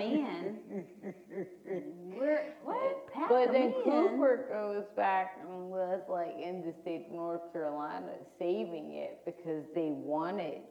in. 0.00 0.58
Where, 2.16 2.54
what? 2.62 3.06
But 3.28 3.52
then 3.52 3.72
in? 3.72 3.72
Cooper 3.84 4.46
goes 4.48 4.84
back 4.96 5.38
and 5.40 5.70
was 5.70 6.00
like 6.08 6.34
in 6.42 6.62
the 6.62 6.72
state 6.82 7.06
of 7.06 7.12
North 7.12 7.52
Carolina 7.52 8.12
saving 8.38 8.92
it 8.92 9.18
because 9.24 9.64
they 9.74 9.90
want 9.90 10.40
it 10.40 10.62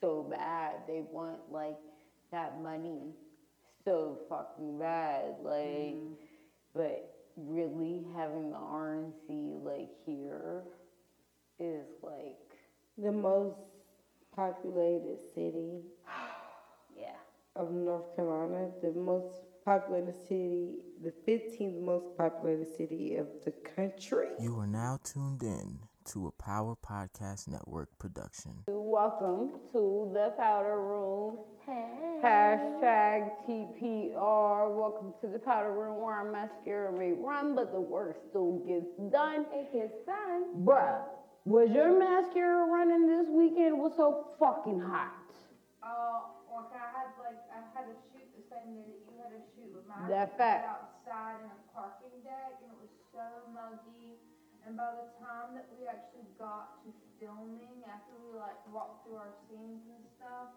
so 0.00 0.26
bad. 0.30 0.74
They 0.86 1.02
want 1.10 1.38
like 1.50 1.76
that 2.32 2.60
money 2.62 3.12
so 3.84 4.18
fucking 4.28 4.78
bad. 4.78 5.34
Like, 5.42 5.96
Mm-hmm. 5.96 6.14
but 6.74 7.10
really 7.36 8.02
having 8.14 8.50
the 8.50 8.56
RNC 8.56 9.62
like 9.64 9.90
here 10.06 10.62
is 11.58 11.86
like, 12.02 12.36
The 12.98 13.12
most 13.12 13.56
populated 14.34 15.18
city. 15.34 15.80
of 17.56 17.70
North 17.70 18.16
Carolina, 18.16 18.70
the 18.82 18.90
most 18.92 19.42
populated 19.64 20.14
city, 20.26 20.74
the 21.02 21.12
15th 21.26 21.80
most 21.80 22.06
populated 22.18 22.66
city 22.76 23.16
of 23.16 23.28
the 23.44 23.52
country. 23.76 24.28
You 24.40 24.58
are 24.58 24.66
now 24.66 24.98
tuned 25.04 25.42
in 25.42 25.78
to 26.06 26.26
a 26.26 26.32
Power 26.32 26.74
Podcast 26.84 27.48
Network 27.48 27.96
production. 27.98 28.52
Welcome 28.66 29.60
to 29.72 30.10
the 30.12 30.34
powder 30.36 30.80
room. 30.82 31.38
Hashtag 32.22 33.30
TPR. 33.48 34.74
Welcome 34.74 35.14
to 35.20 35.28
the 35.28 35.38
powder 35.38 35.72
room 35.72 36.02
where 36.02 36.14
our 36.14 36.30
mascara 36.30 36.92
may 36.92 37.12
run, 37.12 37.54
but 37.54 37.72
the 37.72 37.80
work 37.80 38.18
still 38.28 38.58
gets 38.66 38.90
done. 39.12 39.46
It 39.52 39.72
gets 39.72 39.94
done. 40.04 40.56
Bruh, 40.64 41.02
was 41.44 41.70
your 41.70 41.98
mascara 41.98 42.66
running 42.66 43.06
this 43.06 43.28
weekend? 43.30 43.68
It 43.68 43.76
was 43.76 43.92
so 43.96 44.26
fucking 44.38 44.80
hot. 44.80 45.12
Oh, 45.84 46.34
well, 46.54 46.70
I 46.70 46.86
had 46.94 47.12
like, 47.18 47.42
I 47.50 47.60
had 47.74 47.90
a 47.90 47.96
shoot 48.12 48.30
the 48.32 48.44
same 48.46 48.78
day 48.78 48.86
that 48.86 49.02
you 49.10 49.18
had 49.20 49.34
a 49.34 49.42
That 50.08 50.36
fact. 50.36 50.66
Outside 50.66 51.38
in 51.44 51.50
a 51.50 51.60
parking 51.70 52.16
deck 52.26 52.58
and 52.62 52.70
it 52.74 52.78
was 52.82 52.92
so 53.14 53.24
muggy. 53.54 54.18
And 54.66 54.74
by 54.80 54.96
the 54.96 55.06
time 55.20 55.52
that 55.54 55.68
we 55.76 55.84
actually 55.84 56.24
got 56.40 56.80
to 56.82 56.88
filming, 57.20 57.84
after 57.84 58.16
we 58.16 58.32
like 58.34 58.56
walked 58.72 59.04
through 59.04 59.20
our 59.20 59.34
scenes 59.46 59.84
and 59.86 60.02
stuff, 60.16 60.50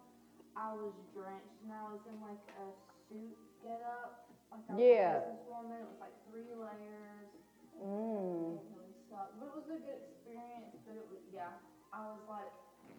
I 0.56 0.72
was 0.74 0.96
drenched 1.12 1.60
and 1.62 1.76
I 1.76 1.84
was 1.92 2.02
in 2.08 2.18
like 2.24 2.42
a 2.58 2.72
suit 3.08 3.36
get 3.62 3.84
up. 3.84 4.32
Like 4.50 4.64
I 4.70 4.74
was 4.74 4.80
Yeah. 4.80 5.12
businesswoman. 5.28 5.84
It 5.84 5.90
was 5.92 6.02
like 6.02 6.16
three 6.32 6.56
layers. 6.56 7.30
Mm. 7.78 8.58
It 8.58 8.68
really 8.74 8.96
sucked. 9.12 9.38
But 9.38 9.52
it 9.52 9.56
was 9.60 9.70
a 9.70 9.80
good 9.84 10.02
experience, 10.02 10.74
but 10.88 10.96
it 10.98 11.06
was, 11.12 11.22
yeah. 11.30 11.52
I 11.94 12.08
was 12.10 12.24
like 12.32 12.50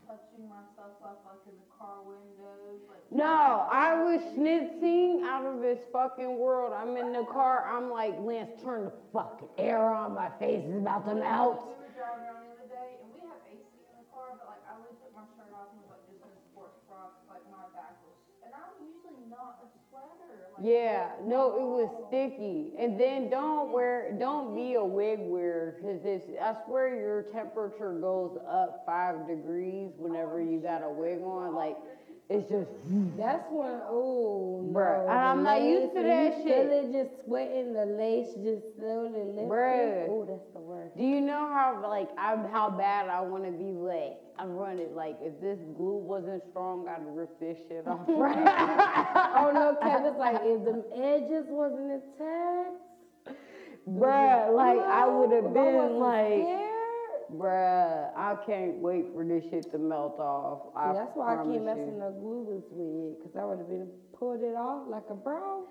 touching 0.08 0.48
myself 0.48 0.96
up 1.04 1.20
like 1.28 1.44
in 1.44 1.52
the 1.60 1.68
car 1.68 2.00
windows. 2.00 2.80
Like, 2.88 3.04
No, 3.12 3.68
I 3.68 3.92
was 3.94 4.20
schnitzing 4.32 5.20
out 5.22 5.44
of 5.44 5.60
this 5.60 5.78
fucking 5.92 6.38
world. 6.40 6.72
I'm 6.72 6.96
in 6.96 7.12
the 7.12 7.24
car. 7.24 7.68
I'm 7.68 7.90
like, 7.92 8.16
Lance, 8.16 8.50
turn 8.56 8.84
the 8.88 8.92
fucking 9.12 9.48
air 9.60 9.92
on. 9.92 10.14
My 10.16 10.30
face 10.40 10.64
is 10.64 10.80
about 10.80 11.04
to 11.04 11.14
melt. 11.14 11.60
We 11.68 11.76
were 11.76 11.92
driving 11.92 12.24
around 12.24 12.40
the 12.48 12.52
other 12.56 12.68
day 12.72 12.96
and 13.04 13.12
we 13.12 13.20
have 13.28 13.36
AC 13.44 13.60
in 13.84 13.94
the 14.00 14.08
car, 14.08 14.32
but 14.40 14.48
like 14.48 14.64
I 14.64 14.80
would 14.80 14.96
took 14.96 15.12
my 15.12 15.28
shirt 15.36 15.52
off 15.52 15.68
and 15.76 15.84
was 15.84 15.92
like 15.92 16.04
just 16.08 16.24
in 16.24 16.32
a 16.32 16.40
sports 16.48 16.80
bra 16.88 17.12
'cause, 17.12 17.28
like 17.28 17.44
my 17.52 17.68
back 17.76 18.00
was, 18.00 18.16
and 18.40 18.50
I'm 18.56 18.72
usually 18.80 19.28
not 19.28 19.60
a 19.60 19.68
sweater. 19.88 20.32
Like, 20.40 20.47
Yeah, 20.60 21.10
no, 21.24 21.54
it 21.54 21.62
was 21.62 21.88
sticky. 22.08 22.72
And 22.78 22.98
then 22.98 23.30
don't 23.30 23.72
wear, 23.72 24.16
don't 24.18 24.56
be 24.56 24.74
a 24.74 24.84
wig 24.84 25.20
wearer, 25.20 25.76
cause 25.80 26.00
it's, 26.04 26.28
I 26.40 26.54
swear 26.66 26.96
your 26.96 27.22
temperature 27.32 27.92
goes 27.92 28.36
up 28.48 28.82
five 28.84 29.28
degrees 29.28 29.92
whenever 29.98 30.40
you 30.42 30.58
got 30.58 30.82
a 30.82 30.90
wig 30.90 31.20
on. 31.22 31.54
Like, 31.54 31.76
it's 32.30 32.50
just, 32.50 32.68
That's 33.16 33.46
when, 33.50 33.80
oh, 33.88 34.60
no. 34.70 35.06
And 35.08 35.18
I'm 35.18 35.42
not 35.42 35.62
used 35.62 35.94
to 35.94 36.02
that 36.02 36.36
you 36.36 36.42
shit. 36.44 36.68
Feel 36.68 36.72
it 36.72 36.92
just 36.92 37.24
sweating, 37.24 37.72
the 37.72 37.86
lace 37.86 38.28
just 38.44 38.76
slowly 38.76 39.24
lifting. 39.24 39.48
Bruh. 39.48 40.06
Oh, 40.10 40.26
that's 40.28 40.44
the 40.52 40.60
worst. 40.60 40.94
do 40.94 41.04
you 41.04 41.22
know 41.22 41.48
how, 41.48 41.80
like, 41.88 42.10
I'm, 42.18 42.44
how 42.52 42.68
bad 42.68 43.08
I 43.08 43.22
wanna 43.22 43.50
be 43.50 43.72
like, 43.72 44.20
I'm 44.38 44.50
running, 44.50 44.94
like, 44.94 45.16
if 45.22 45.40
this 45.40 45.58
glue 45.74 45.96
wasn't 45.96 46.42
strong, 46.50 46.86
I'd 46.86 47.00
rip 47.16 47.40
this 47.40 47.56
shit 47.66 47.86
off. 47.86 48.00
oh 48.08 49.50
no, 49.54 49.76
Kevin's 49.80 50.18
like, 50.18 50.36
if 50.42 50.64
the 50.64 50.84
edges 50.94 51.46
wasn't 51.48 51.92
intact, 51.92 52.76
Bruh, 53.88 54.54
like, 54.54 54.78
I 54.80 55.08
would 55.08 55.32
have 55.32 55.54
been 55.54 55.98
like, 55.98 56.44
scared. 56.44 56.67
Bruh, 57.32 58.10
I 58.16 58.36
can't 58.46 58.78
wait 58.78 59.06
for 59.14 59.24
this 59.24 59.44
shit 59.50 59.70
to 59.72 59.78
melt 59.78 60.18
off. 60.18 60.72
I 60.76 60.92
See, 60.92 60.98
that's 60.98 61.14
why 61.14 61.34
I 61.34 61.44
keep 61.44 61.54
you. 61.54 61.60
messing 61.60 61.98
the 61.98 62.14
glue 62.20 62.46
this 62.48 62.64
wig, 62.70 63.18
because 63.18 63.36
I 63.36 63.44
would 63.44 63.58
have 63.58 63.68
been 63.68 63.88
pulled 64.18 64.42
it 64.42 64.56
off 64.56 64.88
like 64.88 65.04
a 65.10 65.14
bro. 65.14 65.64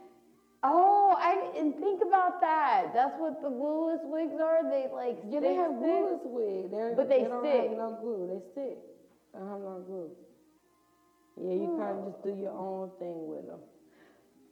Oh, 0.64 1.16
I 1.18 1.54
didn't 1.54 1.80
think 1.80 2.02
about 2.02 2.42
that. 2.42 2.92
That's 2.94 3.14
what 3.20 3.42
the 3.42 3.50
glueless 3.50 4.02
wigs 4.04 4.42
are. 4.42 4.70
They 4.70 4.88
like 4.92 5.18
Yeah, 5.30 5.40
they 5.40 5.54
have 5.54 5.72
glueless 5.72 6.22
wig. 6.26 6.72
They're, 6.72 6.96
But 6.96 7.10
they 7.10 7.24
don't 7.24 7.44
stick. 7.44 7.70
have 7.70 7.78
no 7.78 7.98
glue. 8.02 8.28
They 8.28 8.42
stick. 8.52 8.78
I 9.36 9.40
don't 9.40 9.50
have 9.50 9.62
no 9.62 9.84
glue. 9.86 10.10
Yeah, 11.38 11.54
you 11.54 11.68
hmm. 11.68 11.80
kind 11.80 12.00
of 12.00 12.12
just 12.12 12.24
do 12.24 12.36
your 12.36 12.52
own 12.58 12.90
thing 12.98 13.28
with 13.28 13.46
them. 13.46 13.60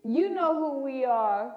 You 0.04 0.30
know 0.30 0.54
who 0.54 0.84
we 0.84 1.04
are. 1.04 1.56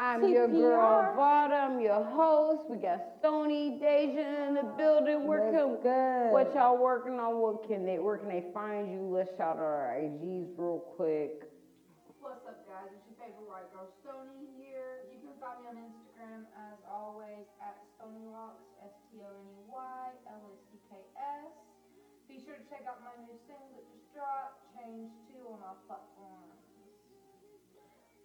I'm 0.00 0.24
your 0.32 0.48
girl 0.48 1.12
TPR. 1.12 1.76
Your 1.76 2.00
host. 2.00 2.64
We 2.72 2.80
got 2.80 3.04
Stoney 3.20 3.76
Deja 3.76 4.48
in 4.48 4.56
the 4.56 4.64
building. 4.80 5.28
Where 5.28 5.52
can 5.52 5.76
That's 5.76 5.84
good. 5.84 6.32
what 6.32 6.56
y'all 6.56 6.80
working 6.80 7.20
on? 7.20 7.36
What 7.36 7.68
can 7.68 7.84
they? 7.84 8.00
Where 8.00 8.16
can 8.16 8.32
they 8.32 8.48
find 8.56 8.88
you? 8.88 9.04
Let's 9.04 9.28
shout 9.36 9.60
out 9.60 9.68
our 9.68 9.92
IGs 10.00 10.56
real 10.56 10.80
quick. 10.96 11.52
What's 12.16 12.40
up, 12.48 12.64
guys? 12.64 12.88
It's 12.96 13.04
your 13.12 13.20
favorite 13.20 13.44
white 13.44 13.68
girl, 13.76 13.92
Stoney 14.00 14.48
here. 14.56 15.04
You 15.12 15.20
can 15.20 15.36
find 15.36 15.60
me 15.60 15.68
on 15.68 15.76
Instagram 15.76 16.48
as 16.56 16.80
always 16.88 17.44
at 17.60 17.76
StoneyLacks, 18.00 18.64
S 18.80 18.96
T 19.12 19.20
O 19.20 19.28
N 19.28 19.52
E 19.52 19.60
Y 19.68 20.04
L 20.32 20.48
A 20.48 20.52
C 20.72 20.80
K 20.88 20.96
S. 21.20 21.52
Be 22.24 22.40
sure 22.40 22.56
to 22.56 22.64
check 22.72 22.88
out 22.88 23.04
my 23.04 23.12
new 23.28 23.36
single 23.44 23.68
that 23.76 23.84
just 23.92 24.08
dropped, 24.16 24.64
Change 24.72 25.12
2, 25.28 25.44
on 25.44 25.60
all 25.60 25.76
platforms. 25.84 26.19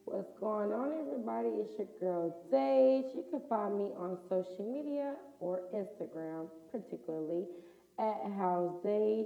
What's 0.08 0.38
going 0.40 0.72
on, 0.72 0.94
everybody? 1.02 1.50
It's 1.50 1.80
your 1.80 1.88
girl 2.00 2.30
Sage. 2.52 3.12
You 3.16 3.24
can 3.32 3.42
find 3.50 3.76
me 3.76 3.90
on 3.98 4.20
social 4.30 4.72
media 4.72 5.16
or 5.40 5.62
Instagram, 5.74 6.48
particularly 6.72 7.46
at 7.98 8.22
HowzDej, 8.38 9.26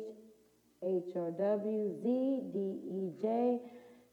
H 0.81 1.15
O 1.17 1.35
W 1.37 2.01
Z 2.01 2.41
D 2.53 2.59
E 2.87 3.11
J. 3.21 3.59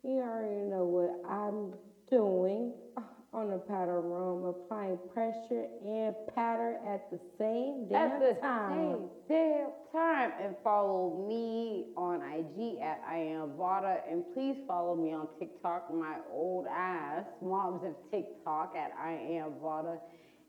You 0.02 0.18
already 0.18 0.68
know 0.68 0.84
what 0.84 1.22
I'm 1.30 1.72
doing 2.10 2.72
on 3.32 3.50
the 3.50 3.58
powder 3.58 4.00
room, 4.00 4.44
applying 4.46 4.98
pressure 5.12 5.66
and 5.84 6.14
powder 6.34 6.76
at 6.88 7.10
the 7.10 7.18
same 7.38 7.86
damn 7.88 8.12
At 8.12 8.20
the 8.20 8.40
time. 8.40 8.78
same 8.78 9.08
damn 9.28 9.70
time. 9.92 10.32
And 10.42 10.54
follow 10.64 11.26
me 11.28 11.86
on 11.96 12.22
IG 12.22 12.78
at 12.80 13.02
I 13.06 13.16
am 13.18 13.50
Vauda. 13.58 13.98
And 14.10 14.24
please 14.32 14.56
follow 14.66 14.94
me 14.96 15.12
on 15.12 15.28
TikTok, 15.38 15.92
my 15.92 16.16
old 16.32 16.66
ass, 16.66 17.24
moms 17.42 17.82
of 17.84 17.94
TikTok 18.10 18.74
at 18.76 18.92
I 18.98 19.12
am 19.12 19.52
Vauda. 19.62 19.98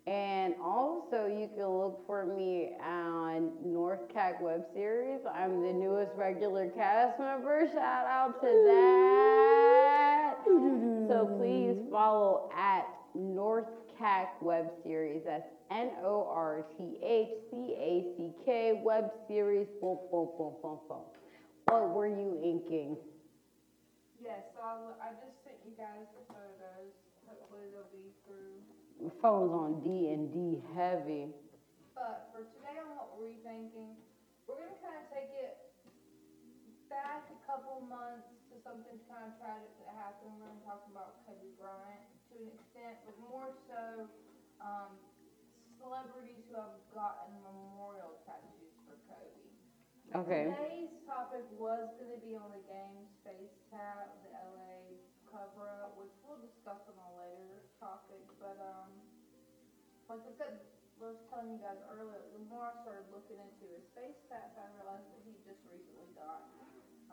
And 0.06 0.54
also, 0.64 1.26
you 1.26 1.50
can 1.54 1.68
look 1.68 2.06
for 2.08 2.26
me 2.26 2.72
on 2.82 3.52
North 3.66 4.08
Cack 4.14 4.40
web 4.42 4.64
series. 4.74 5.20
I'm 5.36 5.62
the 5.62 5.74
newest 5.74 6.12
regular 6.16 6.70
cast 6.70 7.20
member. 7.20 7.68
Shout 7.74 8.06
out 8.08 8.40
to 8.42 8.48
that. 8.48 10.36
So 11.08 11.24
please 11.40 11.80
mm-hmm. 11.80 11.92
follow 11.92 12.52
at 12.52 12.84
North 13.16 13.72
Cack 13.98 14.42
web 14.42 14.68
series. 14.84 15.24
That's 15.26 15.48
N 15.72 15.92
O 16.04 16.28
R 16.28 16.66
T 16.78 17.00
H 17.00 17.32
C 17.50 17.76
A 17.80 18.04
C 18.18 18.32
K 18.44 18.82
web 18.84 19.12
series. 19.28 19.68
Boom, 19.80 20.00
boom, 20.12 20.28
boom, 20.38 20.54
boom, 20.62 20.80
boom. 20.90 21.08
What 21.72 21.96
were 21.96 22.08
you 22.08 22.40
inking? 22.44 22.98
Yes, 24.20 24.52
so 24.52 24.60
I, 24.60 24.76
I 25.00 25.10
just 25.16 25.40
sent 25.48 25.56
you 25.64 25.72
guys 25.80 26.12
the 26.12 26.28
photos. 26.28 26.92
Hopefully 27.24 27.72
they'll 27.72 27.88
be 27.96 28.12
through. 28.28 28.60
Phone's 29.22 29.56
on 29.56 29.80
D 29.80 30.12
and 30.12 30.28
D 30.34 30.60
heavy. 30.76 31.32
But 31.96 32.28
for 32.36 32.44
today 32.60 32.84
on 32.84 33.00
what 33.00 33.16
were 33.16 33.32
you 33.32 33.40
thinking, 33.48 33.96
we're 34.44 34.60
gonna 34.60 34.76
kind 34.84 35.00
of 35.00 35.08
take 35.08 35.32
it 35.40 35.56
back 36.92 37.32
a 37.32 37.40
couple 37.48 37.80
months 37.88 38.37
something 38.68 39.00
kind 39.08 39.32
of 39.32 39.34
tragic 39.40 39.72
that 39.80 39.96
happened. 39.96 40.36
We're 40.36 40.52
gonna 40.52 40.68
talk 40.68 40.84
about 40.92 41.24
Kobe 41.24 41.56
Bryant 41.56 42.04
to 42.28 42.36
an 42.36 42.52
extent, 42.52 43.00
but 43.08 43.16
more 43.24 43.48
so 43.72 44.12
um, 44.60 45.00
celebrities 45.80 46.44
who 46.52 46.60
have 46.60 46.76
gotten 46.92 47.32
memorial 47.40 48.20
tattoos 48.28 48.76
for 48.84 49.00
Kobe. 49.08 49.48
Okay. 50.12 50.52
Today's 50.52 51.00
topic 51.08 51.48
was 51.56 51.88
gonna 51.96 52.20
be 52.20 52.36
on 52.36 52.52
the 52.52 52.64
game 52.68 53.08
Space 53.24 53.56
Tat, 53.72 54.20
the 54.28 54.36
LA 54.36 55.00
cover 55.32 55.88
up, 55.88 55.96
which 55.96 56.12
we'll 56.28 56.44
discuss 56.44 56.84
on 56.92 57.00
a 57.00 57.10
later 57.16 57.72
topic, 57.80 58.24
but 58.36 58.60
um, 58.60 58.92
like 60.12 60.24
I 60.28 60.34
said, 60.36 60.60
I 61.00 61.08
was 61.08 61.24
telling 61.32 61.56
you 61.56 61.60
guys 61.64 61.80
earlier, 61.88 62.20
the 62.36 62.44
more 62.52 62.68
I 62.68 62.76
started 62.84 63.08
looking 63.16 63.40
into 63.40 63.64
his 63.70 63.84
space 63.96 64.18
stats, 64.28 64.60
I 64.60 64.68
realized 64.76 65.08
that 65.14 65.24
he 65.24 65.36
just 65.46 65.62
recently 65.68 66.10
got 66.18 66.52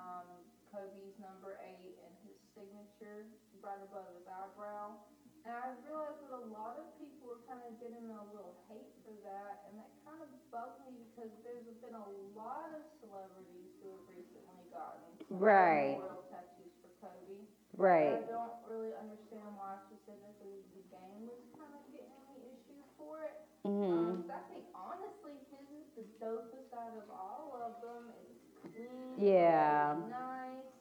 um, 0.01 0.31
Kobe's 0.75 1.15
number 1.23 1.55
eight 1.62 1.94
and 2.03 2.11
his 2.26 2.35
signature 2.50 3.31
right 3.62 3.79
above 3.87 4.11
his 4.19 4.26
eyebrow. 4.26 4.99
And 5.47 5.55
I 5.55 5.76
realized 5.87 6.19
that 6.25 6.35
a 6.35 6.44
lot 6.50 6.81
of 6.81 6.88
people 6.99 7.31
are 7.31 7.43
kind 7.47 7.61
of 7.69 7.76
getting 7.79 8.09
a 8.11 8.25
little 8.32 8.56
hate 8.67 8.91
for 9.05 9.12
that, 9.29 9.69
and 9.69 9.76
that 9.76 9.93
kind 10.03 10.19
of 10.25 10.32
bugged 10.49 10.82
me 10.88 10.97
because 11.12 11.29
there's 11.44 11.69
been 11.85 11.94
a 11.94 12.09
lot 12.32 12.73
of 12.73 12.82
celebrities 13.05 13.71
who 13.79 13.93
have 13.93 14.05
recently 14.09 14.65
gotten 14.73 15.05
Right. 15.29 16.00
memorial 16.00 16.25
tattoos 16.32 16.73
for 16.81 16.91
Kobe. 16.97 17.44
Right. 17.77 18.25
I 18.25 18.25
don't 18.25 18.56
really 18.67 18.97
understand 18.97 19.44
why 19.55 19.77
specifically 19.93 20.65
the 20.73 20.85
game 20.88 21.29
was 21.29 21.44
kind 21.61 21.77
of 21.77 21.85
getting 21.93 22.17
any 22.32 22.49
issue 22.56 22.81
for 22.97 23.20
it. 23.29 23.37
Mm-hmm. 23.69 24.25
Um, 24.25 24.32
I 24.32 24.41
think 24.49 24.65
honestly, 24.73 25.37
his 25.53 25.69
is 25.77 25.87
the 25.93 26.06
dopest 26.25 26.73
out 26.73 26.97
of 26.97 27.09
all 27.12 27.53
of 27.61 27.85
them. 27.85 28.09
It's 28.25 28.33
clean. 28.75 29.15
Yeah. 29.23 29.94
Nice. 30.11 30.75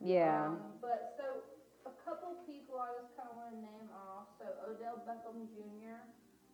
Yeah. 0.00 0.52
Um, 0.52 0.78
but 0.80 1.16
so 1.18 1.42
a 1.88 1.94
couple 2.04 2.36
people 2.46 2.78
I 2.78 2.94
just 3.00 3.16
kind 3.16 3.32
of 3.32 3.36
want 3.40 3.50
to 3.56 3.60
name 3.60 3.88
off. 3.90 4.30
So 4.38 4.46
Odell 4.68 5.02
Beckham 5.08 5.48
Jr. 5.50 5.98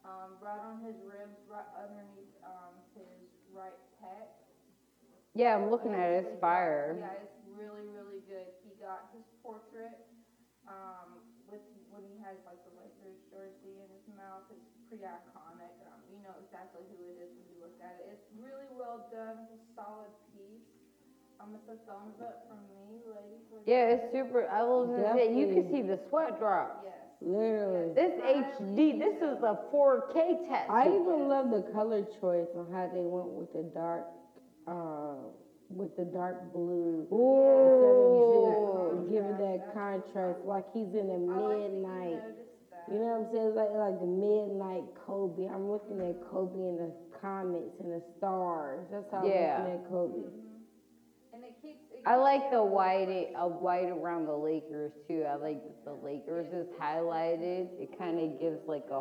Um, 0.04 0.36
right 0.38 0.60
on 0.60 0.84
his 0.84 1.00
ribs, 1.00 1.40
right 1.48 1.64
underneath 1.80 2.36
um, 2.44 2.76
his 2.92 3.24
right 3.48 3.76
pec. 4.00 4.28
Yeah, 5.32 5.56
I'm 5.56 5.72
looking 5.72 5.96
at 5.96 6.12
it. 6.12 6.28
It's 6.28 6.40
fire. 6.40 6.94
Yeah, 6.94 7.24
it's 7.24 7.40
really, 7.56 7.88
really 7.90 8.22
good. 8.28 8.52
He 8.62 8.76
got 8.78 9.10
his 9.16 9.24
portrait 9.42 9.96
um, 10.68 11.24
with 11.48 11.64
when 11.90 12.04
he 12.06 12.20
has 12.22 12.36
like 12.44 12.60
the 12.68 12.74
Lakers 12.76 13.18
jersey 13.32 13.80
in 13.80 13.88
his 13.90 14.06
mouth. 14.14 14.44
It's 14.52 14.70
pretty 14.86 15.08
iconic. 15.08 15.72
Um, 15.88 16.04
you 16.12 16.20
know 16.22 16.36
exactly 16.44 16.84
who 16.86 17.00
it 17.10 17.18
is 17.18 17.32
when 17.34 17.46
you 17.50 17.58
look 17.64 17.76
at 17.80 17.98
it. 17.98 18.14
It's 18.14 18.28
really 18.36 18.68
well 18.76 19.08
done. 19.08 19.48
It's 19.50 19.58
a 19.58 19.72
solid 19.72 20.12
piece. 20.36 20.73
It's 21.52 21.68
a 21.68 21.76
thumbs 21.90 22.16
up 22.22 22.46
from 22.48 22.58
me, 22.72 23.00
ladies. 23.06 23.44
What 23.50 23.62
Yeah, 23.66 23.90
it's 23.96 24.12
super. 24.12 24.48
I 24.48 24.62
was 24.62 24.88
gonna 24.88 25.14
say 25.14 25.34
you 25.34 25.46
can 25.46 25.64
Definitely. 25.68 25.82
see 25.82 25.88
the 25.88 25.98
sweat 26.08 26.38
drop. 26.38 26.80
Yes. 26.84 26.92
Literally. 27.20 27.92
This 27.94 28.12
HD. 28.20 28.98
This 28.98 29.16
is 29.22 29.42
a 29.42 29.58
4K 29.72 30.46
tattoo. 30.48 30.72
I 30.72 30.86
even 30.88 31.28
love 31.28 31.50
the 31.50 31.62
color 31.72 32.02
choice 32.20 32.48
on 32.56 32.70
how 32.72 32.88
they 32.92 33.00
went 33.04 33.28
with 33.32 33.52
the 33.52 33.62
dark, 33.74 34.04
uh, 34.66 35.16
with 35.70 35.96
the 35.96 36.04
dark 36.04 36.52
blue. 36.52 37.06
Ooh. 37.12 39.04
Instead 39.04 39.10
giving 39.12 39.36
that 39.38 39.72
contrast, 39.74 40.40
like 40.44 40.64
he's 40.72 40.92
in 40.94 41.08
the 41.08 41.14
I 41.32 41.36
like 41.38 41.48
that 41.48 41.58
you 41.60 41.68
midnight. 41.70 42.20
noticed 42.24 42.70
that. 42.70 42.84
You 42.92 42.98
know 43.00 43.06
what 43.06 43.26
I'm 43.28 43.32
saying? 43.32 43.46
It's 43.48 43.56
like 43.56 43.72
like 43.72 43.98
the 44.00 44.06
midnight 44.06 44.84
Kobe. 45.06 45.46
I'm 45.48 45.70
looking 45.70 46.00
at 46.00 46.20
Kobe 46.30 46.60
in 46.60 46.76
the 46.76 46.92
comets 47.20 47.80
and 47.80 47.92
the 47.92 48.02
stars. 48.18 48.84
That's 48.90 49.10
how 49.10 49.24
Yeah. 49.24 49.56
I'm 49.56 49.64
looking 49.64 49.84
at 49.84 49.88
Kobe. 49.90 50.24
I 52.04 52.16
like 52.20 52.52
the 52.52 52.60
white, 52.60 53.32
a 53.32 53.48
white 53.48 53.88
around 53.88 54.28
the 54.28 54.36
Lakers 54.36 54.92
too. 55.08 55.24
I 55.24 55.40
like 55.40 55.64
that 55.64 55.84
the 55.88 55.96
Lakers 56.04 56.52
is 56.52 56.68
highlighted. 56.76 57.72
It 57.80 57.96
kind 57.96 58.20
of 58.20 58.36
gives 58.36 58.60
like 58.68 58.84
a, 58.92 59.00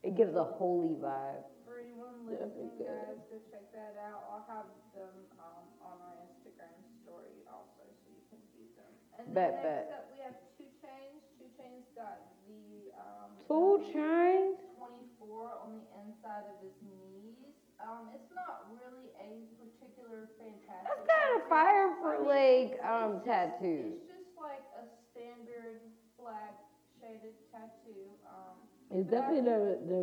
it 0.00 0.16
gives 0.16 0.32
a 0.36 0.44
holy 0.44 0.96
vibe. 0.96 1.44
For 1.68 1.84
anyone 1.84 2.24
listening, 2.24 2.72
good. 2.80 2.88
guys, 2.88 3.20
go 3.28 3.36
check 3.52 3.68
that 3.76 4.00
out. 4.00 4.24
I'll 4.32 4.48
have 4.48 4.72
them 4.96 5.12
um, 5.36 5.68
on 5.84 6.00
our 6.00 6.16
Instagram 6.32 6.80
story 7.04 7.44
also, 7.44 7.84
so 7.84 8.08
you 8.08 8.24
can 8.32 8.40
view 8.56 8.72
them. 8.72 8.88
And 9.20 9.28
then 9.28 9.36
Bet, 9.36 9.60
next 9.60 9.60
bet. 9.60 10.00
up, 10.00 10.04
we 10.08 10.18
have 10.24 10.36
2 10.56 10.64
Chainz. 10.80 11.20
2 11.36 11.44
Chainz 11.60 11.84
got 11.92 12.24
the 12.48 12.88
um, 12.96 13.36
2 13.52 13.92
Chainz. 13.92 14.56
24 14.80 15.60
on 15.60 15.76
the 15.76 15.84
inside 16.08 16.48
of 16.48 16.56
his 16.64 16.72
knees. 16.80 17.36
Um, 17.80 18.12
it's 18.12 18.28
not 18.36 18.68
really 18.72 19.08
a 19.16 19.44
particular 19.56 20.28
fantastic. 20.36 20.84
That's 20.84 21.08
kind 21.08 21.32
of 21.36 21.48
tattoo. 21.48 22.19
Fire 22.40 22.70
I 22.70 22.70
for 22.70 22.72
mean, 22.72 22.72
like 22.72 22.72
it's- 22.72 22.90
um 22.90 23.12
tattoos. 23.24 23.92
It's 24.00 24.06
just 24.08 24.30
like 24.40 24.64
a 24.76 24.84
standard 25.12 25.80
black 26.18 26.54
shaded 27.00 27.34
tattoo. 27.52 28.08
Um, 28.26 28.56
It's 28.90 29.10
definitely 29.10 29.42
the 29.42 29.78
the 29.88 30.02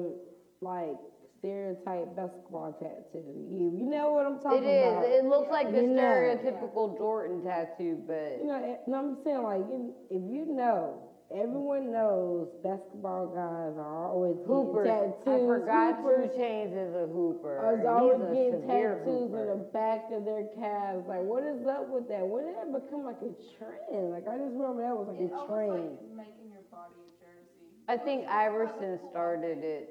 like 0.62 0.98
stereotype 1.40 2.16
basketball 2.16 2.74
tattoo. 2.74 3.24
You 3.50 3.72
you 3.78 3.86
know 3.86 4.12
what 4.14 4.26
I'm 4.26 4.40
talking 4.40 4.60
about. 4.60 4.66
It 4.66 4.70
is. 4.70 4.92
about? 4.98 5.06
It 5.06 5.26
looks 5.26 5.52
like 5.52 5.72
the 5.72 5.82
You 5.82 5.88
know. 5.88 6.02
stereotypical 6.02 6.98
Jordan 6.98 7.44
tattoo, 7.44 8.02
but 8.08 8.40
You 8.40 8.48
know, 8.48 8.80
no, 8.88 8.98
I'm 8.98 9.18
saying 9.24 9.44
like 9.44 9.62
if 10.10 10.22
you 10.32 10.46
know, 10.46 11.02
everyone 11.34 11.92
knows 11.92 12.48
basketball 12.64 13.28
guys 13.28 13.76
are 13.78 14.08
always 14.08 14.36
getting 14.38 14.48
hoopers. 14.48 14.88
tattoos. 14.88 15.28
I 15.28 15.46
forgot 15.46 15.96
hoopers 16.00 16.32
2 16.36 16.40
Chainz 16.40 16.72
is 16.72 16.94
a 16.96 17.08
hooper. 17.12 17.58
are 17.60 17.78
He's 17.78 17.86
always 17.86 18.22
a 18.22 18.34
getting 18.34 18.62
severe 18.62 18.96
tattoos 19.04 19.30
hooper. 19.32 19.42
in 19.42 19.48
the 19.48 19.64
back 19.76 20.02
of 20.12 20.26
their 20.26 20.46
calves. 20.56 21.04
Like, 21.08 21.24
what 21.28 21.44
is 21.44 21.66
up 21.68 21.90
with 21.90 22.08
that? 22.08 22.24
When 22.26 22.46
did 22.48 22.56
that 22.56 22.72
become 22.72 23.04
like 23.04 23.20
a 23.22 23.32
trend? 23.60 24.12
Like, 24.12 24.28
I 24.28 24.38
just 24.40 24.56
remember 24.56 24.82
that 24.88 24.96
was 24.96 25.08
like 25.12 25.20
it's 25.20 25.34
a 25.34 25.38
almost 25.38 25.52
trend. 25.52 26.00
like 26.16 26.28
making 26.32 26.48
your 26.52 26.64
body 26.72 26.96
a 27.04 27.12
jersey. 27.20 27.68
I 27.92 27.98
think 28.00 28.24
Which 28.24 28.32
is 28.32 28.32
kinda 28.32 28.44
Iverson 28.48 29.00
started 29.12 29.58
it. 29.64 29.86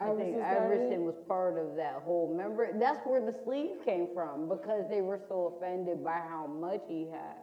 I 0.00 0.10
think 0.18 0.34
Iverson 0.36 0.88
started 0.88 1.00
was 1.06 1.14
part 1.28 1.56
of 1.58 1.76
that 1.76 2.02
whole. 2.02 2.28
Remember, 2.28 2.68
that's 2.78 3.06
where 3.06 3.20
the 3.24 3.32
sleeve 3.44 3.78
came 3.84 4.08
from 4.12 4.48
because 4.48 4.84
they 4.90 5.00
were 5.00 5.20
so 5.28 5.54
offended 5.56 6.02
by 6.02 6.18
how 6.28 6.46
much 6.46 6.82
he 6.88 7.06
had. 7.06 7.38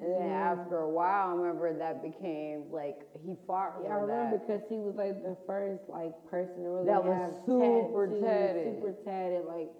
And 0.00 0.14
then 0.14 0.30
after 0.30 0.78
a 0.86 0.90
while, 0.90 1.30
I 1.30 1.32
remember 1.34 1.74
that 1.76 2.02
became 2.02 2.70
like 2.70 3.02
he 3.26 3.34
fought 3.46 3.74
Yeah, 3.82 3.96
I 3.96 3.98
for 3.98 4.06
remember 4.06 4.38
that. 4.38 4.46
because 4.46 4.62
he 4.70 4.78
was 4.78 4.94
like 4.94 5.22
the 5.22 5.36
first 5.46 5.82
like 5.88 6.14
person 6.30 6.62
to 6.62 6.70
really 6.70 6.86
That 6.86 7.02
was 7.02 7.18
have 7.18 7.34
super 7.46 8.06
tattoos, 8.06 8.22
tatted. 8.22 8.64
super 8.78 8.94
tatted. 9.04 9.42
Like 9.44 9.70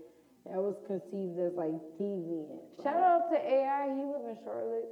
that 0.51 0.59
was 0.59 0.75
conceived 0.91 1.39
as 1.39 1.55
like 1.55 1.79
deviant. 2.03 2.83
Shout 2.83 2.99
out 2.99 3.31
to 3.31 3.39
AI. 3.39 3.95
He 3.95 4.03
live 4.03 4.27
in 4.27 4.37
Charlotte. 4.43 4.91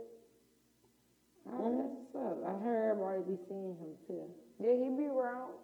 Oh, 1.50 1.75
that's 1.75 1.94
what's 2.11 2.14
up. 2.26 2.38
I 2.46 2.55
heard 2.62 2.90
everybody 2.94 3.23
be 3.26 3.38
seeing 3.50 3.75
him 3.78 3.94
too. 4.06 4.26
Yeah, 4.62 4.75
he 4.78 4.90
be 4.94 5.06
around. 5.11 5.55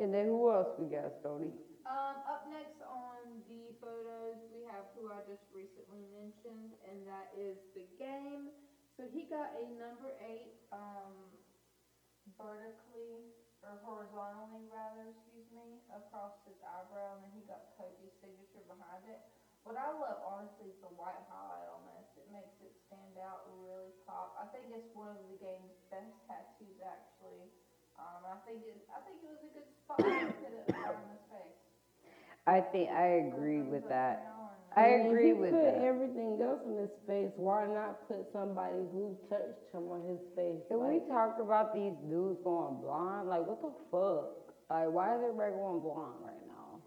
And 0.00 0.12
then 0.12 0.26
who 0.32 0.50
else 0.50 0.68
we 0.80 0.88
got, 0.90 1.12
Stoney? 1.20 1.52
Um, 1.86 2.16
up 2.24 2.48
next 2.50 2.80
on 2.82 3.40
the 3.48 3.72
photos, 3.80 4.40
we 4.52 4.64
have 4.72 4.88
who 4.96 5.08
I 5.12 5.20
just 5.28 5.44
recently 5.52 6.02
mentioned, 6.12 6.72
and 6.88 7.04
that 7.06 7.28
is 7.36 7.56
the 7.76 7.84
game. 8.00 8.48
So 8.94 9.10
he 9.10 9.26
got 9.26 9.50
a 9.58 9.66
number 9.74 10.14
eight, 10.22 10.54
um, 10.70 11.34
vertically, 12.38 13.26
or 13.66 13.80
horizontally 13.82 14.70
rather, 14.70 15.10
excuse 15.10 15.50
me, 15.50 15.82
across 15.90 16.38
his 16.46 16.56
eyebrow, 16.62 17.18
and 17.18 17.26
then 17.26 17.32
he 17.34 17.42
got 17.42 17.66
Kobe's 17.74 18.14
signature 18.22 18.62
behind 18.70 19.02
it. 19.10 19.18
What 19.66 19.80
I 19.80 19.88
love, 19.90 20.20
honestly, 20.22 20.70
is 20.70 20.78
the 20.84 20.92
white 20.92 21.24
highlight 21.26 21.66
on 21.72 21.82
this. 21.88 22.06
It 22.20 22.28
makes 22.28 22.54
it 22.60 22.76
stand 22.86 23.16
out 23.16 23.48
really 23.48 23.90
pop. 24.04 24.36
I 24.36 24.44
think 24.52 24.68
it's 24.70 24.92
one 24.92 25.10
of 25.10 25.24
the 25.24 25.34
game's 25.40 25.72
best 25.88 26.12
tattoos, 26.28 26.78
actually. 26.84 27.48
Um, 27.96 28.28
I 28.28 28.36
think 28.44 28.62
it, 28.68 28.84
I 28.92 29.00
think 29.02 29.24
it 29.24 29.30
was 29.32 29.40
a 29.40 29.50
good 29.56 29.70
spot 29.72 30.04
to 30.04 30.36
put 30.38 30.52
it 30.52 30.68
around 30.70 31.08
his 31.08 31.24
face. 31.32 31.58
I 32.46 32.60
think 32.60 32.92
I 32.92 33.24
agree 33.24 33.64
with 33.64 33.88
that. 33.88 34.20
And 34.76 34.86
I 34.86 34.88
if 34.88 35.06
agree 35.06 35.26
he 35.26 35.32
with 35.34 35.50
put 35.52 35.62
that. 35.62 35.84
everything 35.84 36.38
else 36.42 36.60
in 36.66 36.76
his 36.78 36.90
face, 37.06 37.30
why 37.36 37.66
not 37.66 38.06
put 38.08 38.26
somebody 38.32 38.82
who 38.92 39.16
touched 39.30 39.70
him 39.72 39.86
on 39.90 40.02
his 40.08 40.20
face? 40.34 40.60
Can 40.68 40.82
we 40.86 41.00
talk 41.08 41.38
about 41.40 41.74
these 41.74 41.94
dudes 42.10 42.38
going 42.42 42.80
blonde? 42.82 43.28
Like, 43.28 43.46
what 43.46 43.62
the 43.62 43.72
fuck? 43.90 44.34
Like, 44.70 44.90
why 44.90 45.14
is 45.14 45.20
everybody 45.22 45.52
going 45.52 45.80
blonde 45.80 46.18
right 46.24 46.42
now? 46.48 46.82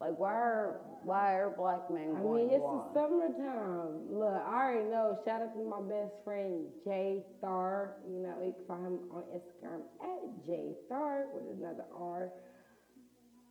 Like, 0.00 0.18
why 0.18 0.34
are 0.34 0.80
why 1.04 1.34
are 1.34 1.50
black 1.56 1.88
men 1.90 2.14
I 2.16 2.20
mean, 2.22 2.50
it's 2.50 2.58
blonde? 2.60 2.94
the 2.94 3.00
summertime. 3.00 4.10
Look, 4.10 4.42
I 4.46 4.54
already 4.54 4.90
know. 4.90 5.18
Shout 5.24 5.42
out 5.42 5.54
to 5.54 5.62
my 5.64 5.80
best 5.88 6.12
friend 6.24 6.66
Jay 6.84 7.22
Thar. 7.40 7.96
You 8.06 8.20
know, 8.22 8.34
you 8.44 8.54
can 8.54 8.66
find 8.68 8.84
him 8.86 8.98
on 9.14 9.22
Instagram 9.34 9.80
at 10.02 10.46
Jay 10.46 10.74
Thar 10.88 11.26
with 11.34 11.56
another 11.58 11.84
R. 11.98 12.30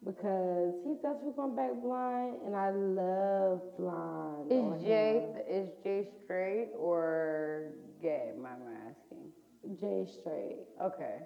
Because 0.06 0.74
he 0.86 0.96
thought 1.02 1.24
we 1.24 1.32
going 1.32 1.56
back 1.56 1.72
blind, 1.82 2.38
and 2.46 2.56
I 2.56 2.72
love 2.72 3.62
blonde. 3.78 4.52
Is 4.52 4.84
Jay 4.84 5.26
is 5.50 5.70
Jay 5.84 6.08
straight 6.24 6.72
or 6.78 7.72
gay? 8.02 8.32
Am 8.36 8.46
I 8.46 8.90
asking? 8.90 9.32
Jay 9.80 10.06
straight? 10.20 10.58
Okay. 10.82 11.20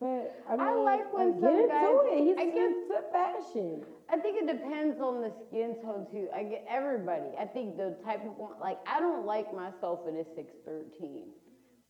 But 0.00 0.34
I 0.48 0.56
mean, 0.56 0.60
I 0.60 0.74
like 0.74 1.12
when 1.12 1.28
uh, 1.28 1.32
some 1.32 1.40
get 1.42 1.52
into 1.52 1.68
guys- 1.68 2.08
it. 2.10 2.24
He's 2.24 2.38
I 2.38 2.42
into 2.42 3.02
fashion. 3.12 3.84
I 4.10 4.16
think 4.16 4.42
it 4.42 4.46
depends 4.46 5.00
on 5.00 5.20
the 5.20 5.32
skin 5.46 5.76
tone 5.82 6.06
too. 6.10 6.28
I 6.34 6.42
get 6.42 6.66
everybody. 6.68 7.36
I 7.38 7.44
think 7.44 7.76
the 7.76 7.96
type 8.04 8.24
of 8.26 8.36
one, 8.36 8.58
like 8.60 8.78
I 8.86 8.98
don't 8.98 9.24
like 9.26 9.54
myself 9.54 10.00
in 10.08 10.16
a 10.16 10.24
six 10.34 10.54
thirteen, 10.64 11.28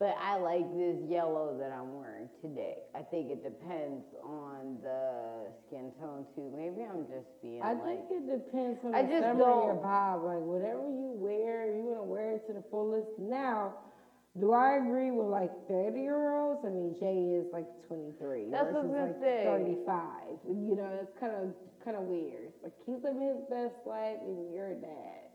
but 0.02 0.18
I 0.18 0.34
like 0.42 0.66
this 0.74 0.98
yellow 1.06 1.54
that 1.62 1.70
I'm 1.70 1.94
wearing 1.94 2.26
today. 2.42 2.82
I 2.90 3.02
think 3.06 3.30
it 3.30 3.44
depends 3.46 4.02
on 4.26 4.82
the 4.82 5.46
skin 5.62 5.92
tone 6.02 6.26
too. 6.34 6.50
Maybe 6.50 6.82
I'm 6.82 7.06
just 7.06 7.30
being 7.40 7.62
I 7.62 7.74
like. 7.78 8.02
think 8.10 8.26
it 8.26 8.26
depends 8.50 8.82
on 8.82 8.96
I 8.98 9.02
the 9.06 9.08
just 9.14 9.22
summer 9.22 9.38
your 9.46 9.78
don't- 9.78 9.86
vibe. 9.86 10.26
Like 10.26 10.42
whatever 10.42 10.82
you 10.90 11.14
wear, 11.14 11.70
you 11.70 11.86
wanna 11.86 12.02
wear 12.02 12.34
it 12.34 12.42
to 12.50 12.52
the 12.52 12.64
fullest. 12.68 13.14
Now, 13.16 13.74
do 14.40 14.50
I 14.50 14.82
agree 14.82 15.12
with 15.14 15.28
like 15.30 15.54
thirty 15.70 16.00
year 16.02 16.34
olds? 16.34 16.66
I 16.66 16.70
mean, 16.74 16.98
Jay 16.98 17.38
is 17.38 17.46
like 17.54 17.70
twenty 17.86 18.10
three 18.18 18.50
That's 18.50 18.74
what 18.74 18.82
I 18.82 18.88
versus 18.90 19.14
like 19.14 19.22
say. 19.22 19.44
thirty 19.46 19.78
five. 19.86 20.34
You 20.50 20.74
know, 20.82 20.98
it's 20.98 21.14
kind 21.22 21.30
of 21.38 21.54
kind 21.86 21.94
of 21.94 22.10
weird. 22.10 22.50
Like 22.66 22.74
he's 22.90 22.98
living 23.06 23.22
his 23.38 23.46
best 23.46 23.78
life, 23.86 24.18
and 24.26 24.50
you're 24.50 24.74
a 24.74 24.80
dad. 24.82 25.30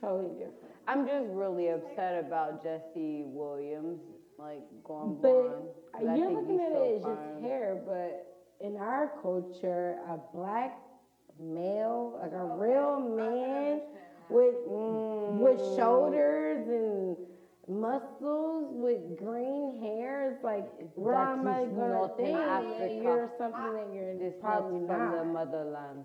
totally 0.00 0.38
different. 0.38 0.69
I'm 0.90 1.06
just 1.06 1.26
really 1.30 1.68
upset 1.68 2.24
about 2.24 2.60
Jesse 2.64 3.22
Williams, 3.26 4.00
like 4.38 4.64
going 4.82 5.18
But 5.22 5.30
blonde. 5.30 5.68
'cause 5.92 6.06
I 6.08 6.14
you're 6.16 6.26
think 6.26 6.38
looking 6.40 6.58
he's 6.58 6.66
at 6.66 6.72
so 6.72 6.82
it 6.82 6.94
as 6.96 7.02
just 7.04 7.20
fine. 7.20 7.42
hair, 7.42 7.82
but 7.86 8.26
in 8.58 8.76
our 8.76 9.06
culture, 9.22 10.00
a 10.08 10.18
black 10.34 10.80
male, 11.38 12.18
like 12.20 12.32
a 12.32 12.44
real 12.44 12.98
man 12.98 13.82
with 14.30 14.56
with 14.66 15.60
Mm. 15.60 15.76
shoulders 15.76 16.66
and 16.68 17.16
muscles 17.68 18.72
with 18.74 19.16
green 19.16 19.78
hair, 19.78 20.32
it's 20.32 20.42
like 20.42 20.66
we're 20.96 21.12
That 21.12 21.38
already 21.38 21.66
is 21.66 21.72
gonna 21.78 21.88
not 22.00 22.10
in 22.10 22.16
think 22.16 22.36
that 22.36 22.64
Africa. 22.64 22.94
you're 22.94 23.28
something 23.38 23.72
that 23.74 23.92
you're 23.94 24.08
It's 24.26 24.40
probably 24.40 24.80
not 24.80 24.88
from 24.88 25.10
the 25.12 25.24
not. 25.24 25.26
motherland. 25.26 26.04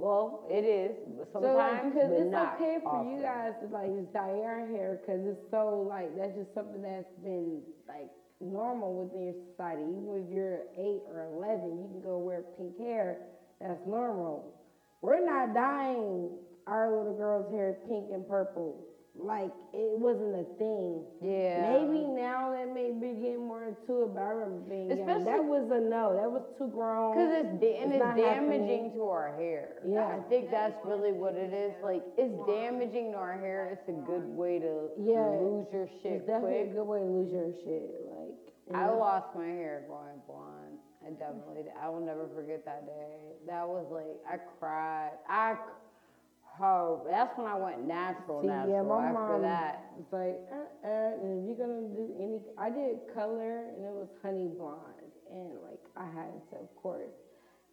Well, 0.00 0.48
it 0.48 0.64
is 0.64 0.96
So 1.32 1.40
like, 1.44 1.84
sometimes, 1.84 1.92
because 1.92 2.08
but 2.08 2.24
it's 2.24 2.34
okay 2.56 2.76
for 2.82 3.04
you 3.04 3.20
guys 3.20 3.52
to 3.60 3.68
like 3.68 3.92
dye 4.16 4.32
your 4.32 4.64
hair, 4.66 4.98
because 5.00 5.20
it's 5.28 5.44
so 5.50 5.84
like 5.88 6.16
that's 6.16 6.32
just 6.34 6.54
something 6.54 6.80
that's 6.80 7.12
been 7.22 7.60
like 7.86 8.08
normal 8.40 8.96
within 8.96 9.28
your 9.28 9.38
society. 9.52 9.84
Even 9.84 10.24
if 10.24 10.32
you're 10.32 10.64
eight 10.80 11.04
or 11.12 11.28
eleven, 11.28 11.84
you 11.84 11.88
can 11.92 12.00
go 12.00 12.16
wear 12.16 12.40
pink 12.56 12.78
hair. 12.80 13.28
That's 13.60 13.84
normal. 13.86 14.56
We're 15.02 15.20
not 15.20 15.52
dyeing 15.52 16.30
our 16.66 16.88
little 16.96 17.16
girls' 17.16 17.52
hair 17.52 17.76
pink 17.86 18.08
and 18.12 18.26
purple. 18.26 18.80
Like 19.18 19.52
it 19.74 19.98
wasn't 19.98 20.32
a 20.38 20.46
thing. 20.56 21.04
Yeah. 21.20 21.66
Maybe 21.76 22.06
now 22.06 22.54
that 22.54 22.72
may 22.72 22.94
be 22.94 23.12
getting 23.20 23.44
more 23.44 23.68
into 23.68 24.06
it, 24.06 24.14
but 24.14 24.22
I 24.22 24.30
remember 24.32 24.64
being 24.70 24.88
young. 24.96 25.24
That 25.26 25.44
was 25.44 25.66
a 25.68 25.80
no. 25.82 26.14
That 26.16 26.30
was 26.30 26.46
too 26.56 26.70
grown. 26.72 27.12
Because 27.18 27.32
it's, 27.42 27.52
and 27.52 27.92
It's 27.92 28.00
it's 28.00 28.16
damaging 28.16 28.88
happening. 28.88 28.92
to 28.96 29.02
our 29.10 29.34
hair. 29.36 29.82
Yeah. 29.84 30.08
I 30.16 30.20
think 30.30 30.50
that's 30.50 30.78
really 30.86 31.12
what 31.12 31.34
it 31.34 31.52
is. 31.52 31.74
Like, 31.82 32.00
it's 32.16 32.32
damaging 32.46 33.12
to 33.12 33.18
our 33.18 33.36
hair. 33.36 33.76
It's 33.76 33.88
a 33.90 33.98
good 34.06 34.24
way 34.24 34.58
to 34.62 34.88
Yeah, 34.96 35.26
lose 35.42 35.66
your 35.74 35.88
shit 36.00 36.22
It's 36.22 36.26
definitely 36.26 36.70
quick. 36.70 36.70
a 36.70 36.74
good 36.80 36.88
way 36.88 36.98
to 37.02 37.10
lose 37.10 37.30
your 37.34 37.50
shit. 37.66 37.90
Like 38.08 38.38
I 38.72 38.88
lost 38.94 39.34
my 39.34 39.50
hair 39.50 39.84
going 39.90 40.22
blonde. 40.30 40.78
I 41.04 41.10
definitely. 41.18 41.66
I 41.76 41.88
will 41.90 42.00
never 42.04 42.28
forget 42.32 42.64
that 42.64 42.86
day. 42.86 43.34
That 43.50 43.66
was 43.66 43.84
like, 43.90 44.16
I 44.28 44.38
cried. 44.60 45.18
I, 45.28 45.56
that's 47.08 47.32
when 47.38 47.46
I 47.46 47.56
went 47.56 47.86
natural, 47.88 48.42
See, 48.42 48.48
natural 48.48 48.74
yeah, 48.76 48.82
my 48.82 49.06
after 49.08 49.14
mom 49.16 49.42
that. 49.42 49.92
was 49.96 50.08
like, 50.12 50.36
uh, 50.52 50.86
uh, 50.86 51.22
and 51.24 51.30
if 51.40 51.40
you're 51.48 51.60
gonna 51.66 51.88
do 51.96 52.12
any, 52.20 52.38
I 52.58 52.68
did 52.68 53.00
color 53.14 53.64
and 53.72 53.84
it 53.84 53.92
was 53.96 54.08
honey 54.22 54.48
blonde, 54.56 55.12
and 55.32 55.56
like 55.64 55.80
I 55.96 56.04
had 56.04 56.30
to, 56.52 56.60
of 56.60 56.68
course, 56.76 57.12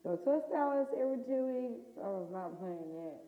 go 0.03 0.15
to 0.15 0.29
a 0.31 0.41
stylist 0.47 0.91
every 0.95 1.19
two 1.27 1.43
weeks. 1.51 1.83
I 1.99 2.07
was 2.07 2.29
not 2.31 2.55
playing 2.59 2.87
that. 2.95 3.19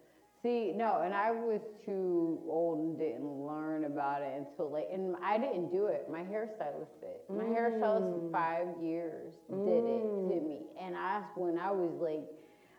See, 0.42 0.72
no, 0.72 1.02
and 1.04 1.14
I 1.14 1.32
was 1.32 1.60
too 1.86 2.40
old 2.48 2.80
and 2.80 2.98
didn't 2.98 3.28
learn 3.44 3.84
about 3.84 4.22
it 4.22 4.32
until 4.40 4.72
late. 4.72 4.88
and 4.90 5.16
I 5.22 5.38
didn't 5.38 5.70
do 5.70 5.88
it. 5.88 6.08
My 6.10 6.22
hairstylist 6.24 6.96
did. 7.04 7.20
My 7.28 7.44
hairstylist 7.44 8.08
for 8.08 8.30
five 8.32 8.68
years 8.82 9.34
did 9.52 9.84
it 9.84 10.04
to 10.32 10.40
me, 10.40 10.62
and 10.80 10.96
I 10.96 11.24
when 11.36 11.60
I 11.60 11.72
was 11.72 11.92
like, 12.00 12.24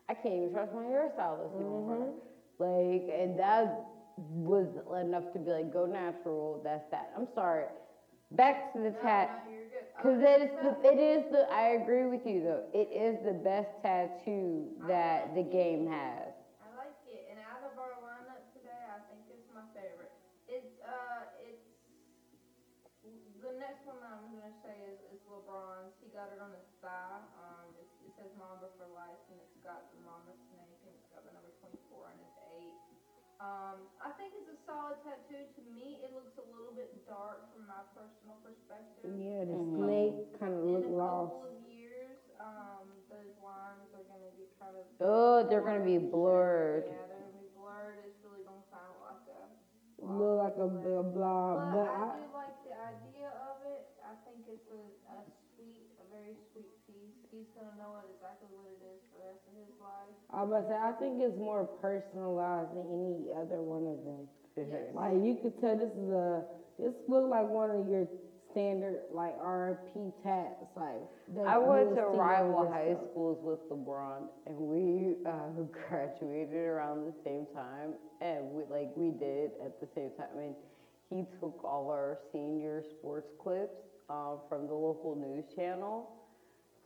I 0.08 0.14
can't 0.14 0.34
even 0.34 0.52
trust 0.54 0.72
my 0.72 0.88
hairstylist 0.88 1.52
anymore. 1.60 2.14
Like, 2.60 3.08
and 3.08 3.38
that 3.40 3.88
was 4.16 4.68
enough 5.00 5.32
to 5.32 5.38
be 5.38 5.50
like, 5.50 5.72
go 5.72 5.86
natural. 5.86 6.60
That's 6.62 6.84
that. 6.90 7.10
I'm 7.16 7.26
sorry. 7.34 7.64
Back 8.32 8.72
to 8.74 8.78
the 8.78 8.92
tat. 9.02 9.48
No, 9.48 9.52
you're. 9.52 9.60
Cause 10.00 10.16
Okay, 10.16 10.32
it 10.32 10.40
is 10.48 10.52
the, 10.64 10.72
it 10.80 10.96
is 10.96 11.22
the, 11.28 11.42
I 11.52 11.76
agree 11.76 12.08
with 12.08 12.24
you 12.24 12.40
though, 12.40 12.64
it 12.72 12.88
is 12.88 13.20
the 13.20 13.36
best 13.36 13.68
tattoo 13.84 14.72
that 14.88 15.36
the 15.36 15.44
game 15.44 15.84
has. 15.92 16.32
I 16.56 16.72
like 16.72 16.96
it, 17.04 17.28
and 17.28 17.36
out 17.44 17.60
of 17.68 17.76
our 17.76 18.00
lineup 18.00 18.40
today, 18.56 18.80
I 18.88 19.04
think 19.12 19.28
it's 19.28 19.44
my 19.52 19.60
favorite. 19.76 20.08
It's 20.48 20.72
uh, 20.80 21.28
it's 21.44 21.68
the 23.44 23.60
next 23.60 23.84
one 23.84 24.00
that 24.00 24.08
I'm 24.08 24.24
gonna 24.32 24.56
say 24.64 24.72
is, 24.88 24.96
is 25.12 25.20
LeBron's. 25.28 25.92
He 26.00 26.08
got 26.16 26.32
it 26.32 26.40
on 26.40 26.48
his 26.56 26.64
thigh. 26.80 27.20
Um, 27.36 27.68
it's, 27.76 27.92
it 28.08 28.16
says 28.16 28.32
Mamba 28.40 28.72
for 28.80 28.88
life, 28.96 29.20
and 29.28 29.36
it's 29.36 29.60
got 29.60 29.84
the 29.92 30.00
Mamba 30.00 30.32
snake, 30.48 30.80
and 30.88 30.96
it's 30.96 31.12
got 31.12 31.28
the 31.28 31.32
number 31.36 31.52
24 31.60 31.76
and 32.08 32.18
it's 32.24 32.40
eight. 32.56 32.80
Um, 33.40 33.88
I 34.04 34.12
think 34.20 34.36
it's 34.36 34.52
a 34.52 34.58
solid 34.68 35.00
tattoo. 35.00 35.48
To 35.56 35.62
me, 35.72 35.96
it 36.04 36.12
looks 36.12 36.36
a 36.36 36.44
little 36.52 36.76
bit 36.76 36.92
dark 37.08 37.48
from 37.48 37.64
my 37.64 37.80
personal 37.96 38.36
perspective. 38.44 39.08
Yeah, 39.16 39.48
the 39.48 39.56
Mhm. 39.56 39.76
snake 39.80 40.38
kind 40.38 40.52
of 40.52 40.60
In 40.64 40.72
looked 40.76 40.92
a 40.92 41.00
lost. 41.00 41.32
couple 41.32 41.44
of 41.48 41.56
years, 41.64 42.20
um, 42.38 42.84
those 43.08 43.32
lines 43.40 43.88
are 43.96 44.04
gonna 44.04 44.28
get 44.36 44.52
kind 44.60 44.76
of. 44.76 44.84
Oh, 45.00 45.42
they're 45.48 45.64
gonna 45.64 45.84
be 45.84 45.96
blurred. 45.96 46.84
Yeah, 46.84 47.06
they're 47.08 47.16
gonna 47.24 47.32
be 47.40 47.48
blurred. 47.56 47.98
It's 48.04 48.20
really 48.22 48.44
gonna 48.44 48.62
sound 48.68 49.00
like 49.00 49.24
a. 49.32 49.40
Look 50.00 50.38
like 50.40 50.56
a, 50.56 50.68
a 51.00 51.02
blob, 51.02 51.60
But 51.60 51.76
but 51.76 51.88
I 51.88 52.04
I, 52.08 52.16
do 52.16 52.24
like 52.32 52.56
the 52.64 52.72
idea 52.72 53.28
of 53.52 53.60
it. 53.68 53.84
I 54.00 54.16
think 54.24 54.48
it's 54.48 54.64
a, 54.72 54.80
a 55.12 55.16
a 55.20 55.39
very 56.20 56.36
sweet 56.52 56.68
piece. 56.84 57.16
He's 57.32 57.48
gonna 57.56 57.72
know 57.80 57.96
it 57.96 58.12
exactly 58.12 58.52
what 58.52 58.68
it 58.68 58.80
is 58.84 59.00
for 59.08 59.24
the 59.24 59.32
rest 59.32 59.44
of 59.48 59.54
his 59.56 59.72
life. 59.80 60.12
I 60.28 60.44
was 60.44 60.68
say, 60.68 60.76
I 60.76 60.92
think 61.00 61.24
it's 61.24 61.38
more 61.40 61.64
personalized 61.80 62.76
than 62.76 62.86
any 62.92 63.32
other 63.32 63.64
one 63.64 63.88
of 63.88 64.04
them. 64.04 64.28
Yes. 64.58 64.92
Like 64.92 65.16
you 65.16 65.40
could 65.40 65.56
tell 65.60 65.78
this 65.80 65.94
is 65.96 66.10
a 66.12 66.44
this 66.76 66.92
look 67.08 67.30
like 67.30 67.48
one 67.48 67.72
of 67.72 67.88
your 67.88 68.04
standard 68.52 69.08
like 69.14 69.38
RP 69.40 70.12
tats 70.20 70.68
like. 70.76 71.00
I 71.46 71.56
went 71.56 71.94
to 71.96 72.10
see 72.12 72.18
rival 72.18 72.68
high 72.68 72.92
yourself. 72.92 73.10
schools 73.14 73.38
with 73.40 73.62
LeBron, 73.70 74.26
and 74.44 74.56
we 74.58 75.16
uh, 75.24 75.64
graduated 75.88 76.66
around 76.66 77.06
the 77.06 77.14
same 77.24 77.46
time, 77.54 77.94
and 78.20 78.50
we 78.50 78.66
like 78.68 78.90
we 78.96 79.14
did 79.16 79.56
at 79.64 79.80
the 79.80 79.88
same 79.94 80.10
time. 80.18 80.34
And 80.36 80.54
he 81.08 81.24
took 81.38 81.62
all 81.64 81.88
our 81.88 82.18
senior 82.32 82.82
sports 82.98 83.30
clips 83.40 83.89
uh, 84.10 84.36
from 84.48 84.66
the 84.66 84.74
local 84.74 85.14
news 85.14 85.44
channel, 85.54 86.10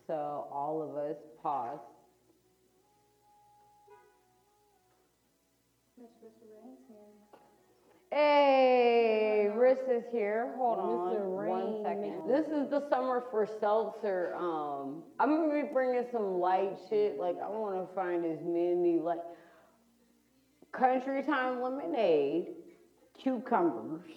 so 0.06 0.46
all 0.52 0.82
of 0.82 0.96
us 0.96 1.16
paused. 1.42 1.80
Miss 5.98 6.10
Mr. 6.22 6.44
Reign's 6.52 6.78
here. 6.88 6.98
Hey, 8.10 9.50
Riss 9.56 9.78
is 9.90 10.04
here. 10.12 10.52
Hold 10.56 10.78
Mr. 10.78 11.20
on 11.20 11.30
one 11.46 11.72
Reign. 11.72 11.82
second. 11.82 12.28
This 12.28 12.46
is 12.46 12.70
the 12.70 12.88
summer 12.90 13.24
for 13.30 13.48
seltzer. 13.60 14.34
Um, 14.36 15.02
I'm 15.18 15.30
gonna 15.30 15.62
be 15.62 15.68
bringing 15.72 16.04
some 16.12 16.38
light 16.38 16.76
shit. 16.88 17.18
Like 17.18 17.36
I 17.42 17.48
want 17.48 17.88
to 17.88 17.94
find 17.94 18.24
as 18.24 18.38
many 18.44 18.98
like 19.00 19.20
country 20.72 21.22
time 21.22 21.62
lemonade, 21.62 22.48
cucumbers, 23.18 24.10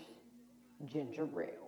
ginger 0.86 1.28
ale. 1.42 1.67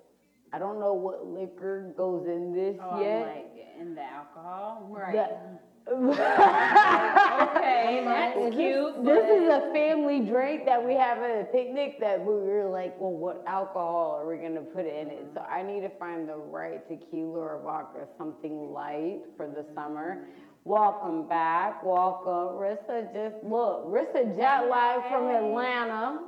I 0.51 0.59
don't 0.59 0.79
know 0.79 0.93
what 0.93 1.25
liquor 1.27 1.93
goes 1.97 2.25
in 2.27 2.53
this 2.53 2.75
Oh, 2.81 2.89
I'm 2.91 3.01
yet. 3.03 3.27
like 3.27 3.51
in 3.79 3.95
the 3.95 4.01
alcohol, 4.03 4.87
right? 4.91 5.13
The- 5.13 5.59
Okay, 5.89 8.01
that's 8.05 8.55
cute. 8.55 9.03
This 9.03 9.23
is 9.29 9.49
a 9.49 9.71
family 9.73 10.19
drink 10.19 10.65
that 10.65 10.83
we 10.85 10.93
have 10.93 11.17
at 11.19 11.41
a 11.41 11.43
picnic 11.45 11.99
that 11.99 12.19
we 12.19 12.33
were 12.33 12.69
like, 12.69 12.99
well, 12.99 13.11
what 13.11 13.43
alcohol 13.47 14.19
are 14.21 14.27
we 14.27 14.37
gonna 14.37 14.61
put 14.61 14.85
in 14.85 15.07
it? 15.07 15.25
So 15.33 15.41
I 15.41 15.63
need 15.63 15.81
to 15.81 15.89
find 15.97 16.27
the 16.29 16.35
right 16.35 16.87
tequila 16.87 17.39
or 17.39 17.61
vodka, 17.63 18.07
something 18.17 18.71
light 18.71 19.21
for 19.37 19.47
the 19.47 19.65
summer. 19.73 20.17
Mm-hmm. 20.21 20.31
Welcome 20.65 21.27
back, 21.27 21.83
welcome. 21.83 22.59
Rissa 22.59 23.11
just, 23.13 23.43
look, 23.43 23.85
Rissa 23.87 24.35
jet 24.37 24.69
lag 24.69 25.01
from 25.09 25.27
Atlanta. 25.29 26.19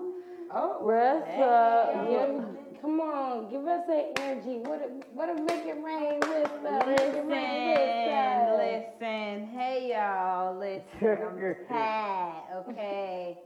Oh, 0.54 0.80
Rissa, 0.84 2.10
give, 2.10 2.46
come 2.82 3.00
on, 3.00 3.50
give 3.52 3.66
us 3.68 3.84
that 3.88 4.12
energy. 4.22 4.60
What 4.60 4.82
a, 4.82 4.90
what 5.14 5.30
a 5.30 5.36
make 5.44 5.66
it 5.66 5.78
rain 5.84 6.20
with 6.20 6.52
us. 6.66 6.88
Make 6.88 7.00
it 7.00 7.26
Listen, 7.26 7.28
rain 7.28 7.76
with 7.76 8.14
us. 8.14 8.60
listen, 9.00 9.48
hey 9.54 9.90
y'all, 9.94 10.58
listen, 10.58 11.18
I'm 11.26 11.56
tired, 11.70 12.66
okay? 12.70 13.38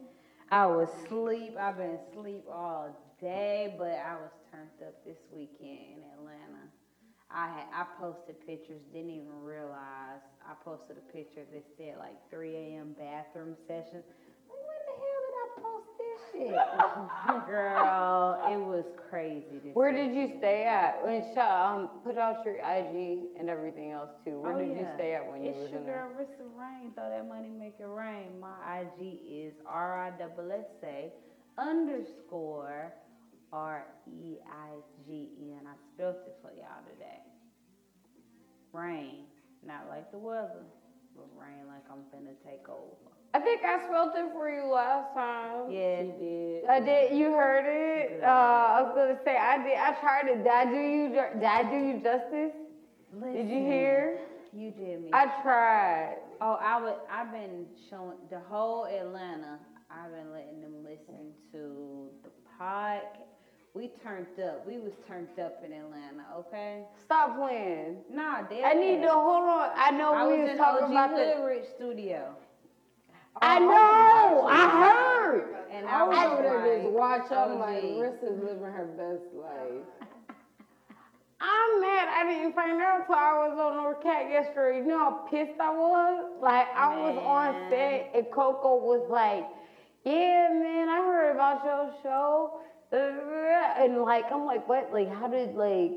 I 0.51 0.65
was 0.68 0.89
sleep. 1.10 1.56
I've 1.60 1.77
been 1.77 1.98
sleep 2.13 2.46
all 2.51 2.96
day, 3.20 3.75
but 3.77 3.88
I 3.92 4.15
was 4.15 4.32
turned 4.51 4.70
up 4.88 5.04
this 5.06 5.18
weekend 5.32 5.80
in 5.98 6.04
Atlanta. 6.18 6.63
I 7.32 7.48
had, 7.48 7.65
I 7.74 7.86
posted 8.00 8.36
pictures, 8.46 8.82
didn't 8.94 9.10
even 9.12 9.42
realize, 9.44 10.22
I 10.48 10.54
posted 10.63 10.98
a 10.98 11.12
picture 11.12 11.44
that 11.54 11.65
said 11.77 11.96
like 12.00 12.15
three 12.30 12.56
AM 12.56 12.94
bathroom 12.98 13.56
session. 13.68 14.04
When 14.48 14.80
the 14.88 14.96
hell 14.96 15.22
did 15.25 15.36
I 15.36 15.48
post 15.62 15.89
shit? 16.38 16.56
Girl, 17.48 18.39
it 18.51 18.58
was 18.60 18.86
crazy 19.10 19.72
where 19.74 19.92
did 19.94 20.13
you 20.15 20.27
stay 20.38 20.65
at? 20.65 21.00
And 21.08 21.24
Sha, 21.34 21.75
um, 21.75 21.89
put 22.04 22.18
out 22.18 22.44
your 22.46 22.56
IG 22.56 23.27
and 23.39 23.50
everything 23.50 23.92
else 23.92 24.10
too. 24.24 24.39
Where 24.42 24.54
Oh, 24.54 24.60
did 24.60 24.75
you 24.77 24.88
stay 24.96 25.13
at 25.15 25.30
when 25.32 25.44
you 25.44 25.50
it's 25.51 25.60
was 25.60 25.72
your 25.72 25.80
in 25.82 25.86
there? 25.86 26.08
girl 26.15 26.25
Rissa 26.25 26.46
Reign. 26.60 26.92
Throw 26.96 27.10
that 27.10 27.27
money, 27.27 27.50
make 27.50 27.75
it 27.80 27.86
rain. 27.88 28.39
My 28.39 28.82
IG 28.82 29.20
is 29.27 29.54
R 29.65 30.00
I 30.08 30.12
double 30.12 30.51
S 30.51 30.65
A 30.84 31.12
underscore 31.58 32.94
R 33.54 33.86
E 34.08 34.38
I 34.48 34.70
G 35.06 35.30
N. 35.39 35.62
I 35.68 35.75
spelled 35.94 36.15
it 36.27 36.36
for 36.42 36.51
y'all 36.51 36.84
today. 36.92 37.22
Reign, 38.74 39.24
not 39.65 39.88
like 39.89 40.12
the 40.12 40.18
weather. 40.18 40.65
with 41.15 41.27
rain 41.39 41.65
like 41.68 41.84
I'm 41.89 42.04
finna 42.13 42.36
take 42.44 42.68
over. 42.68 43.14
I 43.36 43.39
think 43.39 43.65
I 43.65 43.86
spelled 43.86 44.12
it 44.15 44.32
for 44.32 44.50
you 44.50 44.63
last 44.72 45.13
time. 45.13 45.70
Yeah. 45.70 46.04
She 46.04 46.08
did. 46.24 46.65
I 46.70 46.80
did. 46.80 47.18
You 47.18 47.34
heard 47.34 47.65
it. 47.68 48.24
Uh, 48.24 48.27
I 48.27 48.82
was 48.82 48.94
gonna 48.96 49.20
say 49.25 49.36
I 49.36 49.58
did. 49.58 49.77
I 49.77 49.92
tried 50.00 50.27
it. 50.30 50.38
Did 50.38 50.48
I 50.48 50.63
do 50.63 50.80
you? 50.80 51.10
Did 51.10 51.44
I 51.44 51.63
do 51.70 51.75
you 51.75 52.00
justice? 52.01 52.56
Did 53.22 53.50
you 53.50 53.60
hear? 53.60 54.20
You 54.54 54.72
did 54.72 55.01
me. 55.04 55.10
I 55.12 55.25
tried. 55.44 56.15
Oh, 56.39 56.58
I 56.62 56.82
would. 56.82 56.96
I've 57.12 57.30
been 57.34 57.65
showing 57.89 58.15
the 58.30 58.39
whole 58.39 58.86
Atlanta. 58.86 59.60
I've 59.92 60.12
been 60.12 60.32
letting 60.32 60.62
them 60.62 60.75
listen 60.82 61.34
to 61.51 62.08
the 62.24 62.30
pod. 62.58 63.01
We 63.74 63.92
turned 64.01 64.27
up. 64.42 64.65
We 64.65 64.77
was 64.80 64.94
turned 65.06 65.38
up 65.38 65.62
in 65.65 65.74
Atlanta. 65.74 66.24
Okay. 66.39 66.84
Stop 67.04 67.36
playing. 67.38 67.98
Nah, 68.10 68.44
they. 68.48 68.63
I 68.63 68.75
need 68.75 69.01
to 69.01 69.12
hold 69.12 69.44
on. 69.44 69.72
I 69.75 69.92
know 69.92 70.13
I 70.13 70.25
we 70.25 70.38
was 70.39 70.44
was 70.44 70.51
in 70.51 70.58
talking 70.58 70.84
OG 70.86 70.92
about 70.92 71.10
the. 71.18 71.44
Rich 71.46 71.65
studio, 71.75 72.34
I 73.42 73.58
oh, 73.58 73.60
know. 73.60 74.48
I 74.48 74.70
heard. 74.70 75.56
and 75.72 75.88
I 75.88 76.04
was 76.04 76.18
over 76.18 76.42
there 76.42 76.75
just 76.75 76.86
like, 76.86 76.94
watch. 76.94 77.32
I'm 77.32 77.51
oh, 77.51 77.60
like, 77.60 77.84
OG. 77.84 77.92
Marissa's 78.00 78.44
living 78.44 78.63
her 78.63 78.89
best 78.96 79.27
life. 79.36 80.10
I'm 81.42 81.82
mad 81.82 82.08
I 82.08 82.24
didn't 82.32 82.56
find 82.56 82.82
out 82.82 83.06
till 83.06 83.15
I 83.15 83.48
was 83.48 83.60
on 83.60 83.75
North 83.75 84.01
Cack 84.01 84.30
yesterday. 84.30 84.77
You 84.77 84.88
know 84.88 84.98
how 84.98 85.27
pissed 85.30 85.60
I 85.60 85.70
was? 85.70 86.32
Like, 86.42 86.68
I 86.74 86.96
was 86.96 87.18
on 87.20 87.70
set 87.70 88.12
and 88.15 88.25
Coco 88.32 88.80
was 88.80 89.06
like, 89.12 89.46
yeah, 90.06 90.48
man, 90.54 90.88
I 90.88 91.04
heard 91.06 91.36
about 91.36 91.65
your 91.65 91.94
show. 92.01 92.62
Uh, 92.94 93.84
and 93.84 94.01
like, 94.01 94.25
I'm 94.32 94.46
like, 94.46 94.68
what? 94.68 94.94
Like, 94.94 95.12
how 95.12 95.27
did, 95.27 95.56
like, 95.56 95.92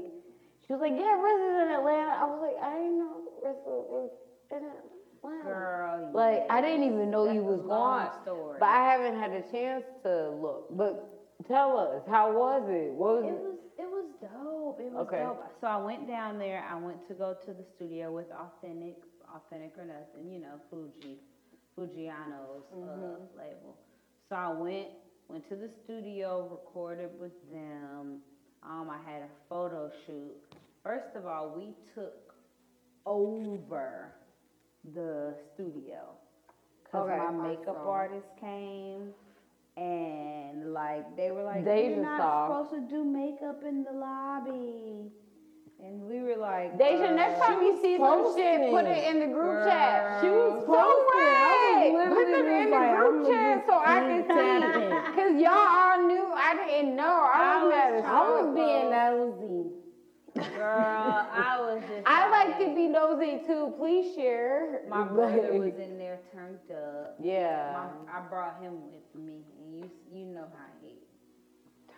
she 0.66 0.72
was 0.74 0.80
like, 0.80 0.98
yeah, 0.98 1.14
Riz 1.16 1.38
is 1.38 1.56
in 1.62 1.70
Atlanta. 1.70 2.18
I 2.18 2.24
was 2.26 2.40
like, 2.42 2.58
I 2.60 2.74
didn't 2.74 2.98
know 2.98 3.22
Riz 3.40 3.56
was 3.64 4.10
in 4.50 4.56
Atlanta. 4.56 4.97
Girl. 5.22 6.10
Like, 6.12 6.46
I 6.50 6.60
didn't 6.60 6.84
even 6.84 7.10
know 7.10 7.30
you 7.32 7.42
was 7.42 7.60
gone. 7.62 8.10
Story. 8.22 8.56
But 8.60 8.68
I 8.68 8.84
haven't 8.90 9.18
had 9.18 9.32
a 9.32 9.42
chance 9.50 9.84
to 10.04 10.30
look. 10.30 10.66
But 10.76 11.44
tell 11.46 11.78
us, 11.78 12.02
how 12.08 12.32
was 12.32 12.62
it? 12.68 12.92
What 12.92 13.22
was 13.22 13.24
It 13.24 13.28
it? 13.28 13.32
was 13.42 13.54
it 13.78 13.88
was 13.88 14.04
dope. 14.20 14.80
It 14.80 14.92
was 14.92 15.06
Okay. 15.06 15.22
dope. 15.22 15.44
So 15.60 15.66
I 15.68 15.76
went 15.76 16.08
down 16.08 16.38
there. 16.38 16.64
I 16.68 16.76
went 16.78 17.06
to 17.08 17.14
go 17.14 17.36
to 17.46 17.52
the 17.52 17.64
studio 17.76 18.12
with 18.12 18.26
Authentic, 18.32 18.96
Authentic 19.34 19.72
or 19.78 19.84
nothing, 19.84 20.30
you 20.32 20.40
know, 20.40 20.58
Fuji, 20.70 21.18
Fujiano's 21.76 22.64
uh, 22.72 23.18
label. 23.36 23.76
So 24.28 24.36
I 24.36 24.52
went 24.52 24.88
went 25.28 25.48
to 25.48 25.56
the 25.56 25.70
studio, 25.84 26.48
recorded 26.50 27.10
with 27.20 27.32
them. 27.52 28.20
Um, 28.62 28.90
I 28.90 28.98
had 29.10 29.22
a 29.22 29.28
photo 29.48 29.90
shoot. 30.06 30.34
First 30.82 31.14
of 31.14 31.26
all, 31.26 31.54
we 31.56 31.74
took 31.94 32.34
over 33.06 34.12
the 34.94 35.34
studio 35.54 36.16
because 36.84 37.08
Okay. 37.08 37.18
my 37.18 37.30
makeup 37.30 37.84
artist 37.86 38.28
came 38.40 39.12
and 39.76 40.72
like 40.72 41.16
they 41.16 41.30
were 41.30 41.42
like 41.44 41.64
Deja 41.64 41.90
you're 41.94 42.02
not 42.02 42.18
saw. 42.18 42.48
supposed 42.48 42.70
to 42.70 42.80
do 42.94 43.04
makeup 43.04 43.62
in 43.64 43.84
the 43.84 43.92
lobby 43.92 45.12
and 45.80 46.02
we 46.08 46.20
were 46.20 46.36
like 46.36 46.76
Deja, 46.76 47.06
uh, 47.06 47.10
next 47.14 47.38
time 47.40 47.62
you 47.62 47.78
see 47.80 47.96
some 47.98 48.34
shit, 48.34 48.70
put 48.70 48.84
it 48.86 49.04
in 49.14 49.20
the 49.20 49.26
group 49.26 49.62
chat. 49.64 50.02
Girl. 50.02 50.20
She 50.20 50.28
was 50.28 50.64
So 50.66 50.72
posting. 50.74 51.22
I 51.22 51.90
was. 51.92 52.08
Put 52.08 52.28
it 52.28 52.46
in 52.46 52.70
the 52.70 52.76
like, 52.76 52.96
group 52.98 53.14
I'ma 53.14 53.28
chat 53.30 53.56
just 53.58 53.66
so 53.68 53.78
I 53.78 54.00
can 54.00 54.22
see. 54.26 55.22
Cause 55.22 55.40
y'all 55.40 55.54
all 55.54 56.06
knew. 56.08 56.26
I 56.34 56.66
didn't 56.66 56.96
know. 56.96 57.04
I 57.04 57.38
I 57.38 57.64
was 57.64 57.94
was 57.94 58.04
I 58.04 58.22
was 58.42 58.54
being 58.58 58.90
nosy. 58.90 59.77
Girl 60.56 61.26
I 61.32 61.60
was 61.60 61.82
just 61.88 62.06
I 62.06 62.30
like 62.30 62.58
to 62.58 62.74
be 62.74 62.86
nosy 62.88 63.40
too. 63.46 63.72
Please 63.78 64.14
share. 64.14 64.82
my 64.88 65.04
brother 65.04 65.52
was 65.58 65.74
in 65.78 65.98
there 65.98 66.20
turned 66.32 66.58
up 66.70 67.16
Yeah. 67.22 67.88
My, 68.06 68.18
I 68.18 68.20
brought 68.28 68.60
him 68.62 68.74
with 68.92 69.24
me, 69.24 69.42
and 69.60 69.76
you 69.76 69.90
you 70.12 70.24
know 70.26 70.46
how 70.56 70.77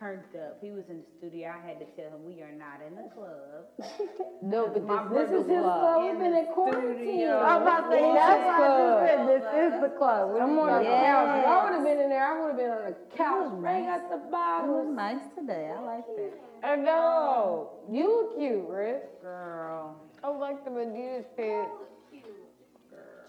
turned 0.00 0.25
up. 0.35 0.57
He 0.62 0.71
was 0.73 0.85
in 0.88 1.04
the 1.04 1.09
studio. 1.19 1.52
I 1.52 1.61
had 1.61 1.78
to 1.78 1.87
tell 1.95 2.09
him 2.16 2.25
we 2.25 2.40
are 2.40 2.50
not 2.57 2.80
in 2.80 2.97
the 2.97 3.09
club. 3.14 3.69
No, 4.43 4.69
but 4.73 4.82
My 4.89 5.04
this, 5.13 5.28
This 5.28 5.36
is 5.36 5.45
is 5.45 5.50
his 5.52 5.60
club. 5.60 5.80
club. 5.80 6.00
In 6.00 6.17
We've 6.17 6.21
been 6.25 6.34
in 6.41 6.47
quarantine. 6.56 7.28
I'm 7.28 7.60
about 7.63 7.91
to 7.91 7.93
say 7.93 8.00
that's 8.17 8.41
why 8.41 8.56
I 8.56 8.56
club. 8.56 9.06
said 9.06 9.21
this 9.28 9.45
is 9.52 9.73
the 9.84 9.93
club. 10.00 10.32
What 10.32 10.41
I'm 10.41 10.52
you 10.56 10.60
on 10.60 10.82
the 10.82 10.89
couch. 10.89 11.28
If 11.36 11.47
I 11.47 11.65
would 11.65 11.75
have 11.76 11.84
been 11.84 12.00
in 12.00 12.08
there, 12.08 12.25
I 12.25 12.41
would 12.41 12.49
have 12.49 12.56
been 12.56 12.71
on 12.73 12.84
the 12.89 12.97
couch, 13.15 13.52
bring 13.60 13.86
out 13.86 14.08
the 14.08 14.17
It 14.17 14.73
was 14.73 14.89
nice 14.97 15.25
today. 15.36 15.71
I 15.76 15.80
like 15.84 16.06
that. 16.17 16.32
I 16.65 16.76
know. 16.76 17.71
You 17.91 18.04
look 18.08 18.39
cute, 18.39 18.65
Rick. 18.67 19.21
Girl. 19.21 20.00
I 20.25 20.28
like 20.28 20.65
the 20.65 20.71
Adidas 20.71 21.25
fit. 21.36 21.69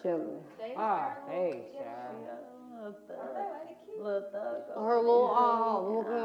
Chilling. 0.02 0.40
Ah, 0.78 1.14
hey, 1.30 1.62
child. 1.78 2.16
Little 2.74 2.96
thug. 3.08 3.18
Little 4.00 4.24
thug. 4.32 4.76
Her 4.76 4.98
little, 4.98 5.30
uh, 5.36 5.82
looking 5.82 6.02
like 6.02 6.06
the 6.06 6.10
brat. 6.10 6.21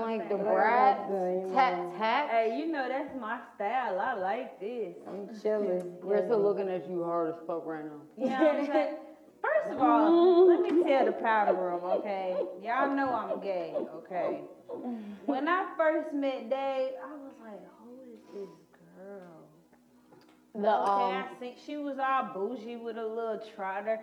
Tat 1.70 1.98
tat. 1.98 2.30
Hey, 2.30 2.58
you 2.58 2.70
know 2.70 2.88
that's 2.88 3.14
my 3.20 3.38
style. 3.54 3.98
I 3.98 4.14
like 4.14 4.60
this. 4.60 4.94
I'm 5.06 5.28
chilling. 5.40 5.96
We're 6.02 6.24
still 6.24 6.42
looking 6.42 6.68
at 6.68 6.88
you 6.88 7.02
hard 7.02 7.34
as 7.34 7.40
fuck 7.46 7.66
right 7.66 7.84
now. 7.84 8.00
You 8.16 8.30
know 8.30 8.44
what 8.44 8.56
I'm 8.60 8.66
saying? 8.72 8.96
First 9.42 9.74
of 9.74 9.80
all, 9.82 10.48
let 10.48 10.60
me 10.60 10.82
tell 10.82 11.06
the 11.06 11.12
powder 11.12 11.54
room, 11.54 11.80
okay? 11.84 12.36
Y'all 12.62 12.94
know 12.94 13.08
I'm 13.12 13.40
gay, 13.40 13.74
okay? 13.96 14.40
When 15.26 15.48
I 15.48 15.66
first 15.76 16.12
met 16.12 16.50
Dave, 16.50 16.92
I 17.04 17.12
was 17.12 17.34
like, 17.42 17.60
who 17.80 17.92
is 18.12 18.20
this 18.34 18.48
girl? 18.96 19.44
The 20.54 20.60
Okay, 20.60 21.16
um, 21.16 21.24
I 21.24 21.26
think 21.38 21.56
she 21.64 21.76
was 21.76 21.98
all 21.98 22.30
bougie 22.34 22.76
with 22.76 22.96
a 22.96 23.06
little 23.06 23.40
trotter, 23.54 24.00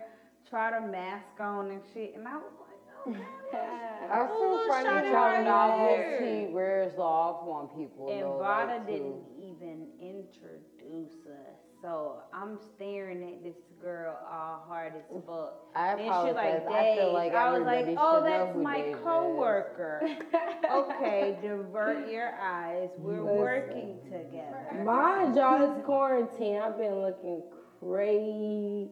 trotter 0.48 0.80
mask 0.80 1.40
on 1.40 1.70
and 1.70 1.82
shit, 1.92 2.14
and 2.16 2.26
I 2.26 2.36
was 2.36 2.52
like, 2.60 2.63
I 3.06 4.26
feel 4.26 4.40
little 4.40 4.68
funny 4.68 4.88
shawty 4.88 5.12
talking 5.12 5.12
right 5.12 5.44
novelty 5.44 6.30
here. 6.40 6.50
wears 6.50 6.98
off 6.98 7.46
on 7.48 7.68
people. 7.76 8.08
And 8.10 8.22
though, 8.22 8.40
Vauda 8.42 8.78
like, 8.78 8.86
didn't 8.86 9.22
even 9.38 9.88
introduce 10.00 11.26
us, 11.26 11.58
so 11.82 12.22
I'm 12.32 12.58
staring 12.74 13.22
at 13.22 13.42
this 13.42 13.56
girl 13.80 14.16
all 14.30 14.64
hard 14.66 14.94
as 14.96 15.22
fuck. 15.26 15.54
I 15.74 15.92
And 15.92 16.00
she 16.00 16.06
apologize. 16.06 16.62
like, 16.66 16.74
I 16.74 16.96
feel 16.96 17.12
like 17.12 17.34
I 17.34 17.58
was 17.58 17.66
like, 17.66 17.96
oh, 17.98 18.22
that's 18.22 18.56
my 18.56 18.80
Dave 18.80 18.96
coworker. 19.02 20.02
okay, 20.72 21.36
divert 21.42 22.10
your 22.10 22.34
eyes. 22.40 22.88
We're 22.98 23.20
Listen. 23.22 23.36
working 23.36 23.98
together. 24.04 24.84
Mind 24.84 25.36
y'all, 25.36 25.62
it's 25.76 25.84
quarantine. 25.84 26.58
I've 26.60 26.78
been 26.78 27.00
looking 27.02 27.42
crazy. 27.80 28.88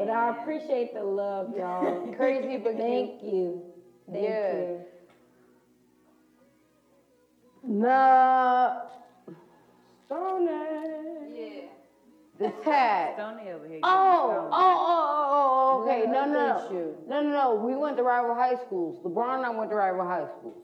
Man. 0.00 0.08
But 0.08 0.14
I 0.14 0.40
appreciate 0.40 0.94
the 0.94 1.02
love, 1.04 1.56
y'all. 1.56 2.12
Crazy 2.16 2.56
but 2.56 2.72
cute. 2.72 2.78
Thank 2.80 3.22
you. 3.22 3.62
Thank 4.10 4.24
Yeah. 4.24 4.52
you. 4.52 4.80
No, 7.62 8.82
Stoner. 10.06 11.26
Yeah. 11.28 11.60
the 12.38 12.48
tat. 12.64 13.14
Stoney 13.16 13.50
over 13.50 13.68
here. 13.68 13.80
Oh, 13.82 14.48
oh, 14.50 14.50
oh, 14.52 14.76
oh, 14.80 15.82
oh, 15.84 15.84
okay. 15.84 16.06
No, 16.06 16.24
no, 16.24 16.68
no. 16.70 16.96
No, 17.06 17.22
no, 17.22 17.28
no. 17.30 17.54
We 17.54 17.76
went 17.76 17.98
to 17.98 18.02
rival 18.02 18.34
high 18.34 18.56
schools. 18.66 18.98
LeBron 19.04 19.36
and 19.36 19.46
I 19.46 19.50
went 19.50 19.70
to 19.70 19.76
rival 19.76 20.04
high 20.06 20.26
schools. 20.38 20.62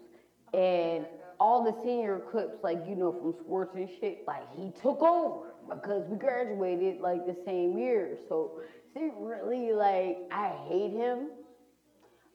And 0.55 1.07
all 1.39 1.63
the 1.63 1.77
senior 1.85 2.19
clips, 2.31 2.57
like, 2.63 2.79
you 2.89 2.97
know, 2.97 3.13
from 3.13 3.35
sports 3.45 3.75
and 3.77 3.89
shit, 4.01 4.25
like, 4.27 4.51
he 4.57 4.71
took 4.81 5.03
over 5.03 5.53
because 5.69 6.09
we 6.09 6.17
graduated, 6.17 7.01
like, 7.01 7.27
the 7.27 7.37
same 7.45 7.77
year. 7.77 8.17
So, 8.29 8.53
secretly, 8.97 9.73
like, 9.73 10.19
I 10.33 10.53
hate 10.69 10.93
him. 10.93 11.29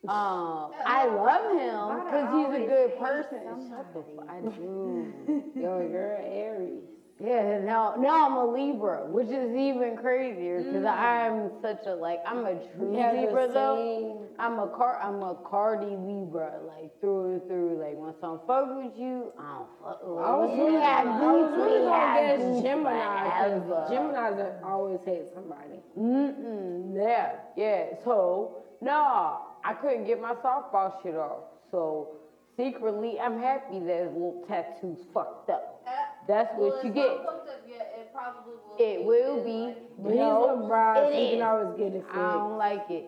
Um, 0.07 0.71
I 0.83 1.05
love 1.05 1.51
him 1.61 2.05
because 2.05 2.33
he's 2.33 2.63
a 2.63 2.67
good 2.67 2.97
person. 2.97 3.69
Shut 3.69 3.93
the 3.93 4.01
fuck. 4.15 4.27
I 4.27 4.41
do. 4.41 5.13
Yo, 5.55 5.87
you're 5.91 6.13
an 6.15 6.25
Aries. 6.25 6.81
Yeah, 7.23 7.59
now 7.59 7.93
now 7.99 8.25
I'm 8.25 8.35
a 8.35 8.51
Libra, 8.51 9.05
which 9.05 9.27
is 9.27 9.55
even 9.55 9.95
crazier 10.01 10.57
because 10.63 10.81
Mm. 10.85 10.97
I'm 10.97 11.51
such 11.61 11.85
a 11.85 11.93
like 11.93 12.17
I'm 12.25 12.47
a 12.47 12.55
true 12.73 12.87
We 12.89 12.97
have 12.97 13.13
the 13.15 13.21
Libra 13.27 13.47
though. 13.53 14.25
I'm 14.39 14.57
a 14.57 14.69
car 14.69 14.99
I'm 15.03 15.21
a 15.21 15.35
Cardi 15.47 15.85
Libra, 15.95 16.61
like 16.65 16.99
through 16.99 17.33
and 17.33 17.43
through. 17.47 17.77
Like 17.79 17.95
when 17.95 18.15
some 18.19 18.39
fuck 18.47 18.75
with 18.75 18.97
you, 18.97 19.31
I 19.37 19.53
don't 19.59 19.69
fuck 19.83 20.01
with 20.01 20.17
I 20.17 20.33
was 20.35 20.49
you. 20.57 20.65
really, 20.65 20.81
have 20.81 21.05
I 21.05 21.31
was 21.31 21.51
beef, 21.53 21.77
we 21.77 21.85
have 21.85 22.63
Gemini. 22.63 23.85
Geminis 23.93 24.63
always 24.65 24.99
hate 25.05 25.25
somebody. 25.35 25.77
Mm-mm, 25.97 26.95
yeah, 26.95 27.33
yeah. 27.55 27.85
So, 28.03 28.63
no, 28.81 29.39
I 29.63 29.73
couldn't 29.73 30.05
get 30.05 30.21
my 30.21 30.33
softball 30.35 31.01
shit 31.03 31.15
off. 31.15 31.43
So, 31.71 32.15
secretly, 32.57 33.19
I'm 33.19 33.39
happy 33.39 33.79
that 33.79 34.03
his 34.05 34.11
little 34.13 34.43
tattoos 34.47 34.99
fucked 35.13 35.49
up. 35.49 35.85
That's 36.27 36.49
well, 36.57 36.69
what 36.69 36.83
you 36.83 36.89
it's 36.91 36.95
get. 36.95 37.17
Fucked 37.25 37.49
up 37.49 37.61
yet. 37.67 37.93
It 37.99 38.13
probably 38.13 38.53
will. 38.53 38.77
It 38.79 39.05
will 39.05 39.43
be. 39.43 39.65
Like, 39.67 40.03
But 40.03 40.13
No, 40.15 40.55
he's 40.55 40.65
a 40.65 40.67
bride, 40.67 40.97
it 40.97 41.13
so 41.13 41.19
is. 41.19 41.31
can 41.31 41.41
always 41.41 41.77
get 41.77 41.93
it 41.93 42.05
I 42.11 42.33
don't 42.33 42.57
like 42.57 42.89
it. 42.89 43.05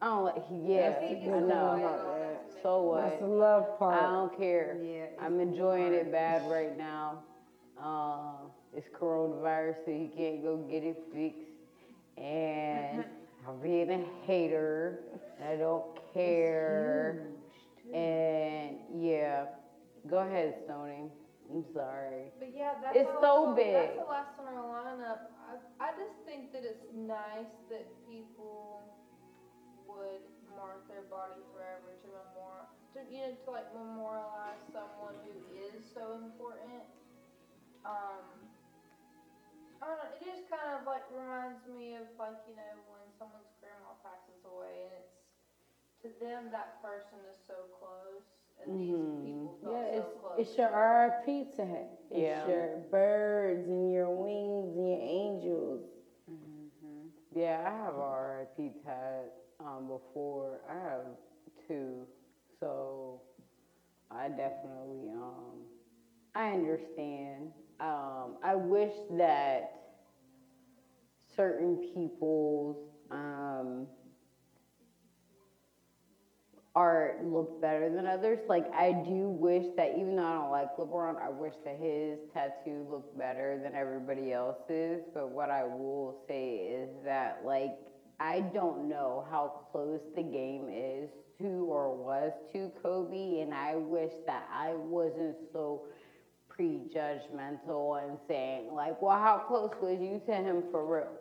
I 0.00 0.06
don't 0.06 0.24
like. 0.24 0.36
It. 0.36 0.44
Yeah, 0.64 0.90
That's 0.90 1.02
I 1.12 1.40
know. 1.40 2.38
So 2.62 2.82
what? 2.82 3.02
That's 3.02 3.20
the 3.20 3.26
love 3.26 3.78
part. 3.78 4.02
I 4.02 4.10
don't 4.10 4.36
care. 4.36 4.76
Yeah, 4.82 5.06
I'm 5.24 5.40
enjoying 5.40 5.92
it 5.94 6.10
bad 6.12 6.50
right 6.50 6.76
now. 6.76 7.22
Uh, 7.80 8.48
it's 8.76 8.88
coronavirus, 9.00 9.76
so 9.84 9.90
you 9.92 10.10
can't 10.16 10.42
go 10.42 10.56
get 10.68 10.82
it 10.82 10.98
fixed. 11.12 11.47
And 12.20 13.04
I'm 13.46 13.60
being 13.62 13.90
a 13.90 14.26
hater. 14.26 15.00
I 15.46 15.56
don't 15.56 15.84
care. 16.12 17.26
And 17.94 18.76
yeah, 19.00 19.46
go 20.10 20.18
ahead, 20.18 20.54
Stoney. 20.64 21.10
I'm 21.48 21.64
sorry. 21.72 22.28
But 22.38 22.52
yeah, 22.54 22.74
that's 22.82 22.96
It's 22.96 23.16
so 23.20 23.54
big. 23.56 23.72
That's 23.72 23.96
the 23.96 24.04
last 24.04 24.36
on 24.36 24.52
our 24.52 24.68
lineup. 24.68 25.32
I, 25.48 25.56
I 25.80 25.90
just 25.96 26.12
think 26.28 26.52
that 26.52 26.60
it's 26.60 26.84
nice 26.92 27.48
that 27.70 27.88
people 28.04 28.84
would 29.88 30.20
mark 30.52 30.84
their 30.92 31.08
body 31.08 31.40
forever 31.56 31.96
to 32.04 32.08
memorial, 32.12 32.68
to 32.92 33.00
you 33.08 33.24
know, 33.24 33.32
to 33.32 33.48
like 33.48 33.72
memorialize 33.72 34.60
someone 34.68 35.16
who 35.24 35.40
is 35.56 35.80
so 35.96 36.20
important. 36.20 36.84
Um, 37.88 38.47
I 39.80 39.86
don't 39.86 39.98
know. 39.98 40.10
It 40.18 40.20
just 40.26 40.50
kind 40.50 40.74
of 40.78 40.86
like 40.86 41.06
reminds 41.14 41.62
me 41.70 41.94
of 41.96 42.06
like 42.18 42.38
you 42.50 42.56
know 42.56 42.74
when 42.90 43.04
someone's 43.18 43.52
grandma 43.62 43.94
passes 44.02 44.42
away 44.44 44.90
and 44.90 44.94
it's 44.98 45.14
to 46.02 46.08
them 46.22 46.50
that 46.52 46.82
person 46.82 47.18
is 47.30 47.38
so 47.46 47.66
close 47.78 48.26
and 48.62 48.70
Mhm. 48.70 49.22
these 49.22 49.34
people 49.34 49.58
felt 49.62 49.74
Yeah, 49.74 49.90
so 49.92 49.98
it's, 49.98 50.20
close. 50.20 50.38
it's 50.38 50.58
your 50.58 50.70
RIP 50.70 51.50
tag. 51.56 51.86
It's 52.10 52.22
Yeah. 52.22 52.46
your 52.48 52.76
birds 52.90 53.68
and 53.68 53.92
your 53.92 54.10
wings 54.10 54.76
and 54.76 54.88
your 54.88 55.00
angels. 55.02 55.84
Yeah, 57.34 57.62
I 57.66 57.70
have 57.84 57.94
a 57.94 58.46
RIP 58.58 58.82
tag 58.84 59.30
um, 59.60 59.86
before. 59.88 60.60
I 60.68 60.74
have 60.74 61.04
two, 61.66 62.06
so 62.58 63.22
I 64.10 64.28
definitely 64.28 65.10
um, 65.10 65.66
I 66.34 66.52
understand. 66.52 67.52
Um, 67.80 68.36
I 68.42 68.54
wish 68.56 68.92
that 69.18 69.72
certain 71.36 71.76
people's 71.94 72.76
um, 73.10 73.86
art 76.74 77.24
looked 77.24 77.60
better 77.60 77.88
than 77.90 78.06
others. 78.06 78.38
Like 78.48 78.72
I 78.72 78.92
do 78.92 79.28
wish 79.28 79.66
that 79.76 79.92
even 79.96 80.16
though 80.16 80.24
I 80.24 80.34
don't 80.34 80.50
like 80.50 80.76
LeBron, 80.76 81.20
I 81.20 81.28
wish 81.28 81.54
that 81.64 81.76
his 81.80 82.18
tattoo 82.32 82.86
looked 82.90 83.18
better 83.18 83.60
than 83.62 83.74
everybody 83.74 84.32
else's. 84.32 85.02
But 85.14 85.30
what 85.30 85.50
I 85.50 85.64
will 85.64 86.22
say 86.28 86.56
is 86.56 86.88
that 87.04 87.42
like 87.44 87.72
I 88.20 88.40
don't 88.40 88.88
know 88.88 89.26
how 89.30 89.66
close 89.70 90.00
the 90.16 90.22
game 90.22 90.68
is 90.68 91.10
to 91.40 91.66
or 91.70 91.94
was 91.96 92.32
to 92.52 92.70
Kobe, 92.82 93.40
and 93.40 93.54
I 93.54 93.76
wish 93.76 94.12
that 94.26 94.48
I 94.52 94.74
wasn't 94.74 95.36
so 95.52 95.84
prejudgmental 96.58 98.02
and 98.02 98.18
saying 98.28 98.72
like, 98.72 99.00
well, 99.00 99.18
how 99.18 99.38
close 99.38 99.70
was 99.80 99.98
you 100.00 100.20
to 100.26 100.34
him 100.34 100.62
for 100.70 100.84
real? 100.84 101.12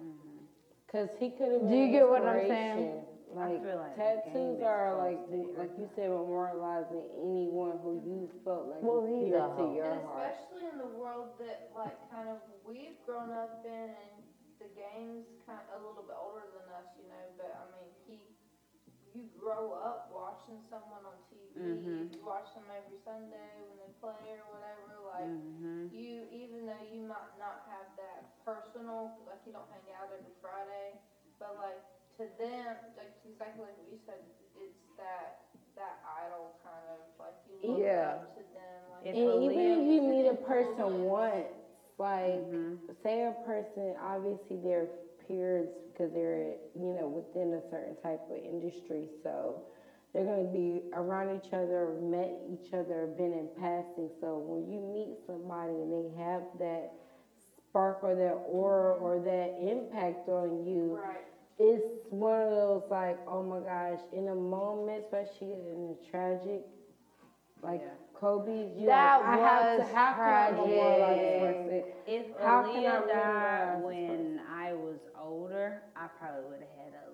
Mm-hmm. 0.00 0.44
Cause 0.90 1.08
he 1.18 1.30
could 1.30 1.50
have. 1.52 1.68
Do 1.68 1.74
you 1.74 1.90
get 1.90 2.08
what 2.08 2.22
I'm 2.24 2.46
saying? 2.46 3.02
Like, 3.34 3.62
feel 3.66 3.82
like 3.82 3.96
tattoos 3.98 4.62
are 4.62 4.94
like, 4.94 5.18
the, 5.26 5.42
like 5.58 5.70
you 5.74 5.90
said, 5.96 6.06
memorializing 6.06 7.02
anyone 7.18 7.82
who 7.82 7.98
you 8.06 8.30
felt 8.46 8.70
like 8.70 8.78
Well, 8.78 9.02
was 9.02 9.10
he's 9.10 9.34
dear 9.34 9.42
a 9.42 9.50
to 9.50 9.54
hoe. 9.58 9.74
your 9.74 9.90
And 9.90 10.06
heart. 10.06 10.30
especially 10.30 10.70
in 10.70 10.78
the 10.78 10.86
world 10.94 11.34
that 11.42 11.66
like 11.74 11.98
kind 12.14 12.28
of 12.30 12.38
we've 12.62 12.94
grown 13.02 13.34
up 13.34 13.66
in 13.66 13.90
and 13.90 14.14
the 14.62 14.70
game's 14.78 15.26
kind 15.50 15.58
of 15.66 15.82
a 15.82 15.82
little 15.82 16.06
bit 16.06 16.14
older 16.14 16.46
than 16.54 16.62
us, 16.78 16.86
you 16.94 17.10
know, 17.10 17.24
but 17.34 17.50
I 17.58 17.66
mean 17.74 17.90
he 18.06 18.14
you 19.18 19.26
grow 19.34 19.74
up 19.82 20.14
watching 20.14 20.62
someone 20.70 21.02
on 21.02 21.18
TV, 21.26 21.33
Mhm. 21.56 22.08
you 22.08 22.22
watch 22.24 22.52
them 22.54 22.64
every 22.70 22.96
Sunday 23.04 23.62
when 23.64 23.76
they 23.78 23.90
play 24.00 24.36
or 24.36 24.46
whatever, 24.48 24.98
like 25.04 25.32
Mm-hmm. 25.32 25.86
you 25.90 26.24
even 26.30 26.66
though 26.66 26.80
you 26.80 27.00
might 27.00 27.34
not 27.38 27.62
have 27.66 27.86
that 27.96 28.24
personal 28.44 29.12
like 29.26 29.40
you 29.44 29.52
don't 29.52 29.68
hang 29.70 29.90
out 29.92 30.10
every 30.12 30.32
Friday, 30.40 30.98
but 31.38 31.56
like 31.56 31.80
to 32.16 32.26
them, 32.36 32.76
like 32.96 33.12
exactly 33.24 33.62
like 33.64 33.76
what 33.76 33.88
you 33.90 33.98
said, 34.04 34.20
it's 34.54 34.80
that 34.96 35.38
that 35.74 35.98
idol 36.04 36.54
kind 36.62 36.84
of 36.88 37.04
like 37.18 37.34
you 37.46 37.58
look 37.64 37.84
Yeah. 37.84 38.12
up 38.12 38.32
to 38.34 38.40
them 38.52 38.88
like 38.88 39.06
And 39.06 39.16
even 39.16 39.64
if 39.66 39.80
you 39.86 40.00
meet 40.02 40.26
a 40.26 40.34
person 40.34 41.04
once, 41.04 41.48
like, 41.98 42.44
Mhm. 42.50 42.78
say 43.02 43.24
a 43.24 43.32
person, 43.32 43.94
obviously 44.00 44.56
they're 44.62 44.88
peers 45.26 45.68
because 45.92 46.12
they're, 46.12 46.54
you 46.74 46.92
know, 46.92 47.06
within 47.08 47.54
a 47.54 47.60
certain 47.70 47.94
type 48.02 48.20
of 48.30 48.36
industry, 48.36 49.08
so 49.22 49.60
they're 50.14 50.24
gonna 50.26 50.44
be 50.44 50.82
around 50.94 51.30
each 51.30 51.52
other, 51.54 51.92
met 52.00 52.32
each 52.48 52.74
other, 52.74 53.08
been 53.08 53.34
in 53.34 53.48
passing. 53.58 54.10
So 54.20 54.38
when 54.38 54.68
you 54.70 54.80
meet 54.80 55.18
somebody 55.26 55.74
and 55.82 55.92
they 55.92 56.08
have 56.22 56.44
that 56.60 56.92
spark 57.70 57.98
or 58.02 58.14
that 58.16 58.34
aura 58.44 58.94
or 58.94 59.20
that 59.20 59.54
impact 59.58 60.28
on 60.28 60.64
you, 60.64 60.98
right. 61.02 61.26
it's 61.58 61.86
one 62.10 62.40
of 62.42 62.50
those 62.50 62.82
like, 62.90 63.18
oh 63.26 63.42
my 63.42 63.60
gosh, 63.60 64.00
in 64.12 64.28
a 64.28 64.36
moment, 64.36 65.04
especially 65.04 65.52
in 65.52 65.96
a 65.98 66.10
tragic, 66.10 66.62
like 67.62 67.80
Yeah. 67.80 67.94
Kobe, 68.14 68.68
you 68.76 68.86
That 68.86 69.20
like, 69.20 69.26
I 69.26 69.36
have 69.38 69.78
was 69.78 69.88
to, 69.88 69.94
how 69.94 70.12
can 70.14 70.22
I 70.22 70.50
memorialize 70.50 71.18
this 71.20 71.40
tragic. 71.40 71.84
person? 71.84 71.84
If 72.06 72.26
How 72.40 72.62
can 72.62 72.86
I 72.86 73.00
Aaliyah 73.00 73.08
died 73.08 73.82
when 73.82 74.40
I 74.48 74.72
was 74.74 74.98
older, 75.14 75.82
I 75.96 76.06
probably 76.18 76.42
would 76.44 76.60
have 76.60 76.84
had 76.84 76.92
a. 76.94 77.13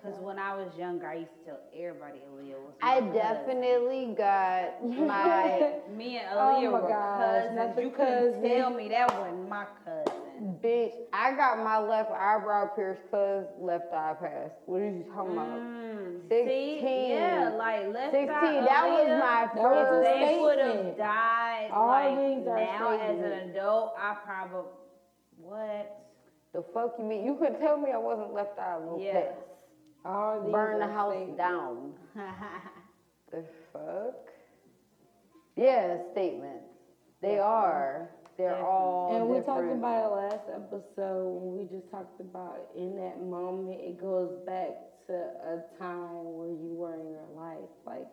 Because 0.00 0.18
when 0.20 0.38
I 0.38 0.54
was 0.56 0.68
younger, 0.78 1.06
I 1.06 1.14
used 1.16 1.32
to 1.44 1.50
tell 1.50 1.60
everybody 1.76 2.18
Aaliyah 2.20 2.58
was 2.58 2.74
my 2.80 2.88
I 2.88 3.00
cousin. 3.00 3.12
definitely 3.14 4.14
got 4.16 4.84
my 4.88 5.72
Me 5.96 6.18
and 6.18 6.26
Oh 6.32 6.38
Aaliyah 6.38 6.72
my 6.72 6.80
were 6.80 6.88
gosh, 6.88 7.44
cousins. 7.56 7.78
You 7.84 7.90
couldn't 7.90 8.32
cousin. 8.34 8.48
tell 8.58 8.70
me 8.70 8.88
that 8.88 9.18
wasn't 9.18 9.48
my 9.48 9.66
cousin. 9.84 10.58
bitch. 10.62 10.92
I 11.12 11.32
got 11.36 11.58
my 11.62 11.78
left 11.78 12.10
eyebrow 12.10 12.66
pierced 12.74 13.02
cause 13.10 13.44
left 13.60 13.92
eye 13.92 14.14
passed. 14.20 14.54
What 14.66 14.80
are 14.80 14.84
you 14.90 15.04
talking 15.14 15.32
about? 15.32 15.58
Mm, 15.60 16.28
16. 16.28 16.48
See? 16.48 17.08
Yeah, 17.12 17.52
like 17.56 17.86
left 17.92 18.12
16. 18.12 18.28
eye 18.30 18.64
That 18.64 18.84
was 18.88 19.08
my 19.20 19.62
first. 19.62 20.04
They 20.04 20.38
would 20.40 20.58
have 20.58 20.96
died 20.96 21.70
All 21.72 21.86
like 21.88 22.16
these 22.18 22.46
are 22.48 22.56
now 22.56 22.98
as 22.98 23.18
an 23.18 23.50
adult. 23.50 23.94
I 23.98 24.16
probably 24.24 24.70
what? 25.38 25.98
The 26.52 26.62
fuck 26.74 26.94
you 26.98 27.04
mean? 27.04 27.24
You 27.24 27.34
could 27.36 27.58
tell 27.60 27.78
me 27.78 27.90
I 27.92 27.98
wasn't 27.98 28.34
left 28.34 28.58
eye 28.58 28.76
little 28.78 29.00
Yeah. 29.00 29.12
pets. 29.12 29.40
All 30.04 30.42
these 30.42 30.52
Burn 30.52 30.78
the 30.80 30.86
house 30.86 31.12
statements. 31.12 31.38
down. 31.38 31.92
The 33.30 33.44
fuck? 33.72 34.28
Yeah, 35.56 35.98
statements. 36.12 36.64
They 37.22 37.38
are. 37.38 38.10
They're 38.36 38.50
Definitely. 38.50 38.70
all 38.70 39.16
And 39.16 39.28
we 39.28 39.38
different. 39.38 39.46
talked 39.46 39.72
about 39.78 40.12
it 40.12 40.14
last 40.16 40.48
episode 40.54 41.28
when 41.40 41.58
we 41.58 41.64
just 41.66 41.90
talked 41.90 42.20
about 42.20 42.58
in 42.76 42.96
that 42.96 43.22
moment, 43.22 43.80
it 43.80 44.00
goes 44.00 44.32
back 44.46 44.70
to 45.06 45.12
a 45.14 45.62
time 45.78 46.34
where 46.36 46.48
you 46.48 46.74
were 46.74 46.94
in 46.94 47.10
your 47.10 47.28
life. 47.36 47.70
Like, 47.86 48.08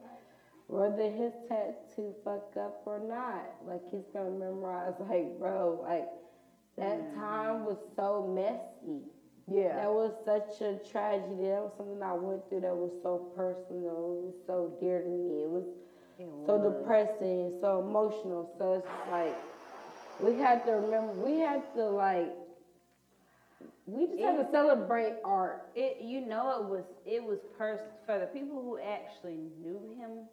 whether 0.67 1.09
his 1.09 1.33
tattoo 1.47 2.13
fuck 2.23 2.55
up 2.57 2.83
or 2.85 2.99
not, 2.99 3.45
like, 3.67 3.81
he's 3.89 4.05
gonna 4.13 4.31
memorize, 4.31 4.93
like, 5.09 5.39
bro, 5.39 5.79
like, 5.81 6.07
that 6.77 6.99
mm. 7.01 7.15
time 7.15 7.65
was 7.65 7.77
so 7.95 8.27
messy. 8.27 9.03
Yeah. 9.51 9.75
That 9.75 9.91
was 9.91 10.13
such 10.25 10.61
a 10.61 10.75
tragedy. 10.91 11.43
That 11.43 11.61
was 11.63 11.71
something 11.77 12.01
I 12.01 12.13
went 12.13 12.47
through 12.49 12.61
that 12.61 12.75
was 12.75 12.91
so 13.01 13.17
personal. 13.35 14.13
It 14.17 14.25
was 14.25 14.35
so 14.45 14.71
dear 14.79 15.01
to 15.01 15.07
me. 15.09 15.43
It 15.43 15.49
was 15.49 15.65
It 16.19 16.27
so 16.45 16.57
was. 16.57 16.73
depressing, 16.73 17.51
so 17.61 17.79
emotional. 17.79 18.49
So 18.57 18.73
it's 18.73 18.87
like 19.11 19.35
we 20.19 20.35
had 20.35 20.63
to 20.65 20.71
remember. 20.73 21.13
We 21.13 21.37
had 21.39 21.63
to 21.75 21.83
like. 21.89 22.33
We 23.85 24.05
just 24.07 24.19
had 24.21 24.35
to 24.37 24.45
celebrate 24.51 25.13
art. 25.23 25.61
It, 25.75 25.97
you 26.01 26.21
know, 26.21 26.49
it 26.59 26.63
was 26.63 26.83
it 27.05 27.23
was 27.23 27.39
pers- 27.57 27.89
for 28.05 28.19
the 28.19 28.27
people 28.27 28.61
who 28.61 28.77
actually 28.77 29.37
knew 29.61 29.79
him. 29.97 30.27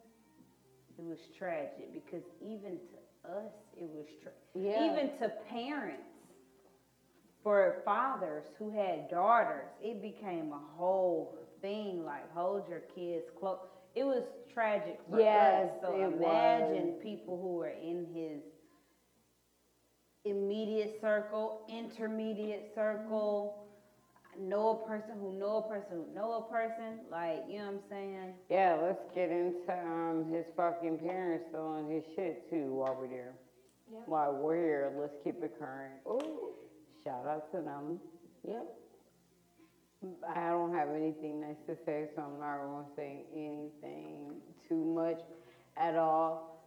It 0.97 1.03
was 1.03 1.19
tragic 1.37 1.91
because 1.93 2.23
even 2.41 2.79
to 2.79 3.29
us, 3.29 3.53
it 3.75 3.89
was 3.89 4.05
tra- 4.21 4.31
Yeah. 4.53 4.83
even 4.91 5.09
to 5.19 5.29
parents, 5.29 6.16
for 7.47 7.81
fathers 7.85 8.43
who 8.59 8.69
had 8.71 9.09
daughters, 9.09 9.69
it 9.81 10.01
became 10.01 10.51
a 10.51 10.59
whole 10.75 11.33
thing. 11.61 12.03
Like 12.03 12.29
hold 12.33 12.67
your 12.67 12.81
kids 12.93 13.23
close. 13.39 13.59
It 13.95 14.03
was 14.03 14.23
tragic 14.53 14.99
for 15.09 15.17
Yes, 15.21 15.69
us. 15.69 15.79
So 15.81 15.95
imagine 15.95 16.87
was. 16.87 17.01
people 17.01 17.39
who 17.41 17.55
were 17.55 17.69
in 17.69 18.05
his 18.13 18.41
immediate 20.25 20.99
circle, 20.99 21.61
intermediate 21.69 22.73
circle, 22.75 23.63
know 24.37 24.81
a 24.83 24.87
person 24.87 25.11
who 25.21 25.31
know 25.39 25.57
a 25.65 25.69
person 25.69 26.03
who 26.05 26.13
know 26.13 26.45
a 26.45 26.51
person, 26.51 26.99
like, 27.09 27.45
you 27.49 27.59
know 27.59 27.65
what 27.67 27.73
I'm 27.75 27.79
saying? 27.89 28.33
Yeah, 28.49 28.77
let's 28.83 28.99
get 29.15 29.29
into 29.31 29.71
um 29.71 30.25
his 30.33 30.43
fucking 30.57 30.97
parents 30.97 31.45
throwing 31.51 31.89
his 31.89 32.03
shit 32.13 32.49
too 32.49 32.73
while 32.73 32.97
we're 32.99 33.07
there. 33.07 33.35
Yeah. 33.89 33.99
While 34.05 34.33
we're 34.33 34.55
here, 34.57 34.91
let's 34.99 35.15
keep 35.23 35.41
it 35.41 35.57
current. 35.57 35.93
Ooh, 36.05 36.49
shout 37.03 37.25
out 37.27 37.51
to 37.51 37.61
them. 37.61 37.99
Yep. 38.47 38.65
I 40.35 40.49
don't 40.49 40.73
have 40.73 40.89
anything 40.89 41.41
nice 41.41 41.57
to 41.67 41.75
say, 41.85 42.07
so 42.15 42.21
I'm 42.21 42.39
not 42.39 42.57
gonna 42.57 42.85
say 42.95 43.25
anything 43.33 44.35
too 44.69 44.85
much 44.85 45.19
at 45.75 45.95
all. 45.95 46.63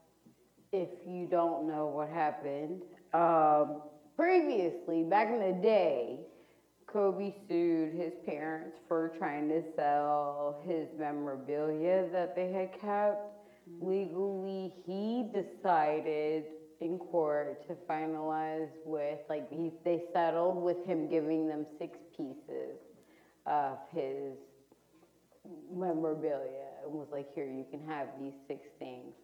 If 0.73 0.89
you 1.07 1.27
don't 1.27 1.69
know 1.69 1.87
what 1.87 2.09
happened, 2.09 2.83
um, 3.13 3.83
previously, 4.17 5.05
back 5.05 5.29
in 5.29 5.41
the 5.41 5.61
day, 5.63 6.21
Kobe 6.87 7.33
sued 7.49 7.95
his 7.95 8.13
parents 8.27 8.77
for 8.89 9.13
trying 9.19 9.49
to 9.49 9.63
sell 9.77 10.61
his 10.67 10.89
memorabilia 10.99 12.09
that 12.13 12.35
they 12.35 12.51
had 12.53 12.73
kept. 12.81 13.33
Legally, 13.81 14.75
he 14.85 15.25
decided 15.33 16.45
in 16.81 16.99
court 16.99 17.67
to 17.69 17.75
finalize 17.89 18.71
with, 18.85 19.19
like, 19.29 19.51
he, 19.51 19.71
they 19.85 20.03
settled 20.13 20.63
with 20.63 20.85
him 20.87 21.09
giving 21.09 21.47
them 21.47 21.67
six 21.79 21.99
pieces 22.17 22.79
of 23.47 23.79
his 23.93 24.37
memorabilia 25.73 26.69
and 26.85 26.93
was 26.93 27.09
like, 27.13 27.33
here, 27.35 27.47
you 27.47 27.65
can 27.71 27.87
have 27.87 28.09
these 28.21 28.35
six 28.49 28.67
things. 28.79 29.15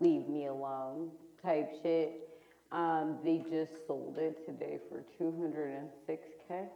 Leave 0.00 0.28
me 0.28 0.46
alone 0.46 1.10
type 1.42 1.70
shit. 1.82 2.28
Um, 2.72 3.18
they 3.24 3.38
just 3.50 3.86
sold 3.86 4.16
it 4.18 4.46
today 4.46 4.78
for 4.88 5.02
206K 5.20 6.66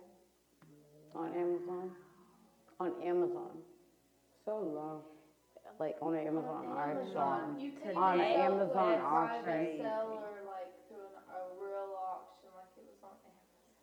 on 1.14 1.28
Amazon. 1.34 1.90
On 2.80 2.92
Amazon. 3.02 3.50
So 4.44 4.58
long. 4.58 5.02
Like 5.80 5.96
on 6.00 6.14
Amazon 6.14 6.70
auction. 6.70 7.02
Amazon, 7.02 7.58
you 7.58 7.72
can 7.82 7.96
On 7.96 8.16
sell 8.18 8.42
Amazon 8.46 8.94
to 8.94 9.02
a 9.02 9.06
auction. 9.06 9.42
Private 9.44 9.82
seller, 9.82 10.36
like 10.46 10.70
through 10.86 11.02
an, 11.02 11.18
a 11.34 11.40
real 11.58 11.90
auction, 11.98 12.48
like 12.54 12.70
it 12.78 12.86
was 12.86 13.02
on 13.02 13.16
Amazon. 13.26 13.74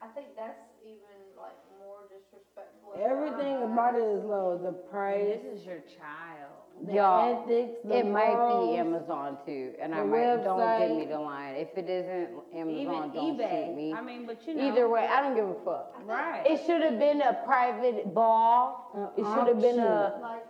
I 0.00 0.08
think 0.16 0.32
that's 0.32 0.64
even 0.80 1.36
like 1.36 1.60
more 1.76 2.08
disrespectful. 2.08 2.96
Everything 2.96 3.62
about 3.68 4.00
it 4.00 4.04
is 4.16 4.24
low. 4.24 4.56
The 4.56 4.72
price, 4.88 5.44
This 5.44 5.60
is 5.60 5.66
your 5.66 5.84
child. 6.00 6.55
The 6.84 6.92
Y'all, 6.94 7.42
ethics, 7.44 7.78
the 7.84 7.98
It 7.98 8.06
might 8.06 8.34
morals. 8.34 8.70
be 8.70 8.76
Amazon 8.78 9.38
too, 9.46 9.72
and 9.80 9.94
I 9.94 10.00
the 10.00 10.06
might, 10.06 10.44
don't 10.44 10.78
give 10.88 10.96
me 10.98 11.06
the 11.06 11.18
line. 11.18 11.54
If 11.56 11.68
it 11.76 11.88
isn't 11.88 12.28
Amazon, 12.54 13.12
don't 13.14 13.38
eBay. 13.38 13.66
shoot 13.68 13.74
me. 13.76 13.94
I 13.94 14.00
mean, 14.02 14.26
but 14.26 14.46
you 14.46 14.54
know. 14.54 14.68
Either 14.68 14.88
way, 14.88 15.06
I 15.10 15.22
don't 15.22 15.34
give 15.34 15.48
a 15.48 15.54
fuck. 15.64 15.94
Right. 16.04 16.42
It 16.46 16.60
should 16.66 16.82
have 16.82 16.98
been 16.98 17.22
a 17.22 17.40
private 17.46 18.12
ball. 18.12 19.12
It 19.16 19.22
uh, 19.24 19.34
should 19.34 19.48
have 19.48 19.60
been 19.62 19.78
a, 19.78 20.18
Like, 20.20 20.44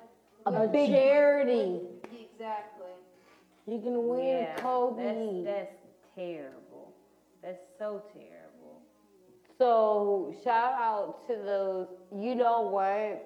a 0.47 0.63
A 0.65 0.69
big 0.69 0.91
charity. 0.91 1.81
exactly. 2.05 2.87
You 3.69 3.81
can 3.81 4.09
win 4.09 4.27
yeah, 4.27 4.57
Kobe. 4.57 5.43
That's, 5.45 5.69
that's 5.69 5.77
terrible. 6.17 6.93
That's 7.43 7.63
so 7.79 8.03
terrible. 8.13 8.81
So 9.59 10.35
shout 10.45 10.73
out 10.75 11.27
to 11.29 11.37
those. 11.37 11.87
You 12.15 12.35
know 12.35 12.63
what? 12.63 13.25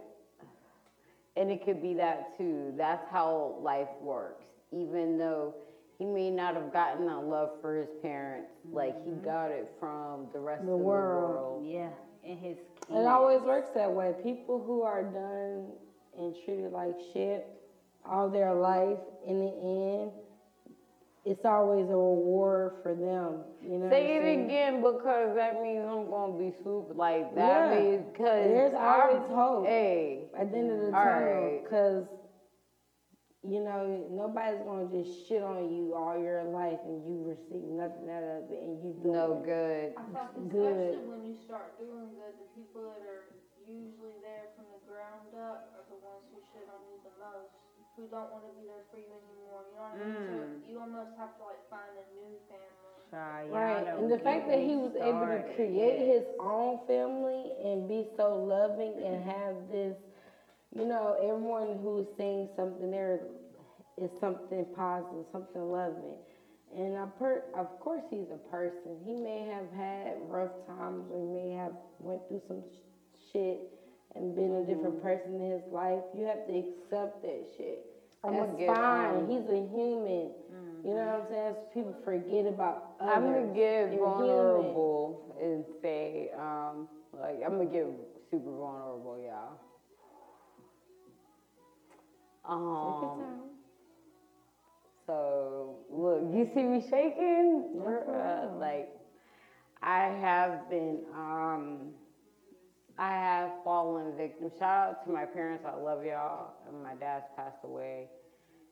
And 1.40 1.50
it 1.50 1.64
could 1.64 1.80
be 1.80 1.94
that 1.94 2.36
too. 2.36 2.74
That's 2.76 3.10
how 3.10 3.56
life 3.62 3.88
works. 4.02 4.44
Even 4.72 5.16
though 5.16 5.54
he 5.98 6.04
may 6.04 6.30
not 6.30 6.54
have 6.54 6.70
gotten 6.70 7.06
that 7.06 7.24
love 7.24 7.52
for 7.62 7.74
his 7.76 7.88
parents, 8.02 8.50
like 8.70 8.94
he 9.04 9.12
mm-hmm. 9.12 9.24
got 9.24 9.50
it 9.50 9.72
from 9.80 10.26
the 10.34 10.38
rest 10.38 10.66
The 10.66 10.72
of 10.72 10.78
world. 10.80 11.30
the 11.30 11.34
world. 11.34 11.66
Yeah, 11.66 12.30
and 12.30 12.38
his 12.38 12.58
Kids. 12.86 13.00
It 13.00 13.06
always 13.06 13.40
works 13.40 13.70
that 13.74 13.90
way. 13.90 14.14
People 14.22 14.62
who 14.62 14.82
are 14.82 15.02
done 15.02 15.68
and 16.18 16.34
treated 16.44 16.72
like 16.72 16.94
shit 17.14 17.46
all 18.04 18.28
their 18.28 18.54
life, 18.54 18.98
in 19.26 19.40
the 19.40 20.02
end, 20.02 20.12
it's 21.24 21.44
always 21.44 21.84
a 21.90 21.96
reward 21.96 22.72
for 22.82 22.94
them. 22.94 23.44
You 23.62 23.78
know. 23.78 23.90
Say 23.90 24.16
it 24.16 24.22
saying? 24.22 24.44
again 24.46 24.80
because 24.80 25.34
that 25.36 25.60
means 25.60 25.84
I'm 25.84 26.08
gonna 26.08 26.38
be 26.38 26.52
super 26.64 26.94
like 26.94 27.34
that 27.34 27.74
Yeah. 27.74 27.80
means 27.80 28.04
because 28.12 28.46
There's 28.48 28.74
always 28.74 29.28
hope. 29.28 29.66
Hey, 29.66 30.30
At 30.34 30.50
the 30.50 30.58
end 30.58 30.70
of 30.72 30.78
the 30.80 30.86
All 30.86 31.04
tunnel, 31.04 31.42
right. 31.44 31.62
because 31.62 32.06
you 33.42 33.60
know 33.64 34.04
nobody's 34.12 34.60
gonna 34.68 34.88
just 34.92 35.26
shit 35.28 35.42
on 35.42 35.68
you 35.72 35.94
all 35.96 36.16
your 36.16 36.44
life 36.44 36.80
and 36.84 37.00
you 37.08 37.24
receive 37.24 37.64
nothing 37.72 38.08
out 38.12 38.20
of 38.24 38.50
it 38.52 38.60
and 38.60 38.76
you 38.84 38.92
do 39.02 39.12
no 39.12 39.40
good. 39.44 39.92
I 39.96 40.04
think 40.36 40.52
Good. 40.52 40.92
especially 40.92 41.08
when 41.08 41.24
you 41.24 41.36
start 41.36 41.76
doing 41.80 42.12
good, 42.16 42.36
the 42.36 42.48
people 42.52 42.84
that 42.84 43.00
are 43.08 43.32
usually 43.68 44.16
there 44.20 44.52
from 44.56 44.68
the 44.76 44.80
ground 44.88 45.32
up 45.36 45.72
are 45.72 45.84
the 45.88 45.96
ones 46.04 46.24
who 46.32 46.40
shit 46.52 46.68
on 46.68 46.80
you 46.92 47.00
the 47.00 47.12
most, 47.16 47.52
who 48.00 48.08
don't 48.08 48.32
want 48.32 48.48
to 48.48 48.52
be 48.56 48.64
there 48.64 48.88
for 48.88 48.96
you 48.96 49.12
anymore. 49.12 49.68
You 49.68 49.76
know 49.76 49.84
what 49.84 50.00
I 50.00 50.00
mean? 50.00 50.16
So 50.24 50.32
Mm. 50.40 50.72
you 50.72 50.80
almost 50.80 51.12
have 51.20 51.36
to 51.36 51.44
like 51.44 51.60
find 51.68 51.92
a 51.92 52.06
new 52.16 52.32
family. 52.48 52.96
Child, 53.10 53.50
y'all 53.50 53.60
Right, 53.60 53.86
and 53.86 54.10
the 54.10 54.18
fact 54.18 54.48
that 54.48 54.60
he 54.60 54.76
was 54.76 54.94
able 54.96 55.26
to 55.26 55.42
create 55.54 55.98
his 56.06 56.24
own 56.38 56.78
family 56.86 57.52
and 57.62 57.88
be 57.88 58.06
so 58.16 58.36
loving 58.36 58.94
and 59.04 59.22
have 59.24 59.68
this, 59.68 59.96
you 60.72 60.86
know, 60.86 61.16
everyone 61.20 61.78
who's 61.82 62.06
saying 62.16 62.48
something 62.56 62.90
there 62.90 63.20
is 63.98 64.10
something 64.20 64.64
positive, 64.76 65.26
something 65.32 65.70
loving. 65.70 66.16
And 66.74 66.96
I 66.96 67.06
per, 67.18 67.42
of 67.54 67.66
course, 67.80 68.04
he's 68.08 68.30
a 68.30 68.38
person. 68.48 68.96
He 69.04 69.16
may 69.16 69.42
have 69.42 69.70
had 69.72 70.16
rough 70.28 70.52
times, 70.68 71.10
or 71.10 71.18
he 71.18 71.26
may 71.26 71.50
have 71.50 71.72
went 71.98 72.26
through 72.28 72.42
some 72.46 72.62
sh- 72.62 73.32
shit 73.32 73.60
and 74.14 74.36
been 74.36 74.54
a 74.54 74.62
different 74.62 75.02
person 75.02 75.40
in 75.40 75.50
his 75.50 75.66
life. 75.72 76.02
You 76.16 76.26
have 76.26 76.46
to 76.46 76.52
accept 76.56 77.22
that 77.22 77.44
shit. 77.56 77.89
I'ma 78.22 78.46
That's 78.46 78.58
give, 78.58 78.68
fine. 78.68 79.16
um, 79.16 79.28
he's 79.30 79.48
a 79.48 79.66
human. 79.74 80.30
You 80.84 80.94
know 80.94 81.04
what 81.04 81.20
I'm 81.22 81.28
saying? 81.28 81.54
People 81.74 81.94
forget 82.04 82.46
about 82.46 82.92
others. 83.00 83.12
I'm 83.14 83.22
gonna 83.24 83.54
get 83.54 83.98
vulnerable 83.98 85.36
and 85.40 85.64
say, 85.82 86.30
um, 86.38 86.88
like 87.12 87.36
I'm 87.44 87.58
gonna 87.58 87.66
get 87.66 87.86
super 88.30 88.50
vulnerable, 88.50 89.18
y'all. 89.18 89.58
Um, 92.46 93.20
so 95.06 95.76
look, 95.90 96.22
you 96.34 96.48
see 96.54 96.62
me 96.62 96.80
shaking? 96.80 97.82
Uh, 97.86 98.48
like, 98.58 98.88
I 99.82 100.04
have 100.20 100.68
been, 100.70 101.00
um, 101.14 101.90
I 103.00 103.12
have 103.12 103.50
fallen 103.64 104.14
victim. 104.14 104.50
Shout 104.58 104.88
out 104.88 105.04
to 105.06 105.10
my 105.10 105.24
parents. 105.24 105.64
I 105.66 105.74
love 105.74 106.04
y'all. 106.04 106.52
And 106.68 106.82
my 106.82 106.94
dad's 106.94 107.24
passed 107.34 107.64
away. 107.64 108.08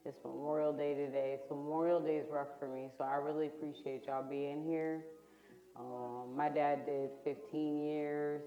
It's 0.04 0.18
Memorial 0.22 0.70
Day 0.70 0.92
today. 0.92 1.38
So 1.48 1.54
Memorial 1.54 1.98
Day 1.98 2.16
is 2.16 2.26
rough 2.30 2.48
for 2.60 2.68
me. 2.68 2.90
So 2.98 3.04
I 3.04 3.14
really 3.14 3.46
appreciate 3.46 4.04
y'all 4.06 4.28
being 4.28 4.66
here. 4.68 5.02
Um, 5.80 6.36
my 6.36 6.50
dad 6.50 6.84
did 6.84 7.08
15 7.24 7.82
years, 7.82 8.42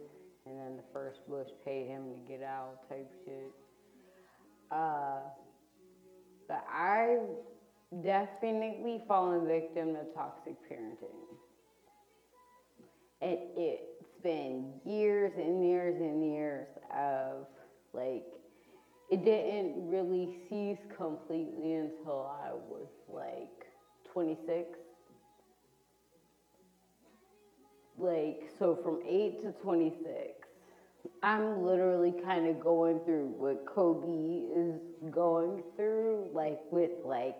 and 0.45 0.55
then 0.55 0.77
the 0.77 0.83
first 0.93 1.27
Bush 1.27 1.47
paid 1.65 1.87
him 1.87 2.03
to 2.11 2.31
get 2.31 2.43
out 2.43 2.87
type 2.87 3.09
shit. 3.25 3.51
Uh, 4.69 5.21
but 6.47 6.63
I've 6.71 7.25
definitely 8.03 9.01
fallen 9.07 9.47
victim 9.47 9.95
to 9.95 10.03
toxic 10.13 10.57
parenting. 10.69 11.17
And 13.23 13.37
it's 13.57 13.90
been 14.23 14.73
years 14.85 15.33
and 15.37 15.63
years 15.65 15.99
and 15.99 16.23
years 16.23 16.67
of 16.95 17.47
like, 17.93 18.23
it 19.09 19.25
didn't 19.25 19.89
really 19.89 20.37
cease 20.49 20.79
completely 20.95 21.73
until 21.73 22.31
I 22.43 22.53
was 22.53 22.87
like 23.09 23.65
26. 24.13 24.77
Like, 27.97 28.49
so 28.57 28.79
from 28.81 28.99
8 29.07 29.41
to 29.43 29.51
26, 29.61 30.47
I'm 31.21 31.63
literally 31.63 32.13
kind 32.23 32.47
of 32.47 32.59
going 32.59 32.99
through 33.05 33.33
what 33.37 33.65
Kobe 33.65 34.47
is 34.55 34.79
going 35.11 35.61
through, 35.75 36.29
like, 36.33 36.59
with 36.71 36.91
like, 37.05 37.35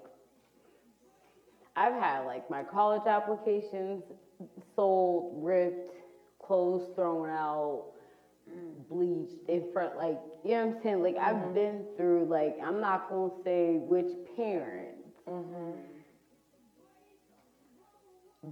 I've 1.76 1.94
had 1.94 2.26
like 2.26 2.50
my 2.50 2.63
college 2.63 3.08
applications 3.08 4.04
sold, 4.76 5.41
ripped, 5.44 5.96
clothes 6.46 6.90
thrown 6.96 7.30
out, 7.30 7.86
bleached 8.90 9.48
in 9.48 9.72
front, 9.72 9.96
like, 9.96 10.20
you 10.44 10.52
know 10.52 10.66
what 10.66 10.76
I'm 10.76 10.84
saying? 10.84 11.04
Like, 11.04 11.18
I've 11.18 11.36
mm-hmm. 11.36 11.54
been 11.54 11.86
through, 11.96 12.26
like, 12.26 12.58
I'm 12.64 12.82
not 12.82 13.10
gonna 13.10 13.32
say 13.44 13.76
which 13.78 14.12
parent, 14.36 14.98
mm-hmm. 15.30 15.72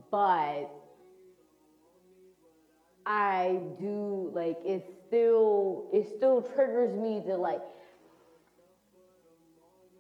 but 0.10 0.70
I 3.06 3.60
do, 3.80 4.32
like, 4.34 4.58
it 4.64 4.86
still, 5.08 5.90
it 5.92 6.08
still 6.16 6.42
triggers 6.42 6.96
me 6.96 7.22
to, 7.28 7.36
like, 7.36 7.62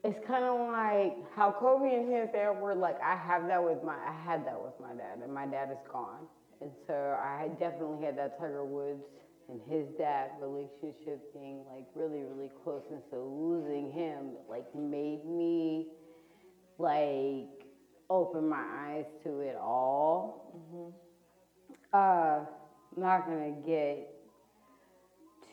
it's 0.03 0.25
kind 0.25 0.45
of 0.45 0.71
like 0.71 1.17
how 1.35 1.51
Kobe 1.51 1.93
and 1.93 2.09
his 2.09 2.29
dad 2.31 2.51
were 2.51 2.73
like, 2.73 3.01
I 3.03 3.15
have 3.17 3.47
that 3.47 3.61
with 3.61 3.83
my, 3.83 3.95
I 3.95 4.13
had 4.23 4.45
that 4.45 4.61
with 4.61 4.79
my 4.79 4.93
dad, 4.93 5.19
and 5.21 5.33
my 5.33 5.45
dad 5.45 5.69
is 5.71 5.77
gone. 5.91 6.25
And 6.61 6.71
so 6.87 7.17
I 7.21 7.49
definitely 7.59 8.05
had 8.05 8.17
that 8.17 8.37
Tiger 8.39 8.65
Woods 8.65 9.03
and 9.49 9.59
his 9.69 9.87
dad 9.97 10.31
relationship 10.41 11.33
being 11.33 11.63
like 11.73 11.85
really, 11.95 12.21
really 12.23 12.51
close. 12.63 12.83
And 12.91 13.01
so 13.09 13.23
losing 13.25 13.91
him 13.91 14.31
like 14.49 14.73
made 14.75 15.25
me 15.25 15.87
like 16.77 17.47
open 18.09 18.49
my 18.49 18.63
eyes 18.87 19.05
to 19.23 19.39
it 19.39 19.55
all. 19.55 20.41
Uh, 21.93 22.41
I'm 22.95 23.01
not 23.01 23.25
gonna 23.25 23.51
get 23.65 24.07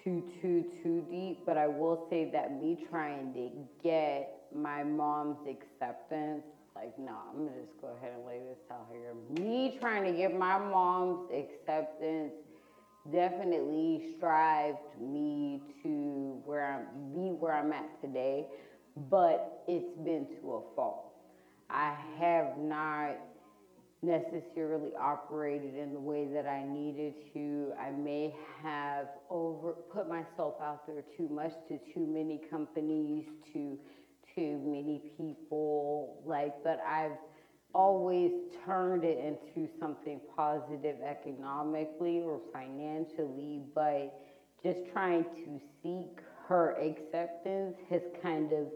too, 0.02 0.22
too, 0.40 0.64
too 0.82 1.04
deep, 1.10 1.38
but 1.46 1.56
I 1.56 1.66
will 1.66 2.06
say 2.10 2.30
that 2.32 2.52
me 2.52 2.78
trying 2.90 3.32
to 3.34 3.50
get 3.82 4.28
my 4.54 4.82
mom's 4.84 5.38
acceptance 5.48 6.44
like, 6.76 6.98
no, 6.98 7.16
I'm 7.30 7.46
gonna 7.46 7.60
just 7.64 7.80
go 7.80 7.88
ahead 7.96 8.12
and 8.16 8.26
lay 8.26 8.38
this 8.38 8.58
out 8.70 8.86
here. 8.92 9.14
Me 9.40 9.78
trying 9.80 10.04
to 10.04 10.12
get 10.12 10.36
my 10.36 10.58
mom's 10.58 11.30
acceptance 11.32 12.32
definitely 13.10 14.14
strived 14.16 15.00
me 15.00 15.62
to 15.82 16.40
where 16.44 16.66
I'm, 16.66 17.12
be 17.14 17.32
where 17.32 17.54
I'm 17.54 17.72
at 17.72 18.00
today, 18.00 18.46
but 19.10 19.64
it's 19.66 19.96
been 20.04 20.26
to 20.40 20.54
a 20.54 20.74
fault. 20.74 21.12
I 21.70 21.96
have 22.18 22.58
not 22.58 23.16
necessarily 24.02 24.90
operated 25.00 25.74
in 25.74 25.92
the 25.92 26.00
way 26.00 26.26
that 26.32 26.46
I 26.46 26.62
needed 26.64 27.14
to. 27.32 27.72
I 27.80 27.90
may 27.90 28.34
have 28.62 29.08
over 29.30 29.72
put 29.92 30.08
myself 30.08 30.54
out 30.62 30.86
there 30.86 31.02
too 31.16 31.28
much 31.28 31.52
to 31.68 31.78
too 31.92 32.06
many 32.06 32.40
companies, 32.50 33.24
to 33.52 33.78
too 34.36 34.60
many 34.64 35.00
people. 35.16 36.22
Like, 36.24 36.54
but 36.62 36.80
I've 36.86 37.18
always 37.74 38.30
turned 38.64 39.04
it 39.04 39.18
into 39.18 39.68
something 39.80 40.20
positive 40.36 40.96
economically 41.02 42.22
or 42.22 42.40
financially, 42.52 43.62
but 43.74 44.14
just 44.62 44.78
trying 44.92 45.24
to 45.24 45.60
seek 45.82 46.20
her 46.48 46.76
acceptance 46.80 47.76
has 47.90 48.02
kind 48.22 48.52
of 48.52 48.66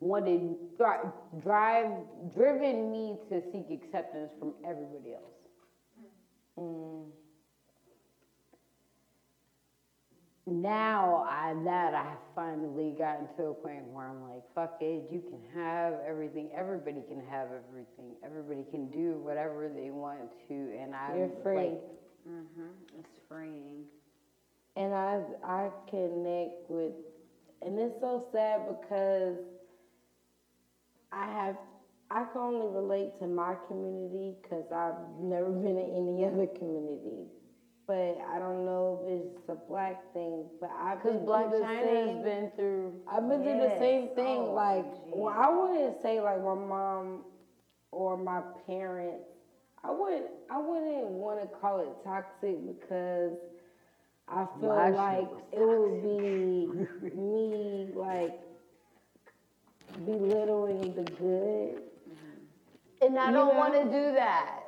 wanted 0.00 0.56
dri- 0.76 1.10
drive 1.42 1.90
driven 2.34 2.90
me 2.90 3.16
to 3.30 3.40
seek 3.52 3.70
acceptance 3.70 4.30
from 4.38 4.52
everybody 4.66 5.14
else. 5.14 5.34
Mm. 6.58 7.06
Now 10.46 11.24
I 11.26 11.54
that 11.64 11.94
I 11.94 12.16
finally 12.34 12.94
gotten 12.98 13.28
to 13.36 13.44
a 13.46 13.54
point 13.54 13.84
where 13.86 14.06
I'm 14.06 14.22
like, 14.22 14.42
fuck 14.54 14.76
it, 14.80 15.04
you 15.10 15.20
can 15.20 15.40
have 15.54 15.94
everything. 16.06 16.50
Everybody 16.54 17.02
can 17.08 17.20
have 17.30 17.48
everything. 17.48 18.14
Everybody 18.22 18.64
can 18.70 18.90
do 18.90 19.18
whatever 19.22 19.70
they 19.70 19.90
want 19.90 20.30
to, 20.48 20.54
and 20.78 20.94
I 20.94 21.16
You're 21.16 21.30
free. 21.42 21.56
Like, 21.56 21.80
Mhm. 22.28 22.72
It's 22.98 23.18
freeing. 23.28 23.86
And 24.76 24.94
I 24.94 25.22
I 25.42 25.70
connect 25.88 26.68
with, 26.70 26.92
and 27.62 27.78
it's 27.78 28.00
so 28.00 28.26
sad 28.32 28.66
because 28.68 29.38
I 31.12 31.26
have 31.26 31.56
I 32.10 32.24
can 32.24 32.40
only 32.40 32.66
relate 32.66 33.18
to 33.20 33.26
my 33.26 33.54
community 33.68 34.34
because 34.42 34.70
I've 34.72 34.98
never 35.20 35.50
been 35.64 35.78
in 35.78 35.90
any 36.08 36.24
other 36.26 36.46
community. 36.46 37.26
But 37.86 38.18
I 38.32 38.38
don't 38.38 38.64
know 38.64 39.00
if 39.06 39.20
it's 39.36 39.48
a 39.48 39.54
black 39.68 40.12
thing, 40.14 40.44
but 40.60 40.70
I've 40.80 41.02
Because 41.02 41.18
been 41.18 41.26
Black 41.26 41.50
through 41.50 41.58
the 41.60 41.64
China 41.66 41.84
same, 41.84 42.16
has 42.16 42.24
been 42.24 42.50
through. 42.56 42.94
I've 43.10 43.28
been 43.28 43.42
through 43.42 43.58
the 43.60 43.76
same 43.78 44.08
thing. 44.14 44.38
Oh, 44.40 44.52
like, 44.54 44.84
geez. 44.84 45.12
well, 45.14 45.34
I 45.36 45.48
wouldn't 45.50 46.00
say 46.02 46.20
like 46.20 46.42
my 46.42 46.54
mom 46.54 47.24
or 47.92 48.16
my 48.16 48.40
parents. 48.66 49.24
I 49.84 49.90
wouldn't. 49.90 50.26
I 50.50 50.58
wouldn't 50.58 51.06
want 51.10 51.40
to 51.42 51.46
call 51.58 51.80
it 51.80 51.94
toxic 52.04 52.56
because 52.66 53.36
I 54.28 54.46
feel 54.60 54.70
My 54.70 54.88
like 54.90 55.28
it 55.52 55.60
would 55.60 56.02
be 56.02 56.66
me 57.14 57.88
like 57.94 58.34
belittling 60.04 60.94
the 60.94 61.04
good. 61.04 61.82
And 63.02 63.18
I 63.18 63.28
You 63.28 63.32
don't 63.32 63.56
want 63.56 63.74
to 63.74 63.84
do 63.84 64.12
that. 64.14 64.63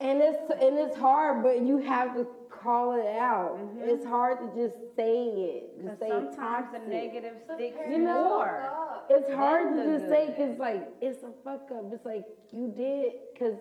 And 0.00 0.20
it's 0.22 0.38
and 0.62 0.78
it's 0.78 0.96
hard, 0.96 1.42
but 1.42 1.60
you 1.60 1.78
have 1.78 2.14
to 2.14 2.26
call 2.50 2.92
it 2.92 3.06
out. 3.06 3.58
Mm-hmm. 3.58 3.88
It's 3.88 4.04
hard 4.04 4.38
to 4.38 4.46
just 4.54 4.76
say 4.94 5.26
it. 5.26 5.82
To 5.84 5.96
say 5.98 6.08
sometimes 6.08 6.36
the 6.72 6.78
toxic. 6.78 6.88
negative 6.88 7.34
sticks 7.54 7.78
You 7.90 7.98
know, 7.98 8.24
more. 8.24 8.70
It's 9.10 9.32
hard 9.34 9.74
to 9.74 9.84
just 9.84 10.08
say 10.08 10.28
because 10.28 10.58
like 10.58 10.88
it's 11.00 11.22
a 11.24 11.32
fuck 11.42 11.68
up. 11.74 11.92
It's 11.92 12.04
like 12.04 12.24
you 12.52 12.72
did 12.76 13.12
because 13.32 13.54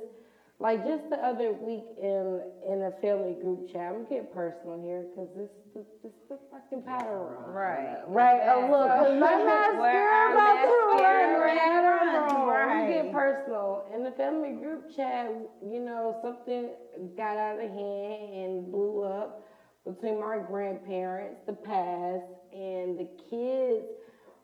like 0.60 0.84
just 0.84 1.10
the 1.10 1.18
other 1.24 1.54
week 1.54 1.86
in 2.02 2.42
in 2.68 2.84
a 2.84 2.92
family 3.02 3.34
group 3.34 3.68
chat. 3.72 3.94
I'm 3.94 4.06
getting 4.06 4.28
personal 4.28 4.80
here 4.82 5.06
because 5.10 5.30
this 5.36 5.50
this 5.76 5.86
this 6.04 6.14
the 6.30 6.38
fucking 6.52 6.82
Powder 6.82 7.18
Room. 7.20 7.54
Right. 7.54 7.98
Right. 8.08 8.42
Oh 8.48 8.68
look, 8.70 8.90
'cause 8.90 9.16
my 9.20 9.36
Where 9.36 9.46
mascara 9.46 10.32
about 10.32 10.54
to 10.56 10.68
mascara 10.92 11.38
run 11.40 11.58
pattern 11.58 11.84
runs, 11.84 12.32
room. 12.34 12.48
right. 12.48 12.88
We 12.88 12.94
get 12.94 13.12
personal 13.12 13.84
in 13.94 14.04
the 14.04 14.12
family 14.12 14.52
group 14.54 14.90
chat. 14.96 15.30
You 15.62 15.80
know 15.80 16.16
something 16.22 16.70
got 17.16 17.38
out 17.38 17.60
of 17.60 17.70
hand 17.70 18.34
and 18.34 18.72
blew 18.72 19.02
up 19.04 19.40
between 19.86 20.20
my 20.20 20.38
grandparents, 20.40 21.42
the 21.46 21.54
past, 21.54 22.26
and 22.52 22.98
the 22.98 23.08
kids 23.30 23.86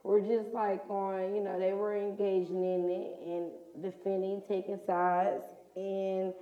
were 0.04 0.21
just 0.21 0.54
like 0.54 0.82
on, 0.89 1.34
you 1.36 1.41
know, 1.41 1.58
they 1.58 1.73
were 1.73 1.95
engaging 1.95 2.63
in 2.63 2.89
it 2.89 3.17
and 3.26 3.52
defending, 3.84 4.41
taking 4.47 4.80
sides. 4.86 5.43
And 5.75 6.33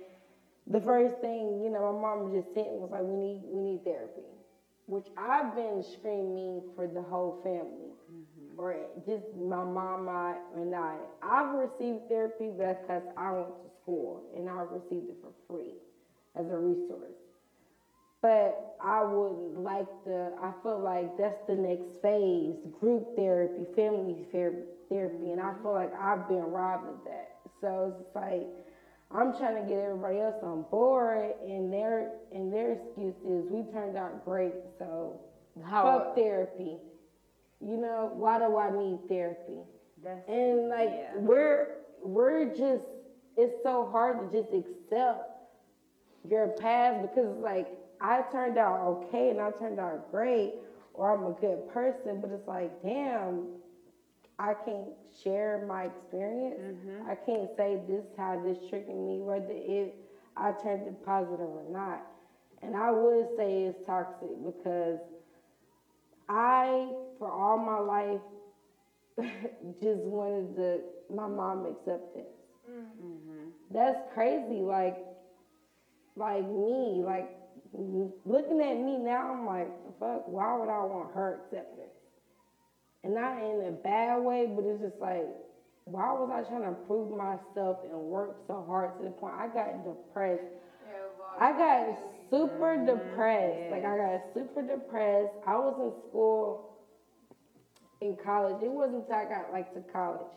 the 0.66 0.80
first 0.80 1.18
thing, 1.20 1.60
you 1.62 1.70
know, 1.70 1.92
my 1.92 2.00
mom 2.00 2.32
just 2.32 2.54
sent 2.54 2.68
was 2.68 2.90
like, 2.90 3.02
we 3.02 3.16
need, 3.16 3.42
we 3.44 3.60
need 3.60 3.84
therapy, 3.84 4.22
which 4.86 5.06
I've 5.16 5.54
been 5.54 5.82
screaming 5.82 6.62
for 6.76 6.86
the 6.86 7.02
whole 7.02 7.40
family, 7.42 7.90
mm-hmm. 8.12 8.60
or 8.60 8.76
just 9.06 9.24
my 9.36 9.64
mom 9.64 10.08
and 10.56 10.74
I. 10.74 10.96
I've 11.22 11.54
received 11.54 12.08
therapy 12.08 12.50
because 12.56 13.02
I 13.16 13.32
went 13.32 13.48
to 13.48 13.70
school 13.82 14.22
and 14.36 14.48
I 14.48 14.62
received 14.70 15.10
it 15.10 15.16
for 15.20 15.32
free 15.48 15.74
as 16.38 16.46
a 16.50 16.56
resource. 16.56 17.18
But 18.20 18.76
I 18.80 19.02
would 19.02 19.58
like 19.58 19.88
the, 20.04 20.32
I 20.40 20.52
feel 20.62 20.78
like 20.78 21.18
that's 21.18 21.44
the 21.48 21.56
next 21.56 22.00
phase 22.00 22.54
group 22.78 23.16
therapy, 23.16 23.66
family 23.74 24.24
therapy. 24.30 25.32
And 25.32 25.40
I 25.40 25.44
mm-hmm. 25.50 25.62
feel 25.62 25.72
like 25.72 25.92
I've 26.00 26.28
been 26.28 26.44
robbed 26.44 26.86
of 26.86 27.04
that. 27.06 27.38
So 27.60 27.96
it's 27.98 28.14
like, 28.14 28.46
I'm 29.14 29.36
trying 29.36 29.62
to 29.62 29.68
get 29.68 29.78
everybody 29.78 30.20
else 30.20 30.42
on 30.42 30.64
board, 30.70 31.34
and 31.46 31.72
their 31.72 32.12
and 32.32 32.52
their 32.52 32.72
excuse 32.72 33.14
is 33.26 33.44
we 33.50 33.70
turned 33.72 33.96
out 33.96 34.24
great, 34.24 34.54
so 34.78 35.20
How- 35.64 35.84
fuck 35.84 36.16
therapy. 36.16 36.78
You 37.60 37.76
know 37.76 38.10
why 38.14 38.38
do 38.38 38.56
I 38.56 38.70
need 38.70 38.98
therapy? 39.08 39.60
And 40.26 40.68
like 40.68 40.90
yeah. 40.90 41.10
we're 41.16 41.76
we're 42.02 42.46
just 42.46 42.86
it's 43.36 43.62
so 43.62 43.88
hard 43.90 44.18
to 44.18 44.42
just 44.42 44.52
accept 44.52 45.30
your 46.28 46.48
past 46.48 47.02
because 47.02 47.30
it's 47.30 47.40
like 47.40 47.68
I 48.00 48.22
turned 48.32 48.58
out 48.58 48.80
okay 48.80 49.30
and 49.30 49.40
I 49.40 49.50
turned 49.52 49.78
out 49.78 50.10
great 50.10 50.54
or 50.94 51.14
I'm 51.16 51.24
a 51.24 51.40
good 51.40 51.72
person, 51.72 52.20
but 52.20 52.30
it's 52.30 52.48
like 52.48 52.82
damn, 52.82 53.46
I 54.42 54.54
can't 54.64 54.88
share 55.22 55.64
my 55.68 55.84
experience. 55.84 56.60
Mm-hmm. 56.60 57.08
I 57.08 57.14
can't 57.14 57.48
say 57.56 57.80
this 57.86 58.04
is 58.04 58.10
how 58.16 58.42
this 58.44 58.58
triggered 58.68 58.88
me, 58.88 59.20
whether 59.20 59.46
it 59.48 59.94
I 60.36 60.50
turned 60.62 60.88
it 60.88 61.04
positive 61.04 61.40
or 61.40 61.64
not. 61.70 62.02
And 62.60 62.76
I 62.76 62.90
would 62.90 63.28
say 63.36 63.64
it's 63.64 63.86
toxic 63.86 64.30
because 64.44 64.98
I, 66.28 66.88
for 67.18 67.30
all 67.30 67.56
my 67.56 67.78
life, 67.78 68.20
just 69.80 70.00
wanted 70.00 70.56
the 70.56 70.82
my 71.14 71.28
mom 71.28 71.66
acceptance. 71.66 72.34
Mm-hmm. 72.68 73.48
That's 73.70 74.00
crazy. 74.12 74.60
Like, 74.60 74.96
like 76.16 76.44
me, 76.48 77.02
like 77.04 77.30
looking 77.72 78.60
at 78.60 78.76
me 78.76 78.98
now, 78.98 79.34
I'm 79.34 79.46
like, 79.46 79.68
fuck. 80.00 80.26
Why 80.26 80.56
would 80.56 80.68
I 80.68 80.82
want 80.82 81.14
her 81.14 81.42
acceptance? 81.44 81.91
And 83.04 83.14
not 83.14 83.38
in 83.38 83.66
a 83.66 83.72
bad 83.72 84.22
way, 84.22 84.46
but 84.54 84.64
it's 84.64 84.82
just 84.82 85.00
like, 85.00 85.26
why 85.84 86.12
was 86.12 86.30
I 86.32 86.48
trying 86.48 86.62
to 86.62 86.78
prove 86.86 87.10
myself 87.10 87.78
and 87.90 87.98
work 87.98 88.36
so 88.46 88.64
hard 88.66 88.96
to 88.98 89.04
the 89.04 89.10
point 89.10 89.34
I 89.34 89.48
got 89.48 89.84
depressed 89.84 90.44
I 91.38 91.52
got 91.52 91.98
super 92.30 92.76
mm-hmm. 92.76 92.86
depressed. 92.86 93.70
Like 93.70 93.84
I 93.84 93.96
got 93.96 94.20
super 94.34 94.62
depressed. 94.62 95.32
I 95.46 95.56
was 95.56 95.74
in 95.80 96.08
school 96.08 96.78
in 98.00 98.16
college. 98.22 98.62
It 98.62 98.70
wasn't 98.70 99.02
until 99.02 99.14
I 99.14 99.24
got 99.24 99.52
like 99.52 99.72
to 99.74 99.80
college. 99.92 100.32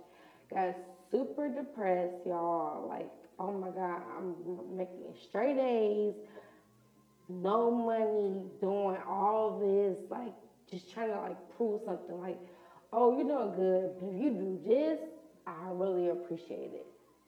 Got 0.53 0.75
super 1.11 1.49
depressed, 1.49 2.25
y'all. 2.25 2.87
Like, 2.87 3.09
oh 3.39 3.51
my 3.51 3.69
God, 3.69 4.01
I'm 4.17 4.35
making 4.77 5.03
straight 5.27 5.57
A's, 5.57 6.13
no 7.27 7.71
money, 7.71 8.41
doing 8.61 8.97
all 9.07 9.59
this, 9.59 9.97
like 10.09 10.33
just 10.69 10.91
trying 10.93 11.09
to 11.09 11.19
like 11.19 11.37
prove 11.57 11.81
something. 11.85 12.19
Like, 12.19 12.39
oh, 12.93 13.17
you're 13.17 13.27
doing 13.27 13.55
good, 13.55 13.91
but 13.99 14.07
if 14.09 14.21
you 14.21 14.29
do 14.31 14.59
this, 14.67 14.99
I 15.47 15.69
really 15.71 16.09
appreciate 16.09 16.71
it. 16.73 16.85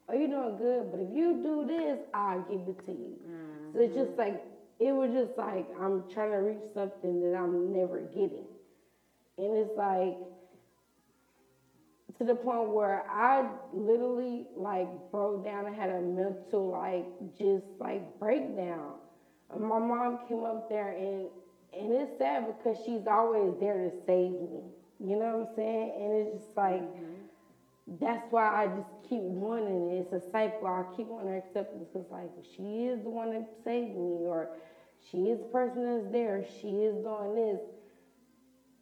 Oh, 0.08 0.14
you're 0.14 0.28
doing 0.28 0.56
good, 0.56 0.90
but 0.90 1.00
if 1.00 1.14
you 1.14 1.40
do 1.42 1.66
this, 1.66 1.98
I'll 2.14 2.40
give 2.42 2.60
it 2.66 2.84
to 2.86 2.92
you. 2.92 3.16
So 3.72 3.80
it's 3.80 3.94
just 3.94 4.10
mm-hmm. 4.12 4.20
like, 4.20 4.44
it 4.80 4.92
was 4.92 5.10
just 5.12 5.36
like, 5.36 5.66
I'm 5.80 6.04
trying 6.12 6.30
to 6.30 6.38
reach 6.38 6.72
something 6.72 7.20
that 7.20 7.36
I'm 7.36 7.72
never 7.72 8.00
getting. 8.00 8.46
And 9.36 9.56
it's 9.56 9.76
like, 9.76 10.16
to 12.18 12.24
the 12.24 12.34
point 12.34 12.68
where 12.70 13.04
I 13.08 13.48
literally 13.72 14.46
like 14.56 14.88
broke 15.12 15.44
down 15.44 15.66
and 15.66 15.76
had 15.76 15.90
a 15.90 16.00
mental 16.00 16.70
like 16.70 17.06
just 17.38 17.64
like 17.78 18.18
breakdown. 18.18 18.94
And 19.54 19.62
my 19.62 19.78
mom 19.78 20.18
came 20.28 20.44
up 20.44 20.68
there 20.68 20.90
and 20.90 21.28
and 21.72 21.92
it's 21.92 22.18
sad 22.18 22.46
because 22.46 22.76
she's 22.84 23.06
always 23.06 23.54
there 23.60 23.74
to 23.74 23.90
save 24.04 24.32
me. 24.32 24.62
You 25.00 25.16
know 25.16 25.38
what 25.38 25.48
I'm 25.50 25.54
saying? 25.54 25.92
And 25.96 26.12
it's 26.14 26.44
just 26.44 26.56
like 26.56 26.82
mm-hmm. 26.82 27.96
that's 28.00 28.26
why 28.30 28.64
I 28.64 28.66
just 28.66 28.90
keep 29.08 29.22
wanting 29.22 29.90
it. 29.90 30.06
It's 30.12 30.12
a 30.12 30.30
cycle. 30.30 30.66
I 30.66 30.84
keep 30.96 31.06
wanting 31.06 31.32
to 31.32 31.38
accept 31.38 31.74
it 31.74 31.92
because 31.92 32.10
like 32.10 32.30
she 32.56 32.86
is 32.86 33.02
the 33.02 33.10
one 33.10 33.32
that 33.32 33.48
saved 33.64 33.94
me, 33.94 34.26
or 34.26 34.50
she 35.10 35.28
is 35.30 35.38
the 35.38 35.46
person 35.46 35.84
that's 35.84 36.12
there. 36.12 36.44
She 36.60 36.68
is 36.68 36.96
doing 36.96 37.34
this, 37.36 37.60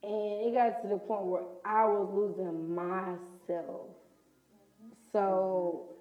and 0.03 0.47
it 0.47 0.55
got 0.55 0.83
to 0.83 0.89
the 0.89 0.99
point 0.99 1.25
where 1.25 1.43
I 1.65 1.85
was 1.85 2.09
losing 2.15 2.75
myself. 2.75 3.89
So 5.13 5.97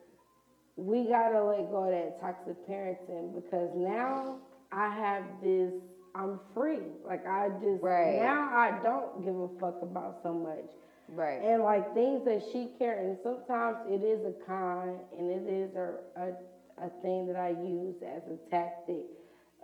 we 0.77 1.05
gotta 1.07 1.43
let 1.43 1.69
go 1.71 1.85
of 1.85 1.91
that 1.91 2.19
toxic 2.21 2.55
parenting 2.67 3.35
because 3.35 3.69
now 3.75 4.37
I 4.71 4.89
have 4.89 5.23
this. 5.43 5.73
I'm 6.15 6.39
free. 6.53 6.79
Like 7.05 7.25
I 7.27 7.49
just 7.61 7.83
Right. 7.83 8.17
now 8.19 8.49
I 8.55 8.71
don't 8.83 9.23
give 9.23 9.35
a 9.37 9.49
fuck 9.59 9.81
about 9.81 10.21
so 10.23 10.33
much. 10.33 10.71
Right. 11.09 11.41
And 11.43 11.63
like 11.63 11.93
things 11.93 12.23
that 12.25 12.41
she 12.51 12.69
care, 12.79 12.97
and 12.97 13.17
sometimes 13.21 13.77
it 13.87 14.03
is 14.03 14.25
a 14.25 14.33
con, 14.45 14.99
and 15.17 15.29
it 15.29 15.47
is 15.47 15.75
a, 15.75 15.99
a, 16.15 16.85
a 16.85 16.89
thing 17.01 17.27
that 17.27 17.35
I 17.35 17.49
use 17.49 17.95
as 18.01 18.23
a 18.27 18.37
tactic, 18.49 19.05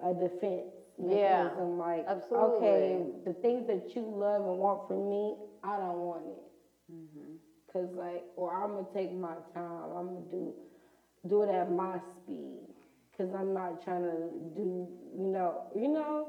a 0.04 0.14
defense 0.14 0.74
Yeah, 1.00 1.50
mechanism. 1.50 1.78
Like, 1.78 2.06
absolutely. 2.08 2.58
okay, 2.58 3.06
the 3.26 3.34
things 3.34 3.68
that 3.68 3.96
you 3.96 4.02
love 4.04 4.46
and 4.46 4.58
want 4.58 4.88
from 4.88 5.10
me, 5.10 5.36
I 5.64 5.78
don't 5.78 5.98
want 6.00 6.26
it. 6.28 6.44
Mm-hmm. 6.92 7.36
Cause 7.72 7.90
like, 7.96 8.24
or 8.36 8.54
I'm 8.54 8.74
gonna 8.76 8.86
take 8.94 9.12
my 9.14 9.36
time. 9.54 9.92
I'm 9.96 10.08
gonna 10.08 10.30
do, 10.32 10.54
do 11.28 11.42
it 11.44 11.50
at 11.50 11.72
my 11.72 11.98
speed. 12.00 12.60
Cause 13.18 13.30
I'm 13.34 13.54
not 13.54 13.84
trying 13.84 14.04
to 14.04 14.30
do, 14.56 14.88
you 15.18 15.28
know, 15.28 15.64
you 15.76 15.88
know, 15.88 16.28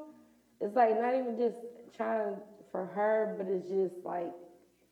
it's 0.62 0.76
like 0.76 1.00
not 1.00 1.14
even 1.14 1.36
just 1.36 1.58
trying 1.96 2.36
for 2.70 2.86
her, 2.86 3.34
but 3.36 3.46
it's 3.48 3.68
just 3.68 4.04
like 4.04 4.32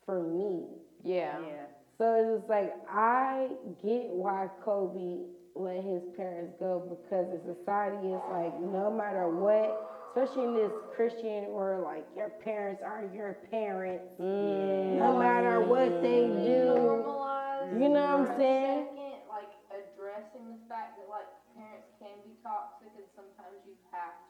for 0.05 0.23
me. 0.23 0.65
yeah. 1.05 1.39
Yeah. 1.41 1.67
So 1.99 2.15
it's 2.15 2.41
just 2.41 2.49
like 2.51 2.75
I 2.89 3.49
get 3.83 4.09
why 4.09 4.49
Kobe 4.65 5.25
let 5.55 5.85
his 5.85 6.03
parents 6.17 6.55
go 6.59 6.81
because 6.89 7.27
the 7.29 7.41
society 7.55 8.09
is 8.09 8.23
like 8.33 8.57
no 8.61 8.91
matter 8.91 9.29
what, 9.29 9.69
especially 10.09 10.45
in 10.49 10.55
this 10.55 10.73
Christian 10.97 11.53
world, 11.53 11.85
like 11.85 12.07
your 12.17 12.31
parents 12.43 12.81
are 12.83 13.05
your 13.15 13.37
parents. 13.51 14.05
Mm. 14.21 14.97
No 14.99 15.19
matter 15.19 15.61
what 15.61 16.01
they 16.01 16.25
do. 16.25 16.73
Normalize. 16.73 17.77
You 17.81 17.89
know 17.89 18.17
what 18.17 18.31
I'm 18.31 18.39
saying? 18.39 18.87
Second, 18.97 19.21
like 19.29 19.53
addressing 19.71 20.45
the 20.49 20.61
fact 20.73 20.97
that 20.97 21.09
like 21.13 21.29
parents 21.53 21.87
can 22.01 22.17
be 22.25 22.33
toxic 22.43 22.89
and 22.97 23.07
sometimes 23.13 23.61
you 23.69 23.77
have 23.93 24.17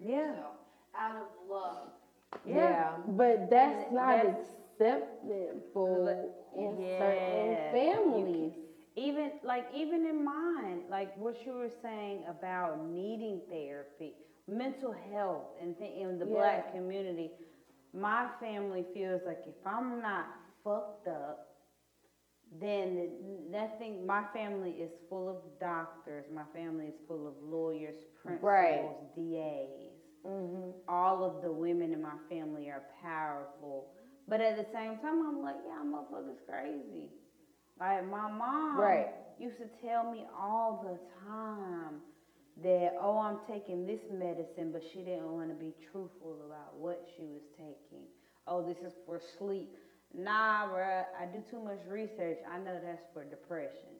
Yeah. 0.00 0.28
yourself 0.30 0.56
out 0.98 1.16
of 1.16 1.28
love. 1.48 1.88
Yeah. 2.46 2.96
But 3.08 3.50
that's 3.50 3.84
And 3.86 3.94
not 3.94 4.16
that's- 4.24 4.56
acceptable 4.80 6.08
in 6.56 6.80
Yeah. 6.80 6.98
certain 6.98 7.72
families. 7.72 8.52
Even 8.96 9.32
like 9.42 9.66
even 9.72 10.04
in 10.06 10.24
mine, 10.24 10.84
like 10.90 11.16
what 11.16 11.46
you 11.46 11.52
were 11.52 11.70
saying 11.70 12.24
about 12.26 12.84
needing 12.86 13.40
therapy, 13.48 14.16
mental 14.48 14.92
health, 14.92 15.46
and 15.60 15.76
th- 15.78 15.94
in 15.96 16.18
the 16.18 16.26
black 16.26 16.72
community, 16.72 17.30
my 17.92 18.28
family 18.40 18.82
feels 18.94 19.22
like 19.24 19.46
if 19.46 19.54
I'm 19.64 20.00
not 20.02 20.26
fucked 20.64 21.06
up, 21.08 21.56
then 22.60 23.48
nothing. 23.50 24.04
My 24.06 24.24
family 24.32 24.72
is 24.72 24.90
full 25.08 25.28
of 25.28 25.36
doctors. 25.60 26.24
My 26.32 26.44
family 26.52 26.86
is 26.86 26.98
full 27.06 27.28
of 27.28 27.34
lawyers, 27.42 27.96
principals, 28.22 28.42
Right. 28.42 29.14
DAs 29.14 29.89
Mm-hmm. 30.26 30.70
all 30.88 31.24
of 31.24 31.40
the 31.40 31.52
women 31.52 31.92
in 31.92 32.00
my 32.00 32.16
family 32.28 32.68
are 32.68 32.82
powerful. 33.02 33.86
But 34.28 34.40
at 34.40 34.56
the 34.56 34.64
same 34.72 34.96
time, 34.98 35.22
I'm 35.22 35.42
like, 35.42 35.56
yeah, 35.64 35.82
motherfucker's 35.84 36.40
crazy. 36.48 37.10
Like 37.78 38.04
my 38.04 38.28
mom 38.28 38.78
Right. 38.78 39.10
used 39.38 39.58
to 39.58 39.66
tell 39.80 40.04
me 40.04 40.26
all 40.38 40.74
the 40.74 40.98
time 41.24 42.02
that, 42.62 42.94
oh, 42.98 43.18
I'm 43.18 43.38
taking 43.46 43.86
this 43.86 44.00
medicine, 44.10 44.70
but 44.72 44.82
she 44.82 45.02
didn't 45.02 45.32
want 45.32 45.48
to 45.50 45.54
be 45.54 45.74
truthful 45.90 46.42
about 46.46 46.76
what 46.76 47.02
she 47.16 47.24
was 47.26 47.42
taking. 47.56 48.06
Oh, 48.46 48.62
this 48.62 48.82
is 48.82 48.94
for 49.06 49.18
sleep. 49.38 49.76
Nah, 50.14 50.66
bruh, 50.66 51.04
I 51.18 51.26
do 51.26 51.40
too 51.48 51.60
much 51.60 51.80
research. 51.86 52.38
I 52.48 52.58
know 52.58 52.78
that's 52.82 53.06
for 53.12 53.24
depression. 53.24 53.90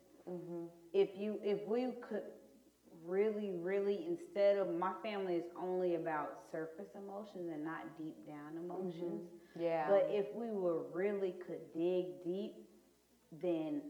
If 0.92 1.16
you, 1.16 1.38
if 1.42 1.64
we 1.66 1.86
could 2.00 2.22
really, 3.10 3.50
really, 3.60 4.06
instead 4.08 4.56
of 4.56 4.72
my 4.74 4.92
family 5.02 5.34
is 5.34 5.44
only 5.60 5.96
about 5.96 6.38
surface 6.52 6.90
emotions 6.94 7.50
and 7.52 7.64
not 7.64 7.98
deep 7.98 8.16
down 8.26 8.54
mm-hmm. 8.54 8.70
emotions. 8.70 9.22
Yeah. 9.58 9.86
But 9.88 10.06
if 10.10 10.26
we 10.34 10.50
were 10.50 10.84
really 10.94 11.34
could 11.46 11.60
dig 11.74 12.22
deep, 12.24 12.54
then 13.42 13.82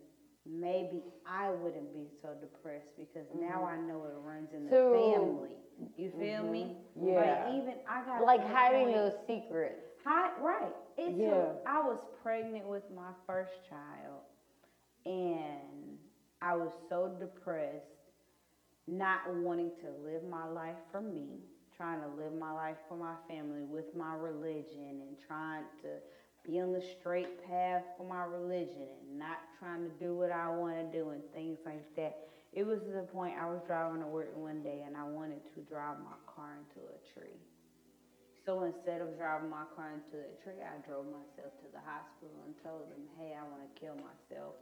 maybe 0.47 1.03
I 1.27 1.51
wouldn't 1.51 1.93
be 1.93 2.07
so 2.23 2.31
depressed 2.41 2.97
because 2.97 3.27
now 3.39 3.69
mm-hmm. 3.69 3.85
I 3.85 3.87
know 3.87 4.05
it 4.05 4.17
runs 4.25 4.49
in 4.55 4.65
the 4.65 4.71
So- 4.71 5.13
family. 5.15 5.57
You 5.97 6.11
feel 6.11 6.43
mm-hmm. 6.43 6.53
me? 6.53 6.77
Yeah. 7.01 7.47
Like 7.47 7.55
even 7.55 7.75
I 7.89 8.05
got 8.05 8.23
like 8.23 8.47
hiding 8.53 8.93
point- 8.93 8.97
those 8.97 9.13
secrets. 9.27 9.81
Hi, 10.05 10.31
right. 10.41 10.73
It 10.99 11.17
Yeah. 11.17 11.31
took, 11.31 11.63
I 11.67 11.81
was 11.81 11.99
pregnant 12.23 12.67
with 12.67 12.83
my 12.95 13.13
first 13.27 13.53
child, 13.69 14.21
and 15.07 15.99
I 16.43 16.55
was 16.55 16.73
so 16.89 17.17
depressed, 17.19 17.85
not 18.91 19.21
wanting 19.37 19.71
to 19.81 19.89
live 20.05 20.23
my 20.29 20.47
life 20.47 20.77
for 20.91 21.01
me, 21.01 21.39
trying 21.77 22.01
to 22.01 22.09
live 22.09 22.35
my 22.39 22.53
life 22.53 22.77
for 22.89 22.97
my 22.97 23.15
family 23.29 23.63
with 23.63 23.95
my 23.97 24.15
religion, 24.15 25.01
and 25.01 25.17
trying 25.27 25.65
to 25.83 25.89
be 26.45 26.59
on 26.59 26.73
the 26.73 26.83
straight 26.99 27.47
path 27.47 27.85
for 27.97 28.05
my 28.05 28.25
religion, 28.25 28.89
and 29.07 29.19
not 29.19 29.39
trying 29.59 29.83
to 29.85 29.91
do 30.05 30.15
what 30.15 30.33
I 30.33 30.49
want 30.49 30.77
to 30.77 30.99
do, 30.99 31.11
and 31.11 31.23
things 31.33 31.59
like 31.65 31.85
that. 31.97 32.29
It 32.53 32.67
was 32.67 32.81
to 32.81 32.91
the 32.91 33.07
point 33.07 33.35
I 33.41 33.47
was 33.47 33.61
driving 33.67 34.01
to 34.01 34.09
work 34.09 34.37
one 34.37 34.63
day, 34.63 34.83
and 34.85 34.97
I 34.97 35.05
wanted 35.05 35.41
to 35.55 35.61
drive 35.61 35.99
my 36.03 36.19
car 36.27 36.59
into 36.59 36.83
a 36.83 36.99
tree. 37.15 37.39
So 38.45 38.65
instead 38.65 39.01
of 39.01 39.17
driving 39.17 39.51
my 39.51 39.63
car 39.77 39.93
into 39.95 40.19
a 40.19 40.35
tree, 40.43 40.59
I 40.59 40.81
drove 40.83 41.07
myself 41.07 41.55
to 41.63 41.69
the 41.71 41.79
hospital 41.87 42.35
and 42.43 42.55
told 42.65 42.91
them, 42.91 43.07
hey, 43.17 43.37
I 43.39 43.47
want 43.47 43.63
to 43.63 43.71
kill 43.79 43.95
myself. 43.95 44.59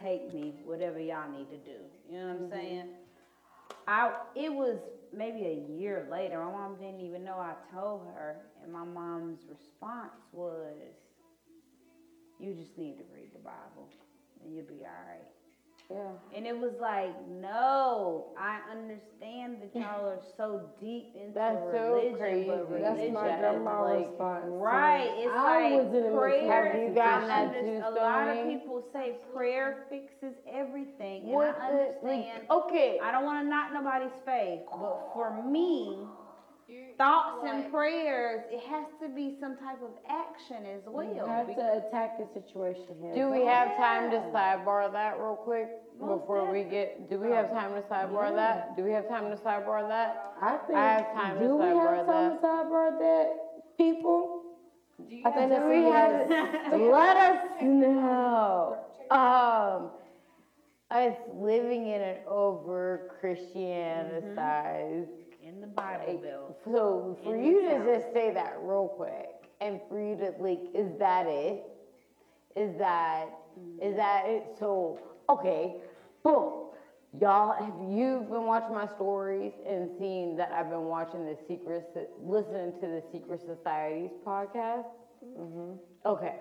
Take 0.00 0.32
me, 0.32 0.54
whatever 0.64 0.98
y'all 0.98 1.30
need 1.30 1.50
to 1.50 1.58
do. 1.58 1.78
You 2.08 2.18
know 2.18 2.26
what 2.26 2.36
I'm 2.36 2.42
mm-hmm. 2.48 2.56
saying? 2.56 2.88
I 3.86 4.12
it 4.34 4.52
was 4.52 4.78
maybe 5.12 5.44
a 5.46 5.78
year 5.78 6.06
later. 6.10 6.38
My 6.38 6.52
mom 6.52 6.76
didn't 6.78 7.00
even 7.00 7.24
know 7.24 7.38
I 7.38 7.54
told 7.72 8.06
her, 8.06 8.36
and 8.62 8.72
my 8.72 8.84
mom's 8.84 9.40
response 9.48 10.12
was, 10.32 10.94
"You 12.40 12.54
just 12.54 12.78
need 12.78 12.98
to 12.98 13.04
read 13.14 13.32
the 13.34 13.40
Bible, 13.40 13.88
and 14.42 14.54
you'll 14.54 14.66
be 14.66 14.84
all 14.84 15.04
right." 15.08 15.33
Yeah. 15.90 15.98
And 16.34 16.46
it 16.46 16.56
was 16.56 16.72
like, 16.80 17.12
no, 17.28 18.32
I 18.38 18.58
understand 18.72 19.58
that 19.60 19.70
y'all 19.74 20.08
are 20.08 20.20
so 20.36 20.62
deep 20.80 21.12
into 21.14 21.34
That's 21.34 21.60
so 21.72 21.94
religion, 21.94 22.18
crazy. 22.18 22.48
but 22.48 22.70
That's 22.70 22.70
religion 22.98 23.14
my 23.14 23.20
Religion 23.20 23.40
grandma 23.40 23.84
is 23.84 23.90
like- 24.00 24.08
response. 24.08 24.44
Right, 24.48 25.10
it's 25.18 25.32
I 25.34 25.60
like 25.60 25.84
was 25.84 25.94
in 25.94 26.16
prayer. 26.18 26.72
Have 26.72 26.82
you 26.82 26.94
gotten 26.94 27.28
that 27.28 27.48
under- 27.48 27.60
too, 27.60 27.82
A 27.84 27.90
lot 27.90 28.28
of 28.28 28.48
people 28.48 28.82
say 28.92 29.16
prayer 29.34 29.84
fixes 29.90 30.34
everything, 30.50 31.24
and 31.24 31.32
What 31.32 31.56
I 31.60 31.70
the, 31.70 31.76
understand. 32.00 32.48
like, 32.48 32.64
okay. 32.64 32.98
I 33.04 33.12
don't 33.12 33.24
want 33.24 33.44
to 33.44 33.48
knock 33.48 33.72
nobody's 33.74 34.16
faith, 34.24 34.60
but 34.72 35.10
for 35.12 35.42
me, 35.44 35.98
You, 36.00 36.08
thoughts 36.98 37.38
like, 37.42 37.54
and 37.54 37.72
prayers, 37.72 38.42
it 38.50 38.60
has 38.68 38.86
to 39.02 39.08
be 39.08 39.36
some 39.40 39.56
type 39.56 39.80
of 39.82 39.90
action 40.08 40.64
as 40.66 40.82
well. 40.86 41.04
You 41.04 41.24
have 41.26 41.46
to 41.46 41.86
attack 41.88 42.18
the 42.18 42.26
situation 42.34 42.86
head 43.02 43.14
Do 43.14 43.30
we 43.30 43.42
on. 43.42 43.46
have 43.48 43.76
time 43.76 44.10
to 44.10 44.16
Yeah. 44.16 44.30
sidebar 44.32 44.90
that 44.92 45.18
real 45.18 45.36
quick 45.36 45.68
Most 45.98 46.20
before 46.20 46.50
we 46.50 46.64
get? 46.64 47.08
Do 47.10 47.18
we 47.18 47.30
have 47.30 47.50
time 47.50 47.74
to 47.74 47.82
sidebar 47.82 48.30
Yeah. 48.30 48.36
that? 48.36 48.76
Do 48.76 48.84
we 48.84 48.92
have 48.92 49.08
time 49.08 49.30
to 49.30 49.36
sidebar 49.36 49.86
that? 49.88 50.34
I 50.40 50.56
think. 50.58 50.78
I 50.78 50.92
have 50.98 51.12
time 51.14 51.38
to 51.38 51.46
do 51.48 51.56
we 51.56 51.64
sidebar 51.64 51.96
have 51.96 52.06
time 52.06 52.38
to 52.38 52.46
sidebar 52.46 52.98
that, 52.98 53.76
people? 53.76 54.40
do 55.08 55.14
you 55.16 55.22
I 55.26 55.30
think 55.32 55.50
Do 55.50 55.56
that's 55.56 55.68
we 55.68 55.82
have? 55.84 56.80
Let 56.92 57.16
us 57.16 57.62
know. 57.62 58.78
Um, 59.10 59.90
us 60.90 61.16
living 61.34 61.86
in 61.88 62.00
an 62.00 62.16
over 62.28 63.10
Christianized. 63.20 65.10
In 65.54 65.60
the 65.60 65.66
Bible 65.66 66.18
Belt. 66.18 66.58
So 66.64 67.18
for 67.22 67.36
In 67.36 67.44
you 67.44 67.62
to 67.62 67.70
South. 67.70 67.86
just 67.86 68.12
say 68.12 68.32
that 68.34 68.56
real 68.60 68.88
quick, 68.88 69.28
and 69.60 69.80
for 69.88 70.00
you 70.00 70.16
to 70.16 70.34
like, 70.40 70.60
is 70.74 70.90
that 70.98 71.26
it? 71.26 71.64
Is 72.56 72.76
that 72.78 73.26
is 73.56 73.62
mm-hmm. 73.62 73.96
that 73.96 74.24
it? 74.26 74.44
So 74.58 74.98
okay, 75.28 75.76
boom. 76.22 76.60
Y'all, 77.20 77.52
have 77.52 77.74
you've 77.88 78.28
been 78.28 78.44
watching 78.44 78.74
my 78.74 78.88
stories 78.88 79.52
and 79.68 79.88
seen 80.00 80.36
that 80.36 80.50
I've 80.50 80.68
been 80.68 80.86
watching 80.86 81.24
the 81.24 81.36
Secret, 81.46 81.86
listening 82.20 82.72
to 82.80 82.86
the 82.88 83.02
Secret 83.12 83.40
Societies 83.46 84.10
podcast? 84.26 84.86
Mm-hmm. 85.38 85.74
Okay, 86.04 86.34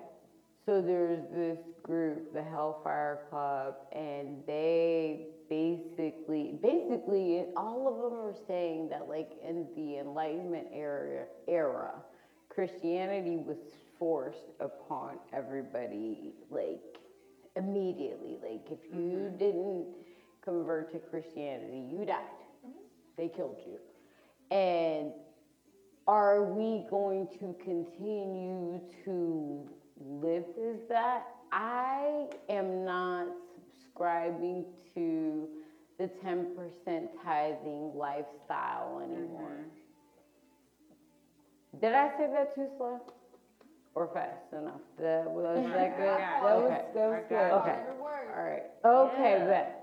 so 0.66 0.82
there's 0.82 1.22
this 1.32 1.60
group, 1.84 2.34
the 2.34 2.42
Hellfire 2.42 3.20
Club, 3.30 3.76
and 3.92 4.42
they 4.48 5.28
basically, 5.50 6.58
basically, 6.62 7.46
all 7.56 7.88
of 7.88 8.12
them 8.12 8.20
are 8.20 8.36
saying 8.48 8.90
that, 8.90 9.08
like, 9.08 9.32
in 9.48 9.68
the 9.76 10.00
Enlightenment 10.00 10.68
era, 10.74 11.26
era, 11.48 11.94
Christianity 12.50 13.38
was 13.38 13.58
forced 13.98 14.52
upon 14.60 15.18
everybody, 15.32 16.34
like 16.50 16.98
immediately. 17.56 18.38
Like 18.42 18.68
if 18.72 18.80
you 18.94 19.18
mm-hmm. 19.18 19.38
didn't 19.38 19.86
convert 20.44 20.92
to 20.92 21.00
Christianity, 21.00 21.84
you 21.90 22.06
died. 22.06 22.18
Mm-hmm. 22.66 22.80
They 23.18 23.30
killed 23.30 23.58
you. 23.66 23.80
And 24.56 25.12
are 26.08 26.44
we 26.44 26.86
going 26.90 27.28
to 27.40 27.56
continue 27.64 28.82
to 29.06 29.70
live 30.00 30.46
as 30.62 30.80
that? 30.90 31.28
I 31.52 32.28
am 32.50 32.84
not 32.84 33.28
subscribing 33.94 34.66
to 34.96 35.48
the 36.00 36.10
10% 36.26 37.08
tithing 37.24 37.92
lifestyle 37.96 39.02
anymore. 39.04 39.52
Mm-hmm. 39.52 39.70
Did 41.80 41.94
I 41.94 42.10
say 42.18 42.28
that 42.32 42.56
too 42.56 42.68
slow? 42.78 43.02
Or 43.96 44.10
fast 44.14 44.52
enough? 44.54 44.82
That, 45.00 45.26
was 45.30 45.64
that 45.74 45.98
good? 45.98 46.08
That 46.08 46.42
was, 46.44 46.70
that 46.96 47.10
was 47.10 47.24
good, 47.30 47.52
okay. 47.62 47.80
All 48.36 48.44
right, 48.44 48.64
okay, 48.84 49.38
Yeah. 49.40 49.46
bet. 49.46 49.80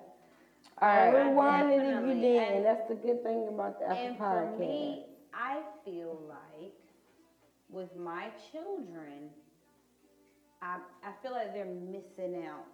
All 0.83 0.89
right. 0.89 1.29
rewind 1.29 1.71
it 1.73 1.83
if 1.83 2.07
you 2.07 2.15
did, 2.21 2.53
And- 2.57 2.65
that's 2.65 2.89
the 2.89 2.95
good 2.95 3.23
thing 3.23 3.47
about 3.49 3.79
the 3.79 3.87
Apple 3.87 3.99
And 4.07 4.17
for 4.17 4.57
me, 4.59 5.05
I 5.33 5.61
feel 5.85 6.19
like 6.29 6.73
with 7.69 7.95
my 7.97 8.31
children, 8.51 9.31
I, 10.61 10.79
I 11.05 11.13
feel 11.23 11.33
like 11.33 11.55
they're 11.55 11.65
missing 11.67 12.45
out. 12.47 12.65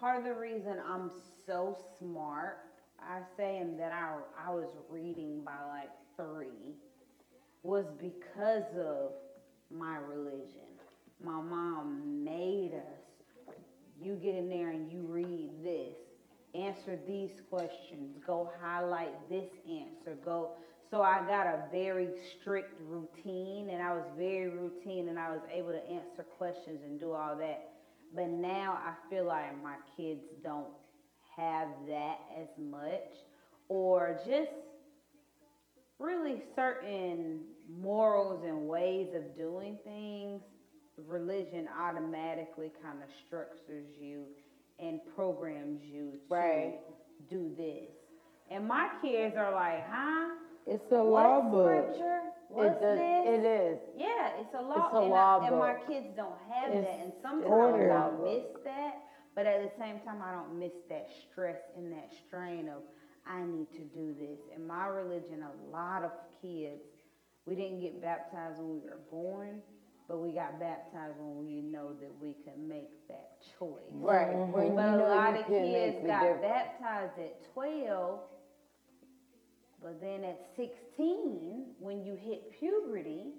Part 0.00 0.18
of 0.18 0.24
the 0.24 0.34
reason 0.34 0.76
I'm 0.88 1.10
so 1.44 1.76
smart, 1.98 2.58
I 3.00 3.18
say, 3.36 3.58
and 3.58 3.78
that 3.80 3.92
I, 3.92 4.14
I 4.46 4.50
was 4.50 4.68
reading 4.88 5.42
by 5.44 5.56
like 5.68 5.90
three, 6.16 6.76
was 7.64 7.86
because 8.00 8.76
of 8.78 9.10
my 9.76 9.96
religion. 9.96 10.68
My 11.20 11.40
mom 11.40 12.22
made 12.22 12.74
us. 12.74 13.54
You 14.00 14.14
get 14.14 14.36
in 14.36 14.48
there 14.48 14.70
and 14.70 14.88
you 14.92 15.00
read 15.00 15.50
this, 15.64 15.96
answer 16.54 16.96
these 17.08 17.32
questions, 17.50 18.16
go 18.24 18.52
highlight 18.62 19.28
this 19.28 19.50
answer, 19.68 20.16
go. 20.24 20.52
So 20.92 21.02
I 21.02 21.26
got 21.26 21.46
a 21.46 21.64
very 21.72 22.08
strict 22.40 22.80
routine 22.86 23.70
and 23.70 23.82
I 23.82 23.92
was 23.92 24.04
very 24.16 24.48
routine 24.48 25.08
and 25.08 25.18
I 25.18 25.30
was 25.30 25.40
able 25.52 25.72
to 25.72 25.84
answer 25.90 26.22
questions 26.38 26.82
and 26.84 27.00
do 27.00 27.10
all 27.12 27.34
that. 27.36 27.77
But 28.14 28.28
now 28.28 28.78
I 28.84 28.92
feel 29.10 29.26
like 29.26 29.62
my 29.62 29.76
kids 29.96 30.22
don't 30.42 30.68
have 31.36 31.68
that 31.88 32.18
as 32.40 32.48
much 32.58 33.02
or 33.68 34.18
just 34.26 34.50
really 35.98 36.42
certain 36.56 37.40
morals 37.68 38.44
and 38.44 38.68
ways 38.68 39.08
of 39.14 39.36
doing 39.36 39.78
things, 39.84 40.42
religion 41.06 41.68
automatically 41.80 42.70
kind 42.82 43.02
of 43.02 43.08
structures 43.26 43.86
you 44.00 44.24
and 44.78 45.00
programs 45.16 45.80
you 45.84 46.12
to 46.28 46.34
Right. 46.34 46.74
do 47.28 47.52
this. 47.56 47.90
And 48.50 48.66
my 48.66 48.88
kids 49.02 49.36
are 49.36 49.52
like, 49.52 49.84
huh? 49.88 50.30
It's 50.66 50.90
a 50.92 51.02
law 51.02 51.40
book. 51.40 51.86
scripture? 51.94 52.22
What's 52.48 52.80
does, 52.80 52.98
this? 52.98 53.24
it 53.26 53.44
is. 53.44 53.78
Yeah, 53.96 54.30
it's 54.40 54.54
a 54.54 54.62
law. 54.62 54.86
It's 54.86 54.94
a 54.94 54.98
and, 54.98 55.10
law 55.10 55.38
I, 55.40 55.46
and 55.46 55.58
my 55.58 55.72
book. 55.74 55.86
kids 55.86 56.06
don't 56.16 56.38
have 56.52 56.72
It's 56.72 56.86
that. 56.86 56.98
And 57.00 57.12
sometimes. 57.22 57.90
I 57.90 58.10
miss 58.24 58.44
that. 58.64 58.94
But 59.34 59.46
at 59.46 59.62
the 59.62 59.70
same 59.78 60.00
time, 60.00 60.22
I 60.22 60.32
don't 60.32 60.58
miss 60.58 60.72
that 60.88 61.08
stress 61.30 61.58
and 61.76 61.92
that 61.92 62.10
strain 62.26 62.68
of, 62.68 62.82
I 63.26 63.42
need 63.44 63.70
to 63.72 63.84
do 63.84 64.14
this. 64.18 64.40
In 64.54 64.66
my 64.66 64.86
religion, 64.86 65.44
a 65.44 65.70
lot 65.70 66.02
of 66.02 66.10
kids, 66.42 66.82
we 67.46 67.54
didn't 67.54 67.80
get 67.80 68.00
baptized 68.00 68.58
when 68.58 68.70
we 68.70 68.80
were 68.80 68.98
born, 69.10 69.60
but 70.08 70.18
we 70.18 70.32
got 70.32 70.58
baptized 70.58 71.16
when 71.18 71.38
we 71.38 71.60
know 71.60 71.92
that 72.00 72.10
we 72.20 72.34
could 72.44 72.58
make 72.58 72.88
that 73.08 73.28
choice. 73.58 73.92
Right, 73.92 74.32
you 74.32 74.72
But 74.74 74.88
a 74.88 74.96
know 74.96 75.04
lot 75.08 75.34
you 75.34 75.40
of 75.40 75.46
can 75.46 75.72
make 75.72 75.92
kids 75.92 75.96
the 76.02 76.08
got 76.08 76.22
difference. 76.22 76.42
baptized 76.42 77.18
at 77.18 77.52
12, 77.54 78.20
but 79.82 80.00
then 80.00 80.24
at 80.24 80.40
16, 80.56 81.66
when 81.78 82.04
you 82.04 82.14
hit 82.16 82.50
puberty, 82.58 83.32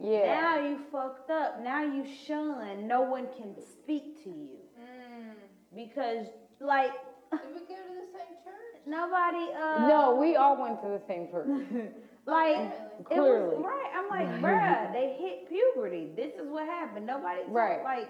Yeah, 0.00 0.26
now 0.40 0.58
you 0.68 0.78
fucked 0.92 1.30
up. 1.30 1.60
Now 1.62 1.82
you 1.82 2.04
shun. 2.26 2.86
No 2.86 3.02
one 3.02 3.26
can 3.36 3.54
speak 3.60 4.22
to 4.24 4.30
you 4.30 4.58
Mm. 4.80 5.34
because, 5.74 6.26
like, 6.60 6.92
Did 7.32 7.40
we 7.52 7.60
go 7.60 7.74
to 7.74 7.94
the 8.00 8.06
same 8.16 8.34
church? 8.44 8.80
nobody. 8.86 9.52
Uh, 9.52 9.88
no, 9.88 10.14
we 10.18 10.36
all 10.36 10.56
went 10.60 10.80
to 10.82 10.88
the 10.88 11.02
same 11.06 11.28
church. 11.30 11.48
Like, 12.26 12.56
Really? 12.58 12.72
it 13.00 13.04
Clearly. 13.06 13.56
was 13.56 13.64
right. 13.64 13.90
I'm 13.96 14.08
like, 14.10 14.28
bruh, 14.42 14.92
they 14.92 15.16
hit 15.18 15.48
puberty. 15.48 16.10
This 16.14 16.34
is 16.34 16.46
what 16.50 16.66
happened. 16.66 17.06
Nobody, 17.06 17.40
Right. 17.48 17.82
Like, 17.82 18.08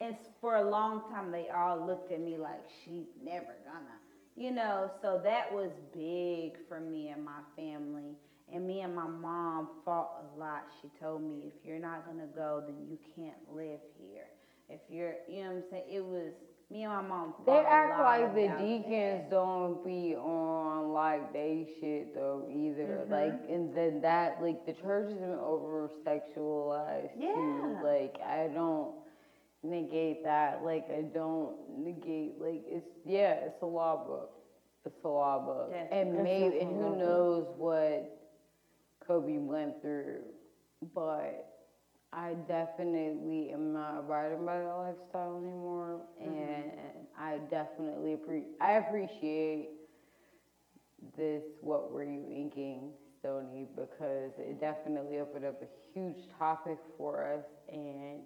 and 0.00 0.16
for 0.40 0.56
a 0.56 0.68
long 0.68 1.02
time, 1.08 1.30
they 1.30 1.48
all 1.50 1.78
looked 1.86 2.10
at 2.10 2.20
me 2.20 2.36
like 2.36 2.64
she's 2.84 3.06
never 3.22 3.54
gonna, 3.64 3.96
you 4.40 4.50
know. 4.50 4.90
So 5.02 5.20
that 5.22 5.52
was 5.52 5.70
big 5.92 6.56
for 6.68 6.80
me 6.80 7.08
and 7.08 7.24
my 7.24 7.40
family. 7.54 8.16
And 8.52 8.66
me 8.66 8.80
and 8.80 8.96
my 8.96 9.06
mom 9.06 9.68
fought 9.84 10.24
a 10.34 10.38
lot. 10.40 10.64
She 10.82 10.88
told 11.00 11.22
me, 11.22 11.44
if 11.46 11.64
you're 11.64 11.78
not 11.78 12.04
gonna 12.06 12.26
go, 12.34 12.64
then 12.66 12.76
you 12.88 12.98
can't 13.14 13.36
live 13.54 13.78
here. 13.96 14.26
If 14.68 14.80
you're, 14.88 15.14
you 15.28 15.44
know 15.44 15.50
what 15.50 15.56
I'm 15.56 15.62
saying? 15.70 15.84
It 15.88 16.04
was 16.04 16.32
me 16.70 16.84
and 16.84 16.92
my 16.92 17.02
mom. 17.02 17.34
They 17.46 17.58
act 17.58 18.00
like 18.00 18.34
the 18.34 18.48
deacons 18.58 18.84
that. 19.22 19.30
don't 19.30 19.84
be 19.84 20.16
on 20.16 20.92
like 20.92 21.32
they 21.32 21.68
shit 21.80 22.14
though 22.14 22.46
either. 22.48 23.02
Mm-hmm. 23.02 23.12
Like 23.12 23.40
and 23.48 23.76
then 23.76 24.00
that 24.02 24.38
like 24.40 24.64
the 24.66 24.72
church 24.72 25.10
has 25.10 25.18
been 25.18 25.38
over 25.40 25.90
sexualized 26.06 27.10
Yeah. 27.18 27.34
too. 27.34 27.78
Like 27.84 28.16
I 28.26 28.48
don't 28.54 28.94
negate 29.62 30.24
that. 30.24 30.62
Like 30.64 30.86
I 30.90 31.02
don't 31.02 31.56
negate 31.78 32.40
like 32.40 32.62
it's 32.66 32.86
yeah, 33.04 33.32
it's 33.32 33.62
a 33.62 33.66
law 33.66 33.96
book. 34.06 34.30
It's 34.86 35.04
a 35.04 35.08
law 35.08 35.38
book. 35.44 35.72
And 35.90 36.22
maybe 36.22 36.60
and 36.60 36.76
who 36.76 36.96
knows 36.96 37.46
what 37.56 38.18
Kobe 39.06 39.38
went 39.38 39.80
through. 39.82 40.22
But 40.94 41.46
I 42.12 42.34
definitely 42.48 43.50
am 43.52 43.72
not 43.72 43.98
abiding 44.00 44.44
by 44.44 44.58
that 44.58 44.74
lifestyle 44.74 45.36
anymore, 45.36 46.00
and 46.20 46.72
I 47.16 47.38
definitely 47.50 48.16
appre- 48.16 48.46
I 48.60 48.72
appreciate 48.72 49.68
this. 51.16 51.42
What 51.60 51.92
were 51.92 52.02
you 52.04 52.24
inking, 52.28 52.90
Stoney? 53.20 53.66
Because 53.76 54.32
it 54.38 54.60
definitely 54.60 55.18
opened 55.20 55.44
up 55.44 55.62
a 55.62 55.66
huge 55.94 56.26
topic 56.38 56.78
for 56.96 57.24
us, 57.32 57.44
and 57.72 58.22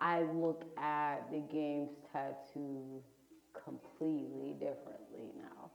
I 0.00 0.22
look 0.22 0.64
at 0.78 1.30
the 1.30 1.42
game's 1.52 1.90
tattoo 2.12 3.02
completely 3.64 4.52
differently 4.58 5.30
now. 5.36 5.70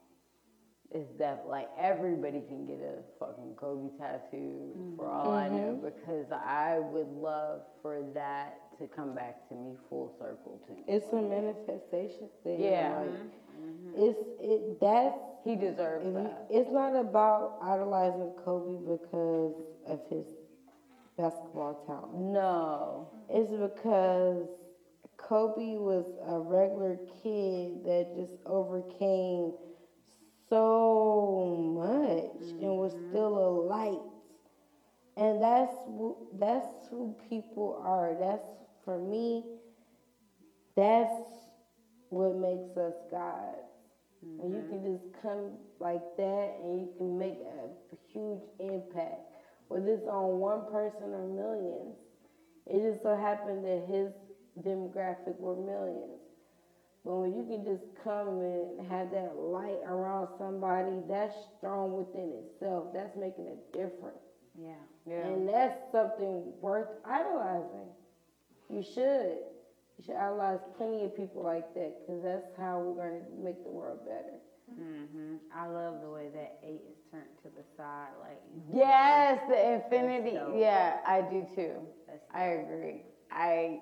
Is 0.93 1.07
that 1.19 1.45
like 1.47 1.67
everybody 1.80 2.41
can 2.47 2.65
get 2.65 2.80
a 2.80 3.01
fucking 3.19 3.55
Kobe 3.57 3.89
tattoo 3.97 4.93
for 4.95 5.09
all 5.11 5.34
I 5.34 5.47
mm-hmm. 5.47 5.57
know 5.57 5.82
because 5.84 6.32
I 6.32 6.80
would 6.80 7.09
love 7.09 7.61
for 7.82 8.01
that 8.13 8.59
to 8.80 8.88
come 8.88 9.13
back 9.13 9.47
to 9.49 9.55
me 9.55 9.76
full 9.89 10.15
circle 10.19 10.61
too. 10.67 10.78
It's 10.88 11.11
a 11.11 11.21
manifestation 11.21 12.30
thing. 12.43 12.61
Yeah. 12.61 12.99
like, 12.99 13.09
mm-hmm. 13.09 13.45
Mm-hmm. 13.65 14.03
it's 14.03 14.19
it 14.39 14.80
that's 14.80 15.17
He 15.43 15.55
deserves 15.55 16.05
you, 16.05 16.13
that. 16.13 16.47
it's 16.49 16.71
not 16.71 16.95
about 16.95 17.57
idolizing 17.61 18.34
Kobe 18.43 18.80
because 18.86 19.55
of 19.88 19.99
his 20.09 20.26
basketball 21.18 21.84
talent. 21.86 22.16
No. 22.16 23.09
It's 23.30 23.51
because 23.51 24.47
Kobe 25.18 25.78
was 25.78 26.05
a 26.28 26.39
regular 26.39 26.97
kid 27.24 27.84
that 27.86 28.16
just 28.16 28.34
overcame 28.45 29.53
so 30.49 31.74
much 31.76 32.49
and 32.61 32.78
was 32.78 32.93
mm-hmm. 32.93 33.09
still 33.09 33.38
a 33.38 33.51
light. 33.68 34.01
And 35.18 35.41
that's 35.41 35.74
that's 36.38 36.89
who 36.89 37.16
people 37.30 37.82
are. 37.84 38.16
That's 38.20 38.47
for 38.84 38.99
me. 38.99 39.43
That's 40.76 41.24
what 42.09 42.36
makes 42.36 42.78
us 42.78 42.93
gods. 43.09 43.66
And 44.41 44.53
you 44.53 44.59
mm-hmm. 44.59 44.70
can 44.70 44.97
just 44.97 45.22
come 45.22 45.51
like 45.80 46.01
that 46.18 46.57
and 46.63 46.80
you 46.80 46.89
can 46.97 47.18
make 47.18 47.38
a 47.39 47.95
huge 48.11 48.41
impact, 48.59 49.34
whether 49.68 49.88
it's 49.93 50.07
on 50.07 50.39
one 50.39 50.66
person 50.72 51.13
or 51.13 51.28
millions. 51.28 51.95
It 52.68 52.82
just 52.82 53.03
so 53.03 53.16
happened 53.16 53.63
that 53.66 53.86
his 53.88 54.11
demographic 54.63 55.39
were 55.39 55.55
millions. 55.55 56.22
But 57.03 57.18
when 57.18 57.36
you 57.36 57.43
can 57.43 57.63
just 57.63 57.84
come 58.03 58.41
and 58.41 58.82
have 58.89 59.11
that 59.11 59.36
light 59.36 59.78
around 59.86 60.28
somebody, 60.39 61.01
that's 61.07 61.36
strong 61.57 61.93
within 61.93 62.34
itself. 62.34 62.88
That's 62.93 63.16
making 63.16 63.47
a 63.47 63.78
difference. 63.78 64.18
Yeah. 64.59 64.74
Yeah. 65.05 65.28
And 65.28 65.47
that's 65.47 65.78
something 65.91 66.41
worth 66.61 66.88
idolizing. 67.05 67.89
You 68.70 68.82
should. 68.82 69.38
You 69.97 70.03
should 70.03 70.16
idolize 70.16 70.59
plenty 70.78 71.03
of 71.03 71.16
people 71.16 71.43
like 71.43 71.74
that 71.76 72.01
because 72.01 72.24
that's 72.24 72.47
how 72.57 72.80
we're 72.80 73.07
going 73.07 73.22
to 73.22 73.43
make 73.43 73.63
the 73.63 73.70
world 73.70 73.99
better. 74.03 74.39
Hmm 74.74 75.36
I 75.53 75.68
love 75.68 76.01
the 76.01 76.09
way 76.09 76.30
that 76.34 76.55
eight 76.63 76.82
is 76.89 76.97
turned 77.11 77.26
to 77.43 77.49
the 77.49 77.63
side, 77.78 78.09
like. 78.20 78.41
Yes, 78.74 79.39
the 79.47 79.74
infinity. 79.74 80.38
Yeah, 80.55 80.95
I 81.05 81.22
do 81.22 81.45
too. 81.55 81.88
I 82.34 82.43
agree. 82.45 83.03
I 83.32 83.80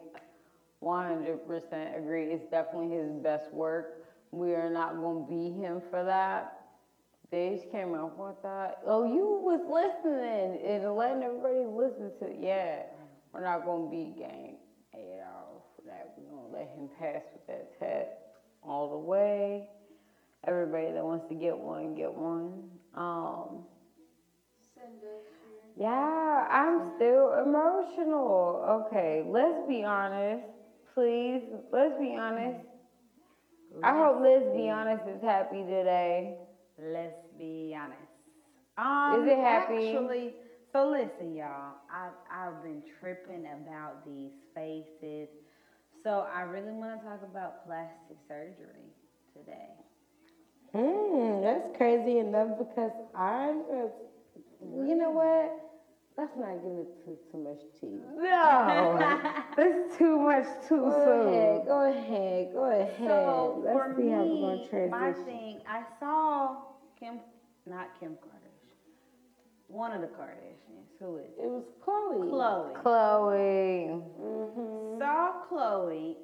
100% 0.83 1.97
agree. 1.97 2.25
It's 2.31 2.45
definitely 2.51 2.89
his 2.95 3.11
best 3.11 3.53
work. 3.53 3.87
We 4.31 4.53
are 4.53 4.69
not 4.69 4.97
going 4.99 5.25
to 5.25 5.29
be 5.29 5.51
him 5.51 5.81
for 5.89 6.03
that. 6.03 6.51
They 7.31 7.51
just 7.51 7.71
came 7.71 7.95
out 7.95 8.17
with 8.17 8.41
that. 8.43 8.79
Oh, 8.85 9.03
you 9.03 9.39
was 9.43 9.61
listening 9.67 10.59
and 10.63 10.95
letting 10.95 11.23
everybody 11.23 11.65
listen 11.65 12.11
to. 12.19 12.33
Yeah, 12.39 12.83
we're 13.33 13.43
not 13.43 13.63
going 13.63 13.85
to 13.85 13.89
be 13.89 14.13
gang 14.17 14.57
eight 14.93 15.19
hours 15.25 15.63
for 15.75 15.81
that. 15.87 16.09
We're 16.15 16.29
going 16.29 16.51
to 16.51 16.57
let 16.57 16.69
him 16.69 16.89
pass 16.99 17.21
with 17.33 17.45
that 17.47 17.79
test 17.79 18.11
all 18.61 18.89
the 18.89 18.97
way. 18.97 19.63
Everybody 20.47 20.91
that 20.91 21.03
wants 21.03 21.27
to 21.29 21.35
get 21.35 21.57
one, 21.57 21.95
get 21.95 22.13
one. 22.13 22.63
Um, 22.95 23.63
Send 24.75 24.97
us 24.97 25.23
your. 25.77 25.87
yeah, 25.89 26.47
I'm 26.49 26.91
still 26.95 27.33
emotional. 27.45 28.85
Okay, 28.87 29.23
let's 29.27 29.67
be 29.67 29.83
honest. 29.83 30.43
Please, 30.93 31.41
let's 31.71 31.97
be 31.99 32.15
honest. 32.19 32.59
I 33.81 33.97
hope 33.97 34.19
Let's 34.21 34.45
Be 34.55 34.69
Honest 34.69 35.03
is 35.07 35.21
happy 35.23 35.63
today. 35.63 36.37
Let's 36.79 37.25
be 37.39 37.75
honest. 37.75 37.97
Um, 38.77 39.21
Is 39.23 39.31
it 39.31 39.39
happy? 39.39 39.89
Actually, 39.89 40.33
so 40.71 40.87
listen, 40.89 41.35
y'all. 41.35 41.77
I 41.89 42.09
I've 42.31 42.61
been 42.61 42.83
tripping 42.99 43.45
about 43.45 44.05
these 44.05 44.31
faces, 44.53 45.29
so 46.03 46.27
I 46.33 46.41
really 46.41 46.71
want 46.71 47.01
to 47.01 47.07
talk 47.07 47.21
about 47.23 47.65
plastic 47.65 48.17
surgery 48.27 48.93
today. 49.35 49.73
Hmm, 50.75 51.41
that's 51.41 51.75
crazy 51.77 52.17
enough 52.19 52.57
because 52.57 52.91
I'm, 53.15 53.59
a- 53.71 53.89
you 54.87 54.95
know 54.95 55.11
what? 55.11 55.59
Let's 56.17 56.35
not 56.37 56.61
get 56.61 56.71
into 56.71 56.85
too 57.03 57.17
too 57.31 57.37
much 57.39 57.59
tea. 57.81 57.99
No, 58.17 58.97
that's 59.57 59.97
too 59.97 60.19
much 60.19 60.45
too 60.67 60.77
Go 60.81 61.27
ahead, 61.27 61.65
go 61.65 61.89
ahead, 61.89 62.53
go 62.53 62.65
ahead. 62.65 62.93
So 62.99 63.63
Let's 63.65 63.77
for 63.77 63.93
see 63.97 64.09
how 64.09 64.17
we're 64.19 64.25
me, 64.25 64.41
gonna 64.41 64.67
transition. 64.69 64.91
my 64.91 65.11
thing, 65.25 65.61
I 65.67 65.81
saw 65.99 66.57
Kim, 66.99 67.19
not 67.65 67.99
Kim 67.99 68.11
Kardashian, 68.11 68.77
one 69.69 69.91
of 69.91 70.01
the 70.01 70.07
Kardashians. 70.07 70.85
Who 70.99 71.17
is 71.17 71.25
it? 71.37 71.43
It 71.43 71.49
was 71.49 71.63
Khloe. 71.83 72.29
Khloe. 72.29 72.83
Khloe. 72.83 74.01
Mm-hmm. 74.21 74.99
Saw 74.99 75.31
Khloe 75.49 76.15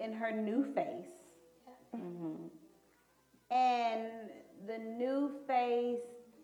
in 0.00 0.12
her 0.14 0.32
new 0.32 0.64
face. 0.74 1.12
And 3.50 4.30
the 4.66 4.78
new 4.78 5.30
face, 5.46 6.00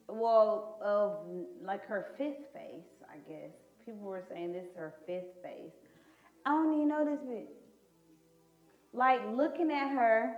well, 0.08 0.76
of 0.80 1.18
like 1.64 1.84
her 1.86 2.06
fifth 2.16 2.52
face, 2.52 2.86
I 3.10 3.16
guess. 3.28 3.50
People 3.84 4.06
were 4.08 4.22
saying 4.28 4.52
this 4.52 4.64
is 4.64 4.76
her 4.76 4.94
fifth 5.06 5.34
face. 5.42 5.72
I 6.46 6.50
don't 6.50 6.72
even 6.74 6.88
know 6.88 7.04
this 7.04 7.20
bitch. 7.20 7.46
Like 8.92 9.20
looking 9.26 9.70
at 9.72 9.88
her, 9.90 10.34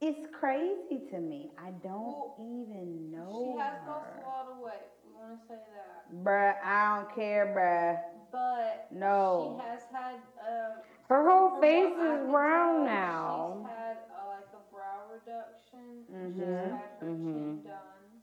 it's 0.00 0.26
crazy 0.32 1.00
to 1.10 1.20
me. 1.20 1.50
I 1.58 1.70
don't 1.82 2.02
Well, 2.06 2.34
even 2.38 3.10
know. 3.12 3.54
She 3.54 3.58
has 3.60 3.74
lost 3.86 4.08
a 4.18 4.26
lot 4.26 4.46
of 4.50 4.58
weight. 4.58 4.90
We 5.06 5.12
want 5.14 5.40
to 5.40 5.46
say 5.48 5.54
that, 5.74 6.24
Bruh, 6.24 6.54
I 6.64 6.96
don't 6.96 7.14
care, 7.14 7.46
bruh. 7.46 7.98
but 8.32 8.86
No. 8.90 9.60
she 9.60 9.68
has 9.68 9.80
had. 9.92 10.16
Uh, 10.40 10.70
Her 11.08 11.28
whole 11.28 11.60
face 11.60 11.92
is 11.92 12.30
brown 12.30 12.84
now. 12.84 13.58
She's 13.62 13.66
had 13.70 13.96
uh, 14.10 14.28
like 14.28 14.48
a 14.52 14.74
brow 14.74 15.02
reduction. 15.12 15.55
And 15.76 16.34
She's 16.34 16.42
Mhm. 16.44 16.70
had 16.70 16.80
her 17.00 17.06
Mhm. 17.06 17.34
chin 17.34 17.62
done, 17.64 18.22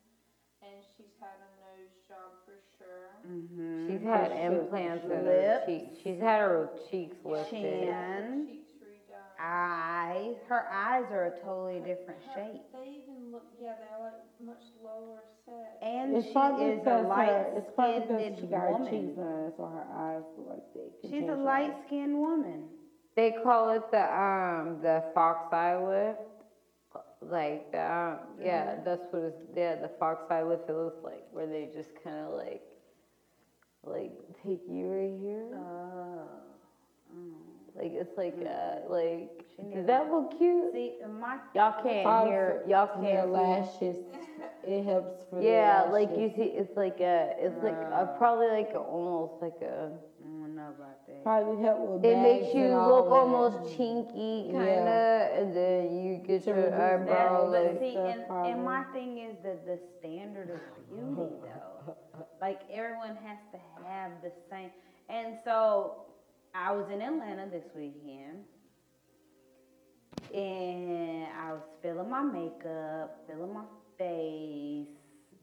and 0.62 0.84
she's 0.96 1.14
had 1.20 1.38
a 1.40 1.52
nose 1.62 1.92
job 2.08 2.32
for 2.46 2.58
sure. 2.78 3.10
Mm-hmm. 3.28 3.88
She's 3.88 4.02
had 4.04 4.32
implants 4.32 5.06
in 5.06 5.12
her 5.26 5.64
cheeks. 5.66 5.98
She's 5.98 6.20
had 6.20 6.42
her 6.42 6.70
cheeks 6.90 7.18
lifted. 7.24 7.50
Chin. 7.50 7.88
Her 7.94 8.46
cheeks 8.46 8.72
redone. 8.82 9.40
Eyes. 9.40 10.36
Her 10.48 10.68
eyes 10.72 11.06
are 11.12 11.26
a 11.26 11.40
totally 11.42 11.80
different 11.80 12.22
Her- 12.24 12.34
shape. 12.34 12.62
They 12.74 12.90
even 13.04 13.32
look, 13.32 13.46
yeah, 13.60 13.76
they're 13.76 14.00
like 14.04 14.22
much 14.40 14.64
lower 14.84 15.24
set. 15.46 15.78
And 15.82 16.16
It's 16.18 16.26
she 16.28 16.32
is 16.32 16.36
a 16.36 16.80
because 16.80 17.06
light 17.08 17.28
her, 17.30 17.54
it's 17.58 17.72
probably 17.76 18.00
because 18.00 18.40
she 18.40 18.48
got 18.48 18.62
her 18.80 18.90
cheeks 18.90 19.16
woman. 19.18 19.44
done, 19.44 19.54
so 19.58 19.66
her 19.66 19.88
eyes 19.94 20.24
look 20.38 20.48
like 20.50 20.74
they. 20.74 21.10
She's 21.10 21.28
a 21.30 21.36
light 21.36 21.76
skinned 21.86 22.18
woman. 22.20 22.70
They 23.16 23.32
call 23.44 23.70
it 23.72 23.90
the 23.92 24.02
um 24.20 24.82
the 24.82 25.04
fox 25.14 25.52
eye 25.54 25.78
lift. 25.78 26.20
Like 27.30 27.72
the 27.72 27.80
um, 27.80 28.18
yeah, 28.42 28.76
that's 28.84 29.06
what 29.12 29.24
it's 29.24 29.42
yeah, 29.56 29.76
the 29.76 29.90
fox 30.00 30.24
eye 30.30 30.44
lift 30.44 30.70
it 30.70 30.74
looks 30.74 31.04
like 31.04 31.24
where 31.32 31.48
they 31.48 31.70
just 31.74 31.90
kinda 32.04 32.30
like 32.30 32.62
like 33.84 34.12
take 34.44 34.62
you 34.70 34.88
right 34.88 35.20
here. 35.22 35.48
Oh. 35.56 36.28
Like 37.76 37.92
it's 37.94 38.18
like 38.18 38.36
uh 38.46 38.88
like 38.88 39.46
She 39.56 39.64
needs 39.64 39.76
does 39.78 39.86
that 39.88 40.12
look 40.12 40.38
cute? 40.38 40.74
See, 40.74 40.94
my 41.20 41.38
Y'all 41.56 41.82
can't 41.82 42.06
eyes. 42.08 42.28
hear 42.28 42.64
y'all 42.68 43.02
can't 43.02 43.26
see. 43.26 43.32
lashes, 43.32 43.98
it 44.64 44.86
helps 44.86 45.24
for 45.30 45.38
the 45.40 45.46
Yeah, 45.46 45.90
like 45.92 46.10
you 46.12 46.32
see 46.36 46.54
it's 46.54 46.78
like 46.78 47.00
a 47.00 47.34
it's 47.40 47.64
like 47.64 47.74
a, 47.74 48.16
probably 48.18 48.48
like 48.48 48.70
a, 48.76 48.78
almost 48.80 49.42
like 49.42 49.60
a 49.62 49.66
I 49.66 49.90
don't 49.90 50.00
know 50.64 50.70
about 50.78 51.06
that. 51.08 51.24
Probably 51.24 51.62
help 51.64 51.80
with 51.80 52.06
it 52.06 52.18
makes 52.18 52.54
you 52.54 52.66
and 52.66 52.74
all 52.74 52.90
look 53.04 53.12
almost 53.12 53.58
chinky 53.78 54.52
kinda 54.52 54.60
Yeah. 54.60 55.38
and 55.40 55.56
then 55.56 56.04
you 56.04 56.18
get 56.18 56.44
To 56.44 56.50
your 56.50 56.56
reduce 56.58 56.72
that, 56.72 57.00
eyebrow 57.02 57.50
That, 57.52 57.64
like 57.66 57.74
but 57.74 57.80
see, 57.80 57.92
stuff 57.92 58.16
and, 58.30 58.46
and 58.48 58.64
my 58.66 58.84
thing 58.86 59.18
is 59.20 59.36
that 59.44 59.66
the 59.66 59.80
standard 60.00 60.50
of 60.50 60.60
beauty, 60.90 61.32
though, 61.44 61.96
like 62.42 62.62
everyone 62.72 63.16
has 63.24 63.38
to 63.52 63.60
have 63.86 64.12
the 64.22 64.32
same. 64.50 64.72
And 65.10 65.38
so, 65.44 66.06
I 66.56 66.72
was 66.72 66.90
in 66.90 67.02
Atlanta 67.02 67.48
this 67.52 67.66
weekend, 67.76 68.46
and 70.34 71.26
I 71.38 71.52
was 71.54 71.64
feeling 71.82 72.10
my 72.10 72.22
makeup, 72.22 73.24
feeling 73.28 73.54
my 73.54 73.66
face, 73.98 74.88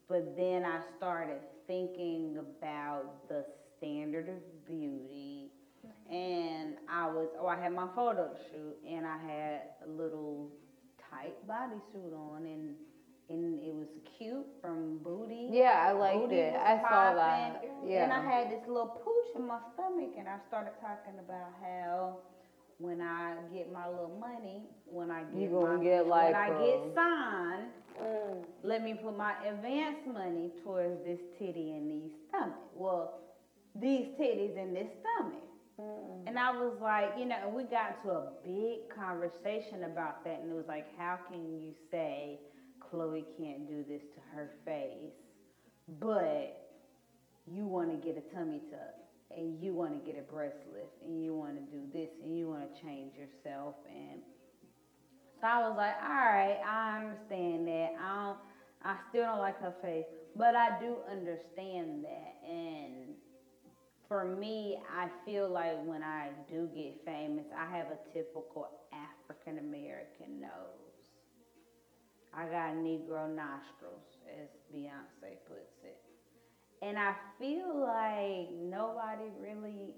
but 0.08 0.36
then 0.36 0.64
I 0.64 0.80
started 0.96 1.40
thinking 1.66 2.36
about 2.38 3.28
the 3.28 3.44
standard 3.80 4.28
of 4.28 4.66
beauty. 4.66 5.50
And 6.10 6.74
I 6.88 7.06
was, 7.06 7.28
oh, 7.40 7.46
I 7.46 7.56
had 7.56 7.72
my 7.72 7.86
photo 7.94 8.30
shoot, 8.50 8.76
and 8.86 9.06
I 9.06 9.16
had 9.16 9.60
a 9.86 9.90
little 9.90 10.50
tight 11.10 11.34
bodysuit 11.48 12.12
on, 12.12 12.44
and 12.44 12.74
and 13.30 13.62
it 13.62 13.72
was 13.72 13.86
cute 14.18 14.46
from 14.60 14.98
booty. 15.04 15.48
Yeah, 15.52 15.86
I 15.88 15.92
liked 15.92 16.30
Booty 16.30 16.34
it. 16.34 16.54
I 16.56 16.82
saw 16.82 17.14
that. 17.14 17.64
Yeah. 17.86 18.04
And 18.04 18.12
I 18.12 18.22
had 18.28 18.50
this 18.50 18.66
little 18.66 19.00
pooch 19.04 19.40
in 19.40 19.46
my 19.46 19.60
stomach, 19.74 20.10
and 20.18 20.28
I 20.28 20.38
started 20.48 20.72
talking 20.80 21.18
about 21.20 21.54
how 21.62 22.16
when 22.78 23.00
I 23.00 23.36
get 23.54 23.72
my 23.72 23.88
little 23.88 24.18
money, 24.18 24.62
when 24.86 25.12
I 25.12 25.22
get 25.22 25.42
You 25.42 25.48
gonna 25.48 25.78
my, 25.78 25.84
get 25.84 26.06
when 26.06 26.34
I 26.34 26.48
get 26.48 26.94
signed, 26.94 27.70
mm. 28.02 28.44
let 28.64 28.82
me 28.82 28.94
put 28.94 29.16
my 29.16 29.34
advance 29.46 29.98
money 30.12 30.50
towards 30.64 31.04
this 31.04 31.20
titty 31.38 31.70
and 31.70 31.88
these 31.88 32.10
stomach. 32.28 32.56
Well, 32.74 33.20
these 33.74 34.06
titties 34.18 34.58
and 34.60 34.74
this 34.74 34.88
stomach. 35.00 35.42
Mm. 35.80 36.26
And 36.26 36.38
I 36.38 36.50
was 36.50 36.74
like, 36.80 37.10
you 37.18 37.24
know, 37.24 37.36
and 37.46 37.54
we 37.54 37.64
got 37.64 37.96
into 37.96 38.14
a 38.14 38.28
big 38.44 38.94
conversation 38.94 39.84
about 39.84 40.24
that, 40.24 40.40
and 40.42 40.50
it 40.50 40.54
was 40.54 40.68
like, 40.68 40.86
how 40.98 41.18
can 41.30 41.50
you 41.50 41.72
say 41.90 42.40
Khloe 42.80 43.24
can't 43.38 43.68
do 43.68 43.84
this 43.88 44.02
to 44.14 44.20
her 44.34 44.50
face, 44.64 45.14
but 46.00 46.70
you 47.46 47.64
want 47.64 47.90
to 47.90 48.06
get 48.06 48.16
a 48.16 48.34
tummy 48.34 48.60
tuck, 48.70 48.94
and 49.36 49.62
you 49.62 49.72
want 49.72 49.92
to 49.92 50.12
get 50.12 50.18
a 50.20 50.32
breast 50.32 50.58
lift, 50.72 51.02
and 51.04 51.22
you 51.22 51.34
want 51.34 51.54
to 51.54 51.76
do 51.76 51.82
this, 51.92 52.10
and 52.22 52.36
you 52.36 52.48
want 52.48 52.62
to 52.62 52.82
change 52.82 53.12
yourself, 53.14 53.74
and 53.88 54.20
so 55.40 55.46
I 55.46 55.66
was 55.66 55.76
like, 55.78 55.94
all 56.02 56.10
right, 56.10 56.58
I 56.66 56.98
understand 57.00 57.66
that. 57.66 57.92
I 57.98 58.24
don't, 58.26 58.38
I 58.84 58.96
still 59.08 59.24
don't 59.24 59.38
like 59.38 59.58
her 59.60 59.72
face, 59.80 60.04
but 60.36 60.54
I 60.54 60.78
do 60.78 60.96
understand 61.10 62.04
that, 62.04 62.34
and 62.46 63.14
for 64.10 64.24
me, 64.24 64.76
I 64.92 65.06
feel 65.24 65.48
like 65.48 65.86
when 65.86 66.02
I 66.02 66.30
do 66.50 66.68
get 66.74 66.96
famous, 67.04 67.44
I 67.56 67.64
have 67.76 67.86
a 67.86 68.12
typical 68.12 68.68
African 68.92 69.58
American 69.58 70.40
nose. 70.40 70.90
I 72.34 72.46
got 72.46 72.74
Negro 72.74 73.32
nostrils, 73.32 74.02
as 74.26 74.48
Beyonce 74.74 75.38
puts 75.46 75.78
it. 75.84 76.00
And 76.82 76.98
I 76.98 77.14
feel 77.38 77.86
like 77.86 78.50
nobody 78.52 79.30
really, 79.40 79.94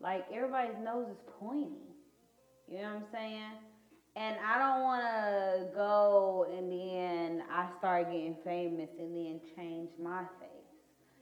like 0.00 0.26
everybody's 0.34 0.82
nose 0.82 1.06
is 1.10 1.18
pointy. 1.38 1.94
You 2.66 2.78
know 2.78 2.88
what 2.88 2.96
I'm 2.96 3.04
saying? 3.12 3.52
And 4.16 4.36
I 4.44 4.58
don't 4.58 4.82
want 4.82 5.02
to 5.04 5.74
go 5.76 6.46
and 6.52 6.72
then 6.72 7.44
I 7.52 7.68
start 7.78 8.06
getting 8.06 8.36
famous 8.44 8.90
and 8.98 9.14
then 9.14 9.40
change 9.54 9.90
my 10.02 10.22
face. 10.40 10.59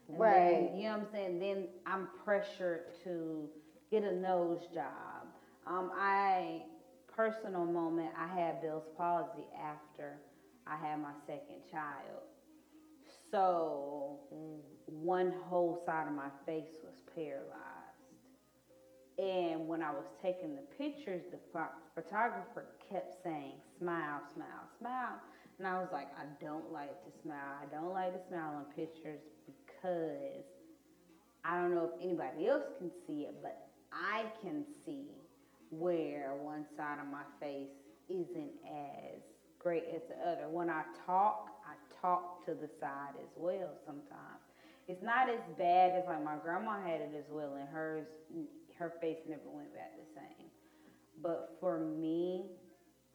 And 0.09 0.18
Right. 0.20 0.70
Then, 0.70 0.76
you 0.76 0.84
know 0.84 0.98
what 0.98 1.00
I'm 1.00 1.06
saying? 1.12 1.38
Then 1.38 1.68
I'm 1.86 2.09
pressured 2.24 2.82
to 3.04 3.48
get 3.90 4.04
a 4.04 4.12
nose 4.12 4.66
job. 4.74 5.28
Um, 5.66 5.90
I 5.94 6.64
personal 7.09 7.66
moment, 7.66 8.11
I 8.16 8.26
had 8.28 8.61
Bell's 8.61 8.88
palsy 8.96 9.46
after 9.61 10.20
I 10.66 10.76
had 10.76 11.00
my 11.00 11.12
second 11.26 11.62
child. 11.70 12.22
So 13.30 14.20
one 14.86 15.32
whole 15.32 15.74
side 15.84 16.06
of 16.06 16.14
my 16.14 16.30
face 16.46 16.78
was 16.82 17.02
paralyzed. 17.14 17.54
And 19.18 19.66
when 19.68 19.82
I 19.82 19.90
was 19.90 20.06
taking 20.22 20.54
the 20.54 20.62
pictures, 20.62 21.24
the 21.30 21.38
pho- 21.52 21.72
photographer 21.94 22.66
kept 22.90 23.12
saying, 23.22 23.54
smile, 23.78 24.22
smile, 24.34 24.68
smile. 24.78 25.20
And 25.59 25.66
I 25.66 25.78
was 25.78 25.88
like, 25.92 26.09
I 26.16 26.24
don't 26.40 26.70
like 26.72 27.02
to 27.04 27.11
smile. 27.22 27.56
I 27.61 27.66
don't 27.66 27.92
like 27.92 28.12
to 28.14 28.20
smile 28.28 28.54
on 28.56 28.64
pictures 28.76 29.20
because 29.81 30.45
I 31.45 31.61
don't 31.61 31.74
know 31.74 31.91
if 31.95 32.05
anybody 32.05 32.49
else 32.49 32.64
can 32.79 32.91
see 33.07 33.22
it, 33.22 33.35
but 33.43 33.68
I 33.93 34.24
can 34.43 34.64
see 34.85 35.07
where 35.70 36.35
one 36.41 36.64
side 36.76 36.99
of 37.01 37.11
my 37.11 37.24
face 37.41 37.68
isn't 38.09 38.53
as 38.66 39.20
great 39.59 39.85
as 39.95 40.03
the 40.09 40.29
other. 40.29 40.49
When 40.49 40.70
I 40.70 40.83
talk, 41.07 41.51
I 41.66 41.74
talk 42.01 42.45
to 42.47 42.55
the 42.55 42.68
side 42.81 43.14
as 43.20 43.31
well 43.37 43.70
sometimes. 43.87 44.43
It's 44.89 45.03
not 45.03 45.29
as 45.29 45.41
bad 45.59 45.93
as 45.93 46.05
like 46.07 46.24
my 46.24 46.37
grandma 46.43 46.81
had 46.81 47.01
it 47.01 47.12
as 47.16 47.24
well, 47.31 47.55
and 47.59 47.68
hers, 47.68 48.07
her 48.79 48.95
face 49.01 49.18
never 49.29 49.43
went 49.45 49.72
back 49.74 49.93
the 49.97 50.20
same. 50.20 50.49
But 51.22 51.57
for 51.61 51.79
me, 51.79 52.47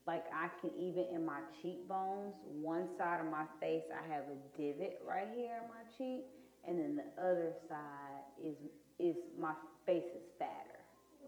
like 0.06 0.26
I 0.34 0.50
can 0.62 0.70
even 0.78 1.06
in 1.14 1.26
my 1.26 1.40
cheekbones, 1.62 2.36
one 2.62 2.90
side 2.98 3.22
of 3.22 3.32
my 3.32 3.46
face 3.60 3.84
I 3.90 4.14
have 4.14 4.26
a 4.26 4.58
divot 4.58 5.02
right 5.08 5.28
here 5.34 5.62
in 5.64 5.70
my 5.70 5.84
cheek, 5.98 6.26
and 6.68 6.80
then 6.80 6.96
the 6.96 7.22
other 7.22 7.54
side 7.68 8.24
is 8.44 8.56
is 9.00 9.16
my 9.40 9.54
face 9.86 10.04
is 10.16 10.24
fatter. 10.40 10.80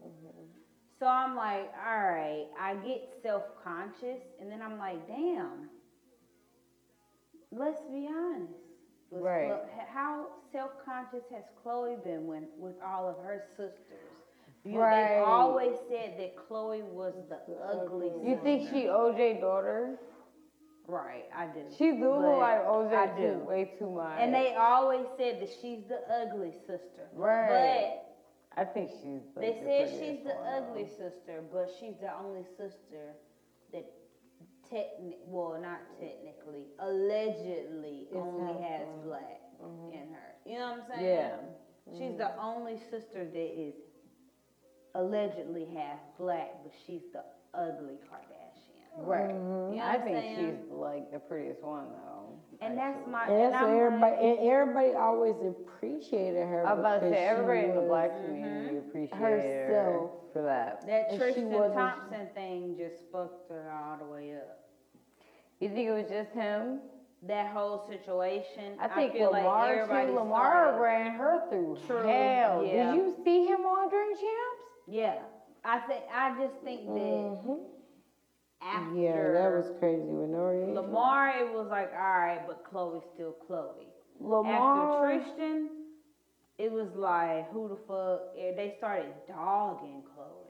Mm-hmm. 0.04 0.44
So 0.98 1.06
I'm 1.06 1.36
like, 1.36 1.70
all 1.86 1.98
right, 1.98 2.46
I 2.58 2.74
get 2.76 3.12
self 3.22 3.42
conscious, 3.62 4.22
and 4.40 4.50
then 4.50 4.62
I'm 4.62 4.78
like, 4.78 5.06
damn. 5.06 5.68
Let's 7.52 7.80
be 7.92 8.08
honest. 8.08 8.52
Was 9.10 9.22
Right. 9.22 9.48
Chlo- 9.50 9.88
how 9.92 10.26
self 10.52 10.70
conscious 10.84 11.24
has 11.32 11.44
Khloe 11.64 12.02
been 12.02 12.26
when 12.26 12.48
with 12.58 12.74
all 12.84 13.08
of 13.08 13.16
her 13.24 13.44
sisters? 13.50 14.26
You, 14.64 14.80
Right. 14.80 15.18
They've 15.18 15.24
always 15.28 15.76
said 15.88 16.18
that 16.18 16.36
Khloe 16.36 16.82
was 16.82 17.14
the 17.28 17.38
ugly. 17.62 18.10
You 18.24 18.40
think 18.42 18.68
she 18.70 18.86
OJ 18.86 19.40
daughter? 19.40 19.98
Right, 20.88 21.24
I 21.34 21.46
do. 21.46 21.60
She 21.76 21.92
do 21.92 22.10
look 22.14 22.38
like 22.38 22.60
I 22.60 22.64
OJ 22.64 23.16
do. 23.16 23.22
too, 23.22 23.38
way 23.40 23.70
too 23.78 23.90
much. 23.90 24.18
And 24.20 24.32
they 24.32 24.54
always 24.54 25.06
said 25.18 25.40
that 25.40 25.48
she's 25.60 25.80
the 25.88 26.00
ugly 26.12 26.52
sister. 26.66 27.08
Right. 27.12 27.98
But 28.54 28.60
I 28.60 28.64
think 28.64 28.90
she's. 29.02 29.22
Like, 29.34 29.44
they 29.44 29.60
the 29.60 29.90
said 29.90 30.00
she's 30.00 30.24
the 30.24 30.30
one, 30.34 30.62
ugly 30.62 30.86
sister, 30.86 31.42
but 31.52 31.70
she's 31.80 31.94
the 32.00 32.10
only 32.22 32.44
sister 32.56 33.14
that 33.72 33.84
techni- 34.72 35.16
well, 35.26 35.58
not 35.60 35.80
technically, 36.00 36.66
allegedly 36.78 38.06
Is 38.10 38.16
only 38.16 38.62
has 38.62 38.86
black. 39.04 39.20
black 39.20 39.40
Mm-hmm. 39.62 39.92
in 39.92 40.12
her. 40.12 40.34
You 40.44 40.58
know 40.58 40.72
what 40.72 40.80
I'm 40.92 40.98
saying? 41.00 41.16
Yeah. 41.16 41.36
She's 41.98 42.16
the 42.18 42.38
only 42.38 42.78
sister 42.90 43.24
that 43.24 43.60
is 43.60 43.74
allegedly 44.94 45.66
half 45.74 45.98
black, 46.18 46.50
but 46.62 46.72
she's 46.86 47.02
the 47.12 47.24
ugly 47.54 47.94
Kardashian. 48.10 48.35
Right. 48.98 49.28
You 49.28 49.34
know 49.34 49.70
what 49.76 49.82
I 49.84 49.94
I'm 49.96 50.02
think 50.02 50.16
saying? 50.16 50.36
she's 50.64 50.72
like 50.72 51.12
the 51.12 51.18
prettiest 51.18 51.62
one 51.62 51.86
though. 51.90 52.38
And 52.60 52.78
that's 52.78 52.98
my 53.06 53.24
And 53.26 53.32
and 53.34 53.52
that's 53.52 53.62
what 53.62 53.70
I'm 53.70 53.76
everybody, 53.76 54.00
like, 54.16 54.22
and 54.24 54.48
everybody 54.48 54.92
always 54.94 55.34
appreciated 55.46 56.46
her. 56.48 56.66
I 56.66 56.72
was 56.72 56.80
about 56.80 57.00
to 57.00 57.00
because 57.00 57.12
say 57.14 57.20
she 57.22 57.28
everybody 57.28 57.60
in 57.68 57.74
the 57.74 57.80
was- 57.82 57.88
black 57.88 58.24
community 58.24 58.76
appreciated 58.78 59.16
herself. 59.68 60.10
her 60.10 60.32
for 60.32 60.42
that. 60.42 60.86
that 60.86 61.06
and 61.10 61.12
she 61.12 61.18
Tristan 61.18 61.50
wasn't- 61.50 61.74
Thompson 61.74 62.28
thing 62.34 62.76
just 62.78 63.02
fucked 63.12 63.50
her 63.50 63.70
all 63.70 63.98
the 63.98 64.10
way 64.10 64.34
up. 64.36 64.60
You 65.60 65.68
think 65.68 65.88
it 65.88 65.92
was 65.92 66.08
just 66.08 66.30
him? 66.32 66.80
that 67.22 67.48
whole 67.52 67.86
situation. 67.88 68.76
I 68.78 68.88
think 68.88 69.14
feel 69.14 69.30
Lamar 69.32 69.42
like 69.68 69.78
everybody 69.78 70.06
too. 70.08 70.12
Lamar 70.18 70.50
started- 70.52 70.80
ran 70.80 71.10
her 71.12 71.48
through 71.48 71.76
True, 71.86 71.96
hell. 72.06 72.62
yeah. 72.62 72.92
Did 72.92 72.96
you 72.96 73.14
see 73.24 73.46
him 73.46 73.60
on 73.66 73.88
Drink 73.88 74.18
Champs? 74.18 74.62
Yeah, 74.86 75.18
I 75.64 75.78
think 75.80 76.04
I 76.14 76.38
just 76.38 76.54
think 76.62 76.86
that 76.86 76.94
Mhm. 76.94 77.58
After 78.66 78.96
Yeah, 79.00 79.32
that 79.32 79.52
was 79.52 79.70
crazy 79.78 80.02
with 80.02 80.30
Nori. 80.30 80.74
Lamar, 80.74 81.28
it 81.30 81.52
was 81.52 81.68
like 81.70 81.92
all 81.92 82.18
right, 82.20 82.40
but 82.46 82.64
Khloe's 82.64 83.04
still 83.14 83.36
Khloe. 83.48 83.86
Lamar. 84.20 85.12
After 85.14 85.24
Tristan, 85.24 85.68
it 86.58 86.72
was 86.72 86.88
like 86.96 87.50
who 87.50 87.68
the 87.68 87.76
fuck? 87.86 88.34
They 88.34 88.74
started 88.78 89.12
dogging 89.28 90.02
Khloe. 90.02 90.42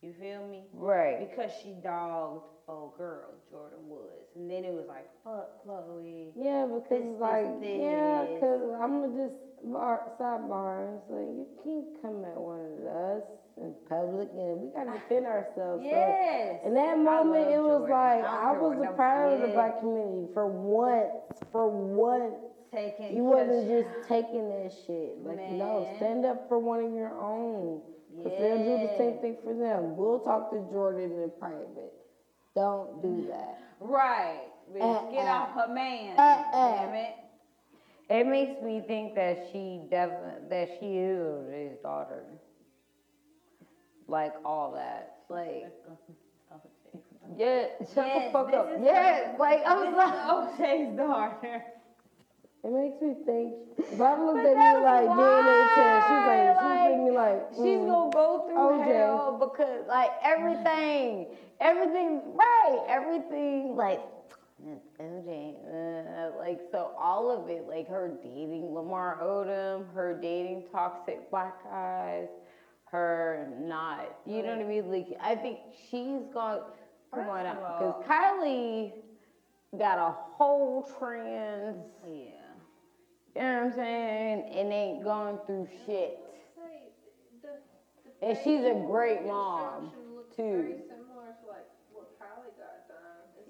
You 0.00 0.14
feel 0.20 0.46
me? 0.48 0.64
Right. 0.72 1.28
Because 1.30 1.50
she 1.62 1.74
dogged 1.82 2.44
old 2.68 2.96
girl 2.96 3.30
Jordyn 3.52 3.84
Woods, 3.88 4.28
and 4.36 4.50
then 4.50 4.64
it 4.64 4.72
was 4.72 4.86
like 4.88 5.08
fuck 5.24 5.64
Khloe. 5.66 6.32
Yeah, 6.36 6.66
because 6.66 6.88
This, 6.90 7.20
like, 7.20 7.60
this. 7.60 7.80
yeah, 7.80 8.26
because 8.32 8.62
I'm 8.80 9.00
gonna 9.02 9.28
just 9.28 9.36
bar, 9.64 10.12
sidebar. 10.18 10.96
It's 10.98 11.10
like 11.10 11.28
you 11.28 11.46
can't 11.64 12.02
come 12.02 12.24
at 12.24 12.36
one 12.38 12.60
of 12.60 12.86
us 12.86 13.22
in 13.58 13.74
public, 13.88 14.28
and 14.32 14.60
we 14.62 14.68
gotta 14.74 14.92
defend 14.98 15.26
ourselves. 15.26 15.82
So 15.82 15.88
Yes. 15.90 16.60
in 16.64 16.74
that 16.74 16.98
moment, 16.98 17.50
it 17.50 17.60
was 17.60 17.82
Jordyn. 17.82 17.90
like 17.90 18.22
don't 18.22 18.34
I 18.34 18.58
was 18.58 18.78
no- 18.78 18.92
proud 18.92 19.32
of 19.34 19.40
the 19.42 19.48
black 19.48 19.80
community 19.80 20.32
for 20.32 20.46
once. 20.46 21.12
For 21.50 21.68
once, 21.68 22.34
taking 22.72 23.16
you 23.16 23.24
wasn't 23.24 23.68
because- 23.68 23.84
just 23.92 24.08
taking 24.08 24.48
that 24.48 24.72
shit. 24.86 25.22
Like 25.24 25.50
no, 25.52 25.86
stand 25.96 26.24
up 26.24 26.48
for 26.48 26.58
one 26.58 26.84
of 26.84 26.92
your 26.92 27.12
own. 27.20 27.82
Cause 28.22 28.30
they'll 28.38 28.58
do 28.58 28.86
the 28.86 28.94
same 28.98 29.18
thing 29.20 29.36
for 29.42 29.54
them. 29.54 29.96
We'll 29.96 30.20
talk 30.20 30.50
to 30.50 30.56
Jordyn 30.56 31.24
in 31.24 31.30
private. 31.38 31.94
Don't 32.54 33.02
do 33.02 33.26
that. 33.28 33.58
Right. 33.80 34.40
Uh, 34.80 35.10
get 35.10 35.26
uh. 35.26 35.30
off 35.30 35.54
her 35.54 35.72
man. 35.72 36.18
Uh, 36.18 36.44
uh. 36.52 36.74
Damn 36.76 36.94
it. 36.94 37.14
It 38.10 38.26
makes 38.26 38.62
me 38.62 38.82
think 38.86 39.14
that 39.14 39.48
she 39.52 39.80
definitely 39.90 40.48
that 40.50 40.68
she 40.78 40.98
is 40.98 41.50
his 41.50 41.78
daughter. 41.82 42.24
Like 44.06 44.34
all 44.44 44.72
that. 44.72 45.16
Like 45.30 45.72
yeah, 47.38 47.64
shut 47.94 47.94
the 47.94 48.02
Yes, 48.04 48.32
fuck 48.32 48.52
up. 48.52 48.68
Yes, 48.82 49.36
like 49.38 49.64
I 49.64 49.74
was 49.76 49.94
like 49.96 50.60
OJ's 50.60 50.96
daughter. 50.96 51.64
It 52.64 52.70
makes 52.70 53.02
me 53.02 53.14
think. 53.26 53.98
Bob 53.98 54.20
looked 54.20 54.46
at 54.46 54.56
me 54.56 54.84
like 54.84 55.08
DNA 55.08 55.74
test. 55.74 56.06
She's 56.06 56.26
like, 56.28 56.54
like, 56.54 56.62
she's 56.62 56.62
looking 56.62 56.92
at 56.92 57.04
me 57.04 57.10
like, 57.10 57.42
She's 57.54 57.82
mm. 57.82 57.88
gonna 57.88 58.10
go 58.12 58.44
through 58.46 58.56
OJ. 58.56 58.84
hell 58.86 59.38
because 59.40 59.88
like 59.88 60.10
everything, 60.22 61.26
everything, 61.62 62.20
right? 62.34 62.84
Everything 62.88 63.74
like 63.76 64.00
OJ, 65.00 65.54
uh, 65.66 66.38
like 66.38 66.60
so 66.70 66.92
all 66.98 67.30
of 67.30 67.48
it, 67.48 67.66
like 67.68 67.88
her 67.88 68.12
dating 68.22 68.74
Lamar 68.74 69.18
Odom, 69.22 69.92
her 69.94 70.18
dating 70.20 70.64
toxic 70.70 71.30
black 71.30 71.62
guys, 71.64 72.28
her 72.84 73.48
not, 73.58 74.16
you 74.26 74.42
know 74.42 74.56
what 74.56 74.64
I 74.64 74.68
mean? 74.68 74.90
Like 74.90 75.08
I 75.20 75.34
think 75.34 75.58
she's 75.90 76.22
gone. 76.32 76.60
Come 77.14 77.28
on 77.28 77.44
out, 77.44 77.78
because 77.78 78.04
Kylie 78.08 78.92
got 79.78 79.98
a 79.98 80.12
whole 80.12 80.88
trans. 80.98 81.76
Yeah. 82.06 82.30
You 83.34 83.40
know 83.42 83.54
what 83.54 83.64
I'm 83.64 83.72
saying? 83.74 84.50
And 84.54 84.72
ain't 84.72 85.04
going 85.04 85.38
through 85.46 85.68
shit. 85.86 86.18
Say, 86.56 86.82
the, 87.42 87.48
the 88.20 88.26
And 88.26 88.38
she's 88.42 88.64
a 88.64 88.82
great 88.86 89.26
mom, 89.26 89.90
too. 90.34 90.76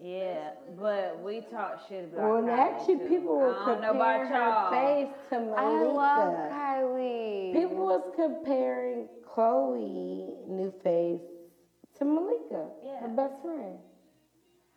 Yeah, 0.03 0.51
but 0.81 1.21
we 1.23 1.41
stuff. 1.43 1.51
talk 1.53 1.81
shit 1.89 2.05
about 2.13 2.21
Well, 2.23 2.37
and 2.39 2.49
Kylie, 2.49 2.59
actually, 2.59 2.99
too. 2.99 3.09
people 3.09 3.37
were 3.37 3.55
I 3.55 3.67
don't 3.67 3.81
know 3.83 3.91
about 3.91 4.21
comparing 4.23 4.33
her 4.33 4.71
face 5.07 5.15
to 5.31 5.39
Malika. 5.39 5.61
I 5.61 5.83
love 5.85 6.35
Kylie. 6.53 7.53
People 7.53 7.87
was 7.87 8.03
comparing 8.17 9.09
Khloe 9.25 10.49
new 10.49 10.73
face 10.83 11.21
to 11.99 12.05
Malika, 12.05 12.67
Yeah. 12.85 12.99
her 13.01 13.09
best 13.09 13.41
friend. 13.43 13.79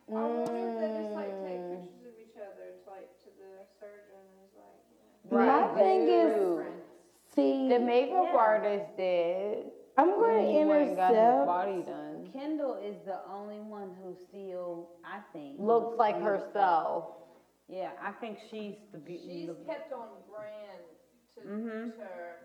I 0.09 0.13
wonder 0.13 0.41
if 0.43 0.79
they 0.79 1.01
just 1.01 1.15
like 1.15 1.33
Mm. 1.33 1.43
take 1.43 1.81
pictures 1.81 2.05
of 2.13 2.19
each 2.21 2.37
other 2.37 2.65
to 2.85 2.89
like 2.91 3.09
to 3.23 3.29
the 3.41 3.65
surgeon 3.79 4.21
and 4.21 4.45
it's 4.45 4.55
like, 4.55 4.81
you 4.91 5.31
know. 5.31 5.37
Right. 5.37 5.73
My 5.73 5.79
thing 5.79 6.01
is, 6.07 6.61
see, 7.33 7.67
The 7.69 7.79
makeup 7.79 8.27
Yeah. 8.31 8.37
artist 8.37 8.95
did. 8.97 9.71
I'm 9.97 10.11
going 10.11 10.45
to 10.45 10.51
he 10.51 10.65
went 10.65 10.87
and 10.89 10.95
got 10.97 11.09
his 11.11 11.17
intercept. 11.17 11.45
body 11.45 11.81
done. 11.83 12.29
Kendall 12.33 12.75
is 12.83 12.95
the 13.05 13.19
only 13.31 13.59
one 13.61 13.91
who 14.03 14.15
still, 14.29 14.89
I 15.05 15.19
think, 15.31 15.55
Looks 15.59 15.97
like 15.97 16.21
herself. 16.21 17.05
Yeah, 17.69 17.91
I 18.03 18.11
think 18.11 18.37
she's 18.51 18.75
the 18.91 18.97
beauty. 18.97 19.47
She's 19.47 19.65
kept 19.65 19.91
on 19.93 20.07
brand 20.29 20.81
to, 21.35 21.41
Mhm. 21.41 21.95
to 21.95 22.01
her. 22.01 22.35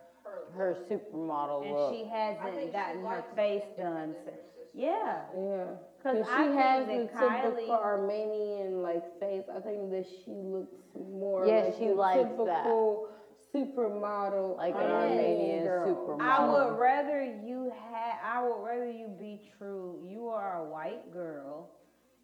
Her 0.56 0.76
supermodel 0.88 1.62
and 1.66 1.74
look. 1.74 1.92
she 1.94 2.04
hasn't 2.04 2.54
think 2.54 2.66
she 2.68 2.72
gotten 2.72 3.04
her 3.04 3.24
face 3.34 3.62
done. 3.76 4.12
different 4.12 4.16
so- 4.16 4.24
than 4.24 4.34
her 4.34 4.36
sister. 4.36 4.46
Yeah, 4.74 5.22
Yeah. 5.34 5.64
because 5.96 6.18
Because 6.18 6.26
she 6.28 6.42
think 6.42 6.54
has 6.60 6.86
that 6.86 6.86
the 6.86 7.06
typical 7.08 7.50
Kylie. 7.50 7.70
Armenian 7.70 8.82
like 8.82 9.18
face. 9.18 9.44
I 9.48 9.60
think 9.60 9.90
that 9.90 10.06
she 10.06 10.30
looks 10.32 10.76
more 10.94 11.46
Yes, 11.46 11.66
like 11.70 11.74
she 11.78 11.88
the 11.88 11.94
likes 11.94 12.30
that. 12.46 12.64
Supermodel, 13.54 14.56
Like 14.56 14.74
an. 14.74 14.80
Armenian 14.90 15.64
girl. 15.64 15.86
supermodel. 15.94 16.20
I 16.22 16.48
would 16.48 16.78
rather 16.78 17.22
you 17.22 17.72
had. 17.90 18.14
I 18.24 18.42
would 18.42 18.62
rather 18.64 18.90
you 18.90 19.08
be 19.18 19.40
true. 19.58 19.98
You 20.06 20.28
are 20.28 20.64
a 20.66 20.70
white 20.70 21.12
girl, 21.12 21.70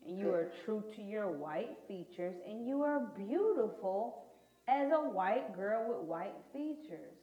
and 0.07 0.18
you 0.18 0.31
are 0.33 0.49
true 0.64 0.83
to 0.97 1.03
your 1.03 1.29
white 1.31 1.77
features, 1.89 2.35
and 2.49 2.66
you 2.66 2.83
are 2.83 3.01
beautiful 3.16 4.24
as 4.68 4.91
a 4.93 5.01
white 5.01 5.55
girl 5.57 5.85
with 5.89 6.09
white 6.09 6.35
features. 6.53 7.14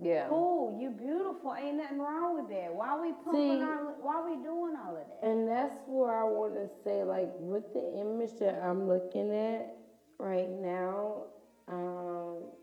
Yeah. 0.00 0.28
Cool, 0.28 0.78
you 0.80 0.90
beautiful. 0.90 1.54
Ain't 1.58 1.78
nothing 1.78 1.98
wrong 1.98 2.36
with 2.40 2.48
that. 2.50 2.72
Why 2.72 2.96
we 3.00 3.12
pumping 3.24 3.58
See- 3.58 3.62
our? 3.62 3.94
Why 4.00 4.22
we 4.24 4.36
doing 4.44 4.74
all 4.76 4.92
of 4.96 5.02
that? 5.08 5.28
And 5.28 5.48
that's 5.48 5.76
where 5.88 6.14
I 6.14 6.22
want 6.22 6.54
to 6.54 6.68
say, 6.84 7.02
like, 7.02 7.30
with 7.40 7.72
the 7.72 7.98
image 7.98 8.38
that 8.38 8.62
I'm 8.62 8.86
looking 8.86 9.34
at 9.34 9.74
right 10.20 10.48
now, 10.48 11.24
um, 11.66 12.07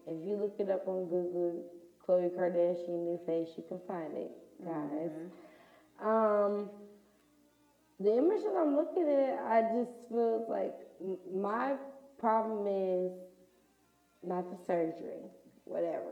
if 0.07 0.27
you 0.27 0.35
look 0.35 0.55
it 0.59 0.69
up 0.69 0.87
on 0.87 1.05
Google, 1.05 1.63
Khloe 2.07 2.29
Kardashian 2.35 3.05
new 3.05 3.19
face, 3.25 3.49
you 3.57 3.63
can 3.67 3.79
find 3.87 4.15
it, 4.15 4.31
guys. 4.63 5.09
Um, 6.01 6.69
the 7.99 8.17
image 8.17 8.43
that 8.43 8.55
I'm 8.57 8.75
looking 8.75 9.07
at, 9.09 9.39
I 9.47 9.61
just 9.73 9.91
feel 10.09 10.45
like 10.49 10.75
my 11.33 11.75
problem 12.19 12.67
is 12.67 13.11
not 14.23 14.49
the 14.51 14.57
surgery, 14.65 15.23
whatever. 15.63 16.11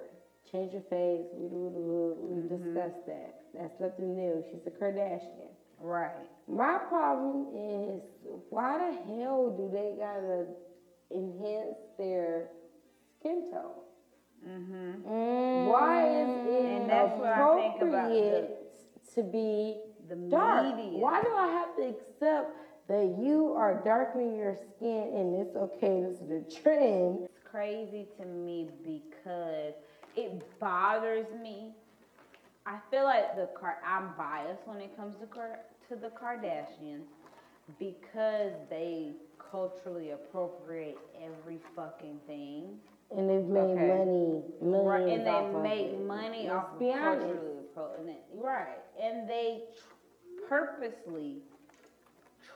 Change 0.52 0.74
your 0.74 0.84
face, 0.84 1.26
we 1.34 1.50
do 1.50 2.16
we 2.22 2.42
discussed 2.48 3.06
that. 3.08 3.42
That's 3.54 3.80
nothing 3.80 4.16
new. 4.16 4.44
She's 4.52 4.66
a 4.68 4.70
Kardashian. 4.70 5.50
Right. 5.80 6.12
My 6.48 6.78
problem 6.90 7.48
is 7.56 8.02
why 8.50 8.78
the 8.78 9.14
hell 9.14 9.54
do 9.58 9.70
they 9.72 9.96
gotta 9.98 10.46
enhance 11.12 11.78
their 11.98 12.48
skin 13.20 13.52
tone? 13.52 13.83
Mm-hmm. 14.48 15.66
Why 15.68 16.08
is 16.10 16.30
it 16.48 16.82
And 16.82 16.90
that's 16.90 17.18
what 17.18 17.30
I 17.30 17.56
think 17.56 17.82
about 17.82 18.10
the- 18.10 18.18
appropriate 18.18 18.60
to 19.16 19.24
be 19.24 19.78
The 20.10 20.16
dark? 20.16 20.76
media. 20.76 21.00
Why 21.00 21.22
do 21.22 21.30
I 21.34 21.48
have 21.48 21.76
to 21.78 21.84
accept 21.90 22.56
that 22.88 23.16
you 23.20 23.54
are 23.54 23.82
darkening 23.84 24.36
your 24.36 24.56
skin 24.56 25.10
and 25.14 25.36
it's 25.42 25.56
okay, 25.56 26.02
this 26.02 26.20
is 26.20 26.28
the 26.28 26.42
trend? 26.62 27.20
It's 27.24 27.40
crazy 27.50 28.08
to 28.20 28.26
me 28.26 28.70
because 28.84 29.74
it 30.16 30.60
bothers 30.60 31.28
me. 31.42 31.72
I 32.66 32.78
feel 32.92 33.04
like 33.04 33.36
the 33.36 33.48
car. 33.60 33.78
I'm 33.86 34.10
biased 34.18 34.66
when 34.66 34.80
it 34.82 34.96
comes 34.96 35.16
to 35.18 35.26
Kar- 35.26 35.60
to 35.90 35.96
the 35.96 36.10
Kardashians 36.10 37.04
because 37.80 38.54
they 38.70 39.14
culturally 39.52 40.12
appropriate 40.12 40.98
every 41.22 41.60
fucking 41.76 42.20
thing. 42.28 42.78
And 43.16 43.30
they've 43.30 43.48
made 43.48 43.78
Okay. 43.78 43.88
money, 43.88 44.42
millions 44.62 44.88
Right, 44.88 45.08
and 45.10 45.28
off 45.28 45.46
they 45.50 45.56
of 45.56 45.62
make 45.64 45.86
it. 45.92 46.08
money 46.08 46.48
Let's 46.48 46.66
off 46.66 46.80
be 46.80 46.90
of 46.90 46.96
honest. 46.96 47.24
culturally 47.24 47.58
appropriate. 47.60 48.24
Right, 48.34 48.80
and 49.00 49.30
they 49.30 49.62
purposely 50.50 51.42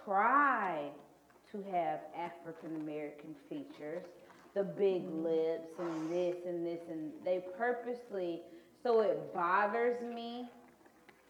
try 0.04 0.90
to 1.52 1.62
have 1.72 2.00
African 2.18 2.76
American 2.78 3.36
features, 3.50 4.04
the 4.54 4.64
big 4.64 5.04
Mm-hmm. 5.04 5.24
lips 5.24 5.72
and 5.80 6.12
this 6.12 6.36
and 6.46 6.66
this, 6.66 6.80
and 6.90 7.12
they 7.24 7.40
purposely. 7.58 8.42
So 8.84 9.02
it 9.02 9.34
bothers 9.34 10.02
me 10.02 10.50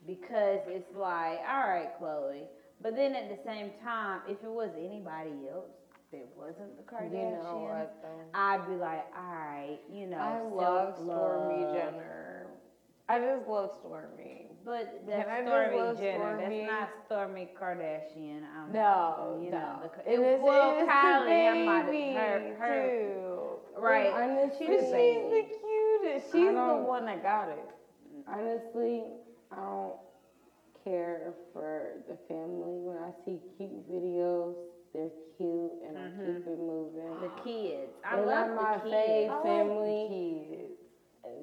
because 0.06 0.60
it's 0.68 0.96
like, 0.96 1.40
all 1.50 1.68
right, 1.68 1.90
Khloe. 2.00 2.44
But 2.82 2.96
then 2.96 3.16
at 3.16 3.30
the 3.30 3.38
same 3.44 3.72
time, 3.84 4.22
if 4.28 4.38
it 4.44 4.50
was 4.52 4.70
anybody 4.78 5.32
else 5.52 5.72
that 6.12 6.28
wasn't 6.38 6.78
the 6.78 7.06
You 7.06 7.12
know 7.44 7.68
what? 7.70 8.04
I'd 8.34 8.66
be 8.68 8.76
like, 8.76 9.06
all 9.18 9.34
right, 9.36 9.80
you 9.92 10.08
know, 10.08 10.18
I 10.18 10.42
love 10.42 10.96
Stormi 10.98 11.62
self-love. 11.62 11.76
Jenner. 11.76 12.48
I 13.10 13.20
just 13.20 13.48
love 13.48 13.72
Stormi. 13.84 14.48
But 14.66 15.06
Can 15.08 15.18
that's 15.18 15.30
I 15.30 15.42
just 15.42 15.50
Stormi 15.52 15.98
Jenner. 16.00 16.38
Stormi? 16.38 16.68
That's 16.68 17.10
not 17.10 17.10
Stormi 17.10 17.48
Kardashian. 17.60 18.44
Um, 18.44 18.72
No, 18.74 19.40
you 19.44 19.50
no. 19.52 19.58
know, 19.60 19.80
the, 20.06 20.12
it, 20.14 20.20
it's, 20.20 20.44
well, 20.44 20.76
it's 20.80 20.90
Kylie, 20.92 21.48
I'm 21.50 21.60
the 21.60 21.66
not 21.66 21.86
baby 21.86 22.14
her, 22.16 22.56
her, 22.60 23.00
too. 23.00 23.82
right? 23.82 24.12
Honestly, 24.14 24.58
She's 24.60 24.68
She's 24.68 24.92
the 24.92 25.30
the 25.30 25.46
cutest. 26.04 26.26
She's 26.34 26.54
the 26.54 26.84
one 26.86 27.06
that 27.06 27.24
got 27.24 27.50
it. 27.50 27.66
Honestly, 28.28 29.04
I 29.52 29.56
don't 29.56 29.94
care 30.84 31.34
for 31.54 31.92
the 32.10 32.18
family. 32.28 32.80
When 32.84 32.98
I 32.98 33.12
see 33.26 33.40
cute 33.58 33.90
videos, 33.90 34.56
they're 34.94 35.10
cute 35.38 35.72
and 35.88 35.98
I 35.98 36.10
keep 36.18 36.48
it 36.48 36.60
moving. 36.60 37.18
The 37.22 37.32
kids. 37.44 37.92
I 38.06 38.16
They're 38.18 38.26
love 38.26 38.48
not 38.50 38.56
my 38.56 38.78
the 38.84 38.90
fave 38.90 39.28
kids. 39.28 39.44
family. 39.44 40.48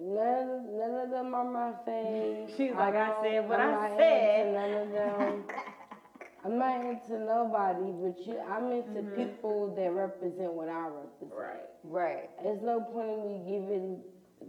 None, 0.00 0.78
none 0.78 0.94
of 1.04 1.10
them 1.10 1.34
are 1.34 1.44
my 1.44 1.72
fave. 1.86 2.48
She's 2.56 2.72
like, 2.72 2.94
I 2.94 3.08
don't- 3.08 3.22
said 3.24 3.48
what 3.48 3.60
I'm 3.60 3.78
I 3.78 3.96
said. 3.96 4.54
None 4.54 4.74
of 4.82 4.90
them. 4.92 5.44
I'm 6.44 6.58
not 6.58 6.80
into 6.84 7.18
nobody, 7.24 7.90
but 8.02 8.26
you, 8.26 8.38
I'm 8.50 8.70
into 8.70 9.00
Mm-hmm. 9.00 9.16
people 9.16 9.74
that 9.76 9.90
represent 9.92 10.52
what 10.52 10.68
I 10.68 10.88
represent. 10.88 11.32
Right. 11.32 11.64
Right. 11.84 12.30
There's 12.42 12.60
no 12.62 12.80
point 12.80 13.08
in 13.08 13.24
me 13.24 13.38
giving 13.48 14.00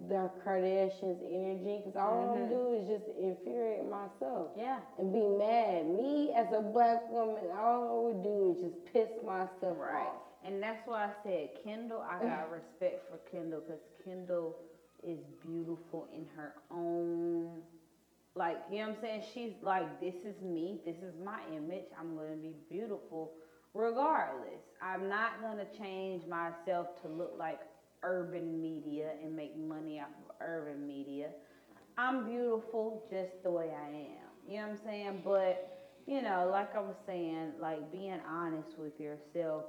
the 0.10 0.30
Kardashians 0.46 1.20
energy 1.30 1.82
because 1.84 1.96
all 1.96 2.36
I'm 2.36 2.42
mm-hmm. 2.42 2.50
do 2.50 2.74
is 2.74 2.88
just 2.88 3.06
infuriate 3.20 3.90
myself 3.90 4.50
Yeah. 4.58 4.80
and 5.00 5.12
be 5.14 5.26
mad. 5.26 5.88
Me 5.88 6.32
as 6.36 6.48
a 6.54 6.62
black 6.62 7.10
woman, 7.12 7.46
all 7.58 7.90
I 7.90 8.14
would 8.14 8.24
do 8.24 8.56
is 8.56 8.64
just 8.64 8.94
piss 8.94 9.10
myself 9.26 9.78
Right. 9.78 10.08
off. 10.08 10.22
And 10.44 10.62
that's 10.62 10.86
why 10.88 11.06
I 11.06 11.12
said 11.24 11.50
Kendall, 11.64 12.02
I 12.02 12.20
got 12.22 12.52
respect 12.52 13.10
for 13.10 13.18
Kendall 13.32 13.62
because 13.62 13.82
Kendall 14.04 14.56
is 15.04 15.20
beautiful 15.46 16.08
in 16.14 16.26
her 16.36 16.54
own, 16.72 17.62
like, 18.36 18.58
you 18.72 18.80
know 18.80 18.90
what 18.90 18.98
I'm 18.98 19.02
saying? 19.02 19.24
She's 19.34 19.54
like, 19.62 20.00
this 20.02 20.16
is 20.24 20.42
me, 20.42 20.80
this 20.86 20.98
is 20.98 21.14
my 21.24 21.40
image, 21.56 21.86
I'm 22.00 22.16
going 22.16 22.30
to 22.32 22.38
be 22.38 22.54
beautiful 22.70 23.32
regardless. 23.74 24.62
I'm 24.82 25.10
not 25.10 25.42
going 25.42 25.58
to 25.58 25.78
change 25.78 26.26
myself 26.28 26.88
to 27.02 27.08
look 27.08 27.34
like 27.38 27.60
urban 28.06 28.62
media 28.62 29.12
and 29.24 29.36
make 29.36 29.58
money 29.58 30.00
off 30.00 30.08
of 30.30 30.36
urban 30.42 30.88
media. 30.88 31.30
I'm 31.98 32.26
beautiful 32.26 33.04
just 33.10 33.42
the 33.44 33.52
way 33.52 33.72
I 33.72 33.90
am. 33.90 34.30
You 34.48 34.58
know 34.58 34.64
what 34.64 34.72
I'm 34.72 34.78
saying? 34.86 35.22
But, 35.24 35.78
you 36.08 36.22
know, 36.22 36.50
like 36.52 36.76
I 36.76 36.80
was 36.82 36.96
saying, 37.06 37.54
like 37.60 37.92
being 37.92 38.20
honest 38.30 38.78
with 38.78 39.00
yourself 39.00 39.66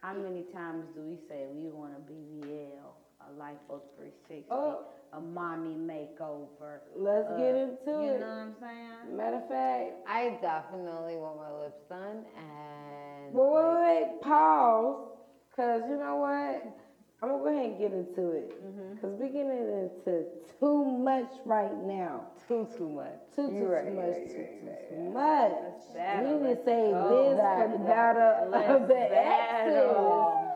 how 0.00 0.14
many 0.14 0.44
times 0.54 0.86
do 0.94 1.02
we 1.02 1.16
say 1.28 1.46
we 1.52 1.68
want 1.70 1.92
a 1.94 2.00
BBL, 2.10 2.88
a 3.20 3.32
lipo 3.38 3.80
360, 3.98 4.46
Oh. 4.50 4.84
a 5.12 5.20
mommy 5.20 5.76
makeover? 5.76 6.80
Let's 6.96 7.28
uh, 7.30 7.36
get 7.36 7.54
into 7.54 7.84
You 7.86 8.00
it. 8.00 8.14
You 8.14 8.20
know 8.20 8.26
what 8.26 8.32
I'm 8.32 8.54
saying? 8.60 9.16
Matter 9.16 9.36
of 9.36 9.48
fact, 9.48 9.92
I 10.08 10.38
definitely 10.40 11.16
want 11.16 11.36
my 11.36 11.52
lips 11.52 11.82
done 11.88 12.24
and 12.36 13.34
wait, 13.34 13.52
wait, 13.52 13.76
wait, 14.10 14.20
pause. 14.22 15.08
Because 15.50 15.82
you 15.90 15.98
know 15.98 16.16
what? 16.16 16.79
I'm 17.22 17.28
to 17.28 17.44
go 17.44 17.52
ahead 17.52 17.70
and 17.70 17.78
get 17.78 17.92
into 17.92 18.30
it. 18.32 18.64
Mm-hmm. 18.64 18.94
Because 18.94 19.12
we're 19.20 19.28
getting 19.28 19.50
into 19.50 20.24
too 20.58 20.84
much 20.84 21.30
right 21.44 21.76
now. 21.84 22.28
too 22.48 22.66
too 22.76 22.88
much. 22.88 23.20
Too, 23.36 23.48
too, 23.48 23.66
right, 23.66 23.84
too 23.84 23.94
much, 23.94 24.04
right, 24.06 24.28
too, 24.28 24.36
right, 24.40 24.88
too, 24.88 24.96
too 24.96 25.02
right. 25.12 25.52
much. 25.52 25.52
We 25.94 26.32
need 26.32 26.40
to 26.40 26.48
let's 26.48 26.64
save 26.64 26.96
this 26.96 27.36
for 27.36 27.68
the 27.72 27.84
battle 27.84 28.54
of 28.54 28.88
the 28.88 28.96
exes. 28.96 30.50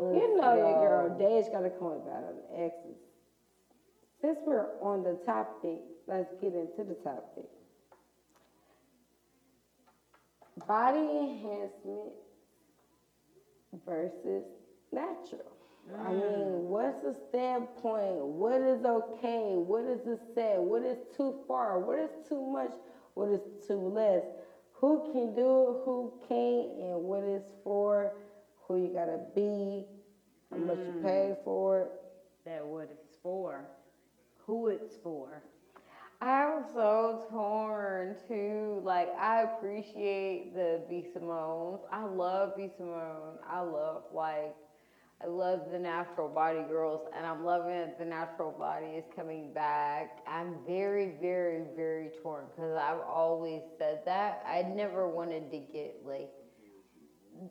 You 0.00 0.36
know 0.36 0.56
your 0.56 0.76
girl, 0.80 1.18
Dej 1.18 1.52
got 1.52 1.60
to 1.60 1.70
come 1.70 1.94
with 1.96 2.04
battle 2.04 2.30
of 2.30 2.36
the 2.36 2.64
exes. 2.64 3.00
Since 4.20 4.38
we're 4.46 4.68
on 4.82 5.02
the 5.02 5.18
topic, 5.24 5.80
let's 6.06 6.34
get 6.40 6.54
into 6.54 6.84
the 6.84 6.96
topic. 7.02 7.48
Body 10.66 10.98
enhancement 10.98 12.12
versus 13.86 14.44
natural. 14.92 15.59
I 15.98 16.12
mean, 16.12 16.22
mm. 16.22 16.60
what's 16.68 17.02
the 17.02 17.14
standpoint? 17.28 18.24
What 18.24 18.60
is 18.60 18.84
okay? 18.84 19.54
What 19.56 19.84
is 19.84 20.00
the 20.04 20.18
set? 20.34 20.58
What 20.60 20.82
is 20.82 20.98
too 21.16 21.40
far? 21.48 21.78
What 21.78 21.98
is 21.98 22.10
too 22.28 22.40
much? 22.52 22.72
What 23.14 23.28
is 23.28 23.40
too 23.66 23.78
less? 23.78 24.22
Who 24.74 25.10
can 25.12 25.34
do 25.34 25.42
it? 25.42 25.82
Who 25.84 26.12
can't? 26.28 26.78
And 26.78 27.04
what 27.04 27.24
is 27.24 27.42
for? 27.64 28.12
Who 28.66 28.82
you 28.82 28.92
gotta 28.94 29.20
be? 29.34 29.84
How 30.50 30.56
much 30.58 30.78
you 30.78 31.00
pay 31.02 31.34
mm. 31.34 31.44
for 31.44 31.82
it? 31.82 31.88
That 32.46 32.64
what 32.64 32.88
it's 32.90 33.16
for, 33.22 33.66
who 34.46 34.68
it's 34.68 34.96
for. 35.02 35.42
I'm 36.22 36.64
so 36.74 37.26
torn 37.30 38.16
too. 38.28 38.80
Like 38.84 39.08
I 39.18 39.42
appreciate 39.42 40.54
the 40.54 40.82
B 40.88 41.06
Simone's. 41.12 41.80
I 41.90 42.04
love 42.04 42.56
B 42.56 42.68
Simone. 42.76 43.38
I 43.48 43.60
love 43.60 44.04
like 44.12 44.54
I 45.22 45.26
love 45.26 45.70
the 45.70 45.78
natural 45.78 46.28
body 46.28 46.62
girls 46.68 47.06
and 47.14 47.26
I'm 47.26 47.44
loving 47.44 47.72
that 47.72 47.98
the 47.98 48.06
natural 48.06 48.52
body 48.52 48.86
is 48.86 49.04
coming 49.14 49.52
back. 49.52 50.20
I'm 50.26 50.56
very, 50.66 51.12
very, 51.20 51.64
very 51.76 52.10
torn 52.22 52.46
because 52.54 52.76
I've 52.76 53.00
always 53.00 53.60
said 53.78 54.00
that. 54.06 54.42
I 54.46 54.62
never 54.62 55.08
wanted 55.08 55.50
to 55.50 55.58
get 55.58 55.96
like 56.06 56.30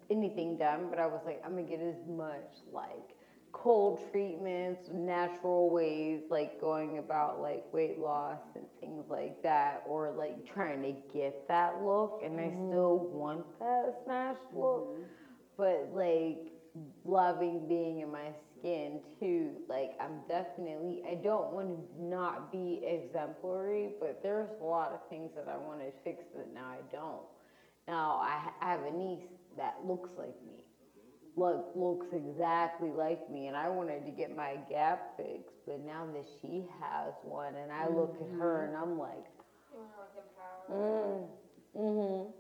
anything 0.09 0.57
done, 0.57 0.87
but 0.89 0.99
I 0.99 1.05
was 1.05 1.21
like, 1.25 1.41
I'm 1.45 1.51
gonna 1.51 1.67
get 1.67 1.79
as 1.79 2.07
much 2.07 2.57
like 2.71 3.15
cold 3.51 3.99
treatments, 4.11 4.89
natural 4.91 5.69
ways, 5.69 6.21
like 6.29 6.59
going 6.59 6.97
about 6.97 7.39
like 7.39 7.63
weight 7.71 7.99
loss 7.99 8.39
and 8.55 8.65
things 8.79 9.05
like 9.09 9.41
that, 9.43 9.83
or 9.87 10.11
like 10.11 10.45
trying 10.51 10.81
to 10.81 10.93
get 11.13 11.47
that 11.47 11.83
look, 11.83 12.21
and 12.23 12.39
I 12.39 12.43
mm-hmm. 12.43 12.69
still 12.69 12.97
want 13.11 13.45
that 13.59 14.01
snatched 14.05 14.39
look, 14.53 14.89
mm-hmm. 14.89 15.03
but 15.57 15.89
like 15.93 16.51
loving 17.05 17.67
being 17.67 17.99
in 18.01 18.11
my 18.11 18.29
skin 18.59 18.99
too. 19.19 19.51
Like 19.67 19.91
I'm 19.99 20.21
definitely, 20.27 21.01
I 21.09 21.15
don't 21.15 21.51
want 21.51 21.69
to 21.69 22.03
not 22.03 22.51
be 22.51 22.81
exemplary, 22.83 23.91
but 23.99 24.21
there's 24.23 24.49
a 24.61 24.63
lot 24.63 24.91
of 24.91 24.99
things 25.09 25.31
that 25.35 25.47
I 25.47 25.57
want 25.57 25.79
to 25.79 25.91
fix 26.03 26.23
that 26.35 26.53
now 26.53 26.65
I 26.65 26.81
don't. 26.91 27.25
Now 27.87 28.19
I 28.21 28.49
I 28.61 28.71
have 28.71 28.81
a 28.83 28.91
niece 28.91 29.27
that 29.57 29.77
looks 29.85 30.09
like 30.17 30.35
me 30.45 30.63
look 31.39 31.71
looks 31.75 32.07
exactly 32.13 32.89
like 32.91 33.29
me 33.31 33.47
and 33.47 33.55
I 33.55 33.69
wanted 33.69 34.05
to 34.05 34.11
get 34.11 34.35
my 34.35 34.57
gap 34.69 35.15
fixed, 35.17 35.55
but 35.65 35.79
now 35.85 36.05
that 36.13 36.25
she 36.41 36.65
has 36.81 37.13
one 37.23 37.55
and 37.55 37.71
I 37.71 37.87
look 37.87 38.15
at 38.21 38.37
her 38.37 38.65
and 38.65 38.75
I'm 38.75 38.99
like, 38.99 39.25
You 39.71 39.79
wanna 39.79 39.95
like 40.03 40.15
empower. 40.19 41.25
Mm. 41.25 41.27
Mm-hmm. 41.77 42.38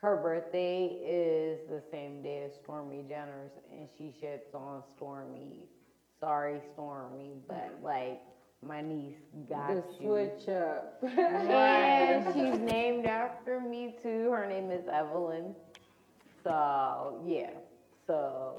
Her 0.00 0.16
birthday 0.16 0.86
is 1.06 1.58
the 1.68 1.82
same 1.90 2.22
day 2.22 2.44
as 2.44 2.52
Stormi 2.66 3.06
Jenner's 3.06 3.50
and 3.70 3.86
she 3.98 4.14
shits 4.22 4.54
on 4.54 4.82
Stormi. 4.98 5.66
Sorry, 6.20 6.60
Stormi, 6.76 7.32
but 7.46 7.78
like 7.82 8.20
my 8.66 8.80
niece 8.80 9.16
got 9.48 9.68
The 9.68 9.84
you. 10.00 10.06
switch 10.38 10.48
up. 10.48 11.02
And 11.02 12.24
she's 12.34 12.60
named 12.60 13.04
after 13.06 13.60
me 13.60 13.94
too. 14.02 14.30
Her 14.30 14.46
name 14.48 14.70
is 14.70 14.86
Evelyn. 14.90 15.54
So 16.44 17.20
yeah. 17.26 17.50
So 18.06 18.56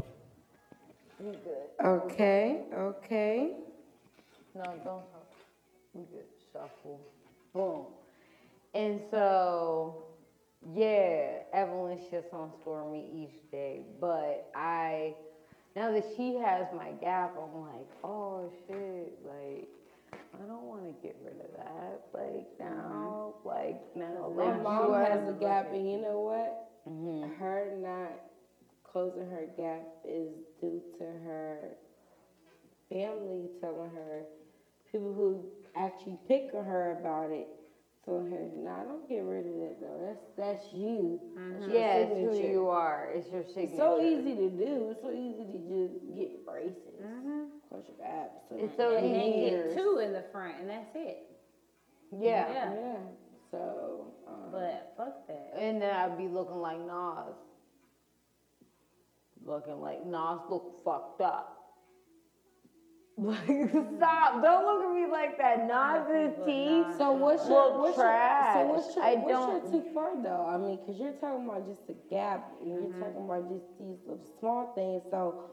we 1.20 1.32
good. 1.32 1.86
okay, 1.86 2.62
okay. 2.76 3.52
No, 4.54 4.64
don't. 4.84 5.04
We 5.94 6.04
good. 6.04 6.26
Shuffle. 6.54 7.00
Boom. 7.54 7.86
And 8.74 9.02
so 9.10 10.04
yeah, 10.62 11.40
Evelyn 11.54 12.00
shits 12.12 12.34
on 12.34 12.52
Stormi 12.64 13.06
each 13.14 13.36
day. 13.52 13.82
But 14.00 14.44
I 14.56 15.16
now 15.76 15.92
that 15.92 16.06
she 16.16 16.36
has 16.36 16.68
my 16.72 16.92
gap, 16.94 17.36
I'm 17.38 17.62
like, 17.62 17.88
oh 18.04 18.50
shit, 18.68 19.14
like 19.26 19.68
I 20.34 20.46
don't 20.48 20.66
want 20.66 20.84
to 20.86 20.94
get 21.02 21.16
rid 21.24 21.36
of 21.40 21.52
that. 21.58 22.02
Like 22.14 22.48
now, 22.60 23.34
like 23.44 23.78
now, 23.96 24.32
My 24.36 24.52
like 24.52 24.62
mom 24.62 24.94
has 24.94 25.22
as 25.22 25.30
a 25.30 25.34
gap, 25.34 25.72
and 25.72 25.90
you 25.90 25.98
know 25.98 26.20
what? 26.20 26.58
Mhm. 26.88 27.38
Her 27.38 27.72
not 27.74 28.20
closing 28.84 29.28
her 29.28 29.46
gap 29.58 29.84
is 30.04 30.32
due 30.60 30.82
to 30.98 31.04
her 31.04 31.78
family 32.90 33.50
telling 33.62 33.90
her, 33.92 34.26
people 34.92 35.14
who 35.14 35.46
actually 35.76 36.18
pick 36.28 36.50
on 36.54 36.66
her 36.66 36.92
about 36.92 37.32
it, 37.32 37.50
telling 38.06 38.32
her, 38.32 38.40
"Nah, 38.58 38.84
don't 38.84 39.08
get 39.08 39.20
rid 39.24 39.46
of 39.46 39.54
that 39.62 39.78
though. 39.80 40.00
That's 40.06 40.26
that's 40.36 40.74
you. 40.74 41.20
That's 41.36 41.68
your 41.68 41.76
Yeah, 41.78 41.94
it's 41.98 42.38
who 42.38 42.48
you 42.48 42.68
are. 42.70 43.10
It's 43.14 43.30
your 43.32 43.44
signature. 43.44 43.70
It's 43.70 43.78
so 43.78 44.02
easy 44.02 44.36
to 44.36 44.50
do. 44.50 44.90
It's 44.92 45.02
so 45.02 45.12
easy 45.12 45.46
to 45.46 45.58
just 45.70 46.16
get 46.16 46.46
braces, 46.46 47.02
Mm-hmm. 47.04 47.44
close 47.70 47.86
your 47.88 47.98
gap. 47.98 48.32
So 48.50 48.56
It's 48.58 48.76
so 48.76 48.96
And 48.98 49.14
then 49.16 49.32
get 49.40 49.74
two 49.76 50.00
in 50.00 50.14
the 50.14 50.24
front, 50.32 50.56
and 50.60 50.70
that's 50.70 50.96
it. 50.96 51.30
Yeah. 52.12 52.52
Yeah. 52.52 52.74
yeah. 52.74 52.98
So, 53.52 54.14
um, 54.28 54.52
But 54.52 54.94
fuck 54.98 55.28
that. 55.28 55.54
And 55.58 55.82
then 55.82 55.94
I'd 55.96 56.18
be 56.18 56.28
looking 56.28 56.58
like 56.62 56.80
Nas. 56.80 57.36
Looking 59.44 59.80
like 59.82 60.06
Nas 60.06 60.40
look 60.50 60.84
fucked 60.84 61.22
up. 61.22 61.61
Like, 63.18 63.46
stop. 63.70 64.42
Don't 64.42 64.66
look 64.66 64.84
at 64.86 64.94
me 64.96 65.06
like 65.12 65.38
that. 65.38 65.68
Nas's 65.68 66.38
Look, 66.38 66.46
teeth. 66.48 66.98
So 66.98 67.12
what's 67.12 67.44
Look 67.44 67.74
your 67.74 67.80
what's 67.80 67.98
trash. 67.98 68.56
Your, 68.56 68.66
so 68.66 68.74
what's 68.74 68.96
your 68.96 69.06
I 69.06 69.14
what's 69.16 69.28
don't- 69.28 69.72
your 69.74 69.82
too 69.84 69.90
far 69.94 70.22
though? 70.24 70.46
I 70.48 70.58
mean, 70.58 70.80
because 70.80 71.00
you're 71.00 71.14
talking 71.14 71.46
about 71.46 71.68
just 71.68 71.90
a 71.90 71.96
gap, 72.10 72.50
and 72.62 72.70
you're 72.72 72.90
talking 73.00 73.24
about 73.26 73.50
just 73.50 73.66
these 73.78 74.00
little 74.08 74.26
small 74.40 74.72
things. 74.74 75.04
So 75.12 75.44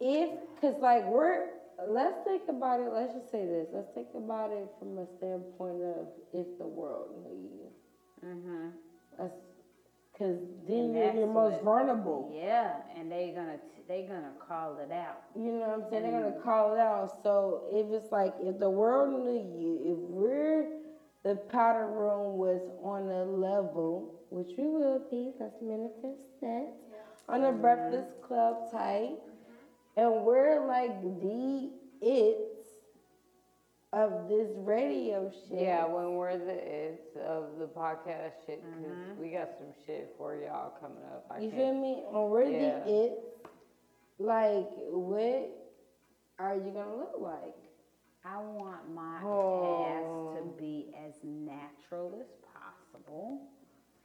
if, 0.00 0.30
because 0.54 0.76
like 0.80 1.04
we're, 1.06 1.50
let's 1.88 2.16
think 2.24 2.42
about 2.48 2.80
it. 2.80 2.88
Let's 2.92 3.12
just 3.14 3.30
say 3.30 3.44
this. 3.44 3.68
Let's 3.72 3.90
think 3.94 4.08
about 4.14 4.50
it 4.52 4.68
from 4.78 4.96
a 4.98 5.06
standpoint 5.18 5.82
of 5.82 6.06
if 6.32 6.46
the 6.58 6.66
world 6.66 7.10
knew 7.22 7.36
you. 7.36 7.66
Mm-hmm. 8.24 8.68
That's 9.18 9.34
because 10.18 10.38
then 10.66 10.76
And 10.76 10.94
you're 10.94 11.04
that's 11.04 11.16
your 11.18 11.26
most 11.28 11.54
what- 11.54 11.64
vulnerable. 11.64 12.32
Yeah, 12.34 12.74
and 12.96 13.10
they 13.10 13.32
gonna 13.34 13.58
they 13.88 14.02
gonna 14.02 14.32
call 14.46 14.78
it 14.78 14.92
out. 14.92 15.22
You 15.34 15.52
know 15.52 15.60
what 15.60 15.70
I'm 15.70 15.90
saying? 15.90 16.02
They're 16.02 16.20
gonna 16.20 16.40
call 16.42 16.74
it 16.74 16.78
out. 16.78 17.22
So 17.22 17.64
if 17.72 17.90
it's 17.92 18.12
like 18.12 18.34
if 18.40 18.58
the 18.58 18.68
world 18.70 19.10
knew 19.24 19.32
you, 19.32 19.80
if 19.84 19.98
we're 20.10 20.66
the 21.24 21.36
powder 21.36 21.86
room 21.86 22.36
was 22.38 22.60
on 22.82 23.08
a 23.10 23.24
level, 23.24 24.14
which 24.30 24.48
we 24.58 24.64
will 24.66 25.02
be, 25.10 25.32
let's 25.40 25.56
manifest 25.62 26.20
that, 26.42 26.68
on 27.28 27.44
a 27.44 27.48
mm-hmm. 27.48 27.60
Breakfast 27.60 28.20
Club 28.22 28.70
type, 28.70 29.18
and 29.96 30.22
we're 30.24 30.66
like 30.66 31.00
the 31.02 31.70
it's 32.00 32.57
of 33.92 34.28
this 34.28 34.48
radio 34.56 35.30
shit. 35.30 35.60
Yeah, 35.62 35.86
when 35.86 36.14
we're 36.14 36.36
the 36.36 36.52
it's 36.52 37.16
of 37.16 37.58
the 37.58 37.66
podcast 37.66 38.32
shit, 38.46 38.62
because 38.62 39.18
we 39.18 39.30
got 39.30 39.48
some 39.58 39.72
shit 39.86 40.14
for 40.18 40.34
y'all 40.36 40.72
coming 40.80 41.02
up. 41.12 41.26
I 41.30 41.38
You 41.38 41.50
can't- 41.50 41.54
feel 41.62 41.74
me? 41.74 42.04
When 42.10 42.30
we're 42.30 42.42
Yeah. 42.44 42.80
the 42.84 43.04
it's, 43.06 43.24
like 44.18 44.68
what 44.90 45.50
are 46.38 46.54
you 46.56 46.70
gonna 46.72 46.96
look 46.96 47.18
like? 47.18 47.54
I 48.24 48.38
want 48.42 48.88
my 48.90 49.22
Oh. 49.24 49.84
ass 50.34 50.38
to 50.38 50.44
be 50.58 50.94
as 51.06 51.14
natural 51.24 52.14
as 52.20 52.26
possible. 52.52 53.40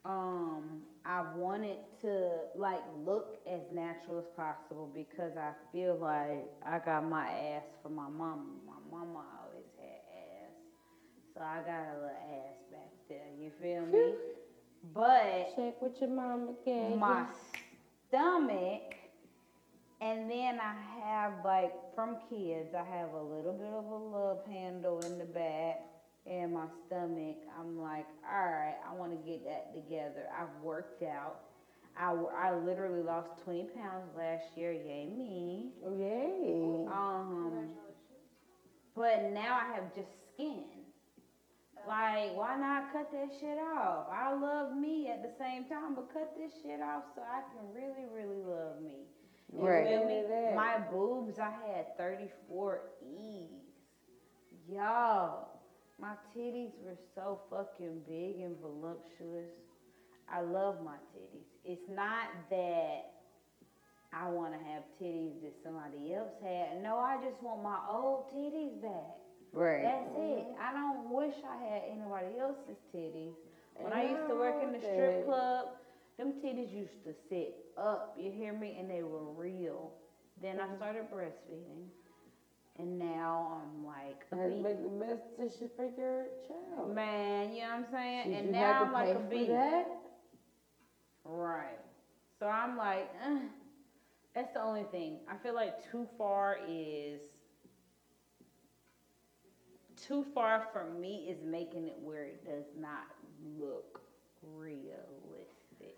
Um, 0.06 0.86
I 1.06 1.34
want 1.36 1.64
it 1.66 1.80
to 2.02 2.50
like 2.56 2.84
look 3.06 3.38
as 3.48 3.62
natural 3.72 4.20
as 4.20 4.28
possible 4.30 4.88
because 4.94 5.36
I 5.38 5.54
feel 5.72 5.96
like 5.96 6.50
I 6.66 6.80
got 6.80 7.04
my 7.06 7.28
ass 7.30 7.64
from 7.82 7.96
my 7.96 8.10
mama. 8.10 8.44
My 8.66 8.80
mama 8.92 9.20
always 9.20 9.24
had 9.24 9.40
ass, 9.40 9.43
so 11.34 11.42
I 11.42 11.60
got 11.66 11.82
a 11.82 11.94
little 11.96 12.10
ass 12.10 12.58
back 12.72 12.92
there. 13.10 13.28
You 13.40 13.52
feel 13.62 13.86
me? 13.86 14.14
But 14.94 15.56
Check 15.56 15.82
what 15.82 16.00
your 16.02 16.10
mama 16.10 16.54
gave 16.66 16.98
my 16.98 17.26
stomach, 18.08 18.96
and 20.02 20.30
then 20.30 20.60
I 20.60 20.76
have 21.02 21.34
like 21.46 21.72
from 21.96 22.18
kids, 22.30 22.76
I 22.76 22.84
have 22.84 23.14
a 23.14 23.22
little 23.22 23.54
bit 23.54 23.72
of 23.72 23.86
a 23.86 23.96
love 23.96 24.40
handle 24.46 25.00
in 25.00 25.18
the 25.18 25.26
back, 25.26 25.82
and 26.26 26.54
my 26.54 26.66
stomach. 26.86 27.38
I'm 27.58 27.80
like, 27.80 28.06
all 28.30 28.44
right, 28.44 28.76
I 28.90 28.94
want 28.96 29.12
to 29.12 29.30
get 29.30 29.46
that 29.46 29.74
together. 29.74 30.28
I've 30.38 30.62
worked 30.62 31.04
out. 31.04 31.40
I, 31.98 32.12
I 32.12 32.56
literally 32.56 33.04
lost 33.04 33.30
20 33.46 33.68
pounds 33.76 34.10
last 34.18 34.46
year. 34.58 34.74
Yay 34.74 35.08
me. 35.16 35.70
Yay. 35.84 36.88
Um, 36.92 37.70
but 38.96 39.32
now 39.32 39.60
I 39.62 39.76
have 39.76 39.94
just 39.96 40.10
skin. 40.34 40.64
Like, 41.88 42.36
why 42.36 42.56
not 42.58 42.92
cut 42.94 43.12
that 43.12 43.30
shit 43.40 43.58
off? 43.58 44.08
I 44.12 44.34
love 44.34 44.76
me 44.76 45.10
at 45.10 45.22
the 45.22 45.32
same 45.38 45.66
time, 45.66 45.96
but 45.96 46.14
cut 46.14 46.34
this 46.38 46.52
shit 46.62 46.82
off 46.82 47.04
so 47.16 47.22
I 47.22 47.42
can 47.52 47.74
really, 47.74 48.06
really 48.14 48.42
love 48.42 48.82
me. 48.82 49.06
You 49.52 49.68
Right. 49.68 49.88
feel 49.88 50.06
me? 50.06 50.08
Feel 50.08 50.24
me 50.24 50.28
there. 50.28 50.56
My 50.56 50.78
boobs, 50.80 51.40
I 51.40 51.50
had 51.50 51.96
34 51.98 52.82
E's. 53.02 53.50
Y'all, 54.70 55.50
my 56.00 56.16
titties 56.36 56.72
were 56.82 56.98
so 57.14 57.40
fucking 57.50 58.02
big 58.08 58.40
and 58.40 58.58
voluptuous. 58.60 59.52
I 60.30 60.40
love 60.42 60.82
my 60.82 60.96
titties. 61.14 61.46
It's 61.66 61.88
not 61.90 62.30
that 62.50 63.12
I 64.14 64.28
want 64.30 64.54
to 64.54 64.60
have 64.60 64.84
titties 65.02 65.42
that 65.42 65.54
somebody 65.64 66.14
else 66.14 66.34
had. 66.42 66.82
No, 66.82 66.98
I 66.98 67.18
just 67.18 67.42
want 67.42 67.62
my 67.62 67.80
old 67.90 68.32
titties 68.34 68.82
back. 68.82 69.23
Right. 69.54 69.84
That's 69.84 70.10
it. 70.18 70.46
I 70.60 70.74
don't 70.74 71.12
wish 71.12 71.36
I 71.48 71.64
had 71.64 71.82
anybody 71.92 72.40
else's 72.42 72.82
titties. 72.94 73.36
When 73.76 73.94
I 73.94 74.10
used 74.10 74.28
to 74.28 74.36
work 74.36 74.62
in 74.64 74.72
the 74.72 74.80
strip 74.80 75.26
club, 75.26 75.68
them 76.18 76.34
titties 76.44 76.74
used 76.74 77.04
to 77.06 77.14
sit 77.30 77.56
up, 77.78 78.16
you 78.20 78.32
hear 78.32 78.54
me? 78.54 78.78
And 78.80 78.90
they 78.90 79.04
were 79.04 79.32
real. 79.36 79.92
Then 80.42 80.60
I 80.60 80.76
started 80.76 81.04
breastfeeding. 81.14 81.86
And 82.80 82.98
now 82.98 83.62
I'm 83.62 83.86
like 83.86 84.26
a 84.32 84.36
to 84.36 84.50
beat. 84.50 84.64
make 84.64 85.38
the 85.38 85.44
decision 85.44 85.70
for 85.76 85.86
your 85.96 86.26
child. 86.48 86.96
Man, 86.96 87.54
you 87.54 87.62
know 87.62 87.68
what 87.68 87.76
I'm 87.76 87.86
saying? 87.92 88.30
Did 88.32 88.40
and 88.40 88.52
now 88.52 88.84
I'm 88.84 88.92
like 88.92 89.16
a 89.16 89.20
beat. 89.20 89.48
that? 89.50 89.88
Right. 91.24 91.80
So 92.40 92.48
I'm 92.48 92.76
like, 92.76 93.12
eh. 93.26 93.40
that's 94.34 94.54
the 94.54 94.62
only 94.62 94.86
thing. 94.92 95.20
I 95.30 95.38
feel 95.38 95.54
like 95.54 95.90
too 95.92 96.08
far 96.18 96.58
is 96.68 97.22
too 100.08 100.26
far 100.34 100.68
for 100.74 100.86
me 101.00 101.28
is 101.30 101.38
making 101.46 101.88
it 101.88 101.96
where 102.02 102.24
it 102.26 102.46
does 102.46 102.66
not 102.80 103.08
look 103.60 104.02
realistic. 104.56 105.98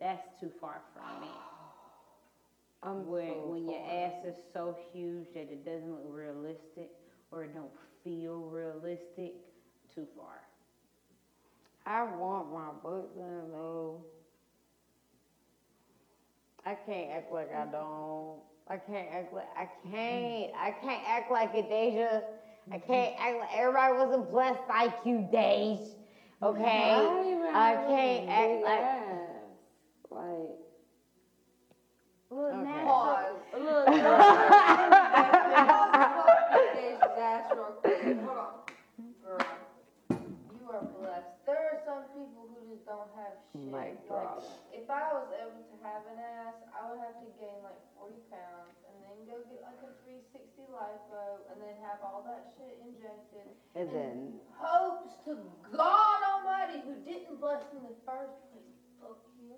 That's 0.00 0.28
too 0.40 0.50
far 0.60 0.82
for 0.92 1.20
me. 1.20 1.28
I'm 2.82 3.06
when 3.06 3.28
so 3.28 3.46
when 3.46 3.68
your 3.68 3.80
ass 3.80 4.24
is 4.26 4.34
so 4.52 4.76
huge 4.92 5.26
that 5.34 5.42
it 5.42 5.64
doesn't 5.64 5.88
look 5.88 6.06
realistic 6.08 6.90
or 7.30 7.44
it 7.44 7.54
don't 7.54 7.70
feel 8.02 8.40
realistic, 8.40 9.34
too 9.94 10.06
far. 10.16 10.40
I 11.86 12.02
want 12.16 12.52
my 12.52 12.68
butt 12.82 13.16
done 13.16 13.50
though. 13.52 14.04
I 16.64 16.74
can't 16.74 17.10
act 17.12 17.32
like 17.32 17.52
I 17.54 17.64
don't. 17.66 18.38
I 18.68 18.76
can't 18.76 19.08
act 19.12 19.34
like 19.34 19.48
I 19.56 19.68
can't. 19.90 20.52
I 20.56 20.70
can't 20.70 21.02
act 21.06 21.30
like 21.30 21.54
it, 21.54 21.68
Deja. 21.68 22.22
I 22.70 22.78
can't 22.78 23.14
act 23.18 23.38
like 23.40 23.48
everybody 23.56 23.92
wasn't 23.94 24.30
blessed 24.30 24.60
like 24.68 24.94
you, 25.04 25.28
Deja. 25.32 25.82
Okay? 26.42 26.90
I 26.92 26.96
don't 26.98 27.54
I 27.54 27.74
can't 27.86 28.28
act 28.28 28.50
big 28.50 28.64
like- 28.64 28.90
Like, 30.10 30.58
Look, 32.30 32.52
Okay. 32.54 32.62
now, 32.64 32.84
Pause. 32.84 33.36
look, 33.60 33.88
Hold 37.02 38.38
on. 38.38 38.52
Girl, 39.22 39.38
you 40.10 40.64
are 40.72 40.84
blessed. 40.96 41.32
There 41.46 41.60
are 41.60 41.78
some 41.84 42.02
people 42.14 42.48
who 42.48 42.58
just 42.72 42.84
don't 42.86 43.10
have 43.20 43.36
shit. 43.52 43.60
Oh 43.68 43.76
Mic 43.76 44.00
Like, 44.08 44.40
if 44.72 44.86
I 44.88 45.12
was 45.12 45.28
able 45.36 45.60
to 45.60 45.76
have 45.84 46.02
an 46.08 46.18
ass, 46.20 46.56
I 46.72 46.88
would 46.90 47.00
have 47.04 47.20
to 47.20 47.28
gain 47.36 47.60
like 47.62 47.80
40 48.00 48.16
pounds 48.32 48.72
and 49.12 49.20
then 49.20 49.28
go 49.28 49.44
get 49.52 49.60
like 49.60 49.76
a 49.84 49.92
360 50.08 50.72
lipo 50.72 51.44
and 51.52 51.60
then 51.60 51.76
have 51.84 52.00
all 52.00 52.24
that 52.24 52.48
shit 52.56 52.80
injected. 52.80 53.52
And 53.76 53.92
then 53.92 54.16
Hopes 54.56 55.12
to 55.28 55.36
God 55.68 56.18
Almighty 56.32 56.80
who 56.88 56.96
didn't 57.04 57.36
bless 57.40 57.60
me 57.76 57.84
in 57.84 57.92
the 57.92 58.00
first 58.08 58.40
place. 58.48 58.72
Fuck 58.96 59.20
you. 59.36 59.52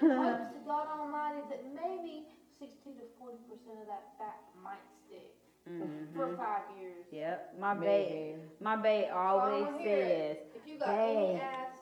Hopes 0.00 0.48
to 0.56 0.60
God 0.64 0.88
Almighty 0.96 1.44
that 1.52 1.60
maybe 1.76 2.24
60 2.56 2.96
to 2.96 3.04
40 3.20 3.36
percent 3.52 3.76
of 3.84 3.86
that 3.92 4.16
fat 4.16 4.40
might 4.64 4.86
stick 5.04 5.36
for 5.66 6.28
Mhm. 6.32 6.36
five 6.38 6.62
years. 6.78 7.04
Yep, 7.10 7.58
my 7.60 7.74
babe, 7.74 8.38
my 8.60 8.76
babe 8.76 9.10
always 9.12 9.66
wanna 9.66 9.78
says, 9.82 10.36
it. 10.38 10.52
If 10.54 10.66
you 10.66 10.78
got 10.78 10.88
any 10.94 11.40
ass, 11.40 11.74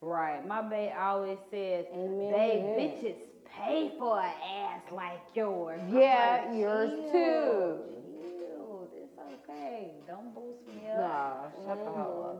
right, 0.00 0.46
my 0.46 0.62
babe 0.62 0.92
always 0.98 1.38
says, 1.50 1.84
amen. 1.92 2.30
babe, 2.30 2.62
bitches 2.78 3.16
pay 3.58 3.90
for 3.98 4.20
an 4.20 4.32
ass 4.64 4.82
like 4.92 5.20
yours. 5.34 5.80
Yeah, 5.92 6.44
like, 6.48 6.58
yours 6.58 6.90
"Chill, 6.90 7.12
too." 7.12 7.78
Chill, 8.20 8.88
it's 8.94 9.18
okay, 9.48 9.92
don't 10.06 10.34
boost 10.34 10.66
me 10.68 10.88
up. 10.90 10.98
Nah, 10.98 11.66
shut 11.66 11.84
the 11.84 11.92
hell 11.92 12.38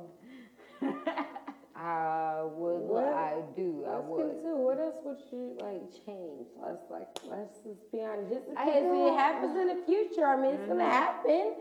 up. 0.83 1.27
I 1.79 2.41
would, 2.57 2.81
What? 2.89 3.05
I 3.05 3.43
do, 3.55 3.85
I 3.87 4.01
would. 4.01 4.17
get 4.17 4.37
into 4.39 4.49
it. 4.49 4.57
what 4.57 4.79
else 4.81 4.97
would 5.05 5.21
you 5.31 5.57
like 5.61 5.83
change? 6.07 6.49
Let's 6.57 6.81
like 6.91 7.09
let's 7.29 7.61
just 7.61 7.93
be 7.93 8.01
honest. 8.01 8.33
Just 8.33 8.49
in 8.49 8.57
I 8.57 8.65
case 8.65 8.83
know. 8.83 9.13
it 9.13 9.19
happens 9.19 9.57
in 9.61 9.69
the 9.69 9.81
future. 9.85 10.25
I 10.25 10.41
mean, 10.41 10.55
it's 10.55 10.65
gonna 10.65 10.81
mm-hmm. 10.81 10.91
happen. 10.91 11.53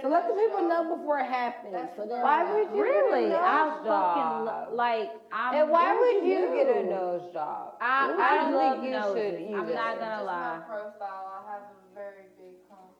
So 0.00 0.08
let 0.08 0.28
the 0.28 0.34
people 0.34 0.62
job. 0.62 0.70
know 0.70 0.96
before 0.96 1.18
it 1.18 1.26
happens. 1.26 1.72
That's 1.74 1.96
So 1.96 2.06
Why 2.06 2.44
like, 2.44 2.70
would 2.70 2.76
you 2.76 2.82
Really, 2.82 3.28
get 3.30 3.40
a 3.40 3.42
I 3.42 3.66
nose 3.66 3.86
fucking 3.86 4.76
like. 4.76 5.10
I'm, 5.32 5.54
And 5.58 5.70
why 5.70 5.90
would 5.98 6.22
would 6.22 6.28
you 6.30 6.38
you 6.38 6.54
get 6.54 6.68
a 6.76 6.82
nose 6.86 7.32
job? 7.32 7.74
I, 7.80 8.14
I 8.14 8.30
I 8.30 8.36
don't 8.46 8.54
love 8.54 8.72
think 8.78 8.84
you 8.84 8.90
noses. 8.94 9.14
should 9.18 9.54
I'm 9.58 9.64
either. 9.66 9.74
not 9.74 9.98
gonna 9.98 10.22
Just 10.22 10.26
lie. 10.26 10.58
my 10.58 10.64
profile, 10.70 11.24
I 11.34 11.52
have 11.52 11.62
a 11.66 11.94
very 11.94 12.26
big 12.38 12.54
hump. 12.70 12.94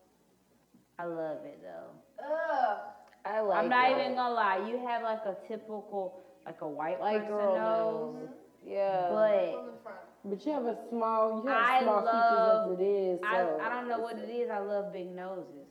I 0.99 1.05
love 1.07 1.39
it 1.45 1.63
though. 1.63 1.91
Ugh. 2.19 2.79
I 3.25 3.41
like 3.41 3.59
I'm 3.59 3.69
not 3.71 3.91
it. 3.91 3.99
even 4.01 4.15
gonna 4.17 4.35
lie. 4.35 4.59
You 4.69 4.79
have 4.87 5.03
like 5.03 5.25
a 5.25 5.37
typical, 5.49 6.23
like 6.47 6.61
a 6.61 6.69
white 6.69 7.01
like 7.01 7.23
person 7.23 7.29
girl 7.37 7.55
nose, 7.57 8.15
nose. 8.29 8.29
Yeah. 8.67 9.09
but 9.11 9.53
From 9.55 9.67
the 9.67 9.79
front. 9.83 9.99
But 10.25 10.47
you 10.47 10.53
have 10.53 10.65
a 10.67 10.77
small, 10.89 11.43
you 11.45 11.49
have 11.51 11.63
I 11.63 11.83
small 11.83 12.05
love- 12.05 12.09
features 12.09 12.49
as 12.65 12.81
it 12.81 12.83
is. 12.85 13.21
So. 13.21 13.27
I, 13.61 13.67
I 13.67 13.69
don't 13.69 13.89
know 13.89 13.99
what 14.01 14.17
it 14.19 14.31
is. 14.31 14.51
I 14.51 14.59
love 14.59 14.93
big 14.93 15.15
noses. 15.15 15.69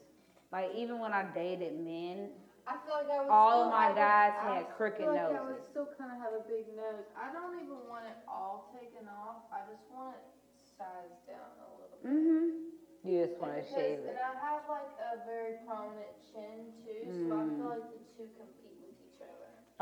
Like 0.51 0.69
even 0.75 0.99
when 0.99 1.13
I 1.13 1.25
dated 1.33 1.79
men, 1.81 2.29
I 2.69 2.77
feel 2.85 2.95
like 2.95 3.09
I 3.11 3.19
was 3.25 3.29
All 3.33 3.49
still 3.49 3.63
of 3.67 3.73
my 3.73 3.89
have 3.89 3.97
a- 3.97 3.99
guys 3.99 4.33
I 4.39 4.55
had 4.61 4.67
crooked 4.77 5.01
feel 5.03 5.11
like 5.13 5.25
I 5.25 5.33
noses. 5.33 5.49
would 5.57 5.65
still 5.65 5.89
kind 5.97 6.11
of 6.13 6.17
have 6.21 6.33
a 6.37 6.43
big 6.47 6.69
nose. 6.77 7.03
I 7.17 7.33
don't 7.33 7.57
even 7.57 7.81
want 7.89 8.05
it 8.05 8.15
all 8.29 8.69
taken 8.77 9.09
off. 9.09 9.49
I 9.51 9.65
just 9.67 9.83
want 9.91 10.15
it 10.15 10.23
sized 10.77 11.17
down 11.27 11.49
a 11.59 11.67
little 11.75 11.97
bit. 11.97 12.07
mm-hmm. 12.07 12.45
You 13.03 13.25
just 13.25 13.35
want 13.41 13.51
to 13.57 13.59
Because- 13.59 13.73
shave 13.75 13.99
it. 14.05 14.15
And 14.15 14.21
I 14.21 14.31
have 14.39 14.63
like 14.69 14.93
a 15.01 15.25
very 15.27 15.59
prominent 15.67 16.13
chin 16.23 16.71
too, 16.85 17.03
so 17.27 17.35
I 17.35 17.43
Mm. 17.43 17.57
feel 17.59 17.67
like 17.73 17.87
the 17.91 17.99
two 18.15 18.29
compete 18.39 18.79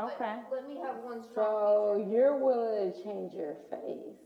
with 0.04 0.12
each 0.12 0.20
Okay. 0.20 0.36
let 0.50 0.68
me 0.68 0.76
have 0.84 0.96
one 1.04 1.22
strong 1.22 1.34
So 1.34 1.94
feature. 1.98 2.10
you're 2.10 2.36
willing 2.36 2.92
to 2.92 3.02
change 3.02 3.34
your 3.34 3.54
face. 3.70 4.18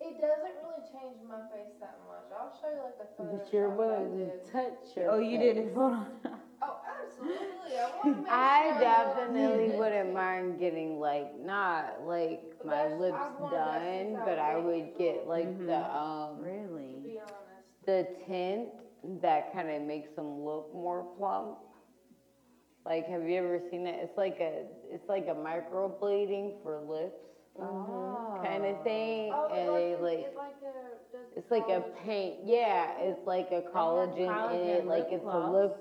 It 0.00 0.20
doesn't 0.20 0.56
really 0.62 0.84
change 0.92 1.16
my 1.28 1.40
face 1.50 1.74
that 1.80 1.98
much. 2.06 2.30
I'll 2.38 2.56
show 2.60 2.70
you 2.70 2.82
like 2.84 2.94
a 3.02 3.16
photo. 3.16 3.36
But 3.36 3.52
you're 3.52 3.70
willing 3.70 4.18
to 4.30 4.50
touch 4.52 4.96
your 4.96 5.10
Oh, 5.10 5.18
you 5.18 5.38
did 5.38 5.56
it. 5.56 5.74
Hold 5.74 5.92
on. 5.92 6.06
Oh, 6.62 6.80
absolutely. 7.02 7.78
I 7.78 7.90
want 8.04 8.16
to 8.16 8.22
make 8.22 8.32
I 8.32 8.70
sure 8.72 8.80
definitely 8.80 9.68
that- 9.70 9.78
wouldn't 9.78 10.12
mind 10.14 10.58
getting 10.60 10.98
like 11.00 11.38
not 11.40 12.04
like 12.06 12.42
my 12.64 12.70
That's- 12.74 13.00
lips 13.00 13.16
I've 13.18 13.40
wanted 13.40 13.56
that 13.56 13.82
since 13.82 14.12
done, 14.14 14.22
I 14.22 14.24
but 14.24 14.38
was 14.38 14.38
I 14.38 14.56
would 14.56 14.76
years 14.76 14.94
get 14.98 15.16
old. 15.18 15.28
like 15.28 15.66
the 15.66 15.76
um 15.96 16.36
To 16.38 16.42
Really? 16.44 17.00
be 17.02 17.18
honest. 17.20 17.86
the 17.86 18.08
tint 18.26 18.68
that 19.22 19.52
kind 19.52 19.70
of 19.70 19.82
makes 19.82 20.10
them 20.14 20.44
look 20.44 20.72
more 20.74 21.04
plump. 21.16 21.58
Like, 22.84 23.06
have 23.06 23.22
you 23.28 23.36
ever 23.36 23.60
seen 23.70 23.86
it? 23.86 23.96
It's 24.02 24.16
like 24.16 24.38
a 24.40 24.64
it's 24.90 25.08
like 25.08 25.26
a 25.28 25.34
microblading 25.34 26.62
for 26.62 26.80
lips 26.80 27.28
kind 27.58 28.64
of 28.64 28.82
thing, 28.84 29.32
Oh, 29.34 29.48
and 29.52 29.68
they 29.68 29.96
like, 30.00 30.02
like 30.02 30.18
it 30.20 30.36
like 30.36 30.54
a, 30.62 31.38
it's 31.38 31.50
like 31.50 31.68
a 31.68 31.80
paint. 32.06 32.36
Yeah, 32.44 32.92
it's 33.00 33.26
like 33.26 33.48
a 33.50 33.62
collagen, 33.74 34.54
in 34.54 34.68
it. 34.68 34.86
Like 34.86 35.06
it's 35.10 35.24
a 35.24 35.50
lip. 35.50 35.76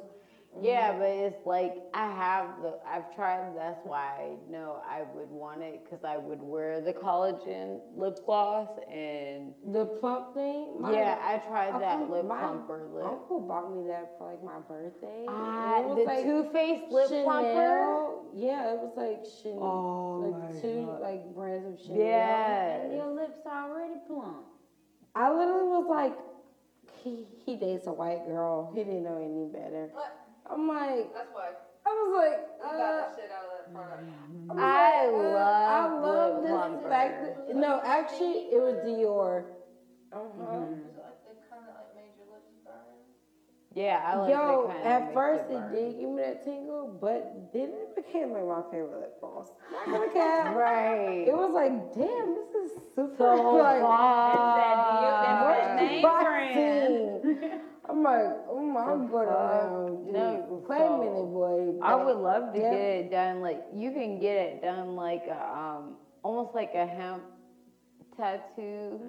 Yeah, 0.61 0.93
but 0.93 1.07
it's 1.07 1.45
like 1.45 1.75
I 1.93 2.07
have 2.11 2.47
the. 2.61 2.77
I've 2.85 3.13
tried. 3.15 3.55
That's 3.55 3.79
why 3.85 4.13
I 4.19 4.51
know 4.51 4.81
I 4.89 5.03
would 5.13 5.29
want 5.29 5.61
it 5.61 5.83
because 5.83 6.03
I 6.03 6.17
would 6.17 6.41
wear 6.41 6.81
the 6.81 6.93
collagen 6.93 7.79
lip 7.95 8.19
gloss 8.25 8.69
and 8.91 9.53
The 9.73 9.85
plump 9.85 10.33
thing? 10.33 10.79
My- 10.79 10.91
yeah, 10.93 11.17
I 11.21 11.37
tried 11.37 11.81
that 11.81 12.09
lip 12.09 12.25
my 12.25 12.39
plumper 12.39 12.87
lip. 12.93 13.05
Uncle 13.05 13.39
bought 13.41 13.73
me 13.73 13.87
that 13.87 14.17
for 14.17 14.29
like 14.31 14.43
my 14.43 14.59
birthday. 14.67 15.25
Ah, 15.27 15.79
It 15.79 15.85
was 15.85 15.97
the 15.97 16.03
like 16.03 16.23
Too 16.23 16.49
Faced 16.51 16.91
lip 16.91 17.07
plumper. 17.23 18.15
Yeah, 18.33 18.73
it 18.73 18.79
was 18.79 18.93
like 18.95 19.25
Chanel. 19.41 19.63
Oh 19.63 20.19
like 20.23 20.53
my 20.53 20.61
two 20.61 20.85
God. 20.85 21.01
like 21.01 21.35
brands 21.35 21.67
of 21.67 21.85
Chanel. 21.85 22.01
Yeah, 22.01 22.81
And 22.81 22.93
your 22.93 23.11
lips 23.11 23.39
are 23.45 23.69
already 23.71 23.95
plump. 24.07 24.45
I 25.15 25.31
literally 25.31 25.67
was 25.67 25.85
like, 25.89 26.15
he 27.03 27.25
he 27.45 27.55
dates 27.55 27.87
a 27.87 27.93
white 27.93 28.25
girl. 28.27 28.71
He 28.75 28.83
didn't 28.83 29.03
know 29.03 29.17
any 29.17 29.45
better. 29.51 29.89
What? 29.93 30.16
I'm 30.49 30.67
like, 30.67 31.13
That's 31.13 31.29
why 31.33 31.49
I 31.85 31.89
was 31.89 32.11
like, 32.17 32.39
you 32.59 32.65
uh, 32.67 32.77
got 32.77 33.15
the 33.15 33.21
shit 33.21 33.31
out 33.31 33.43
of 33.45 33.51
that 33.57 33.73
product. 33.73 34.03
I, 34.51 35.07
was 35.11 35.35
I 35.35 35.87
uh, 35.87 35.91
love 35.91 35.91
I 35.91 35.99
love 36.01 36.33
lip 36.35 36.43
this 36.43 36.51
plumper. 36.51 36.89
fact 36.89 37.47
that, 37.47 37.55
no, 37.55 37.81
actually, 37.83 38.47
it 38.51 38.61
was 38.61 38.75
Dior. 38.85 39.43
Is 39.43 39.45
it 40.13 40.95
like 40.99 41.23
they 41.23 41.35
kind 41.51 41.63
of 41.67 41.75
like 41.75 41.95
made 41.95 42.15
your 42.17 42.27
lips 42.33 42.51
burn? 42.63 42.73
Yeah, 43.75 44.01
I 44.05 44.15
like 44.17 44.31
Yo, 44.31 44.69
it 44.69 44.73
kinda 44.73 44.87
at 44.89 45.01
makes 45.03 45.13
first 45.13 45.43
it 45.49 45.53
it 45.53 45.59
burn. 45.61 45.71
did 45.73 45.99
give 45.99 46.09
me 46.09 46.21
that 46.23 46.43
tingle, 46.43 46.97
but 46.99 47.51
then 47.53 47.69
it 47.71 47.95
became 47.95 48.31
like 48.31 48.47
my 48.47 48.63
favorite 48.71 48.99
lip 48.99 49.19
gloss. 49.19 49.47
Not 49.71 49.85
gonna 49.85 50.13
cap. 50.13 50.55
Right. 50.55 51.25
It 51.27 51.35
was 51.35 51.51
like, 51.53 51.93
damn, 51.93 52.35
this 52.35 52.51
is 52.55 52.71
super. 52.95 53.15
So 53.17 53.35
like, 53.63 53.83
That's 53.83 54.57
that 54.57 54.75
Dior, 54.91 55.23
that's 55.23 55.43
where's 55.43 55.67
that 55.67 55.77
the 55.77 55.85
name 55.85 56.01
brand. 56.01 57.61
I'm 57.89 58.03
like, 58.03 58.25
oh 58.49 58.61
my, 58.61 58.81
I'm 58.81 59.07
going 59.09 59.27
around 59.27 60.11
No, 60.11 60.11
no, 60.49 60.63
claiming 60.67 61.13
so- 61.15 61.23
it, 61.23 61.31
boy. 61.31 61.79
I 61.85 61.95
would 61.95 62.17
love 62.17 62.53
to 62.53 62.59
Yeah. 62.59 62.71
get 62.71 62.81
it 62.81 63.11
done. 63.11 63.41
Like 63.41 63.63
you 63.73 63.91
can 63.91 64.19
get 64.19 64.35
it 64.35 64.61
done 64.61 64.95
like 64.95 65.23
a, 65.27 65.57
um 65.57 65.95
almost 66.23 66.53
like 66.55 66.71
a 66.75 66.85
hemp 66.85 67.23
tattoo, 68.17 68.99